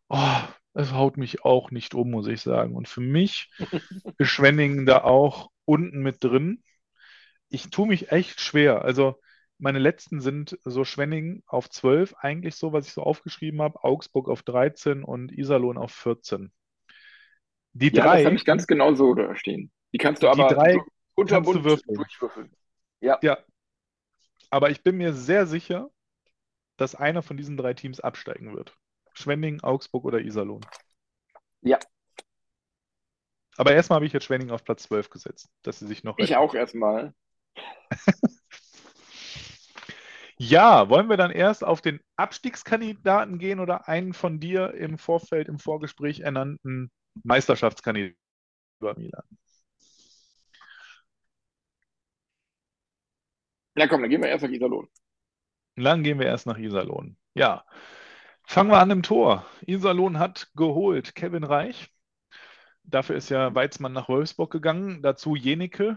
Oh, 0.08 0.40
es 0.74 0.92
haut 0.92 1.16
mich 1.16 1.44
auch 1.44 1.70
nicht 1.70 1.94
um, 1.94 2.10
muss 2.10 2.26
ich 2.26 2.40
sagen. 2.42 2.74
Und 2.76 2.88
für 2.88 3.00
mich 3.00 3.50
ist 4.18 4.28
Schwenningen 4.28 4.86
da 4.86 5.02
auch 5.04 5.50
unten 5.64 6.00
mit 6.02 6.22
drin. 6.24 6.62
Ich 7.48 7.70
tue 7.70 7.86
mich 7.88 8.12
echt 8.12 8.40
schwer. 8.40 8.82
Also 8.84 9.20
meine 9.58 9.78
letzten 9.78 10.20
sind 10.20 10.58
so 10.64 10.84
Schwenningen 10.84 11.42
auf 11.46 11.70
12, 11.70 12.14
eigentlich 12.20 12.56
so, 12.56 12.72
was 12.72 12.86
ich 12.86 12.92
so 12.94 13.02
aufgeschrieben 13.02 13.62
habe, 13.62 13.84
Augsburg 13.84 14.28
auf 14.28 14.42
13 14.42 15.04
und 15.04 15.32
Iserlohn 15.32 15.78
auf 15.78 15.92
14. 15.92 16.52
Die 17.74 17.92
Ja, 17.92 18.00
drei, 18.00 18.08
das 18.08 18.24
habe 18.24 18.36
ich 18.36 18.44
ganz 18.44 18.66
genau 18.66 18.94
so 18.94 19.14
da 19.14 19.34
stehen. 19.36 19.70
Die 19.92 19.98
kannst 19.98 20.22
du 20.22 20.28
Die 20.32 20.44
aber 20.44 20.46
drei 20.46 20.70
so 20.70 20.84
unterbunt 21.14 21.28
kannst 21.46 21.54
du 21.54 21.64
würfeln. 21.64 21.94
durchwürfeln. 21.96 22.56
Ja, 23.00 23.18
ja. 23.22 23.38
Aber 24.50 24.70
ich 24.70 24.82
bin 24.82 24.96
mir 24.96 25.12
sehr 25.12 25.46
sicher, 25.46 25.90
dass 26.76 26.94
einer 26.94 27.22
von 27.22 27.36
diesen 27.36 27.56
drei 27.56 27.74
Teams 27.74 28.00
absteigen 28.00 28.54
wird. 28.56 28.76
Schwenningen, 29.14 29.62
Augsburg 29.62 30.04
oder 30.04 30.20
Iserlohn. 30.20 30.64
ja, 31.62 31.78
Aber 33.56 33.72
erstmal 33.72 33.96
habe 33.96 34.06
ich 34.06 34.12
jetzt 34.12 34.24
Schwenningen 34.24 34.54
auf 34.54 34.64
Platz 34.64 34.84
12 34.84 35.10
gesetzt, 35.10 35.50
dass 35.62 35.78
sie 35.78 35.86
sich 35.86 36.04
noch 36.04 36.18
ich 36.18 36.36
auch 36.36 36.54
erstmal. 36.54 37.14
Ja, 40.42 40.88
wollen 40.88 41.10
wir 41.10 41.18
dann 41.18 41.30
erst 41.30 41.62
auf 41.62 41.82
den 41.82 42.00
Abstiegskandidaten 42.16 43.38
gehen 43.38 43.60
oder 43.60 43.88
einen 43.88 44.14
von 44.14 44.40
dir 44.40 44.72
im 44.72 44.96
Vorfeld, 44.96 45.48
im 45.48 45.58
Vorgespräch 45.58 46.20
ernannten 46.20 46.90
Meisterschaftskandidaten 47.24 48.16
über 48.80 48.98
Milan? 48.98 49.24
Na 53.80 53.88
komm, 53.88 54.02
dann 54.02 54.10
gehen 54.10 54.20
wir 54.20 54.28
erst 54.28 54.44
nach 54.44 54.50
Iserlohn. 54.50 54.88
Dann 55.76 56.02
gehen 56.02 56.18
wir 56.18 56.26
erst 56.26 56.46
nach 56.46 56.58
Iserlohn. 56.58 57.16
Ja, 57.32 57.64
fangen 58.44 58.70
wir 58.70 58.78
an 58.78 58.90
im 58.90 59.02
Tor. 59.02 59.46
Iserlohn 59.66 60.18
hat 60.18 60.50
geholt 60.54 61.14
Kevin 61.14 61.44
Reich. 61.44 61.88
Dafür 62.82 63.16
ist 63.16 63.30
ja 63.30 63.54
Weizmann 63.54 63.94
nach 63.94 64.10
Wolfsburg 64.10 64.52
gegangen. 64.52 65.00
Dazu 65.00 65.34
Jenike. 65.34 65.96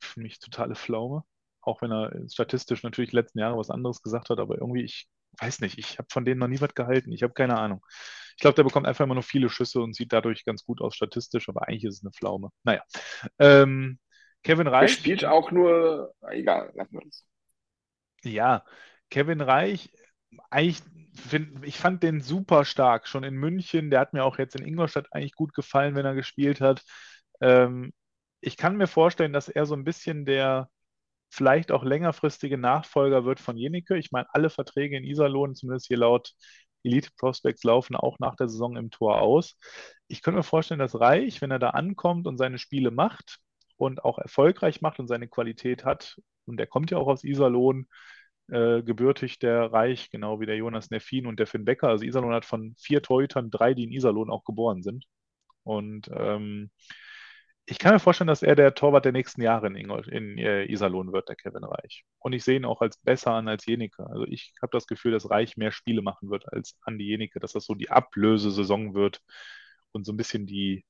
Für 0.00 0.20
mich 0.20 0.38
totale 0.38 0.74
Pflaume. 0.74 1.24
Auch 1.62 1.80
wenn 1.80 1.92
er 1.92 2.12
statistisch 2.30 2.82
natürlich 2.82 3.12
letzten 3.12 3.38
Jahre 3.38 3.56
was 3.56 3.70
anderes 3.70 4.02
gesagt 4.02 4.28
hat, 4.28 4.38
aber 4.38 4.58
irgendwie, 4.58 4.82
ich 4.82 5.08
weiß 5.40 5.60
nicht, 5.60 5.78
ich 5.78 5.96
habe 5.96 6.08
von 6.12 6.26
denen 6.26 6.40
noch 6.40 6.48
nie 6.48 6.60
was 6.60 6.74
gehalten. 6.74 7.10
Ich 7.10 7.22
habe 7.22 7.32
keine 7.32 7.56
Ahnung. 7.56 7.80
Ich 8.36 8.42
glaube, 8.42 8.56
der 8.56 8.64
bekommt 8.64 8.86
einfach 8.86 9.04
immer 9.04 9.14
nur 9.14 9.22
viele 9.22 9.48
Schüsse 9.48 9.80
und 9.80 9.96
sieht 9.96 10.12
dadurch 10.12 10.44
ganz 10.44 10.66
gut 10.66 10.82
aus 10.82 10.94
statistisch, 10.94 11.48
aber 11.48 11.66
eigentlich 11.68 11.84
ist 11.84 11.94
es 11.94 12.02
eine 12.02 12.12
Pflaume. 12.12 12.50
Naja. 12.64 12.82
Ähm, 13.38 13.98
Kevin 14.44 14.68
Er 14.78 14.86
Reich. 14.86 14.88
spielt 14.88 15.24
auch 15.24 15.50
nur, 15.50 16.14
egal, 16.30 16.70
lassen 16.76 16.92
wir 16.94 17.00
das. 17.04 17.24
Ja, 18.24 18.64
Kevin 19.10 19.40
Reich, 19.40 19.90
eigentlich 20.50 20.82
find, 21.14 21.64
ich 21.64 21.78
fand 21.78 22.02
den 22.02 22.20
super 22.20 22.64
stark, 22.64 23.06
schon 23.08 23.24
in 23.24 23.34
München. 23.34 23.90
Der 23.90 24.00
hat 24.00 24.12
mir 24.14 24.24
auch 24.24 24.38
jetzt 24.38 24.56
in 24.56 24.66
Ingolstadt 24.66 25.06
eigentlich 25.12 25.34
gut 25.34 25.54
gefallen, 25.54 25.94
wenn 25.94 26.06
er 26.06 26.14
gespielt 26.14 26.60
hat. 26.60 26.82
Ähm, 27.40 27.92
ich 28.40 28.56
kann 28.56 28.76
mir 28.76 28.86
vorstellen, 28.86 29.32
dass 29.32 29.48
er 29.48 29.66
so 29.66 29.74
ein 29.74 29.84
bisschen 29.84 30.24
der 30.24 30.68
vielleicht 31.30 31.72
auch 31.72 31.84
längerfristige 31.84 32.58
Nachfolger 32.58 33.24
wird 33.24 33.40
von 33.40 33.56
Jenike. 33.56 33.96
Ich 33.98 34.12
meine, 34.12 34.28
alle 34.34 34.50
Verträge 34.50 34.96
in 34.96 35.04
Iserlohn, 35.04 35.54
zumindest 35.54 35.88
hier 35.88 35.98
laut 35.98 36.32
Elite 36.84 37.10
Prospects, 37.18 37.64
laufen 37.64 37.96
auch 37.96 38.18
nach 38.20 38.36
der 38.36 38.48
Saison 38.48 38.76
im 38.76 38.90
Tor 38.90 39.20
aus. 39.20 39.56
Ich 40.08 40.22
könnte 40.22 40.38
mir 40.38 40.44
vorstellen, 40.44 40.80
dass 40.80 40.98
Reich, 41.00 41.42
wenn 41.42 41.50
er 41.50 41.58
da 41.58 41.70
ankommt 41.70 42.26
und 42.28 42.38
seine 42.38 42.58
Spiele 42.58 42.90
macht 42.92 43.40
und 43.76 44.04
auch 44.04 44.18
erfolgreich 44.18 44.80
macht 44.80 44.98
und 44.98 45.08
seine 45.08 45.28
Qualität 45.28 45.84
hat, 45.84 46.20
und 46.46 46.58
der 46.58 46.66
kommt 46.66 46.90
ja 46.90 46.98
auch 46.98 47.08
aus 47.08 47.24
Iserlohn, 47.24 47.86
äh, 48.48 48.82
gebürtig 48.82 49.38
der 49.38 49.72
Reich, 49.72 50.10
genau 50.10 50.40
wie 50.40 50.46
der 50.46 50.56
Jonas 50.56 50.90
Neffin 50.90 51.26
und 51.26 51.38
der 51.38 51.46
Finn 51.46 51.64
Becker. 51.64 51.88
Also 51.88 52.04
Iserlohn 52.04 52.34
hat 52.34 52.44
von 52.44 52.74
vier 52.78 53.02
Torhütern 53.02 53.50
drei, 53.50 53.74
die 53.74 53.84
in 53.84 53.92
Iserlohn 53.92 54.30
auch 54.30 54.44
geboren 54.44 54.82
sind. 54.82 55.06
Und 55.62 56.10
ähm, 56.14 56.70
ich 57.66 57.78
kann 57.78 57.94
mir 57.94 58.00
vorstellen, 58.00 58.28
dass 58.28 58.42
er 58.42 58.56
der 58.56 58.74
Torwart 58.74 59.06
der 59.06 59.12
nächsten 59.12 59.40
Jahre 59.40 59.66
in, 59.68 59.76
Ingol 59.76 60.06
in 60.10 60.36
äh, 60.36 60.66
Iserlohn 60.66 61.12
wird, 61.12 61.28
der 61.30 61.36
Kevin 61.36 61.64
Reich. 61.64 62.04
Und 62.18 62.34
ich 62.34 62.44
sehe 62.44 62.56
ihn 62.56 62.66
auch 62.66 62.82
als 62.82 62.98
besser 62.98 63.32
an 63.32 63.48
als 63.48 63.64
Jenike. 63.64 64.06
Also 64.06 64.24
ich 64.26 64.52
habe 64.60 64.70
das 64.72 64.86
Gefühl, 64.86 65.12
dass 65.12 65.30
Reich 65.30 65.56
mehr 65.56 65.72
Spiele 65.72 66.02
machen 66.02 66.28
wird 66.28 66.52
als 66.52 66.76
Andi 66.82 67.04
Jenike, 67.04 67.40
dass 67.40 67.52
das 67.52 67.64
so 67.64 67.74
die 67.74 67.90
Ablösesaison 67.90 68.94
wird 68.94 69.20
und 69.92 70.04
so 70.04 70.12
ein 70.12 70.18
bisschen 70.18 70.46
die 70.46 70.84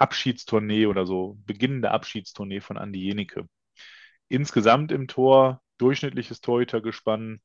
Abschiedstournee 0.00 0.86
oder 0.86 1.06
so 1.06 1.36
beginnende 1.44 1.90
Abschiedstournee 1.90 2.60
von 2.60 2.78
Andi 2.78 3.00
Jenike. 3.00 3.48
Insgesamt 4.28 4.92
im 4.92 5.08
Tor 5.08 5.62
durchschnittliches 5.78 6.40
Torhütergespann, 6.40 7.40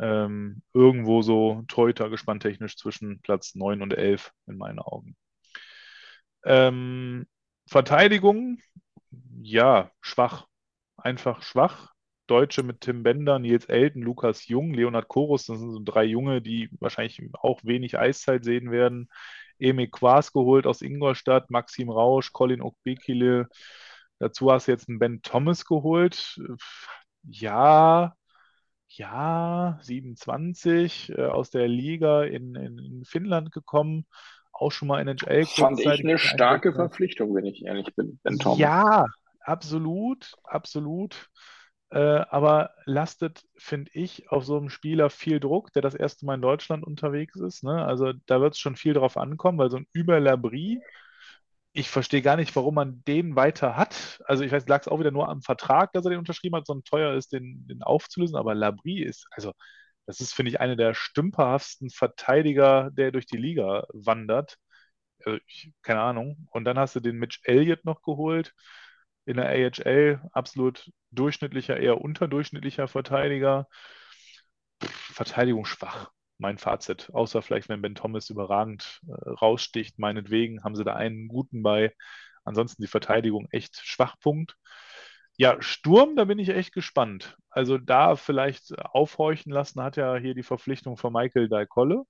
ähm, 0.00 0.62
irgendwo 0.74 1.22
so 1.22 1.64
Torhütergespann 1.68 2.40
technisch 2.40 2.76
zwischen 2.76 3.20
Platz 3.22 3.54
9 3.54 3.82
und 3.82 3.94
11 3.94 4.32
in 4.46 4.56
meinen 4.56 4.78
Augen. 4.78 5.16
Ähm, 6.44 7.26
Verteidigung, 7.66 8.58
ja, 9.42 9.90
schwach. 10.00 10.46
Einfach 10.96 11.42
schwach. 11.42 11.92
Deutsche 12.26 12.62
mit 12.64 12.80
Tim 12.80 13.02
Bender, 13.04 13.38
Nils 13.38 13.66
Elton, 13.66 14.02
Lukas 14.02 14.48
Jung, 14.48 14.74
Leonhard 14.74 15.06
Korus, 15.06 15.46
das 15.46 15.60
sind 15.60 15.70
so 15.70 15.80
drei 15.84 16.04
Junge, 16.04 16.42
die 16.42 16.68
wahrscheinlich 16.80 17.22
auch 17.34 17.62
wenig 17.62 17.98
Eiszeit 17.98 18.44
sehen 18.44 18.72
werden. 18.72 19.08
Emil 19.58 19.88
Quas 19.88 20.32
geholt 20.32 20.66
aus 20.66 20.82
Ingolstadt, 20.82 21.50
Maxim 21.50 21.90
Rausch, 21.90 22.32
Colin 22.32 22.62
Okbekile. 22.62 23.48
Dazu 24.18 24.50
hast 24.50 24.66
du 24.68 24.72
jetzt 24.72 24.88
einen 24.88 24.98
Ben 24.98 25.22
Thomas 25.22 25.64
geholt. 25.64 26.40
Ja, 27.28 28.14
ja, 28.88 29.78
27 29.82 31.10
äh, 31.10 31.26
aus 31.26 31.50
der 31.50 31.68
Liga 31.68 32.24
in, 32.24 32.54
in, 32.54 32.78
in 32.78 33.04
Finnland 33.04 33.52
gekommen, 33.52 34.06
auch 34.52 34.70
schon 34.70 34.88
mal 34.88 35.00
NHL 35.00 35.44
Fand 35.44 35.80
ich 35.80 35.86
eine 35.86 36.18
starke 36.18 36.68
eingesetzt. 36.68 36.76
Verpflichtung, 36.76 37.34
wenn 37.34 37.44
ich 37.44 37.64
ehrlich 37.64 37.94
bin, 37.94 38.18
Ben 38.22 38.38
Thomas. 38.38 38.58
Ja, 38.58 39.06
absolut, 39.40 40.34
absolut. 40.44 41.28
Äh, 41.90 41.98
aber 41.98 42.70
lastet, 42.84 43.44
finde 43.56 43.90
ich, 43.94 44.30
auf 44.30 44.44
so 44.44 44.56
einem 44.56 44.70
Spieler 44.70 45.08
viel 45.10 45.38
Druck, 45.40 45.72
der 45.72 45.82
das 45.82 45.94
erste 45.94 46.26
Mal 46.26 46.34
in 46.34 46.42
Deutschland 46.42 46.84
unterwegs 46.84 47.36
ist. 47.36 47.62
Ne? 47.62 47.84
Also 47.84 48.12
da 48.26 48.40
wird 48.40 48.54
es 48.54 48.58
schon 48.58 48.76
viel 48.76 48.94
drauf 48.94 49.16
ankommen, 49.16 49.58
weil 49.58 49.70
so 49.70 49.78
ein 49.78 49.86
Über-Labrie, 49.92 50.80
ich 51.72 51.90
verstehe 51.90 52.22
gar 52.22 52.36
nicht, 52.36 52.56
warum 52.56 52.74
man 52.74 53.04
den 53.04 53.36
weiter 53.36 53.76
hat. 53.76 54.20
Also 54.26 54.44
ich 54.44 54.52
weiß, 54.52 54.66
lag 54.68 54.80
es 54.80 54.88
auch 54.88 54.98
wieder 54.98 55.10
nur 55.10 55.28
am 55.28 55.42
Vertrag, 55.42 55.92
dass 55.92 56.04
er 56.06 56.10
den 56.10 56.18
unterschrieben 56.18 56.56
hat, 56.56 56.66
so 56.66 56.74
ein 56.74 56.84
teuer 56.84 57.14
ist, 57.14 57.32
den, 57.32 57.66
den 57.68 57.82
aufzulösen. 57.82 58.36
Aber 58.36 58.54
Labrie 58.54 59.02
ist, 59.04 59.26
also 59.30 59.52
das 60.06 60.20
ist, 60.20 60.34
finde 60.34 60.50
ich, 60.50 60.60
einer 60.60 60.76
der 60.76 60.94
stümperhaftesten 60.94 61.90
Verteidiger, 61.90 62.90
der 62.92 63.12
durch 63.12 63.26
die 63.26 63.36
Liga 63.36 63.86
wandert. 63.92 64.56
Also 65.24 65.38
ich, 65.46 65.72
keine 65.82 66.00
Ahnung. 66.00 66.48
Und 66.50 66.64
dann 66.64 66.78
hast 66.78 66.96
du 66.96 67.00
den 67.00 67.16
Mitch 67.18 67.40
Elliott 67.44 67.84
noch 67.84 68.02
geholt 68.02 68.54
in 69.26 69.36
der 69.36 69.48
AHL. 69.48 70.20
Absolut 70.32 70.90
durchschnittlicher, 71.10 71.76
eher 71.76 72.00
unterdurchschnittlicher 72.00 72.88
Verteidiger. 72.88 73.68
Verteidigung 74.80 75.64
schwach, 75.64 76.10
mein 76.38 76.58
Fazit. 76.58 77.10
Außer 77.12 77.42
vielleicht, 77.42 77.68
wenn 77.68 77.82
Ben 77.82 77.94
Thomas 77.94 78.30
überragend 78.30 79.00
äh, 79.08 79.30
raussticht, 79.30 79.98
meinetwegen 79.98 80.62
haben 80.64 80.76
sie 80.76 80.84
da 80.84 80.94
einen 80.94 81.28
guten 81.28 81.62
bei. 81.62 81.92
ansonsten 82.44 82.82
die 82.82 82.88
Verteidigung 82.88 83.48
echt 83.50 83.76
Schwachpunkt. 83.82 84.56
Ja, 85.38 85.60
Sturm, 85.60 86.16
da 86.16 86.24
bin 86.24 86.38
ich 86.38 86.48
echt 86.48 86.72
gespannt. 86.72 87.36
Also 87.50 87.76
da 87.76 88.16
vielleicht 88.16 88.78
aufhorchen 88.78 89.52
lassen 89.52 89.82
hat 89.82 89.96
ja 89.96 90.16
hier 90.16 90.34
die 90.34 90.42
Verpflichtung 90.42 90.96
von 90.96 91.12
Michael 91.12 91.48
Daikolle. 91.48 92.04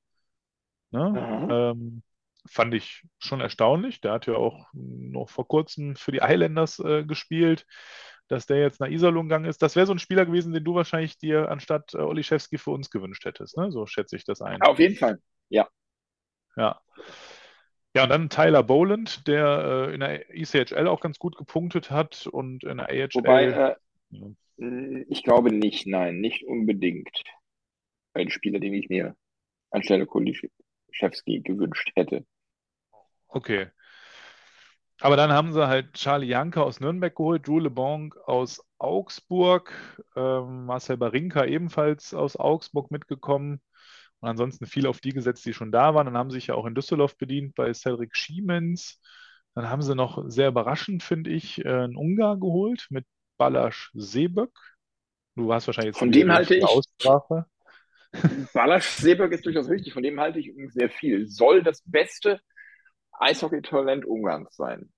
Ne? 0.93 1.11
Mhm. 1.11 1.51
Ähm, 1.51 2.03
fand 2.49 2.75
ich 2.75 3.03
schon 3.19 3.41
erstaunlich. 3.41 4.01
Der 4.01 4.13
hat 4.13 4.27
ja 4.27 4.35
auch 4.35 4.67
noch 4.73 5.29
vor 5.29 5.47
kurzem 5.47 5.97
für 5.97 6.13
die 6.13 6.21
Islanders 6.23 6.79
äh, 6.79 7.05
gespielt. 7.05 7.67
Dass 8.29 8.47
der 8.47 8.59
jetzt 8.61 8.81
nach 8.81 8.89
Iserlohn 8.89 9.29
gegangen 9.29 9.45
ist, 9.45 9.63
das 9.63 9.77
wäre 9.77 9.87
so 9.87 9.93
ein 9.95 10.01
Spieler 10.01 10.27
gewesen, 10.27 10.53
den 10.53 10.65
du 10.65 10.75
wahrscheinlich 10.75 11.17
dir 11.17 11.49
anstatt 11.49 11.95
äh, 11.95 11.99
Oliszewski 11.99 12.59
für 12.59 12.73
uns 12.73 12.91
gewünscht 12.91 13.25
hättest. 13.25 13.57
Ne? 13.57 13.71
So 13.71 13.87
schätze 13.87 14.17
ich 14.17 14.25
das 14.25 14.41
ein. 14.43 14.61
Auf 14.63 14.81
jeden 14.81 14.97
Fall. 14.97 15.21
Ja. 15.49 15.69
Ja. 16.57 16.81
Ja, 17.95 18.03
und 18.03 18.11
dann 18.11 18.29
Tyler 18.29 18.63
Boland, 18.63 19.27
der 19.27 19.89
äh, 19.89 19.95
in 19.95 20.01
der 20.01 20.29
ECHL 20.35 20.89
auch 20.89 21.01
ganz 21.01 21.19
gut 21.19 21.37
gepunktet 21.37 21.91
hat 21.91 22.27
und 22.27 22.65
in 22.65 22.79
der 22.79 22.91
AHL. 22.91 23.09
Wobei, 23.15 23.45
äh, 23.45 23.77
Ja. 24.11 24.27
ich 25.09 25.23
glaube 25.23 25.51
nicht, 25.53 25.87
nein, 25.87 26.21
nicht 26.21 26.45
unbedingt. 26.47 27.23
Ein 28.13 28.31
Spieler, 28.31 28.59
den 28.59 28.75
ich 28.75 28.89
mir 28.89 29.17
anstelle 29.71 30.05
Kuliszewski 30.05 31.41
gewünscht 31.41 31.93
hätte. 31.95 32.27
Okay. 33.29 33.69
Aber 35.01 35.17
dann 35.17 35.31
haben 35.31 35.53
sie 35.53 35.67
halt 35.67 35.93
Charlie 35.93 36.29
Janka 36.29 36.63
aus 36.63 36.81
Nürnberg 36.81 37.15
geholt, 37.15 37.47
Drew 37.47 37.59
LeBlanc 37.59 38.17
aus 38.27 38.65
Augsburg, 38.79 39.73
ähm, 40.17 40.65
Marcel 40.65 40.97
Barinka 40.97 41.45
ebenfalls 41.45 42.15
aus 42.15 42.37
Augsburg 42.37 42.91
mitgekommen 42.91 43.61
und 44.21 44.29
ansonsten 44.29 44.65
viel 44.65 44.87
auf 44.87 45.01
die 45.01 45.11
gesetzt, 45.13 45.45
die 45.45 45.53
schon 45.53 45.71
da 45.71 45.95
waren. 45.95 46.07
Dann 46.07 46.17
haben 46.17 46.31
sie 46.31 46.37
sich 46.37 46.47
ja 46.47 46.55
auch 46.55 46.65
in 46.65 46.75
Düsseldorf 46.75 47.19
bedient 47.19 47.55
bei 47.55 47.73
Cedric 47.75 48.17
Schiemens. 48.17 49.01
Dann 49.55 49.69
haben 49.69 49.83
sie 49.83 49.95
noch 49.95 50.23
sehr 50.29 50.49
überraschend, 50.49 51.03
finde 51.03 51.31
ich, 51.31 51.63
äh, 51.65 51.69
einen 51.69 51.97
Ungar 51.97 52.39
geholt 52.39 52.87
mit 52.89 53.05
Balázs 53.39 53.91
Sebök. 53.93 54.51
Du 55.35 55.53
hast 55.53 55.67
wahrscheinlich 55.67 55.91
jetzt 55.91 55.99
Von 55.99 56.11
dem 56.13 56.33
halte 56.33 56.55
ich- 56.55 56.65
Aussprache. 56.65 57.45
Balázs 58.55 58.97
Sebek 58.97 59.33
ist 59.33 59.45
durchaus 59.45 59.69
richtig, 59.69 59.93
von 59.93 60.03
dem 60.03 60.19
halte 60.19 60.39
ich 60.39 60.53
sehr 60.69 60.89
viel. 60.89 61.27
Soll 61.27 61.63
das 61.63 61.83
beste 61.85 62.41
Eishockey-Talent 63.19 64.05
Ungarns 64.05 64.55
sein. 64.57 64.93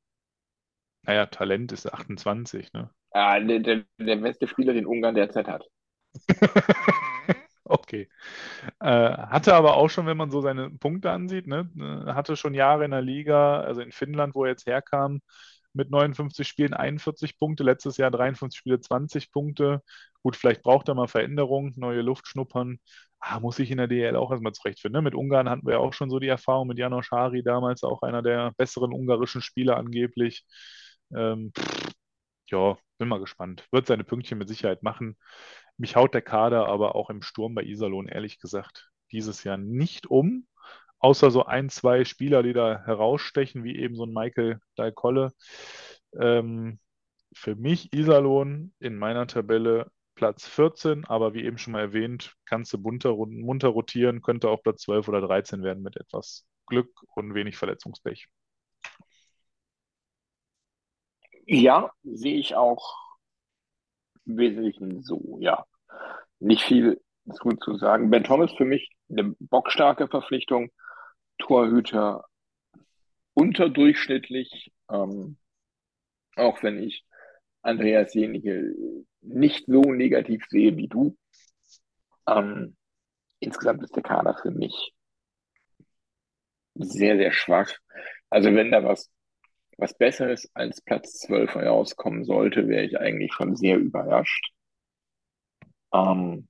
Naja, 1.02 1.26
Talent 1.26 1.72
ist 1.72 1.92
28, 1.92 2.72
ne? 2.72 2.90
Ah, 3.12 3.40
der, 3.40 3.60
der, 3.60 3.84
der 3.98 4.16
beste 4.16 4.46
Spieler, 4.46 4.74
den 4.74 4.86
Ungarn 4.86 5.14
derzeit 5.14 5.48
hat. 5.48 5.64
Okay. 7.70 8.08
Äh, 8.80 8.88
hatte 8.88 9.54
aber 9.54 9.76
auch 9.76 9.90
schon, 9.90 10.06
wenn 10.06 10.16
man 10.16 10.30
so 10.30 10.40
seine 10.40 10.70
Punkte 10.70 11.10
ansieht, 11.10 11.46
ne, 11.46 11.70
äh, 11.78 12.12
hatte 12.14 12.36
schon 12.36 12.54
Jahre 12.54 12.84
in 12.84 12.92
der 12.92 13.02
Liga, 13.02 13.60
also 13.60 13.82
in 13.82 13.92
Finnland, 13.92 14.34
wo 14.34 14.44
er 14.44 14.50
jetzt 14.50 14.66
herkam, 14.66 15.20
mit 15.74 15.90
59 15.90 16.48
Spielen 16.48 16.72
41 16.74 17.38
Punkte, 17.38 17.64
letztes 17.64 17.98
Jahr 17.98 18.10
53 18.10 18.58
Spiele 18.58 18.80
20 18.80 19.30
Punkte. 19.32 19.82
Gut, 20.22 20.36
vielleicht 20.36 20.62
braucht 20.62 20.88
er 20.88 20.94
mal 20.94 21.08
Veränderung, 21.08 21.72
neue 21.76 22.00
Luft 22.00 22.26
schnuppern. 22.26 22.80
Ah, 23.20 23.40
muss 23.40 23.58
ich 23.58 23.70
in 23.70 23.78
der 23.78 23.88
DL 23.88 24.16
auch 24.16 24.30
erstmal 24.30 24.52
zurechtfinden. 24.52 24.98
Ne? 25.00 25.02
Mit 25.02 25.14
Ungarn 25.14 25.48
hatten 25.48 25.66
wir 25.66 25.74
ja 25.74 25.78
auch 25.80 25.92
schon 25.92 26.10
so 26.10 26.18
die 26.18 26.28
Erfahrung, 26.28 26.68
mit 26.68 26.78
Janos 26.78 27.10
Hari 27.10 27.42
damals 27.42 27.82
auch 27.82 28.02
einer 28.02 28.22
der 28.22 28.52
besseren 28.56 28.92
ungarischen 28.92 29.42
Spieler 29.42 29.76
angeblich. 29.76 30.44
Ähm, 31.14 31.52
ja, 32.50 32.78
bin 32.98 33.08
mal 33.08 33.20
gespannt. 33.20 33.66
Wird 33.72 33.86
seine 33.86 34.04
Pünktchen 34.04 34.38
mit 34.38 34.48
Sicherheit 34.48 34.82
machen. 34.82 35.16
Mich 35.76 35.96
haut 35.96 36.14
der 36.14 36.22
Kader 36.22 36.66
aber 36.68 36.94
auch 36.94 37.10
im 37.10 37.22
Sturm 37.22 37.54
bei 37.54 37.62
Iserlohn 37.62 38.08
ehrlich 38.08 38.40
gesagt 38.40 38.90
dieses 39.12 39.44
Jahr 39.44 39.56
nicht 39.56 40.06
um. 40.06 40.46
Außer 41.00 41.30
so 41.30 41.44
ein, 41.44 41.68
zwei 41.70 42.04
Spieler, 42.04 42.42
die 42.42 42.52
da 42.52 42.82
herausstechen, 42.84 43.62
wie 43.64 43.76
eben 43.76 43.94
so 43.94 44.04
ein 44.04 44.12
Michael 44.12 44.60
Dalcolle. 44.76 45.32
Ähm, 46.20 46.80
für 47.34 47.54
mich 47.54 47.92
Iserlohn 47.92 48.74
in 48.80 48.96
meiner 48.98 49.26
Tabelle 49.26 49.90
Platz 50.18 50.48
14, 50.48 51.04
aber 51.04 51.32
wie 51.32 51.44
eben 51.44 51.58
schon 51.58 51.74
mal 51.74 51.80
erwähnt, 51.80 52.34
kannst 52.44 52.72
du 52.72 52.78
bunter, 52.78 53.14
munter 53.14 53.68
rotieren, 53.68 54.20
könnte 54.20 54.48
auch 54.48 54.64
Platz 54.64 54.82
12 54.82 55.06
oder 55.06 55.20
13 55.20 55.62
werden 55.62 55.80
mit 55.80 55.96
etwas 55.96 56.44
Glück 56.66 56.90
und 57.14 57.34
wenig 57.34 57.56
Verletzungspech. 57.56 58.26
Ja, 61.46 61.92
sehe 62.02 62.36
ich 62.36 62.56
auch 62.56 62.96
im 64.26 64.38
Wesentlichen 64.38 65.04
so, 65.04 65.38
ja. 65.40 65.64
Nicht 66.40 66.62
viel 66.64 67.00
zu, 67.32 67.50
zu 67.50 67.76
sagen. 67.76 68.10
Ben 68.10 68.24
Thomas 68.24 68.52
für 68.56 68.64
mich 68.64 68.90
eine 69.08 69.36
bockstarke 69.38 70.08
Verpflichtung. 70.08 70.72
Torhüter 71.38 72.24
unterdurchschnittlich, 73.34 74.72
ähm, 74.90 75.38
auch 76.34 76.60
wenn 76.64 76.82
ich 76.82 77.04
Andreas 77.68 78.14
Jenige 78.14 78.74
nicht 79.20 79.66
so 79.66 79.82
negativ 79.82 80.46
sehe 80.48 80.76
wie 80.76 80.88
du. 80.88 81.16
Ähm, 82.26 82.76
insgesamt 83.40 83.82
ist 83.82 83.94
der 83.94 84.02
Kader 84.02 84.36
für 84.40 84.50
mich 84.50 84.94
sehr, 86.74 87.16
sehr 87.16 87.32
schwach. 87.32 87.70
Also 88.30 88.54
wenn 88.54 88.70
da 88.70 88.84
was, 88.84 89.10
was 89.76 89.96
Besseres 89.96 90.50
als 90.54 90.80
Platz 90.80 91.18
12 91.20 91.54
herauskommen 91.54 92.24
sollte, 92.24 92.68
wäre 92.68 92.84
ich 92.84 92.98
eigentlich 92.98 93.32
schon 93.34 93.56
sehr 93.56 93.76
überrascht. 93.78 94.52
Ähm, 95.92 96.48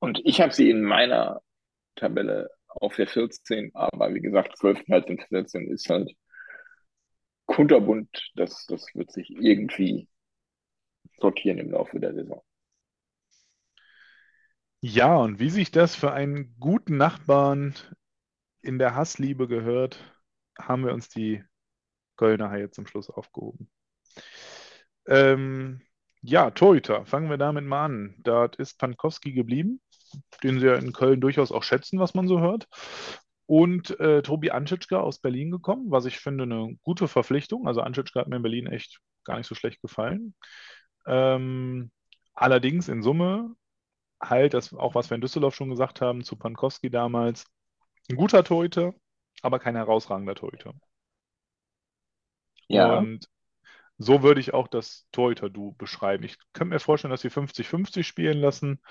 und 0.00 0.20
ich 0.24 0.40
habe 0.40 0.52
sie 0.52 0.70
in 0.70 0.82
meiner 0.82 1.40
Tabelle 1.96 2.50
auf 2.68 2.96
der 2.96 3.06
14, 3.06 3.70
aber 3.74 4.14
wie 4.14 4.20
gesagt, 4.20 4.56
12, 4.58 4.84
13, 4.84 5.18
14 5.20 5.70
ist 5.70 5.88
halt 5.88 6.12
kunterbunt. 7.54 8.32
Das, 8.34 8.66
das 8.66 8.86
wird 8.94 9.12
sich 9.12 9.30
irgendwie 9.30 10.08
sortieren 11.20 11.58
im 11.58 11.70
Laufe 11.70 12.00
der 12.00 12.14
Saison. 12.14 12.42
Ja, 14.80 15.16
und 15.16 15.38
wie 15.38 15.50
sich 15.50 15.70
das 15.70 15.94
für 15.94 16.12
einen 16.12 16.56
guten 16.58 16.96
Nachbarn 16.96 17.74
in 18.60 18.78
der 18.78 18.94
Hassliebe 18.94 19.48
gehört, 19.48 19.98
haben 20.58 20.84
wir 20.84 20.92
uns 20.92 21.08
die 21.08 21.42
Kölner 22.16 22.50
Haie 22.50 22.70
zum 22.70 22.86
Schluss 22.86 23.08
aufgehoben. 23.08 23.70
Ähm, 25.06 25.80
ja, 26.22 26.50
Torhüter, 26.50 27.06
fangen 27.06 27.30
wir 27.30 27.38
damit 27.38 27.64
mal 27.64 27.84
an. 27.84 28.16
Da 28.18 28.46
ist 28.58 28.78
Pankowski 28.78 29.32
geblieben, 29.32 29.80
den 30.42 30.60
sie 30.60 30.66
ja 30.66 30.74
in 30.74 30.92
Köln 30.92 31.20
durchaus 31.20 31.52
auch 31.52 31.62
schätzen, 31.62 31.98
was 31.98 32.14
man 32.14 32.28
so 32.28 32.40
hört. 32.40 32.68
Und 33.46 33.98
äh, 34.00 34.22
Tobi 34.22 34.50
Anschitschka 34.50 34.98
aus 35.00 35.18
Berlin 35.18 35.50
gekommen, 35.50 35.90
was 35.90 36.06
ich 36.06 36.18
finde 36.18 36.44
eine 36.44 36.76
gute 36.82 37.08
Verpflichtung. 37.08 37.66
Also 37.66 37.82
Anschitschka 37.82 38.20
hat 38.20 38.28
mir 38.28 38.36
in 38.36 38.42
Berlin 38.42 38.66
echt 38.66 39.00
gar 39.24 39.36
nicht 39.36 39.46
so 39.46 39.54
schlecht 39.54 39.82
gefallen. 39.82 40.34
Ähm, 41.06 41.90
allerdings 42.34 42.88
in 42.88 43.02
Summe 43.02 43.54
halt, 44.22 44.54
das 44.54 44.74
auch 44.74 44.94
was 44.94 45.10
wir 45.10 45.16
in 45.16 45.20
Düsseldorf 45.20 45.54
schon 45.54 45.70
gesagt 45.70 46.00
haben, 46.00 46.24
zu 46.24 46.36
Pankowski 46.36 46.90
damals, 46.90 47.46
ein 48.10 48.16
guter 48.16 48.44
Torhüter, 48.44 48.94
aber 49.42 49.58
kein 49.58 49.76
herausragender 49.76 50.34
Torhüter. 50.34 50.74
Ja, 52.68 53.06
Und 53.06 53.28
so 53.98 54.22
würde 54.22 54.40
ich 54.40 54.54
auch 54.54 54.68
das 54.68 55.06
Torhüter-Du 55.12 55.74
beschreiben. 55.78 56.24
Ich 56.24 56.38
könnte 56.52 56.74
mir 56.74 56.80
vorstellen, 56.80 57.12
dass 57.12 57.22
sie 57.22 57.30
50-50 57.30 58.06
spielen 58.06 58.38
lassen. 58.40 58.82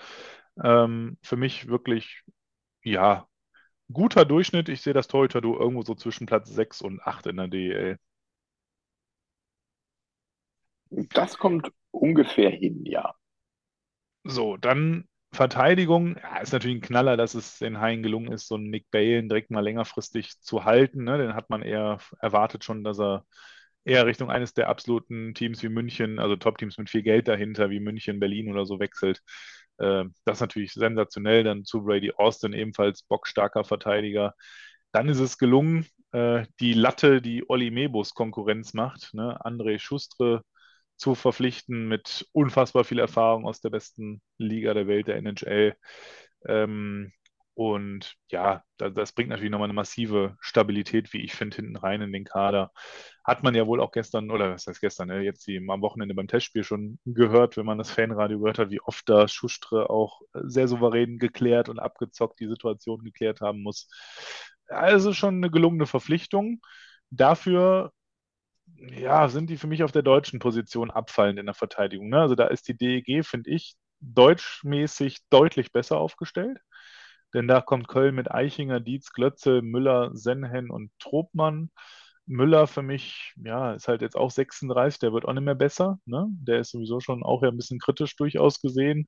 Ähm, 0.63 1.17
für 1.23 1.37
mich 1.37 1.67
wirklich, 1.67 2.23
ja, 2.83 3.27
guter 3.93 4.25
Durchschnitt. 4.25 4.69
Ich 4.69 4.81
sehe 4.81 4.93
das 4.93 5.07
Torhüter-Du 5.07 5.55
irgendwo 5.55 5.83
so 5.83 5.95
zwischen 5.95 6.27
Platz 6.27 6.49
6 6.49 6.81
und 6.81 7.01
8 7.01 7.27
in 7.27 7.37
der 7.37 7.47
DEL. 7.47 7.97
das 10.89 11.37
kommt 11.37 11.71
ungefähr 11.91 12.49
hin, 12.49 12.85
ja. 12.85 13.15
So, 14.23 14.57
dann 14.57 15.05
Verteidigung. 15.31 16.15
Ja, 16.17 16.37
ist 16.37 16.53
natürlich 16.53 16.77
ein 16.77 16.81
Knaller, 16.81 17.17
dass 17.17 17.33
es 17.33 17.57
den 17.57 17.79
Haien 17.79 18.03
gelungen 18.03 18.31
ist, 18.31 18.47
so 18.47 18.55
einen 18.55 18.69
Nick 18.69 18.89
Balen 18.91 19.27
direkt 19.29 19.51
mal 19.51 19.61
längerfristig 19.61 20.39
zu 20.41 20.63
halten. 20.63 21.03
Ne? 21.03 21.17
Den 21.17 21.33
hat 21.33 21.49
man 21.49 21.61
eher 21.61 21.97
erwartet 22.19 22.63
schon, 22.63 22.83
dass 22.83 22.99
er 22.99 23.25
eher 23.83 24.05
Richtung 24.05 24.29
eines 24.31 24.53
der 24.53 24.69
absoluten 24.69 25.33
Teams 25.33 25.61
wie 25.63 25.69
München, 25.69 26.19
also 26.19 26.35
Top-Teams 26.35 26.77
mit 26.77 26.89
viel 26.89 27.01
Geld 27.03 27.27
dahinter, 27.27 27.69
wie 27.69 27.79
München, 27.79 28.19
Berlin 28.19 28.49
oder 28.49 28.65
so 28.65 28.79
wechselt. 28.79 29.21
Äh, 29.77 30.05
das 30.25 30.37
ist 30.37 30.41
natürlich 30.41 30.73
sensationell. 30.73 31.43
Dann 31.43 31.65
zu 31.65 31.83
Brady 31.83 32.11
Austin, 32.15 32.53
ebenfalls 32.53 33.03
bockstarker 33.03 33.63
Verteidiger. 33.63 34.35
Dann 34.91 35.09
ist 35.09 35.19
es 35.19 35.37
gelungen, 35.37 35.87
äh, 36.11 36.45
die 36.59 36.73
Latte, 36.73 37.21
die 37.21 37.49
Olli 37.49 37.71
Mebus 37.71 38.13
Konkurrenz 38.13 38.73
macht, 38.73 39.13
ne? 39.13 39.39
André 39.43 39.79
Schustre 39.79 40.43
zu 40.97 41.15
verpflichten 41.15 41.87
mit 41.87 42.27
unfassbar 42.33 42.83
viel 42.83 42.99
Erfahrung 42.99 43.45
aus 43.45 43.61
der 43.61 43.71
besten 43.71 44.21
Liga 44.37 44.73
der 44.73 44.87
Welt, 44.87 45.07
der 45.07 45.17
NHL. 45.17 45.75
Ähm, 46.47 47.11
Und 47.55 48.15
ja, 48.31 48.63
das, 48.77 49.11
bringt 49.13 49.29
natürlich 49.29 49.51
nochmal 49.51 49.67
eine 49.67 49.73
massive 49.73 50.35
Stabilität, 50.39 51.13
wie 51.13 51.21
ich 51.21 51.33
finde, 51.33 51.57
hinten 51.57 51.75
rein 51.75 52.01
in 52.01 52.11
den 52.11 52.23
Kader. 52.23 52.71
Hat 53.23 53.43
man 53.43 53.53
ja 53.53 53.67
wohl 53.67 53.79
auch 53.79 53.91
gestern, 53.91 54.31
oder 54.31 54.53
was 54.53 54.65
heißt 54.65 54.81
gestern, 54.81 55.09
ne, 55.09 55.21
jetzt 55.21 55.47
am 55.47 55.81
Wochenende 55.81 56.15
beim 56.15 56.27
Testspiel 56.27 56.63
schon 56.63 56.99
gehört, 57.05 57.55
wenn 57.55 57.65
man 57.65 57.77
das 57.77 57.91
Fanradio 57.91 58.39
gehört 58.39 58.57
hat, 58.57 58.71
wie 58.71 58.81
oft 58.81 59.07
da 59.07 59.27
Schustre 59.27 59.89
auch 59.89 60.21
sehr 60.33 60.67
souverän 60.67 61.19
geklärt 61.19 61.69
und 61.69 61.79
abgezockt 61.79 62.39
die 62.39 62.47
Situation 62.47 63.03
geklärt 63.03 63.41
haben 63.41 63.61
muss. 63.61 63.87
Also 64.67 65.13
schon 65.13 65.35
eine 65.35 65.51
gelungene 65.51 65.85
Verpflichtung. 65.85 66.59
Dafür 67.11 67.91
ja, 68.97 69.27
sind 69.29 69.49
die 69.49 69.57
für 69.57 69.67
mich 69.67 69.83
auf 69.83 69.91
der 69.91 70.01
deutschen 70.01 70.39
Position 70.39 70.91
abfallend 70.91 71.39
in 71.39 71.45
der 71.45 71.55
Verteidigung. 71.55 72.09
Ne? 72.09 72.19
Also 72.19 72.35
da 72.35 72.47
ist 72.47 72.67
die 72.67 72.77
DEG, 72.77 73.23
finde 73.25 73.51
ich, 73.51 73.75
deutschmäßig 74.01 75.19
deutlich 75.29 75.71
besser 75.71 75.97
aufgestellt. 75.97 76.59
Denn 77.33 77.47
da 77.47 77.61
kommt 77.61 77.87
Köln 77.87 78.15
mit 78.15 78.31
Eichinger, 78.31 78.79
Dietz, 78.79 79.11
Glötze, 79.11 79.61
Müller, 79.61 80.11
Senhen 80.15 80.69
und 80.69 80.91
Tropmann. 80.99 81.71
Müller 82.25 82.67
für 82.67 82.83
mich, 82.83 83.33
ja, 83.37 83.73
ist 83.73 83.87
halt 83.87 84.01
jetzt 84.01 84.15
auch 84.15 84.31
36, 84.31 84.99
der 84.99 85.13
wird 85.13 85.25
auch 85.25 85.33
nicht 85.33 85.43
mehr 85.43 85.55
besser. 85.55 85.99
Ne? 86.05 86.27
Der 86.29 86.59
ist 86.59 86.71
sowieso 86.71 86.99
schon 86.99 87.23
auch 87.23 87.43
ja 87.43 87.49
ein 87.49 87.57
bisschen 87.57 87.79
kritisch 87.79 88.15
durchaus 88.15 88.61
gesehen. 88.61 89.07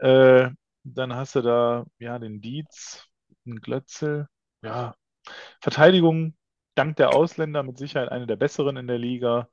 Äh, 0.00 0.50
dann 0.84 1.14
hast 1.14 1.34
du 1.36 1.42
da, 1.42 1.86
ja, 1.98 2.18
den 2.18 2.40
Dietz, 2.40 3.06
den 3.46 3.60
Glötze, 3.60 4.28
ja, 4.62 4.94
Verteidigung 5.60 6.36
dank 6.74 6.96
der 6.96 7.14
Ausländer 7.14 7.62
mit 7.62 7.78
Sicherheit 7.78 8.10
eine 8.10 8.26
der 8.26 8.36
besseren 8.36 8.76
in 8.76 8.86
der 8.86 8.98
Liga. 8.98 9.48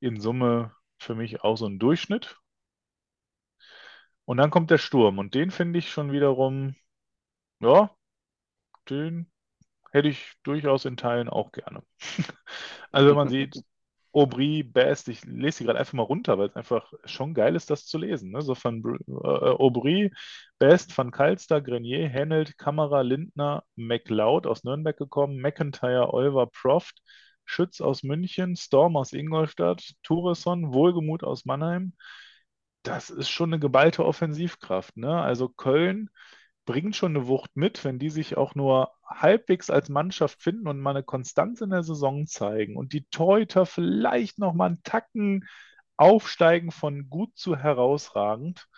In 0.00 0.20
Summe 0.20 0.72
für 0.98 1.14
mich 1.14 1.42
auch 1.42 1.56
so 1.56 1.66
ein 1.66 1.78
Durchschnitt. 1.78 2.36
Und 4.24 4.36
dann 4.38 4.50
kommt 4.50 4.70
der 4.70 4.78
Sturm 4.78 5.18
und 5.18 5.34
den 5.34 5.50
finde 5.50 5.78
ich 5.78 5.90
schon 5.90 6.12
wiederum, 6.12 6.74
ja, 7.60 7.90
den 8.88 9.30
hätte 9.92 10.08
ich 10.08 10.34
durchaus 10.42 10.84
in 10.84 10.96
Teilen 10.96 11.28
auch 11.28 11.52
gerne. 11.52 11.82
also 12.92 13.14
man 13.14 13.28
sieht, 13.28 13.62
Aubry, 14.12 14.64
Best, 14.64 15.08
ich 15.08 15.24
lese 15.24 15.58
sie 15.58 15.64
gerade 15.64 15.78
einfach 15.78 15.92
mal 15.92 16.02
runter, 16.02 16.36
weil 16.38 16.48
es 16.48 16.56
einfach 16.56 16.92
schon 17.04 17.32
geil 17.32 17.54
ist, 17.54 17.70
das 17.70 17.86
zu 17.86 17.98
lesen. 17.98 18.32
Ne? 18.32 18.42
So 18.42 18.54
von 18.56 18.82
äh, 19.06 19.12
Aubry, 19.12 20.12
Best, 20.58 20.96
Van 20.96 21.12
Kalster, 21.12 21.60
Grenier, 21.60 22.08
Hennelt, 22.08 22.58
Kamera, 22.58 23.02
Lindner, 23.02 23.62
McLeod 23.76 24.46
aus 24.46 24.64
Nürnberg 24.64 24.96
gekommen, 24.96 25.40
McIntyre, 25.40 26.12
Olver, 26.12 26.48
Proft, 26.48 27.02
Schütz 27.44 27.80
aus 27.80 28.02
München, 28.02 28.56
Storm 28.56 28.96
aus 28.96 29.12
Ingolstadt, 29.12 29.94
Tureson, 30.02 30.72
Wohlgemut 30.72 31.22
aus 31.22 31.44
Mannheim. 31.44 31.94
Das 32.82 33.10
ist 33.10 33.28
schon 33.30 33.50
eine 33.50 33.60
geballte 33.60 34.04
Offensivkraft. 34.04 34.96
Ne? 34.96 35.20
Also 35.20 35.48
Köln 35.48 36.10
bringt 36.70 36.94
schon 36.96 37.16
eine 37.16 37.26
Wucht 37.26 37.56
mit, 37.56 37.84
wenn 37.84 37.98
die 37.98 38.10
sich 38.10 38.36
auch 38.36 38.54
nur 38.54 38.92
halbwegs 39.04 39.70
als 39.70 39.88
Mannschaft 39.88 40.40
finden 40.42 40.68
und 40.68 40.78
mal 40.80 40.90
eine 40.90 41.02
Konstanz 41.02 41.60
in 41.60 41.70
der 41.70 41.82
Saison 41.82 42.26
zeigen 42.26 42.76
und 42.76 42.92
die 42.92 43.04
Torhüter 43.06 43.66
vielleicht 43.66 44.38
noch 44.38 44.54
mal 44.54 44.66
einen 44.66 44.82
Tacken 44.84 45.46
aufsteigen 45.96 46.70
von 46.70 47.10
gut 47.10 47.36
zu 47.36 47.56
herausragend, 47.56 48.68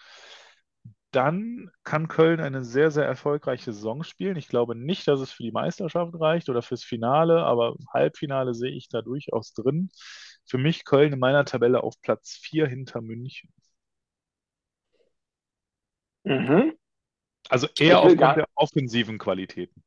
dann 1.10 1.70
kann 1.84 2.08
Köln 2.08 2.40
eine 2.40 2.64
sehr, 2.64 2.90
sehr 2.90 3.04
erfolgreiche 3.04 3.72
Saison 3.72 4.02
spielen. 4.02 4.36
Ich 4.36 4.48
glaube 4.48 4.74
nicht, 4.74 5.06
dass 5.08 5.20
es 5.20 5.30
für 5.30 5.42
die 5.42 5.52
Meisterschaft 5.52 6.14
reicht 6.18 6.48
oder 6.48 6.62
fürs 6.62 6.84
Finale, 6.84 7.44
aber 7.44 7.76
Halbfinale 7.92 8.54
sehe 8.54 8.70
ich 8.72 8.88
da 8.88 9.02
durchaus 9.02 9.52
drin. 9.52 9.90
Für 10.46 10.58
mich 10.58 10.84
Köln 10.86 11.12
in 11.12 11.18
meiner 11.18 11.44
Tabelle 11.44 11.82
auf 11.82 12.00
Platz 12.00 12.38
4 12.42 12.66
hinter 12.66 13.02
München. 13.02 13.50
Mhm. 16.24 16.72
Also 17.52 17.68
eher 17.78 17.98
aufgrund 17.98 18.18
gar, 18.18 18.34
der 18.34 18.48
offensiven 18.54 19.18
Qualitäten. 19.18 19.84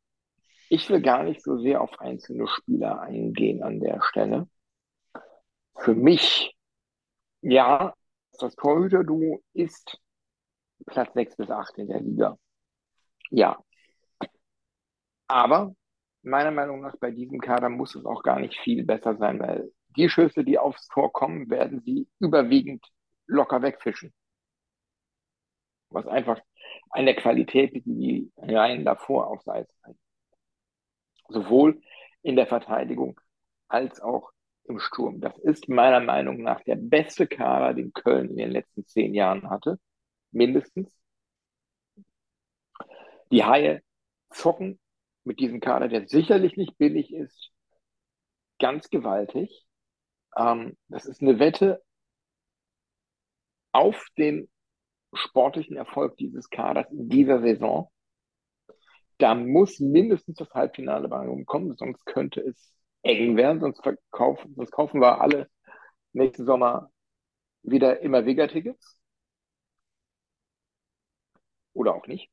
Ich 0.69 0.87
will 0.87 1.01
gar 1.01 1.23
nicht 1.23 1.41
so 1.41 1.57
sehr 1.57 1.81
auf 1.81 1.99
einzelne 1.99 2.47
Spieler 2.47 3.01
eingehen 3.01 3.63
an 3.63 3.79
der 3.79 4.03
Stelle. 4.03 4.47
Für 5.75 5.95
mich, 5.95 6.55
ja, 7.41 7.95
das 8.39 8.55
Torhüter-Duo 8.55 9.41
ist 9.53 9.99
Platz 10.85 11.11
6 11.15 11.37
bis 11.37 11.49
8 11.49 11.79
in 11.79 11.87
der 11.87 12.01
Liga. 12.01 12.37
Ja. 13.31 13.57
Aber 15.27 15.73
meiner 16.21 16.51
Meinung 16.51 16.81
nach 16.81 16.95
bei 16.97 17.09
diesem 17.09 17.39
Kader 17.39 17.69
muss 17.69 17.95
es 17.95 18.05
auch 18.05 18.21
gar 18.21 18.39
nicht 18.39 18.59
viel 18.59 18.85
besser 18.85 19.17
sein, 19.17 19.39
weil 19.39 19.71
die 19.97 20.07
Schüsse, 20.07 20.43
die 20.43 20.59
aufs 20.59 20.87
Tor 20.89 21.11
kommen, 21.11 21.49
werden 21.49 21.81
sie 21.81 22.07
überwiegend 22.19 22.85
locker 23.25 23.63
wegfischen. 23.63 24.13
Was 25.90 26.07
einfach 26.07 26.40
der 27.06 27.16
Qualität, 27.16 27.74
die 27.74 27.82
die 27.82 28.32
Reihen 28.38 28.86
davor 28.86 29.28
auf 29.28 29.41
Seite 29.44 29.72
halten. 29.84 29.99
Sowohl 31.28 31.82
in 32.22 32.36
der 32.36 32.48
Verteidigung 32.48 33.20
als 33.68 33.99
auch 34.02 34.32
im 34.66 34.80
Sturm. 34.80 35.22
Das 35.22 35.38
ist 35.40 35.70
meiner 35.70 35.99
Meinung 35.99 36.41
nach 36.41 36.62
der 36.62 36.76
beste 36.76 37.28
Kader, 37.28 37.74
den 37.74 37.94
Köln 37.94 38.30
in 38.32 38.38
den 38.38 38.52
letzten 38.52 38.86
zehn 38.86 39.14
Jahren 39.14 39.49
hatte. 39.49 39.80
Mindestens. 40.32 40.91
Die 43.32 43.44
Haie 43.44 43.84
zocken 44.30 44.80
mit 45.24 45.40
diesem 45.40 45.60
Kader, 45.60 45.88
der 45.88 46.07
sicherlich 46.07 46.57
nicht 46.57 46.78
billig 46.78 47.14
ist, 47.14 47.52
ganz 48.60 48.90
gewaltig. 48.90 49.66
Ähm, 50.38 50.78
das 50.88 51.06
ist 51.06 51.22
eine 51.22 51.40
Wette 51.40 51.84
auf 53.72 54.07
den 54.18 54.49
sportlichen 55.15 55.77
Erfolg 55.77 56.17
dieses 56.17 56.49
Kaders 56.49 56.91
in 56.91 57.09
dieser 57.09 57.41
Saison. 57.41 57.89
Da 59.17 59.33
muss 59.35 59.79
mindestens 59.79 60.37
das 60.37 60.49
Halbfinale 60.53 61.07
bei 61.07 61.25
rumkommen, 61.25 61.75
sonst 61.75 62.05
könnte 62.05 62.41
es 62.41 62.73
eng 63.01 63.37
werden, 63.37 63.61
sonst, 63.61 63.81
verkaufen, 63.81 64.53
sonst 64.55 64.71
kaufen 64.71 65.01
wir 65.01 65.21
alle 65.21 65.49
nächsten 66.13 66.45
Sommer 66.45 66.91
wieder 67.63 68.01
immer 68.01 68.25
Vega-Tickets. 68.25 68.99
Oder 71.73 71.93
auch 71.95 72.07
nicht. 72.07 72.31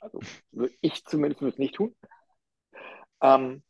Also 0.00 0.20
würde 0.52 0.74
ich 0.80 1.04
zumindest 1.04 1.40
würde 1.40 1.52
es 1.54 1.58
nicht 1.58 1.74
tun. 1.74 1.94
Ähm, 3.20 3.62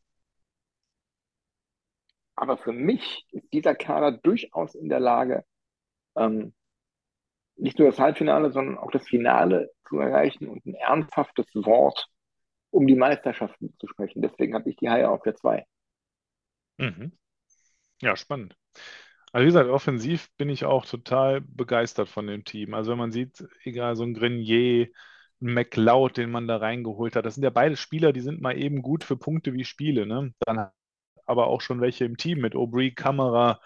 aber 2.34 2.58
für 2.58 2.72
mich 2.72 3.26
ist 3.30 3.52
dieser 3.52 3.74
Kader 3.74 4.12
durchaus 4.12 4.74
in 4.74 4.88
der 4.88 5.00
Lage, 5.00 5.44
ähm, 6.16 6.54
nicht 7.56 7.78
nur 7.78 7.88
das 7.88 7.98
Halbfinale, 7.98 8.52
sondern 8.52 8.78
auch 8.78 8.90
das 8.90 9.06
Finale 9.06 9.70
zu 9.88 9.98
erreichen 9.98 10.48
und 10.48 10.64
ein 10.66 10.74
ernsthaftes 10.74 11.46
Wort, 11.54 12.08
um 12.70 12.86
die 12.86 12.96
Meisterschaften 12.96 13.74
zu 13.78 13.86
sprechen. 13.86 14.22
Deswegen 14.22 14.54
habe 14.54 14.68
ich 14.70 14.76
die 14.76 14.90
Haie 14.90 15.08
auf 15.08 15.22
der 15.22 15.34
2. 15.34 15.64
Mhm. 16.78 17.12
Ja, 18.02 18.16
spannend. 18.16 18.56
Also 19.32 19.42
wie 19.42 19.48
gesagt, 19.48 19.70
offensiv 19.70 20.28
bin 20.36 20.48
ich 20.48 20.64
auch 20.64 20.84
total 20.86 21.40
begeistert 21.40 22.08
von 22.08 22.26
dem 22.26 22.44
Team. 22.44 22.74
Also 22.74 22.90
wenn 22.90 22.98
man 22.98 23.12
sieht, 23.12 23.44
egal, 23.64 23.96
so 23.96 24.04
ein 24.04 24.14
Grenier, 24.14 24.88
ein 25.40 25.52
McLeod, 25.52 26.16
den 26.16 26.30
man 26.30 26.48
da 26.48 26.56
reingeholt 26.56 27.16
hat, 27.16 27.26
das 27.26 27.34
sind 27.34 27.44
ja 27.44 27.50
beide 27.50 27.76
Spieler, 27.76 28.12
die 28.12 28.20
sind 28.20 28.40
mal 28.40 28.56
eben 28.56 28.82
gut 28.82 29.04
für 29.04 29.16
Punkte 29.16 29.52
wie 29.52 29.64
Spiele. 29.64 30.06
Ne? 30.06 30.32
Dann 30.40 30.70
aber 31.26 31.48
auch 31.48 31.60
schon 31.60 31.80
welche 31.80 32.04
im 32.04 32.16
Team 32.16 32.40
mit 32.40 32.54
Aubry, 32.54 32.94
Kamera, 32.94 33.60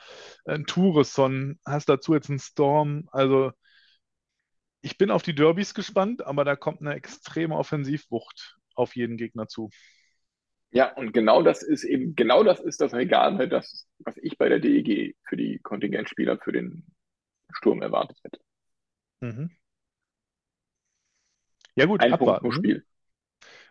Toureson, 0.67 1.59
hast 1.65 1.89
dazu 1.89 2.15
jetzt 2.15 2.31
einen 2.31 2.39
Storm. 2.39 3.09
Also 3.12 3.53
ich 4.82 4.98
bin 4.98 5.11
auf 5.11 5.23
die 5.23 5.35
Derbys 5.35 5.74
gespannt, 5.74 6.24
aber 6.24 6.44
da 6.44 6.57
kommt 6.57 6.81
eine 6.81 6.94
extreme 6.94 7.57
Offensivwucht 7.57 8.59
auf 8.74 8.97
jeden 8.97 9.16
Gegner 9.16 9.47
zu. 9.47 9.70
Ja, 10.73 10.93
und 10.94 11.12
genau 11.12 11.43
das 11.43 11.62
ist 11.62 11.85
eben, 11.85 12.15
genau 12.15 12.44
das 12.44 12.61
ist 12.61 12.81
das 12.81 12.94
Regal, 12.94 13.48
das, 13.48 13.89
was 13.98 14.16
ich 14.19 14.39
bei 14.39 14.48
der 14.48 14.61
DEG 14.61 15.16
für 15.24 15.36
die 15.36 15.59
Kontingentspieler 15.59 16.39
für 16.39 16.52
den 16.52 16.85
Sturm 17.52 17.82
erwartet 17.82 18.19
hätte. 18.23 18.40
Mhm. 19.20 19.51
Ja, 21.74 21.86
gut, 21.86 22.01
Ein 22.02 22.12
abwarten. 22.12 22.43
Punkt 22.43 22.43
pro 22.43 22.51
Spiel. 22.52 22.85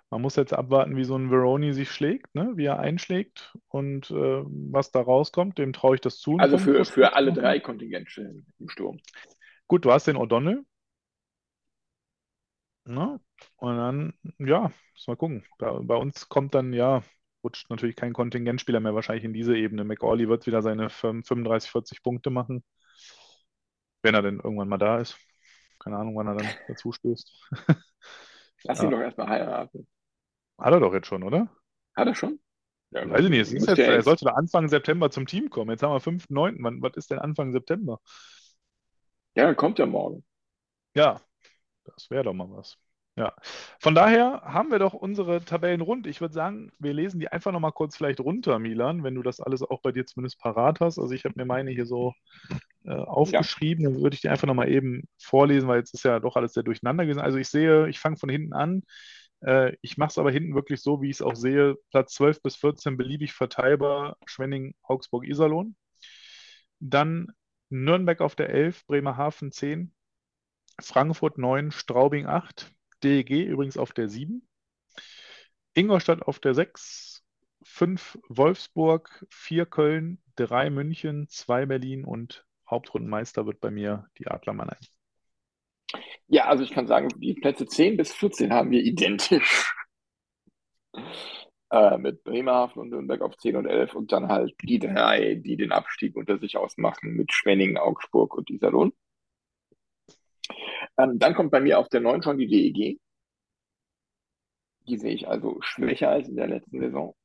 Man 0.09 0.21
muss 0.21 0.35
jetzt 0.35 0.53
abwarten, 0.53 0.95
wie 0.95 1.03
so 1.03 1.15
ein 1.15 1.29
Veroni 1.29 1.73
sich 1.73 1.91
schlägt, 1.91 2.33
ne? 2.33 2.53
wie 2.55 2.65
er 2.65 2.79
einschlägt 2.79 3.55
und 3.67 4.09
äh, 4.09 4.41
was 4.43 4.91
da 4.91 5.01
rauskommt. 5.01 5.59
Dem 5.59 5.71
traue 5.71 5.95
ich 5.95 6.01
das 6.01 6.17
zu. 6.17 6.37
Also 6.37 6.57
für, 6.57 6.83
für 6.83 7.13
alle 7.13 7.31
drei 7.31 7.59
Kontingentstellen 7.59 8.47
im 8.59 8.69
Sturm. 8.69 8.99
Gut, 9.67 9.85
du 9.85 9.91
hast 9.91 10.07
den 10.07 10.17
O'Donnell, 10.17 10.63
Ne? 12.89 13.19
Und 13.57 13.77
dann, 13.77 14.13
ja, 14.39 14.71
muss 14.93 15.07
mal 15.07 15.15
gucken. 15.15 15.45
Bei, 15.59 15.71
bei 15.71 15.95
uns 15.95 16.27
kommt 16.27 16.55
dann, 16.55 16.73
ja, 16.73 17.03
rutscht 17.43 17.69
natürlich 17.69 17.95
kein 17.95 18.13
Kontingentspieler 18.13 18.79
mehr 18.79 18.95
wahrscheinlich 18.95 19.25
in 19.25 19.33
diese 19.33 19.55
Ebene. 19.55 19.83
McAuley 19.83 20.27
wird 20.27 20.47
wieder 20.47 20.63
seine 20.63 20.89
35, 20.89 21.69
40 21.69 22.01
Punkte 22.01 22.31
machen, 22.31 22.63
wenn 24.01 24.15
er 24.15 24.23
denn 24.23 24.39
irgendwann 24.39 24.69
mal 24.69 24.77
da 24.79 24.99
ist. 24.99 25.17
Keine 25.77 25.97
Ahnung, 25.97 26.15
wann 26.15 26.27
er 26.27 26.35
dann 26.35 26.47
dazu 26.67 26.91
stößt. 26.91 27.49
Lass 28.63 28.83
ihn 28.83 28.89
doch 28.89 28.99
erstmal 28.99 29.29
heiraten. 29.29 29.87
Hat 30.57 30.73
er 30.73 30.79
doch 30.79 30.93
jetzt 30.93 31.07
schon, 31.07 31.23
oder? 31.23 31.47
Hat 31.95 32.07
er 32.07 32.15
schon? 32.15 32.39
Ja, 32.89 33.07
Weiß 33.07 33.23
ich 33.23 33.29
nicht. 33.29 33.41
Es 33.41 33.53
ist 33.53 33.67
jetzt, 33.67 33.79
er 33.79 34.01
sollte 34.01 34.25
da 34.25 34.31
Anfang 34.31 34.67
September 34.67 35.11
zum 35.11 35.27
Team 35.27 35.51
kommen. 35.51 35.69
Jetzt 35.69 35.83
haben 35.83 35.93
wir 35.93 36.01
5.9. 36.01 36.81
Was 36.81 36.97
ist 36.97 37.11
denn 37.11 37.19
Anfang 37.19 37.51
September? 37.51 37.99
Ja, 39.35 39.45
dann 39.45 39.55
kommt 39.55 39.77
er 39.77 39.85
morgen. 39.85 40.25
Ja, 40.95 41.21
das 41.95 42.09
wäre 42.09 42.23
doch 42.23 42.33
mal 42.33 42.49
was. 42.49 42.77
Ja, 43.15 43.33
von 43.79 43.95
daher 43.95 44.41
haben 44.45 44.71
wir 44.71 44.79
doch 44.79 44.93
unsere 44.93 45.43
Tabellen 45.43 45.81
rund. 45.81 46.07
Ich 46.07 46.21
würde 46.21 46.33
sagen, 46.33 46.71
wir 46.79 46.93
lesen 46.93 47.19
die 47.19 47.27
einfach 47.27 47.51
nochmal 47.51 47.73
kurz 47.73 47.97
vielleicht 47.97 48.21
runter, 48.21 48.59
Milan, 48.59 49.03
wenn 49.03 49.15
du 49.15 49.21
das 49.23 49.41
alles 49.41 49.61
auch 49.61 49.81
bei 49.81 49.91
dir 49.91 50.05
zumindest 50.05 50.39
parat 50.39 50.79
hast. 50.79 50.97
Also 50.99 51.13
ich 51.13 51.25
habe 51.25 51.33
mir 51.35 51.45
meine 51.45 51.71
hier 51.71 51.85
so 51.85 52.13
äh, 52.85 52.91
aufgeschrieben, 52.93 53.83
dann 53.83 54.01
würde 54.01 54.13
ich 54.13 54.21
die 54.21 54.29
einfach 54.29 54.47
nochmal 54.47 54.69
eben 54.69 55.03
vorlesen, 55.17 55.67
weil 55.67 55.79
jetzt 55.79 55.93
ist 55.93 56.03
ja 56.03 56.21
doch 56.21 56.37
alles 56.37 56.53
sehr 56.53 56.63
durcheinander 56.63 57.03
gewesen. 57.03 57.19
Also 57.19 57.37
ich 57.37 57.49
sehe, 57.49 57.89
ich 57.89 57.99
fange 57.99 58.15
von 58.15 58.29
hinten 58.29 58.53
an. 58.53 58.83
Äh, 59.41 59.75
ich 59.81 59.97
mache 59.97 60.11
es 60.11 60.17
aber 60.17 60.31
hinten 60.31 60.55
wirklich 60.55 60.81
so, 60.81 61.01
wie 61.01 61.09
ich 61.09 61.17
es 61.17 61.21
auch 61.21 61.35
sehe. 61.35 61.75
Platz 61.91 62.13
12 62.13 62.41
bis 62.41 62.55
14 62.55 62.95
beliebig 62.95 63.33
verteilbar, 63.33 64.17
Schwenning, 64.25 64.75
Augsburg, 64.81 65.27
Iserlohn. 65.27 65.75
Dann 66.79 67.33
Nürnberg 67.69 68.21
auf 68.21 68.35
der 68.35 68.49
11, 68.49 68.85
Bremerhaven 68.87 69.51
10, 69.51 69.93
Frankfurt 70.81 71.37
9, 71.37 71.71
Straubing 71.71 72.25
8, 72.25 72.71
DEG 73.03 73.45
übrigens 73.45 73.77
auf 73.77 73.91
der 73.93 74.09
7, 74.09 74.47
Ingolstadt 75.73 76.21
auf 76.23 76.39
der 76.39 76.53
6, 76.53 77.23
5 77.63 78.19
Wolfsburg, 78.29 79.25
4 79.29 79.65
Köln, 79.65 80.21
3 80.35 80.69
München, 80.69 81.27
2 81.29 81.65
Berlin 81.65 82.05
und 82.05 82.45
Hauptrundenmeister 82.69 83.45
wird 83.45 83.59
bei 83.59 83.71
mir 83.71 84.07
die 84.17 84.27
Adler 84.27 84.53
Mannheim. 84.53 84.79
Ja, 86.27 86.45
also 86.45 86.63
ich 86.63 86.71
kann 86.71 86.87
sagen, 86.87 87.09
die 87.17 87.33
Plätze 87.33 87.65
10 87.65 87.97
bis 87.97 88.13
14 88.13 88.53
haben 88.53 88.71
wir 88.71 88.81
identisch. 88.81 89.73
Äh, 91.71 91.99
mit 91.99 92.23
Bremerhaven 92.23 92.81
und 92.81 92.89
Nürnberg 92.89 93.21
auf 93.21 93.37
10 93.37 93.55
und 93.55 93.67
11 93.67 93.93
und 93.93 94.11
dann 94.11 94.27
halt 94.27 94.55
die 94.63 94.79
drei, 94.79 95.35
die 95.35 95.55
den 95.55 95.71
Abstieg 95.71 96.15
unter 96.15 96.39
sich 96.39 96.57
ausmachen, 96.57 97.13
mit 97.13 97.31
Schwenning, 97.31 97.77
Augsburg 97.77 98.33
und 98.33 98.49
Iserlohn. 98.49 98.91
Ähm, 100.97 101.19
dann 101.19 101.33
kommt 101.35 101.51
bei 101.51 101.61
mir 101.61 101.79
auf 101.79 101.89
der 101.89 102.01
9 102.01 102.21
schon 102.21 102.37
die 102.37 102.47
DEG. 102.47 102.99
Die 104.87 104.97
sehe 104.97 105.13
ich 105.13 105.27
also 105.27 105.61
schwächer 105.61 106.09
als 106.09 106.27
in 106.27 106.35
der 106.35 106.47
letzten 106.47 106.79
Saison. 106.79 107.15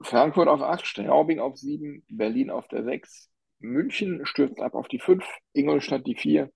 Frankfurt 0.00 0.48
auf 0.48 0.60
8, 0.60 0.86
Straubing 0.86 1.40
auf 1.40 1.56
7, 1.56 2.04
Berlin 2.08 2.50
auf 2.50 2.68
der 2.68 2.84
6, 2.84 3.30
München 3.58 4.26
stürzt 4.26 4.60
ab 4.60 4.74
auf 4.74 4.88
die 4.88 4.98
5, 4.98 5.24
Ingolstadt 5.54 6.06
die 6.06 6.14
4, 6.14 6.50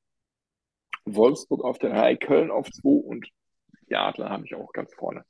Wolfsburg 1.06 1.64
auf 1.64 1.78
der 1.78 1.90
3, 1.90 2.16
Köln 2.16 2.51
auf 2.51 2.70
2 2.70 2.89
und 2.89 3.28
die 3.89 3.97
Adler 3.97 4.28
habe 4.28 4.44
ich 4.44 4.55
auch 4.55 4.72
ganz 4.72 4.94
vorne. 4.94 5.24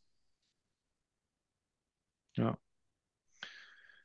Ja. 2.35 2.57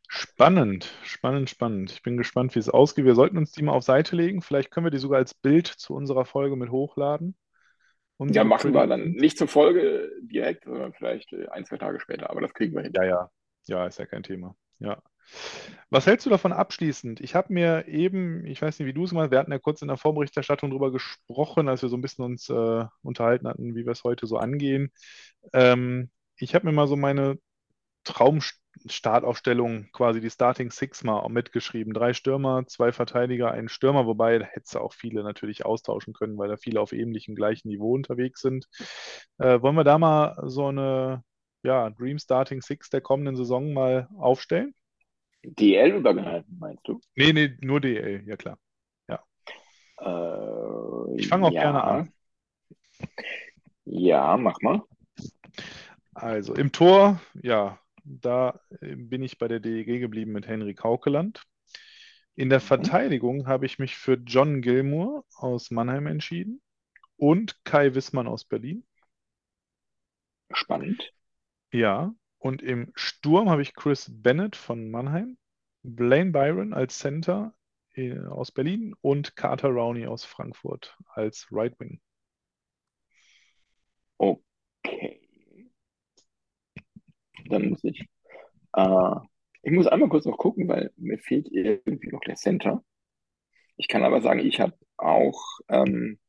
Spannend, 0.08 0.94
spannend, 1.04 1.50
spannend. 1.50 1.92
Ich 1.92 2.02
bin 2.02 2.18
gespannt, 2.18 2.56
wie 2.56 2.60
es 2.60 2.70
ausgeht. 2.70 3.06
Wir 3.06 3.16
sollten 3.16 3.38
uns 3.38 3.52
die 3.52 3.64
mal 3.64 3.74
auf 3.74 3.84
Seite 3.84 4.16
legen. 4.16 4.42
Vielleicht 4.42 4.72
können 4.72 4.86
wir 4.86 4.92
die 4.92 4.98
sogar 4.98 5.20
als 5.20 5.34
Bild 5.34 5.68
zu 5.68 5.94
unserer 5.94 6.26
Folge 6.26 6.56
mit 6.56 6.70
hochladen. 6.70 7.36
Unsere 8.18 8.38
ja, 8.38 8.44
machen 8.44 8.74
wir 8.74 8.88
dann 8.88 9.12
nicht 9.12 9.38
zur 9.38 9.48
Folge 9.48 10.10
direkt, 10.22 10.66
sondern 10.66 10.94
vielleicht 10.94 11.34
äh, 11.34 11.48
ein, 11.50 11.66
zwei 11.66 11.78
Tage 11.78 12.00
später. 12.00 12.30
Aber 12.30 12.42
das 12.42 12.54
kriegen 12.54 12.74
wir 12.76 12.84
hin. 12.84 12.94
Ja, 12.96 13.04
ja. 13.04 13.30
Ja, 13.68 13.88
ist 13.88 14.00
ja 14.00 14.06
kein 14.06 14.24
Thema. 14.24 14.56
Ja. 14.80 15.02
Was 15.90 16.06
hältst 16.06 16.26
du 16.26 16.30
davon 16.30 16.54
abschließend? 16.54 17.20
Ich 17.20 17.36
habe 17.36 17.52
mir 17.52 17.88
eben, 17.88 18.46
ich 18.46 18.62
weiß 18.62 18.78
nicht, 18.80 18.88
wie 18.88 18.94
du 18.94 19.06
es 19.06 19.12
mal, 19.12 19.32
wir 19.32 19.40
hatten 19.40 19.52
ja 19.52 19.60
kurz 19.60 19.82
in 19.82 19.88
der 19.88 19.98
Vorberichterstattung 19.98 20.70
darüber 20.70 20.92
gesprochen, 20.92 21.68
als 21.68 21.82
wir 21.82 21.90
so 21.90 21.98
ein 21.98 22.02
bisschen 22.02 22.26
uns 22.26 22.48
äh, 22.50 22.86
unterhalten 23.02 23.48
hatten, 23.48 23.76
wie 23.76 23.86
wir 23.86 23.92
es 23.92 24.04
heute 24.04 24.28
so 24.28 24.38
angehen. 24.38 24.92
Ähm, 25.52 26.12
ich 26.38 26.54
habe 26.54 26.68
mir 26.68 26.74
mal 26.74 26.88
so 26.88 26.96
meine 26.96 27.40
Traumstartaufstellung, 28.82 29.90
quasi 29.92 30.22
die 30.22 30.30
Starting 30.30 30.72
Six 30.72 31.04
mal 31.04 31.28
mitgeschrieben. 31.30 31.94
Drei 31.94 32.14
Stürmer, 32.14 32.66
zwei 32.68 32.92
Verteidiger, 32.92 33.52
ein 33.52 33.70
Stürmer, 33.70 34.06
wobei 34.06 34.40
da 34.40 34.46
hätte 34.46 34.82
auch 34.82 34.94
viele 34.94 35.24
natürlich 35.24 35.66
austauschen 35.66 36.14
können, 36.14 36.38
weil 36.38 36.50
da 36.50 36.58
viele 36.58 36.82
auf 36.82 36.92
ähnlichem 36.92 37.36
gleichen 37.36 37.70
Niveau 37.70 37.94
unterwegs 37.94 38.42
sind. 38.42 38.68
Äh, 39.38 39.62
wollen 39.62 39.76
wir 39.76 39.84
da 39.84 39.98
mal 39.98 40.38
so 40.46 40.68
eine 40.68 41.24
ja, 41.64 41.90
Dream 41.90 42.20
Starting 42.20 42.62
Six 42.62 42.90
der 42.90 43.02
kommenden 43.02 43.36
Saison 43.36 43.74
mal 43.74 44.08
aufstellen? 44.18 44.76
DL 45.44 45.92
übergehalten, 45.92 46.58
meinst 46.60 46.88
du? 46.88 47.00
Nee, 47.16 47.34
nee, 47.34 47.58
nur 47.62 47.80
DL, 47.80 48.24
ja 48.28 48.36
klar. 48.36 48.58
Ja. 49.08 49.24
Äh, 50.00 51.20
ich 51.20 51.28
fange 51.28 51.48
auch 51.48 51.52
ja. 51.52 51.62
gerne 51.62 51.84
an. 51.84 52.14
Ja, 53.86 54.36
mach 54.38 54.60
mal. 54.62 54.82
Also 56.14 56.56
im 56.56 56.72
Tor, 56.72 57.22
ja, 57.44 57.78
da 58.06 58.62
äh, 58.82 58.96
bin 58.96 59.24
ich 59.24 59.38
bei 59.38 59.48
der 59.48 59.60
DEG 59.60 60.00
geblieben 60.00 60.32
mit 60.32 60.48
Henry 60.48 60.74
Kaukeland. 60.74 61.44
In 62.36 62.50
der 62.50 62.60
mhm. 62.60 62.64
Verteidigung 62.64 63.48
habe 63.48 63.66
ich 63.66 63.80
mich 63.80 63.98
für 63.98 64.14
John 64.14 64.62
Gilmour 64.62 65.26
aus 65.36 65.72
Mannheim 65.72 66.08
entschieden 66.08 66.62
und 67.18 67.64
Kai 67.66 67.96
Wissmann 67.96 68.28
aus 68.28 68.46
Berlin. 68.46 68.86
Spannend. 70.52 71.12
Ja, 71.72 72.14
und 72.38 72.62
im 72.62 72.92
Sturm 72.96 73.50
habe 73.50 73.62
ich 73.62 73.74
Chris 73.74 74.10
Bennett 74.14 74.56
von 74.56 74.92
Mannheim, 74.92 75.38
Blaine 75.82 76.32
Byron 76.32 76.74
als 76.74 77.00
Center 77.00 77.56
äh, 77.94 78.20
aus 78.20 78.52
Berlin 78.52 78.94
und 79.02 79.36
Carter 79.36 79.70
Rowney 79.70 80.06
aus 80.06 80.24
Frankfurt 80.24 80.96
als 81.08 81.48
Right 81.52 81.78
Wing. 81.80 82.00
Okay 84.18 85.25
dann 87.50 87.70
muss 87.70 87.84
ich, 87.84 88.06
äh, 88.74 89.16
ich 89.64 89.72
muss 89.72 89.88
einmal 89.88 90.10
kurz 90.10 90.26
noch 90.26 90.38
gucken, 90.38 90.68
weil 90.68 90.92
mir 90.98 91.18
fehlt 91.18 91.48
irgendwie 91.52 92.10
noch 92.10 92.22
der 92.22 92.36
Center. 92.36 92.84
Ich 93.78 93.88
kann 93.88 94.04
aber 94.04 94.22
sagen, 94.22 94.40
ich 94.40 94.60
habe 94.60 94.78
auch 94.98 95.60
ähm, 95.68 96.20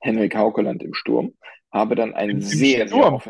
Henrik 0.00 0.36
Haukeland 0.36 0.82
im 0.82 0.94
Sturm, 0.94 1.36
habe 1.72 1.94
dann 1.94 2.14
einen 2.14 2.36
Im, 2.36 2.40
sehr, 2.42 2.82
im 2.82 2.88
sehr 2.88 3.20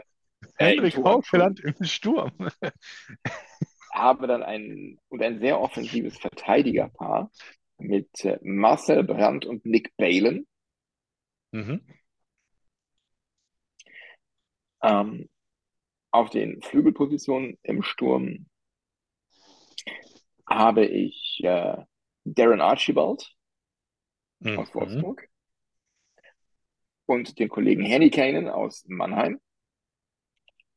äh, 0.59 0.75
Henrik 0.75 0.97
Haukeland 0.97 1.61
im 1.61 1.85
Sturm. 1.85 2.33
habe 3.93 4.27
dann 4.27 4.43
ein, 4.43 4.99
und 5.09 5.23
ein 5.23 5.41
sehr 5.41 5.61
offensives 5.61 6.19
Verteidigerpaar 6.19 7.31
mit 7.79 8.25
äh, 8.25 8.39
Marcel 8.43 9.05
Brandt 9.05 9.45
und 9.45 9.65
Nick 9.65 9.97
Balen. 9.97 10.47
Mhm. 11.53 11.81
Ähm, 14.83 15.29
auf 16.11 16.31
den 16.31 16.63
Flügelpositionen 16.63 17.59
im 17.63 17.83
Sturm 17.83 18.47
habe 20.49 20.87
ich 20.87 21.41
äh, 21.43 21.77
Darren 22.25 22.61
Archibald 22.61 23.31
mhm. 24.41 24.59
aus 24.59 24.75
Wolfsburg 24.75 25.29
und 27.07 27.39
den 27.39 27.49
Kollegen 27.49 27.85
Henny 27.85 28.11
Kanen 28.11 28.49
aus 28.49 28.85
Mannheim. 28.87 29.41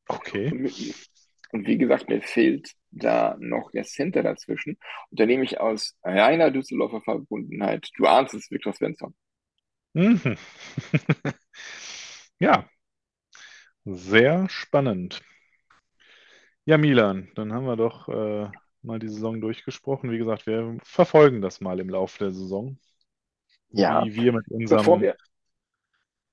Okay. 0.08 0.50
Und, 0.50 0.72
und, 1.52 1.66
wie 1.66 1.78
gesagt, 1.78 2.08
mir 2.08 2.22
fehlt 2.22 2.72
da 2.90 3.36
noch 3.38 3.70
der 3.70 3.84
Center 3.84 4.22
dazwischen. 4.22 4.78
Und 5.10 5.20
da 5.20 5.26
nehme 5.26 5.44
ich 5.44 5.60
aus 5.60 5.96
reiner 6.02 6.50
Düsseldorfer 6.50 7.02
Verbundenheit, 7.02 7.88
du 7.96 8.06
ahnst 8.06 8.34
es, 8.34 8.50
Viktor 8.50 8.72
Svensson. 8.72 9.14
Mhm. 9.94 10.20
ja, 12.38 12.68
sehr 13.84 14.48
spannend. 14.48 15.22
Ja, 16.64 16.78
Milan, 16.78 17.30
dann 17.34 17.52
haben 17.52 17.66
wir 17.66 17.76
doch 17.76 18.08
äh, 18.08 18.48
mal 18.82 18.98
die 18.98 19.08
Saison 19.08 19.40
durchgesprochen. 19.40 20.10
Wie 20.10 20.18
gesagt, 20.18 20.46
wir 20.46 20.78
verfolgen 20.84 21.40
das 21.40 21.60
mal 21.60 21.80
im 21.80 21.88
Laufe 21.88 22.18
der 22.18 22.32
Saison. 22.32 22.78
Ja, 23.70 24.04
wie 24.04 24.14
wir 24.14 24.32
mit 24.32 24.48
unserem. 24.48 24.78
bevor 24.78 25.00
wir, 25.00 25.16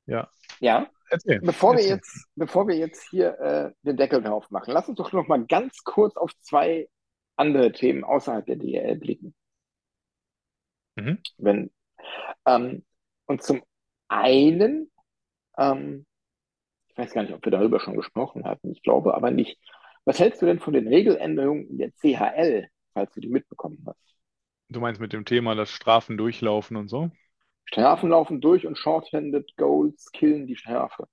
ja, 0.06 0.30
ja, 0.60 0.90
erzähl, 1.10 1.40
bevor 1.40 1.74
wir 1.74 1.80
erzähl. 1.80 1.96
jetzt, 1.96 2.28
bevor 2.36 2.68
wir 2.68 2.76
jetzt 2.76 3.08
hier 3.10 3.40
äh, 3.40 3.72
den 3.84 3.98
Deckel 3.98 4.22
drauf 4.22 4.52
machen, 4.52 4.74
lass 4.74 4.90
uns 4.90 4.98
doch 4.98 5.14
noch 5.14 5.28
mal 5.28 5.46
ganz 5.46 5.84
kurz 5.84 6.18
auf 6.18 6.32
zwei 6.42 6.90
andere 7.36 7.72
Themen 7.72 8.04
außerhalb 8.04 8.46
der 8.46 8.58
DL 8.58 8.98
blicken. 8.98 9.34
Mhm. 10.96 11.20
Wenn, 11.38 11.72
ähm, 12.46 12.86
und 13.26 13.42
zum 13.42 13.64
einen 14.10 14.92
ähm, 15.58 16.06
weiß 17.00 17.14
gar 17.14 17.24
nicht, 17.24 17.34
ob 17.34 17.44
wir 17.46 17.52
darüber 17.52 17.80
schon 17.80 17.96
gesprochen 17.96 18.46
hatten. 18.46 18.72
Ich 18.72 18.84
glaube 18.84 19.16
aber 19.16 19.32
nicht. 19.32 19.60
Was 20.06 20.20
hältst 20.20 20.42
du 20.42 20.46
denn 20.46 20.60
von 20.60 20.74
den 20.74 20.88
Regeländerungen 20.88 21.78
der 21.78 21.92
CHL, 21.92 22.68
falls 22.94 23.14
du 23.14 23.22
die 23.22 23.30
mitbekommen 23.30 23.84
hast? 23.86 24.16
Du 24.70 24.80
meinst 24.80 25.02
mit 25.02 25.14
dem 25.14 25.26
Thema, 25.26 25.56
dass 25.56 25.72
Strafen 25.72 26.18
durchlaufen 26.18 26.78
und 26.78 26.90
so? 26.90 27.10
Strafen 27.66 28.10
laufen 28.10 28.42
durch 28.42 28.66
und 28.66 28.78
Shorthanded 28.78 29.56
Goals 29.58 30.12
killen 30.12 30.48
die 30.48 30.56
Strafe. 30.56 31.08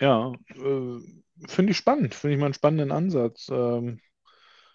Ja, 0.00 0.32
äh, 0.50 0.98
finde 1.48 1.72
ich 1.72 1.76
spannend. 1.76 2.14
Finde 2.14 2.34
ich 2.34 2.40
mal 2.40 2.46
einen 2.46 2.54
spannenden 2.54 2.92
Ansatz. 2.92 3.48
Ähm, 3.48 4.00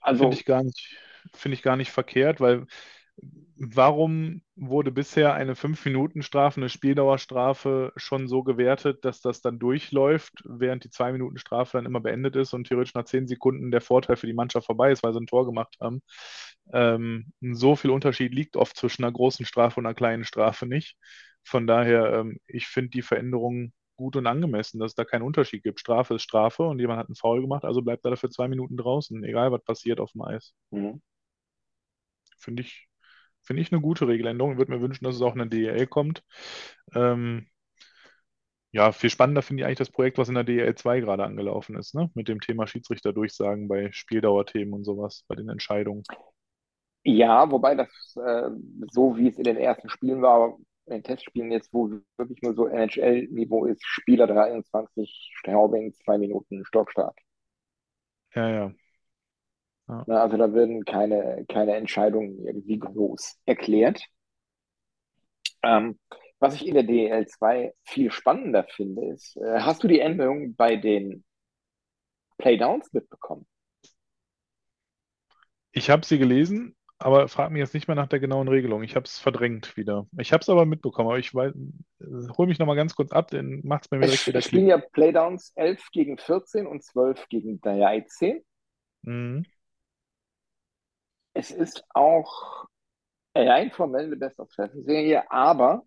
also, 0.01 0.23
finde 0.23 0.37
ich 0.37 0.45
gar 0.45 0.63
nicht, 0.63 0.97
finde 1.33 1.55
ich 1.55 1.61
gar 1.61 1.75
nicht 1.75 1.91
verkehrt, 1.91 2.39
weil 2.39 2.65
warum 3.59 4.41
wurde 4.55 4.91
bisher 4.91 5.33
eine 5.33 5.55
5-Minuten-Strafe, 5.55 6.59
eine 6.59 6.69
Spieldauerstrafe 6.69 7.91
schon 7.95 8.27
so 8.27 8.43
gewertet, 8.43 9.03
dass 9.03 9.21
das 9.21 9.41
dann 9.41 9.59
durchläuft, 9.59 10.43
während 10.45 10.83
die 10.83 10.89
2-Minuten-Strafe 10.89 11.77
dann 11.77 11.85
immer 11.85 11.99
beendet 11.99 12.35
ist 12.35 12.53
und 12.53 12.67
theoretisch 12.67 12.93
nach 12.93 13.05
10 13.05 13.27
Sekunden 13.27 13.71
der 13.71 13.81
Vorteil 13.81 14.15
für 14.15 14.27
die 14.27 14.33
Mannschaft 14.33 14.67
vorbei 14.67 14.91
ist, 14.91 15.03
weil 15.03 15.13
sie 15.13 15.19
ein 15.19 15.27
Tor 15.27 15.45
gemacht 15.45 15.75
haben? 15.81 16.01
Ähm, 16.73 17.31
so 17.41 17.75
viel 17.75 17.91
Unterschied 17.91 18.33
liegt 18.33 18.55
oft 18.57 18.77
zwischen 18.77 19.03
einer 19.03 19.13
großen 19.13 19.45
Strafe 19.45 19.79
und 19.79 19.85
einer 19.85 19.95
kleinen 19.95 20.25
Strafe 20.25 20.67
nicht. 20.67 20.95
Von 21.43 21.65
daher, 21.65 22.13
ähm, 22.13 22.39
ich 22.45 22.67
finde 22.67 22.89
die 22.91 23.01
Veränderung 23.01 23.73
gut 23.95 24.15
und 24.15 24.27
angemessen, 24.27 24.79
dass 24.79 24.91
es 24.91 24.95
da 24.95 25.05
keinen 25.05 25.23
Unterschied 25.23 25.63
gibt. 25.63 25.79
Strafe 25.79 26.15
ist 26.15 26.23
Strafe 26.23 26.63
und 26.63 26.79
jemand 26.79 26.99
hat 26.99 27.07
einen 27.07 27.15
Foul 27.15 27.41
gemacht, 27.41 27.65
also 27.65 27.81
bleibt 27.81 28.05
er 28.05 28.11
dafür 28.11 28.29
zwei 28.29 28.47
Minuten 28.47 28.77
draußen, 28.77 29.23
egal 29.23 29.51
was 29.51 29.63
passiert 29.63 29.99
auf 29.99 30.11
dem 30.11 30.21
Eis. 30.21 30.53
Mhm. 30.69 31.01
Finde 32.37 32.61
ich, 32.61 32.87
finde 33.47 33.61
ich 33.61 33.71
eine 33.71 33.81
gute 33.81 34.07
Regeländerung. 34.07 34.51
Ich 34.51 34.57
würde 34.57 34.71
mir 34.71 34.81
wünschen, 34.81 35.05
dass 35.05 35.15
es 35.15 35.21
auch 35.21 35.33
in 35.33 35.39
der 35.39 35.47
DEL 35.47 35.87
kommt. 35.87 36.23
Ähm, 36.93 37.47
ja, 38.71 38.91
viel 38.91 39.09
spannender 39.09 39.41
finde 39.41 39.61
ich 39.61 39.65
eigentlich 39.65 39.77
das 39.79 39.89
Projekt, 39.89 40.17
was 40.17 40.29
in 40.29 40.35
der 40.35 40.43
DEL 40.43 40.75
2 40.75 40.99
gerade 40.99 41.23
angelaufen 41.23 41.75
ist, 41.77 41.95
ne? 41.95 42.11
Mit 42.13 42.27
dem 42.27 42.41
Thema 42.41 42.67
Schiedsrichterdurchsagen 42.67 43.67
bei 43.67 43.91
Spieldauerthemen 43.91 44.73
und 44.73 44.83
sowas, 44.83 45.23
bei 45.27 45.35
den 45.35 45.49
Entscheidungen. 45.49 46.03
Ja, 47.03 47.49
wobei 47.49 47.75
das 47.75 47.87
äh, 48.17 48.49
so 48.91 49.15
wie 49.17 49.29
es 49.29 49.37
in 49.37 49.45
den 49.45 49.57
ersten 49.57 49.89
Spielen 49.89 50.21
war, 50.21 50.57
in 50.85 50.93
den 50.93 51.03
Testspielen 51.03 51.51
jetzt, 51.51 51.73
wo 51.73 51.89
wirklich 52.17 52.41
nur 52.41 52.53
so 52.53 52.67
NHL-Niveau 52.67 53.65
ist, 53.65 53.81
Spieler 53.85 54.27
23, 54.27 55.31
Straubing, 55.39 55.93
zwei 55.93 56.17
Minuten, 56.17 56.65
Stockstart. 56.65 57.17
Ja, 58.35 58.49
ja. 58.49 58.73
Na, 59.87 60.21
also 60.21 60.37
da 60.37 60.53
werden 60.53 60.85
keine, 60.85 61.45
keine 61.47 61.75
Entscheidungen 61.75 62.45
irgendwie 62.45 62.79
groß 62.79 63.39
erklärt. 63.45 64.01
Ähm, 65.63 65.99
was 66.39 66.55
ich 66.55 66.67
in 66.67 66.73
der 66.75 66.83
DL2 66.83 67.73
viel 67.83 68.11
spannender 68.11 68.63
finde, 68.65 69.05
ist, 69.07 69.37
äh, 69.37 69.59
hast 69.59 69.83
du 69.83 69.87
die 69.87 69.99
Änderung 69.99 70.55
bei 70.55 70.75
den 70.75 71.23
Playdowns 72.39 72.91
mitbekommen? 72.93 73.45
Ich 75.71 75.89
habe 75.89 76.05
sie 76.05 76.17
gelesen, 76.17 76.75
aber 76.97 77.27
frag 77.27 77.51
mich 77.51 77.59
jetzt 77.59 77.73
nicht 77.73 77.87
mehr 77.87 77.95
nach 77.95 78.07
der 78.07 78.19
genauen 78.19 78.47
Regelung. 78.47 78.83
Ich 78.83 78.95
habe 78.95 79.05
es 79.05 79.19
verdrängt 79.19 79.77
wieder. 79.77 80.07
Ich 80.17 80.33
habe 80.33 80.41
es 80.41 80.49
aber 80.49 80.65
mitbekommen, 80.65 81.09
aber 81.09 81.19
ich 81.19 81.33
weiß, 81.33 81.53
hol 82.37 82.47
mich 82.47 82.59
nochmal 82.59 82.75
ganz 82.75 82.95
kurz 82.95 83.11
ab, 83.11 83.29
dann 83.31 83.61
macht 83.63 83.85
es 83.85 83.91
mir 83.91 83.99
Es 83.99 84.25
wieder 84.27 84.41
spielen 84.41 84.65
Klick. 84.65 84.69
ja 84.69 84.77
Playdowns 84.77 85.51
11 85.55 85.89
gegen 85.91 86.17
14 86.17 86.65
und 86.65 86.83
12 86.83 87.27
gegen 87.29 87.61
13. 87.61 88.43
Mhm. 89.03 89.43
Es 91.37 91.51
ist 91.51 91.83
auch 91.93 92.65
rein 93.35 93.69
formell 93.69 94.05
eine 94.05 94.15
Best-of-Seven-Serie, 94.15 95.29
aber 95.29 95.85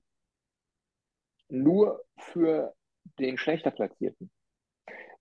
nur 1.48 2.05
für 2.18 2.72
den 3.18 3.36
schlechter 3.36 3.72
Platzierten. 3.72 4.31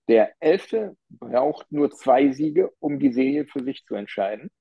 Der 0.06 0.32
Elfte 0.38 0.96
braucht 1.08 1.72
nur 1.72 1.90
zwei 1.90 2.30
Siege, 2.30 2.70
um 2.78 3.00
die 3.00 3.12
Serie 3.12 3.44
für 3.44 3.64
sich 3.64 3.84
zu 3.84 3.96
entscheiden. 3.96 4.52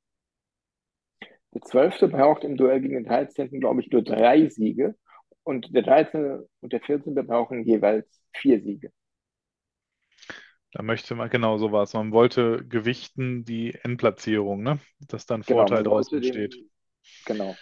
Der 1.53 1.61
Zwölfte 1.61 2.07
braucht 2.07 2.43
im 2.43 2.57
Duell 2.57 2.81
gegen 2.81 2.95
den 2.95 3.05
13. 3.05 3.59
glaube 3.59 3.81
ich, 3.81 3.91
nur 3.91 4.01
drei 4.01 4.49
Siege. 4.49 4.95
Und 5.43 5.75
der 5.75 5.83
13. 5.83 6.47
und 6.61 6.73
der 6.73 6.81
14. 6.81 7.13
brauchen 7.13 7.63
jeweils 7.63 8.07
vier 8.33 8.59
Siege. 8.59 8.91
Da 10.73 10.83
möchte 10.83 11.15
man, 11.15 11.29
genau 11.29 11.57
so 11.57 11.71
war 11.71 11.83
es. 11.83 11.93
Man 11.93 12.11
wollte 12.11 12.63
gewichten 12.67 13.43
die 13.43 13.73
Endplatzierung, 13.73 14.61
ne? 14.61 14.79
Dass 14.99 15.25
dann 15.25 15.41
Genau, 15.41 15.59
Vorteil 15.61 15.83
draus 15.83 16.11
entsteht. 16.13 16.53
den, 16.53 16.69
genau. 17.25 17.55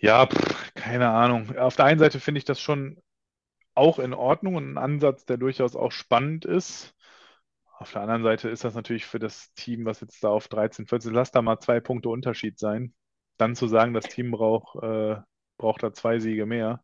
Ja, 0.00 0.26
pff, 0.26 0.74
keine 0.74 1.08
Ahnung. 1.08 1.56
Auf 1.56 1.74
der 1.76 1.86
einen 1.86 1.98
Seite 1.98 2.20
finde 2.20 2.38
ich 2.38 2.44
das 2.44 2.60
schon 2.60 3.02
auch 3.74 3.98
in 3.98 4.14
Ordnung 4.14 4.56
und 4.56 4.72
ein 4.72 4.78
Ansatz, 4.78 5.24
der 5.24 5.36
durchaus 5.36 5.76
auch 5.76 5.92
spannend 5.92 6.44
ist. 6.44 6.94
Auf 7.78 7.92
der 7.92 8.02
anderen 8.02 8.24
Seite 8.24 8.48
ist 8.48 8.64
das 8.64 8.74
natürlich 8.74 9.06
für 9.06 9.18
das 9.20 9.52
Team, 9.54 9.84
was 9.84 10.00
jetzt 10.00 10.22
da 10.22 10.28
auf 10.30 10.48
13, 10.48 10.86
14, 10.86 11.12
lass 11.12 11.30
da 11.30 11.42
mal 11.42 11.60
zwei 11.60 11.80
Punkte 11.80 12.08
Unterschied 12.08 12.58
sein. 12.58 12.92
Dann 13.36 13.54
zu 13.54 13.68
sagen, 13.68 13.94
das 13.94 14.06
Team 14.06 14.32
braucht, 14.32 14.82
äh, 14.82 15.16
braucht 15.58 15.82
da 15.84 15.92
zwei 15.92 16.18
Siege 16.18 16.44
mehr, 16.44 16.82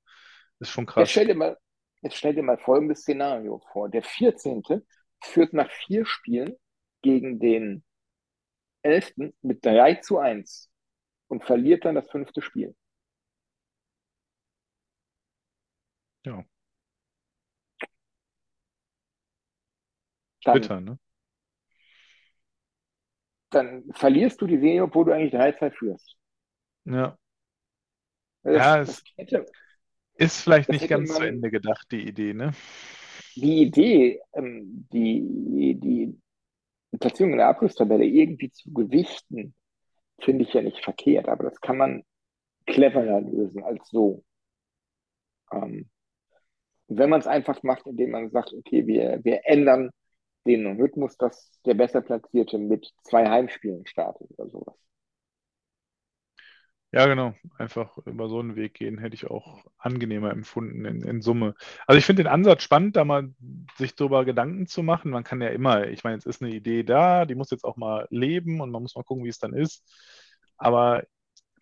ist 0.61 0.71
schon 0.71 0.87
krass. 0.87 1.11
stell 1.11 1.27
dir 1.27 1.35
mal, 1.35 1.57
jetzt 2.05 2.17
stell 2.17 2.35
dir 2.37 2.45
mal 2.45 2.59
folgendes 2.59 3.01
Szenario 3.03 3.61
vor. 3.73 3.91
Der 3.91 4.05
14. 4.05 4.87
führt 5.23 5.55
nach 5.55 5.71
vier 5.87 6.07
Spielen 6.07 6.57
gegen 7.03 7.41
den 7.41 7.85
11. 8.83 9.35
mit 9.43 9.65
3 9.67 9.97
zu 9.97 10.19
1 10.19 10.71
und 11.29 11.45
verliert 11.45 11.85
dann 11.87 11.97
das 11.97 12.11
fünfte 12.11 12.43
Spiel. 12.43 12.77
Ja, 16.25 16.45
Dann, 20.45 20.55
bitter, 20.55 20.81
ne? 20.81 20.99
dann 23.51 23.85
verlierst 23.93 24.41
du 24.43 24.47
die 24.47 24.59
Serie, 24.59 24.83
obwohl 24.85 25.07
du 25.07 25.13
eigentlich 25.13 25.33
3-2 25.33 25.71
führst. 25.71 26.17
Ja. 26.85 27.19
Das, 28.43 28.55
Ja, 28.57 28.79
das 28.85 28.99
es 28.99 29.05
hätte, 29.17 29.47
ist 30.17 30.41
vielleicht 30.41 30.69
das 30.69 30.81
nicht 30.81 30.89
ganz 30.89 31.13
zu 31.13 31.21
man, 31.21 31.29
Ende 31.29 31.51
gedacht, 31.51 31.87
die 31.91 32.07
Idee, 32.07 32.35
ne? 32.35 32.53
die 33.37 33.63
Idee, 33.63 34.21
ähm, 34.35 34.87
die, 34.93 35.75
die 35.79 36.19
Platzierung 36.99 37.33
in 37.33 37.39
der 37.39 37.49
Abschlusstabelle 37.49 38.05
irgendwie 38.05 38.51
zu 38.51 38.73
gewichten, 38.73 39.55
finde 40.21 40.45
ich 40.45 40.53
ja 40.53 40.63
nicht 40.63 40.83
verkehrt, 40.83 41.29
aber 41.29 41.45
das 41.45 41.61
kann 41.61 41.77
man 41.77 42.05
cleverer 42.67 43.21
lösen 43.21 43.63
als 43.65 43.89
so. 43.89 44.25
Ähm, 45.53 45.91
wenn 46.89 47.11
man 47.11 47.21
es 47.21 47.27
einfach 47.27 47.63
macht, 47.63 47.87
indem 47.87 48.11
man 48.11 48.31
sagt, 48.31 48.53
okay, 48.53 48.87
wir, 48.87 49.21
wir 49.25 49.41
ändern 49.45 49.91
den 50.47 50.81
Rhythmus, 50.81 51.17
dass 51.17 51.59
der 51.65 51.75
besser 51.75 52.03
Platzierte 52.03 52.59
mit 52.59 52.93
zwei 53.03 53.29
Heimspielen 53.29 53.87
startet 53.87 54.29
oder 54.37 54.49
sowas. 54.51 54.77
Ja, 56.95 57.07
genau. 57.07 57.35
Einfach 57.59 57.99
über 58.07 58.29
so 58.29 58.39
einen 58.39 58.55
Weg 58.55 58.75
gehen, 58.75 58.99
hätte 58.99 59.17
ich 59.17 59.27
auch 59.29 59.65
angenehmer 59.79 60.31
empfunden 60.31 60.85
in, 60.85 61.03
in 61.03 61.23
Summe. 61.23 61.57
Also 61.89 61.99
ich 61.99 62.07
finde 62.07 62.23
den 62.23 62.31
Ansatz 62.33 62.63
spannend, 62.63 62.95
da 62.95 63.05
mal 63.05 63.35
sich 63.77 63.97
darüber 63.97 64.25
Gedanken 64.25 64.69
zu 64.69 64.85
machen. 64.85 65.11
Man 65.11 65.25
kann 65.25 65.43
ja 65.43 65.49
immer, 65.49 65.89
ich 65.89 66.05
meine, 66.05 66.19
es 66.19 66.25
ist 66.25 66.41
eine 66.41 66.53
Idee 66.55 66.85
da, 66.85 67.25
die 67.27 67.35
muss 67.35 67.51
jetzt 67.51 67.65
auch 67.65 67.77
mal 67.77 68.07
leben 68.11 68.61
und 68.61 68.71
man 68.71 68.81
muss 68.81 68.95
mal 68.95 69.03
gucken, 69.03 69.25
wie 69.25 69.29
es 69.29 69.41
dann 69.41 69.55
ist. 69.55 69.83
Aber 70.57 71.03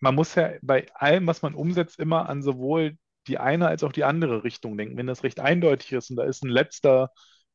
man 0.01 0.13
muss 0.13 0.35
ja 0.35 0.51
bei 0.61 0.85
allem, 0.93 1.25
was 1.25 1.41
man 1.41 1.55
umsetzt, 1.55 1.99
immer 1.99 2.29
an 2.29 2.43
sowohl 2.43 2.95
die 3.27 3.39
eine 3.39 3.67
als 3.67 3.83
auch 3.83 3.91
die 3.91 4.03
andere 4.03 4.43
Richtung 4.43 4.77
denken. 4.77 4.97
Wenn 4.97 5.07
das 5.07 5.23
recht 5.23 5.39
eindeutig 5.39 5.93
ist 5.93 6.11
und 6.11 6.17
da 6.17 6.25
ist 6.25 6.43
ein 6.43 6.49
letzter, 6.49 7.09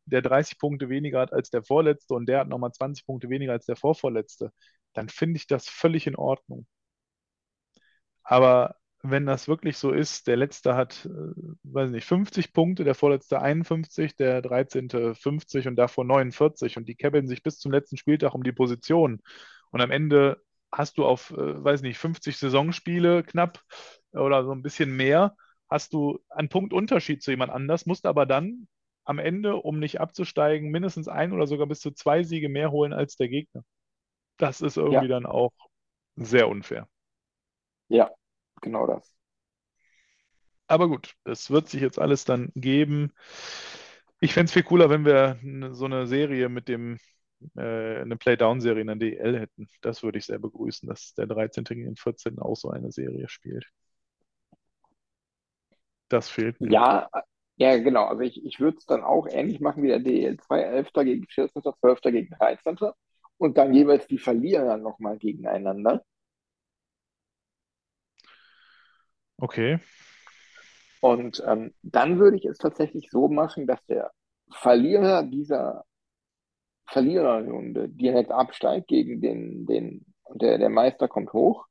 der 0.05 0.23
30 0.23 0.59
Punkte 0.59 0.89
weniger 0.89 1.21
hat 1.21 1.33
als 1.33 1.51
der 1.51 1.63
vorletzte 1.63 2.15
und 2.15 2.27
der 2.29 2.41
hat 2.41 2.49
nochmal 2.49 2.73
20 2.73 3.07
Punkte 3.07 3.31
weniger 3.31 3.53
als 3.53 3.67
der 3.67 3.77
vorvorletzte, 3.77 4.51
dann 4.95 5.09
finde 5.09 5.37
ich 5.39 5.47
das 5.47 5.69
völlig 5.69 6.09
in 6.09 6.17
Ordnung. 6.17 6.67
Aber 8.29 8.77
wenn 9.03 9.27
das 9.27 9.49
wirklich 9.49 9.79
so 9.79 9.93
ist, 9.93 10.27
der 10.27 10.37
letzte 10.37 10.75
hat, 10.77 11.07
äh, 11.07 11.09
weiß 11.65 11.91
nicht, 11.91 12.07
50 12.07 12.53
Punkte, 12.53 12.85
der 12.85 12.95
vorletzte 12.95 13.41
51, 13.43 14.17
der 14.17 14.43
13. 14.43 15.15
50 15.15 15.69
und 15.69 15.77
davor 15.77 16.05
49 16.05 16.77
und 16.77 16.89
die 16.89 16.97
käbbeln 16.97 17.29
sich 17.29 17.43
bis 17.43 17.59
zum 17.59 17.73
letzten 17.73 17.97
Spieltag 17.97 18.35
um 18.35 18.43
die 18.45 18.53
Position. 18.53 19.23
Und 19.71 19.81
am 19.81 19.91
Ende 19.91 20.43
hast 20.73 20.99
du 20.99 21.07
auf, 21.07 21.31
äh, 21.33 21.65
weiß 21.65 21.83
nicht, 21.83 21.99
50 21.99 22.39
Saisonspiele 22.39 23.23
knapp 23.23 23.63
oder 24.13 24.45
so 24.45 24.53
ein 24.53 24.63
bisschen 24.63 24.95
mehr, 24.97 25.37
hast 25.71 25.93
du 25.93 26.19
einen 26.31 26.49
Punkt 26.51 26.73
Unterschied 26.73 27.23
zu 27.23 27.31
jemand 27.31 27.53
anders, 27.53 27.87
musst 27.87 28.07
aber 28.07 28.27
dann 28.27 28.69
am 29.05 29.19
Ende, 29.19 29.57
um 29.57 29.79
nicht 29.79 30.01
abzusteigen, 30.01 30.71
mindestens 30.71 31.09
ein 31.09 31.33
oder 31.33 31.47
sogar 31.47 31.67
bis 31.67 31.81
zu 31.81 31.93
zwei 31.93 32.23
Siege 32.25 32.49
mehr 32.51 32.71
holen 32.73 32.93
als 32.93 33.17
der 33.17 33.29
Gegner. 33.29 33.65
Das 34.39 34.61
ist 34.63 34.77
irgendwie 34.79 35.09
Ja, 35.09 35.09
dann 35.09 35.27
auch 35.27 35.53
sehr 36.17 36.49
unfair. 36.49 36.89
ja, 37.89 38.11
genau 38.61 38.87
das. 38.87 39.13
Aber 40.67 40.89
gut, 40.89 41.15
das 41.25 41.51
wird 41.51 41.69
sich 41.69 41.81
jetzt 41.81 41.99
alles 41.99 42.25
dann 42.25 42.53
geben. 42.55 43.13
Ich 44.21 44.35
fände 44.35 44.47
es 44.47 44.53
viel 44.53 44.63
cooler, 44.63 44.91
wenn 44.91 45.05
wir 45.05 45.39
so 45.75 45.87
eine 45.87 46.07
Serie 46.07 46.49
mit 46.49 46.69
dem, 46.69 46.99
äh, 47.57 48.01
eine 48.01 48.17
Playdown-Serie 48.17 48.83
in 48.83 48.87
der 48.89 48.97
DL 48.97 49.41
hätten. 49.41 49.69
Das 49.81 50.03
würde 50.03 50.19
ich 50.19 50.27
sehr 50.27 50.39
begrüßen, 50.39 50.89
dass 50.89 51.15
der 51.15 51.27
13. 51.27 51.65
gegen 51.65 51.85
den 51.85 51.97
14. 51.97 52.39
auch 52.39 52.57
so 52.57 52.71
eine 52.71 52.93
Serie 52.93 53.29
spielt. 53.29 53.67
Das 56.09 56.29
fehlt 56.29 56.61
mir. 56.61 56.71
Ja, 56.71 57.09
ja, 57.57 57.79
genau. 57.79 58.05
Also 58.05 58.23
ich, 58.23 58.45
ich 58.45 58.61
würde 58.61 58.79
es 58.79 58.87
dann 58.87 59.03
auch 59.03 59.27
ähnlich 59.29 59.61
machen 59.61 59.83
wie 59.83 59.89
der 59.89 60.01
DL2, 60.01 60.57
11. 60.61 60.93
gegen 61.05 61.27
14., 61.27 61.63
12. 61.81 62.01
gegen 62.03 62.35
13. 62.39 62.79
und 63.37 63.59
dann 63.59 63.75
jeweils 63.75 64.07
die 64.07 64.19
Verlierer 64.19 64.77
nochmal 64.77 65.19
gegeneinander. 65.19 66.03
Okay. 69.43 69.79
Und 71.01 71.43
ähm, 71.47 71.75
dann 71.83 72.19
würde 72.21 72.37
ich 72.37 72.45
es 72.45 72.59
tatsächlich 72.59 73.09
so 73.11 73.29
machen, 73.29 73.67
dass 73.67 73.85
der 73.87 74.13
Verlierer 74.51 75.23
dieser 75.25 75.85
Verliererrunde 76.87 77.89
direkt 77.89 78.31
absteigt 78.33 78.89
gegen 78.89 79.21
den, 79.21 79.67
den, 79.67 80.05
und 80.25 80.43
der, 80.43 80.59
der 80.59 80.69
Meister 80.71 81.07
kommt 81.09 81.33
hoch. 81.33 81.67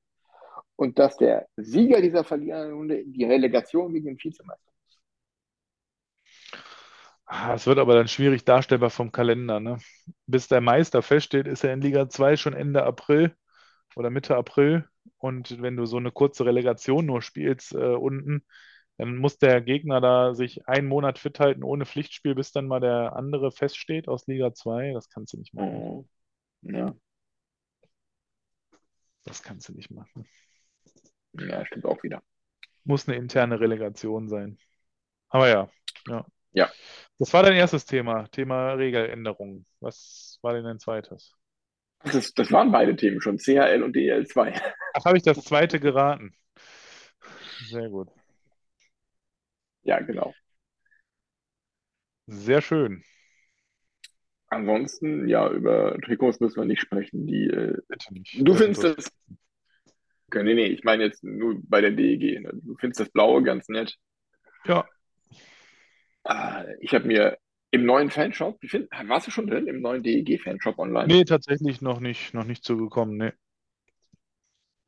und 0.78 1.00
dass 1.00 1.18
der 1.18 1.48
Sieger 1.58 2.02
dieser 2.02 2.24
verlierenden 2.26 2.74
Runde 2.76 3.04
die 3.06 3.26
Relegation 3.26 3.94
gegen 3.94 4.08
den 4.08 4.20
Vizemeister. 4.24 4.72
Ah, 7.26 7.54
Es 7.56 7.68
wird 7.68 7.78
aber 7.80 7.96
dann 7.96 8.08
schwierig 8.08 8.46
darstellbar 8.46 8.90
vom 8.90 9.12
Kalender, 9.12 9.60
ne? 9.60 9.78
Bis 10.28 10.48
der 10.48 10.62
Meister 10.62 11.02
feststeht, 11.02 11.48
ist 11.48 11.64
er 11.64 11.74
in 11.74 11.82
Liga 11.82 12.10
2 12.10 12.38
schon 12.38 12.54
Ende 12.54 12.84
April 12.84 13.36
oder 13.96 14.10
Mitte 14.12 14.36
April. 14.38 14.88
Und 15.18 15.62
wenn 15.62 15.76
du 15.76 15.86
so 15.86 15.98
eine 15.98 16.12
kurze 16.12 16.46
Relegation 16.46 17.06
nur 17.06 17.22
spielst 17.22 17.74
äh, 17.74 17.96
unten, 17.96 18.46
dann 18.98 19.18
muss 19.18 19.38
der 19.38 19.62
Gegner 19.62 20.02
da 20.02 20.34
sich 20.34 20.68
einen 20.68 20.88
Monat 20.88 21.20
fit 21.20 21.40
halten 21.40 21.64
ohne 21.64 21.86
Pflichtspiel, 21.86 22.36
bis 22.36 22.52
dann 22.52 22.68
mal 22.68 22.80
der 22.80 23.16
andere 23.16 23.52
feststeht 23.52 24.08
aus 24.08 24.26
Liga 24.28 24.54
2. 24.54 24.94
Das 24.94 25.10
kannst 25.10 25.34
du 25.34 25.38
nicht 25.38 25.54
machen. 25.54 26.10
Mhm. 26.62 26.76
Ja, 26.76 26.96
Das 29.24 29.44
kannst 29.44 29.70
du 29.70 29.74
nicht 29.74 29.92
machen. 29.92 30.28
ja, 31.34 31.66
stimmt 31.66 31.86
auch 31.86 32.02
wieder. 32.04 32.24
Muss 32.84 33.08
eine 33.08 33.18
interne 33.18 33.60
Relegation 33.60 34.30
sein. 34.30 34.58
Aber 35.30 35.50
ja, 35.50 35.70
ja. 36.08 36.26
Ja. 36.54 36.72
Das 37.20 37.34
war 37.34 37.44
dein 37.44 37.54
erstes 37.54 37.86
Thema, 37.86 38.28
Thema 38.30 38.74
Regeländerung. 38.74 39.66
Was 39.80 40.40
war 40.42 40.54
denn 40.54 40.64
dein 40.64 40.80
zweites? 40.80 41.34
Das, 42.04 42.34
das 42.34 42.52
waren 42.52 42.72
beide 42.72 42.96
Themen 42.96 43.22
schon, 43.22 43.38
CHL 43.38 43.84
und 43.84 43.96
DEL 43.96 44.26
2. 44.26 44.60
Ach, 44.98 45.06
habe 45.06 45.18
ich 45.18 45.24
das 45.24 45.44
zweite 45.44 45.80
geraten? 45.80 46.34
Sehr 47.70 47.88
gut. 47.90 48.10
Ja, 49.84 50.00
genau. 50.00 50.34
Sehr 52.28 52.62
schön. 52.62 53.04
Ansonsten, 54.50 55.28
ja, 55.28 55.50
über 55.52 55.98
Trikots 56.04 56.40
müssen 56.40 56.58
wir 56.58 56.66
nicht 56.66 56.82
sprechen. 56.82 57.28
Die, 57.28 57.48
äh, 57.48 57.78
nicht. 58.10 58.40
du 58.40 58.56
findest 58.56 58.84
das, 58.84 59.12
okay, 60.28 60.44
nee, 60.44 60.56
nee, 60.56 60.66
ich 60.68 60.84
meine 60.84 61.04
jetzt 61.04 61.24
nur 61.24 61.60
bei 61.64 61.82
der 61.82 61.92
DEG. 61.92 62.40
Ne? 62.40 62.52
Du 62.64 62.76
findest 62.80 63.02
das 63.02 63.10
Blaue 63.10 63.44
ganz 63.44 63.68
nett. 63.70 63.98
Ja, 64.66 64.88
Ah, 66.24 66.66
Ich 66.82 66.94
habe 66.94 67.08
mir 67.08 67.38
im 67.72 67.86
neuen 67.86 68.10
Fanshop, 68.10 68.58
wie 68.62 68.68
find, 68.68 68.90
warst 69.06 69.28
du 69.28 69.32
schon 69.32 69.48
drin, 69.48 69.68
im 69.68 69.82
neuen 69.82 70.04
DEG-Fanshop 70.04 70.78
online? 70.80 71.08
nee, 71.08 71.24
tatsächlich 71.26 71.82
noch 71.82 72.00
nicht, 72.00 72.34
noch 72.34 72.46
nicht 72.46 72.64
zugekommen. 72.64 73.18
Nee. 73.18 73.32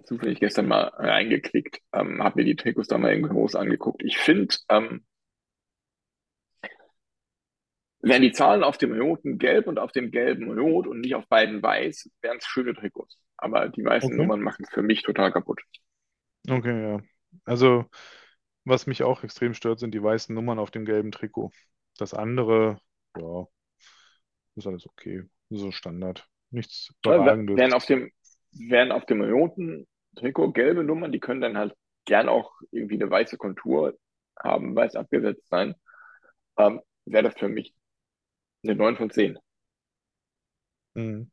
Zufällig 0.03 0.39
gestern 0.39 0.67
mal 0.67 0.91
reingeklickt, 0.95 1.81
ähm, 1.93 2.23
habe 2.23 2.39
mir 2.39 2.45
die 2.45 2.55
Trikots 2.55 2.88
da 2.88 2.97
mal 2.97 3.13
eben 3.13 3.27
groß 3.27 3.55
angeguckt. 3.55 4.03
Ich 4.03 4.17
finde, 4.17 4.55
ähm, 4.69 5.05
wären 8.01 8.21
die 8.21 8.31
Zahlen 8.31 8.63
auf 8.63 8.77
dem 8.77 8.93
roten 8.99 9.38
gelb 9.38 9.67
und 9.67 9.77
auf 9.77 9.91
dem 9.91 10.11
gelben 10.11 10.57
rot 10.57 10.88
und 10.88 11.01
nicht 11.01 11.15
auf 11.15 11.27
beiden 11.27 11.61
weiß, 11.61 12.09
wären 12.21 12.38
es 12.38 12.45
schöne 12.45 12.73
Trikots. 12.73 13.17
Aber 13.38 13.69
die 13.69 13.84
weißen 13.84 14.09
Okay. 14.09 14.17
Nummern 14.17 14.41
machen 14.41 14.65
es 14.65 14.73
für 14.73 14.81
mich 14.81 15.03
total 15.03 15.31
kaputt. 15.31 15.61
Okay, 16.49 16.81
ja. 16.81 17.01
Also, 17.45 17.85
was 18.65 18.88
mich 18.88 19.03
auch 19.03 19.23
extrem 19.23 19.53
stört, 19.53 19.80
sind 19.80 19.93
die 19.93 20.01
weißen 20.01 20.34
Nummern 20.34 20.59
auf 20.59 20.71
dem 20.71 20.85
gelben 20.85 21.11
Trikot. 21.11 21.51
Das 21.97 22.13
andere, 22.13 22.80
ja, 23.17 23.45
ist 24.55 24.67
alles 24.67 24.88
okay. 24.88 25.23
So 25.49 25.71
Standard. 25.71 26.27
Nichts 26.51 26.93
Überragendes. 27.05 27.57
Wären 27.57 27.73
auf 27.73 27.85
dem, 27.85 28.11
wären 28.51 28.91
auf 28.91 29.05
dem 29.05 29.21
roten 29.21 29.88
Trikot 30.15 30.51
gelbe 30.53 30.84
Nummern, 30.84 31.11
die 31.11 31.19
können 31.19 31.41
dann 31.41 31.57
halt 31.57 31.76
gern 32.05 32.30
auch 32.30 32.51
irgendwie 32.71 32.95
eine 32.95 33.09
weiße 33.09 33.38
Kontur 33.38 33.97
haben, 34.38 34.76
weiß 34.76 34.95
abgesetzt 34.95 35.47
sein. 35.49 35.76
Ähm, 36.57 36.81
wäre 37.05 37.23
das 37.23 37.35
für 37.38 37.49
mich 37.49 37.73
eine 38.63 38.76
9 38.76 38.97
von 38.97 39.09
10. 39.09 39.38
Mhm. 40.95 41.30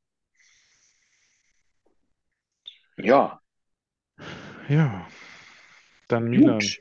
Ja, 2.98 3.40
Ja. 4.68 5.06
Dann 6.09 6.24
Milan. 6.28 6.59
gut. 6.60 6.80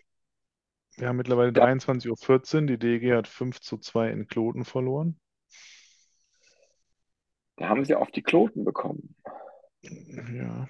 Wir 0.97 1.07
haben 1.07 1.17
mittlerweile 1.17 1.51
Ja. 1.51 1.63
23.14 1.65 2.61
Uhr. 2.61 2.67
Die 2.67 2.77
DEG 2.77 3.11
hat 3.13 3.27
5 3.27 3.59
zu 3.59 3.77
2 3.77 4.09
in 4.11 4.27
Kloten 4.27 4.65
verloren. 4.65 5.19
Da 7.57 7.69
haben 7.69 7.85
sie 7.85 7.95
auf 7.95 8.11
die 8.11 8.21
Kloten 8.21 8.63
bekommen. 8.65 9.15
Ja. 10.33 10.67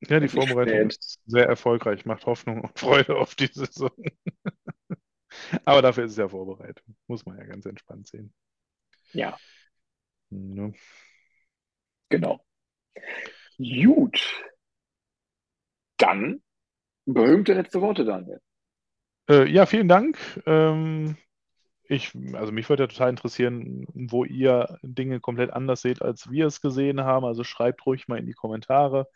Ja, 0.00 0.20
die 0.20 0.28
Vorbereitung 0.28 0.88
ist 0.90 1.20
sehr 1.26 1.46
erfolgreich, 1.48 2.04
macht 2.04 2.26
Hoffnung 2.26 2.62
und 2.62 2.78
Freude 2.78 3.16
auf 3.16 3.34
die 3.34 3.48
Saison. 3.52 3.90
Aber 5.64 5.82
dafür 5.82 6.04
ist 6.04 6.12
es 6.12 6.18
ja 6.18 6.28
Vorbereitung. 6.28 6.96
Muss 7.06 7.24
man 7.26 7.38
ja 7.38 7.44
ganz 7.44 7.66
entspannt 7.66 8.06
sehen. 8.08 8.32
Ja, 9.12 9.38
Ne? 10.30 10.72
genau. 12.10 12.40
Gut. 13.58 14.18
Dann 15.98 16.42
berühmte 17.06 17.54
letzte 17.54 17.80
Worte, 17.80 18.04
Daniel. 18.04 18.40
Äh, 19.28 19.48
ja, 19.50 19.66
vielen 19.66 19.88
Dank. 19.88 20.18
Ähm, 20.46 21.16
ich, 21.88 22.12
also 22.34 22.52
mich 22.52 22.68
würde 22.68 22.84
ja 22.84 22.86
total 22.86 23.10
interessieren, 23.10 23.86
wo 23.94 24.24
ihr 24.24 24.78
Dinge 24.82 25.20
komplett 25.20 25.52
anders 25.52 25.80
seht, 25.80 26.02
als 26.02 26.30
wir 26.30 26.46
es 26.46 26.60
gesehen 26.60 27.00
haben. 27.00 27.24
Also 27.24 27.44
schreibt 27.44 27.86
ruhig 27.86 28.08
mal 28.08 28.18
in 28.18 28.26
die 28.26 28.34
Kommentare. 28.34 29.08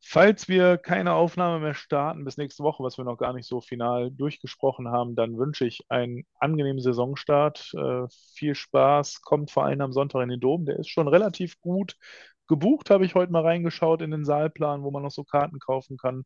Falls 0.00 0.48
wir 0.48 0.78
keine 0.78 1.14
Aufnahme 1.14 1.58
mehr 1.58 1.74
starten 1.74 2.24
bis 2.24 2.36
nächste 2.36 2.62
Woche, 2.62 2.84
was 2.84 2.98
wir 2.98 3.04
noch 3.04 3.18
gar 3.18 3.32
nicht 3.32 3.48
so 3.48 3.60
final 3.60 4.12
durchgesprochen 4.12 4.88
haben, 4.88 5.16
dann 5.16 5.36
wünsche 5.38 5.66
ich 5.66 5.80
einen 5.88 6.24
angenehmen 6.38 6.80
Saisonstart. 6.80 7.72
Äh, 7.74 8.06
viel 8.34 8.54
Spaß. 8.54 9.20
Kommt 9.22 9.50
vor 9.50 9.64
allem 9.64 9.80
am 9.80 9.92
Sonntag 9.92 10.22
in 10.22 10.28
den 10.28 10.40
Dom. 10.40 10.66
Der 10.66 10.78
ist 10.78 10.88
schon 10.88 11.08
relativ 11.08 11.60
gut 11.60 11.96
gebucht, 12.48 12.90
habe 12.90 13.04
ich 13.04 13.14
heute 13.14 13.32
mal 13.32 13.42
reingeschaut 13.42 14.02
in 14.02 14.10
den 14.10 14.24
Saalplan, 14.24 14.82
wo 14.82 14.90
man 14.90 15.02
noch 15.02 15.10
so 15.10 15.24
Karten 15.24 15.58
kaufen 15.58 15.96
kann. 15.96 16.24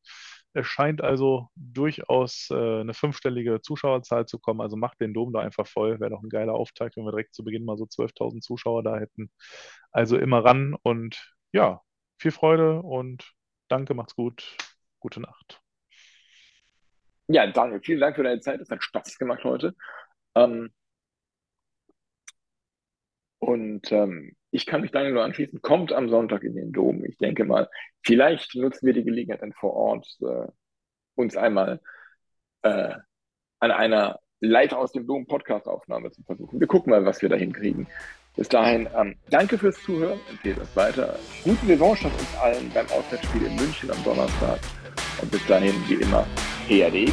Es 0.54 0.66
scheint 0.66 1.02
also 1.02 1.48
durchaus 1.56 2.48
äh, 2.50 2.80
eine 2.80 2.94
fünfstellige 2.94 3.60
Zuschauerzahl 3.60 4.26
zu 4.26 4.38
kommen. 4.38 4.60
Also 4.60 4.76
macht 4.76 5.00
den 5.00 5.14
Dom 5.14 5.32
da 5.32 5.40
einfach 5.40 5.66
voll. 5.66 6.00
Wäre 6.00 6.10
doch 6.10 6.22
ein 6.22 6.28
geiler 6.28 6.54
Auftakt, 6.54 6.96
wenn 6.96 7.04
wir 7.04 7.12
direkt 7.12 7.34
zu 7.34 7.44
Beginn 7.44 7.64
mal 7.64 7.76
so 7.76 7.84
12.000 7.84 8.40
Zuschauer 8.40 8.82
da 8.82 8.98
hätten. 8.98 9.30
Also 9.90 10.18
immer 10.18 10.44
ran 10.44 10.76
und 10.82 11.34
ja, 11.52 11.82
viel 12.18 12.30
Freude 12.30 12.80
und 12.82 13.32
danke, 13.68 13.94
macht's 13.94 14.14
gut. 14.14 14.56
Gute 15.00 15.20
Nacht. 15.20 15.60
Ja, 17.28 17.46
Daniel, 17.46 17.80
vielen 17.80 18.00
Dank 18.00 18.16
für 18.16 18.22
deine 18.22 18.40
Zeit. 18.40 18.60
Es 18.60 18.70
hat 18.70 18.82
Spaß 18.82 19.18
gemacht 19.18 19.42
heute. 19.44 19.74
Ähm, 20.34 20.72
und 23.42 23.90
ähm, 23.90 24.36
ich 24.52 24.66
kann 24.66 24.82
mich 24.82 24.92
Daniel 24.92 25.14
nur 25.14 25.24
anschließen. 25.24 25.62
Kommt 25.62 25.92
am 25.92 26.08
Sonntag 26.08 26.44
in 26.44 26.54
den 26.54 26.70
Dom. 26.70 27.04
Ich 27.04 27.18
denke 27.18 27.44
mal, 27.44 27.68
vielleicht 28.04 28.54
nutzen 28.54 28.86
wir 28.86 28.92
die 28.92 29.02
Gelegenheit 29.02 29.42
dann 29.42 29.52
vor 29.52 29.72
Ort, 29.72 30.06
äh, 30.20 30.46
uns 31.16 31.36
einmal 31.36 31.80
äh, 32.62 32.94
an 33.58 33.70
einer 33.72 34.20
live 34.38 34.72
aus 34.74 34.92
dem 34.92 35.08
Dom 35.08 35.26
Podcast-Aufnahme 35.26 36.12
zu 36.12 36.22
versuchen. 36.22 36.60
Wir 36.60 36.68
gucken 36.68 36.92
mal, 36.92 37.04
was 37.04 37.20
wir 37.20 37.28
da 37.28 37.34
hinkriegen. 37.34 37.88
Bis 38.36 38.48
dahin, 38.48 38.88
ähm, 38.96 39.16
danke 39.28 39.58
fürs 39.58 39.82
Zuhören. 39.82 40.20
Empfehlt 40.30 40.58
uns 40.58 40.76
weiter. 40.76 41.18
Guten 41.42 41.66
Saisonstart 41.66 42.12
uns 42.12 42.38
allen 42.40 42.70
beim 42.72 42.86
Auswärtsspiel 42.86 43.46
in 43.46 43.56
München 43.56 43.90
am 43.90 44.04
Donnerstag. 44.04 44.60
Und 45.20 45.32
bis 45.32 45.44
dahin, 45.46 45.74
wie 45.88 45.94
immer, 45.94 46.24
PRDG. 46.68 47.10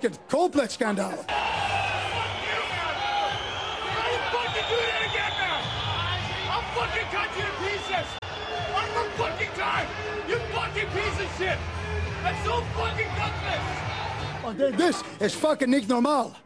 Fucking 0.00 0.18
complex 0.28 0.74
scandal. 0.74 1.10
Fucking 1.10 1.26
do 4.68 4.76
that 4.88 5.02
again 5.10 5.34
now? 5.36 5.60
I'll 6.50 6.64
fucking 6.74 7.08
cut 7.12 7.28
you 7.36 7.44
to 7.44 7.52
pieces. 7.60 8.08
One 8.72 8.90
more 8.94 9.10
fucking 9.18 9.52
time. 9.54 9.86
You 10.28 10.36
fucking 10.54 10.88
piece 10.88 11.20
of 11.20 11.28
shit. 11.36 11.58
That's 12.22 12.44
so 12.44 12.62
fucking 12.76 13.10
gutless. 13.16 13.64
Oh, 14.42 14.52
This 14.76 15.02
is 15.20 15.34
fucking 15.34 15.70
normal. 15.88 16.34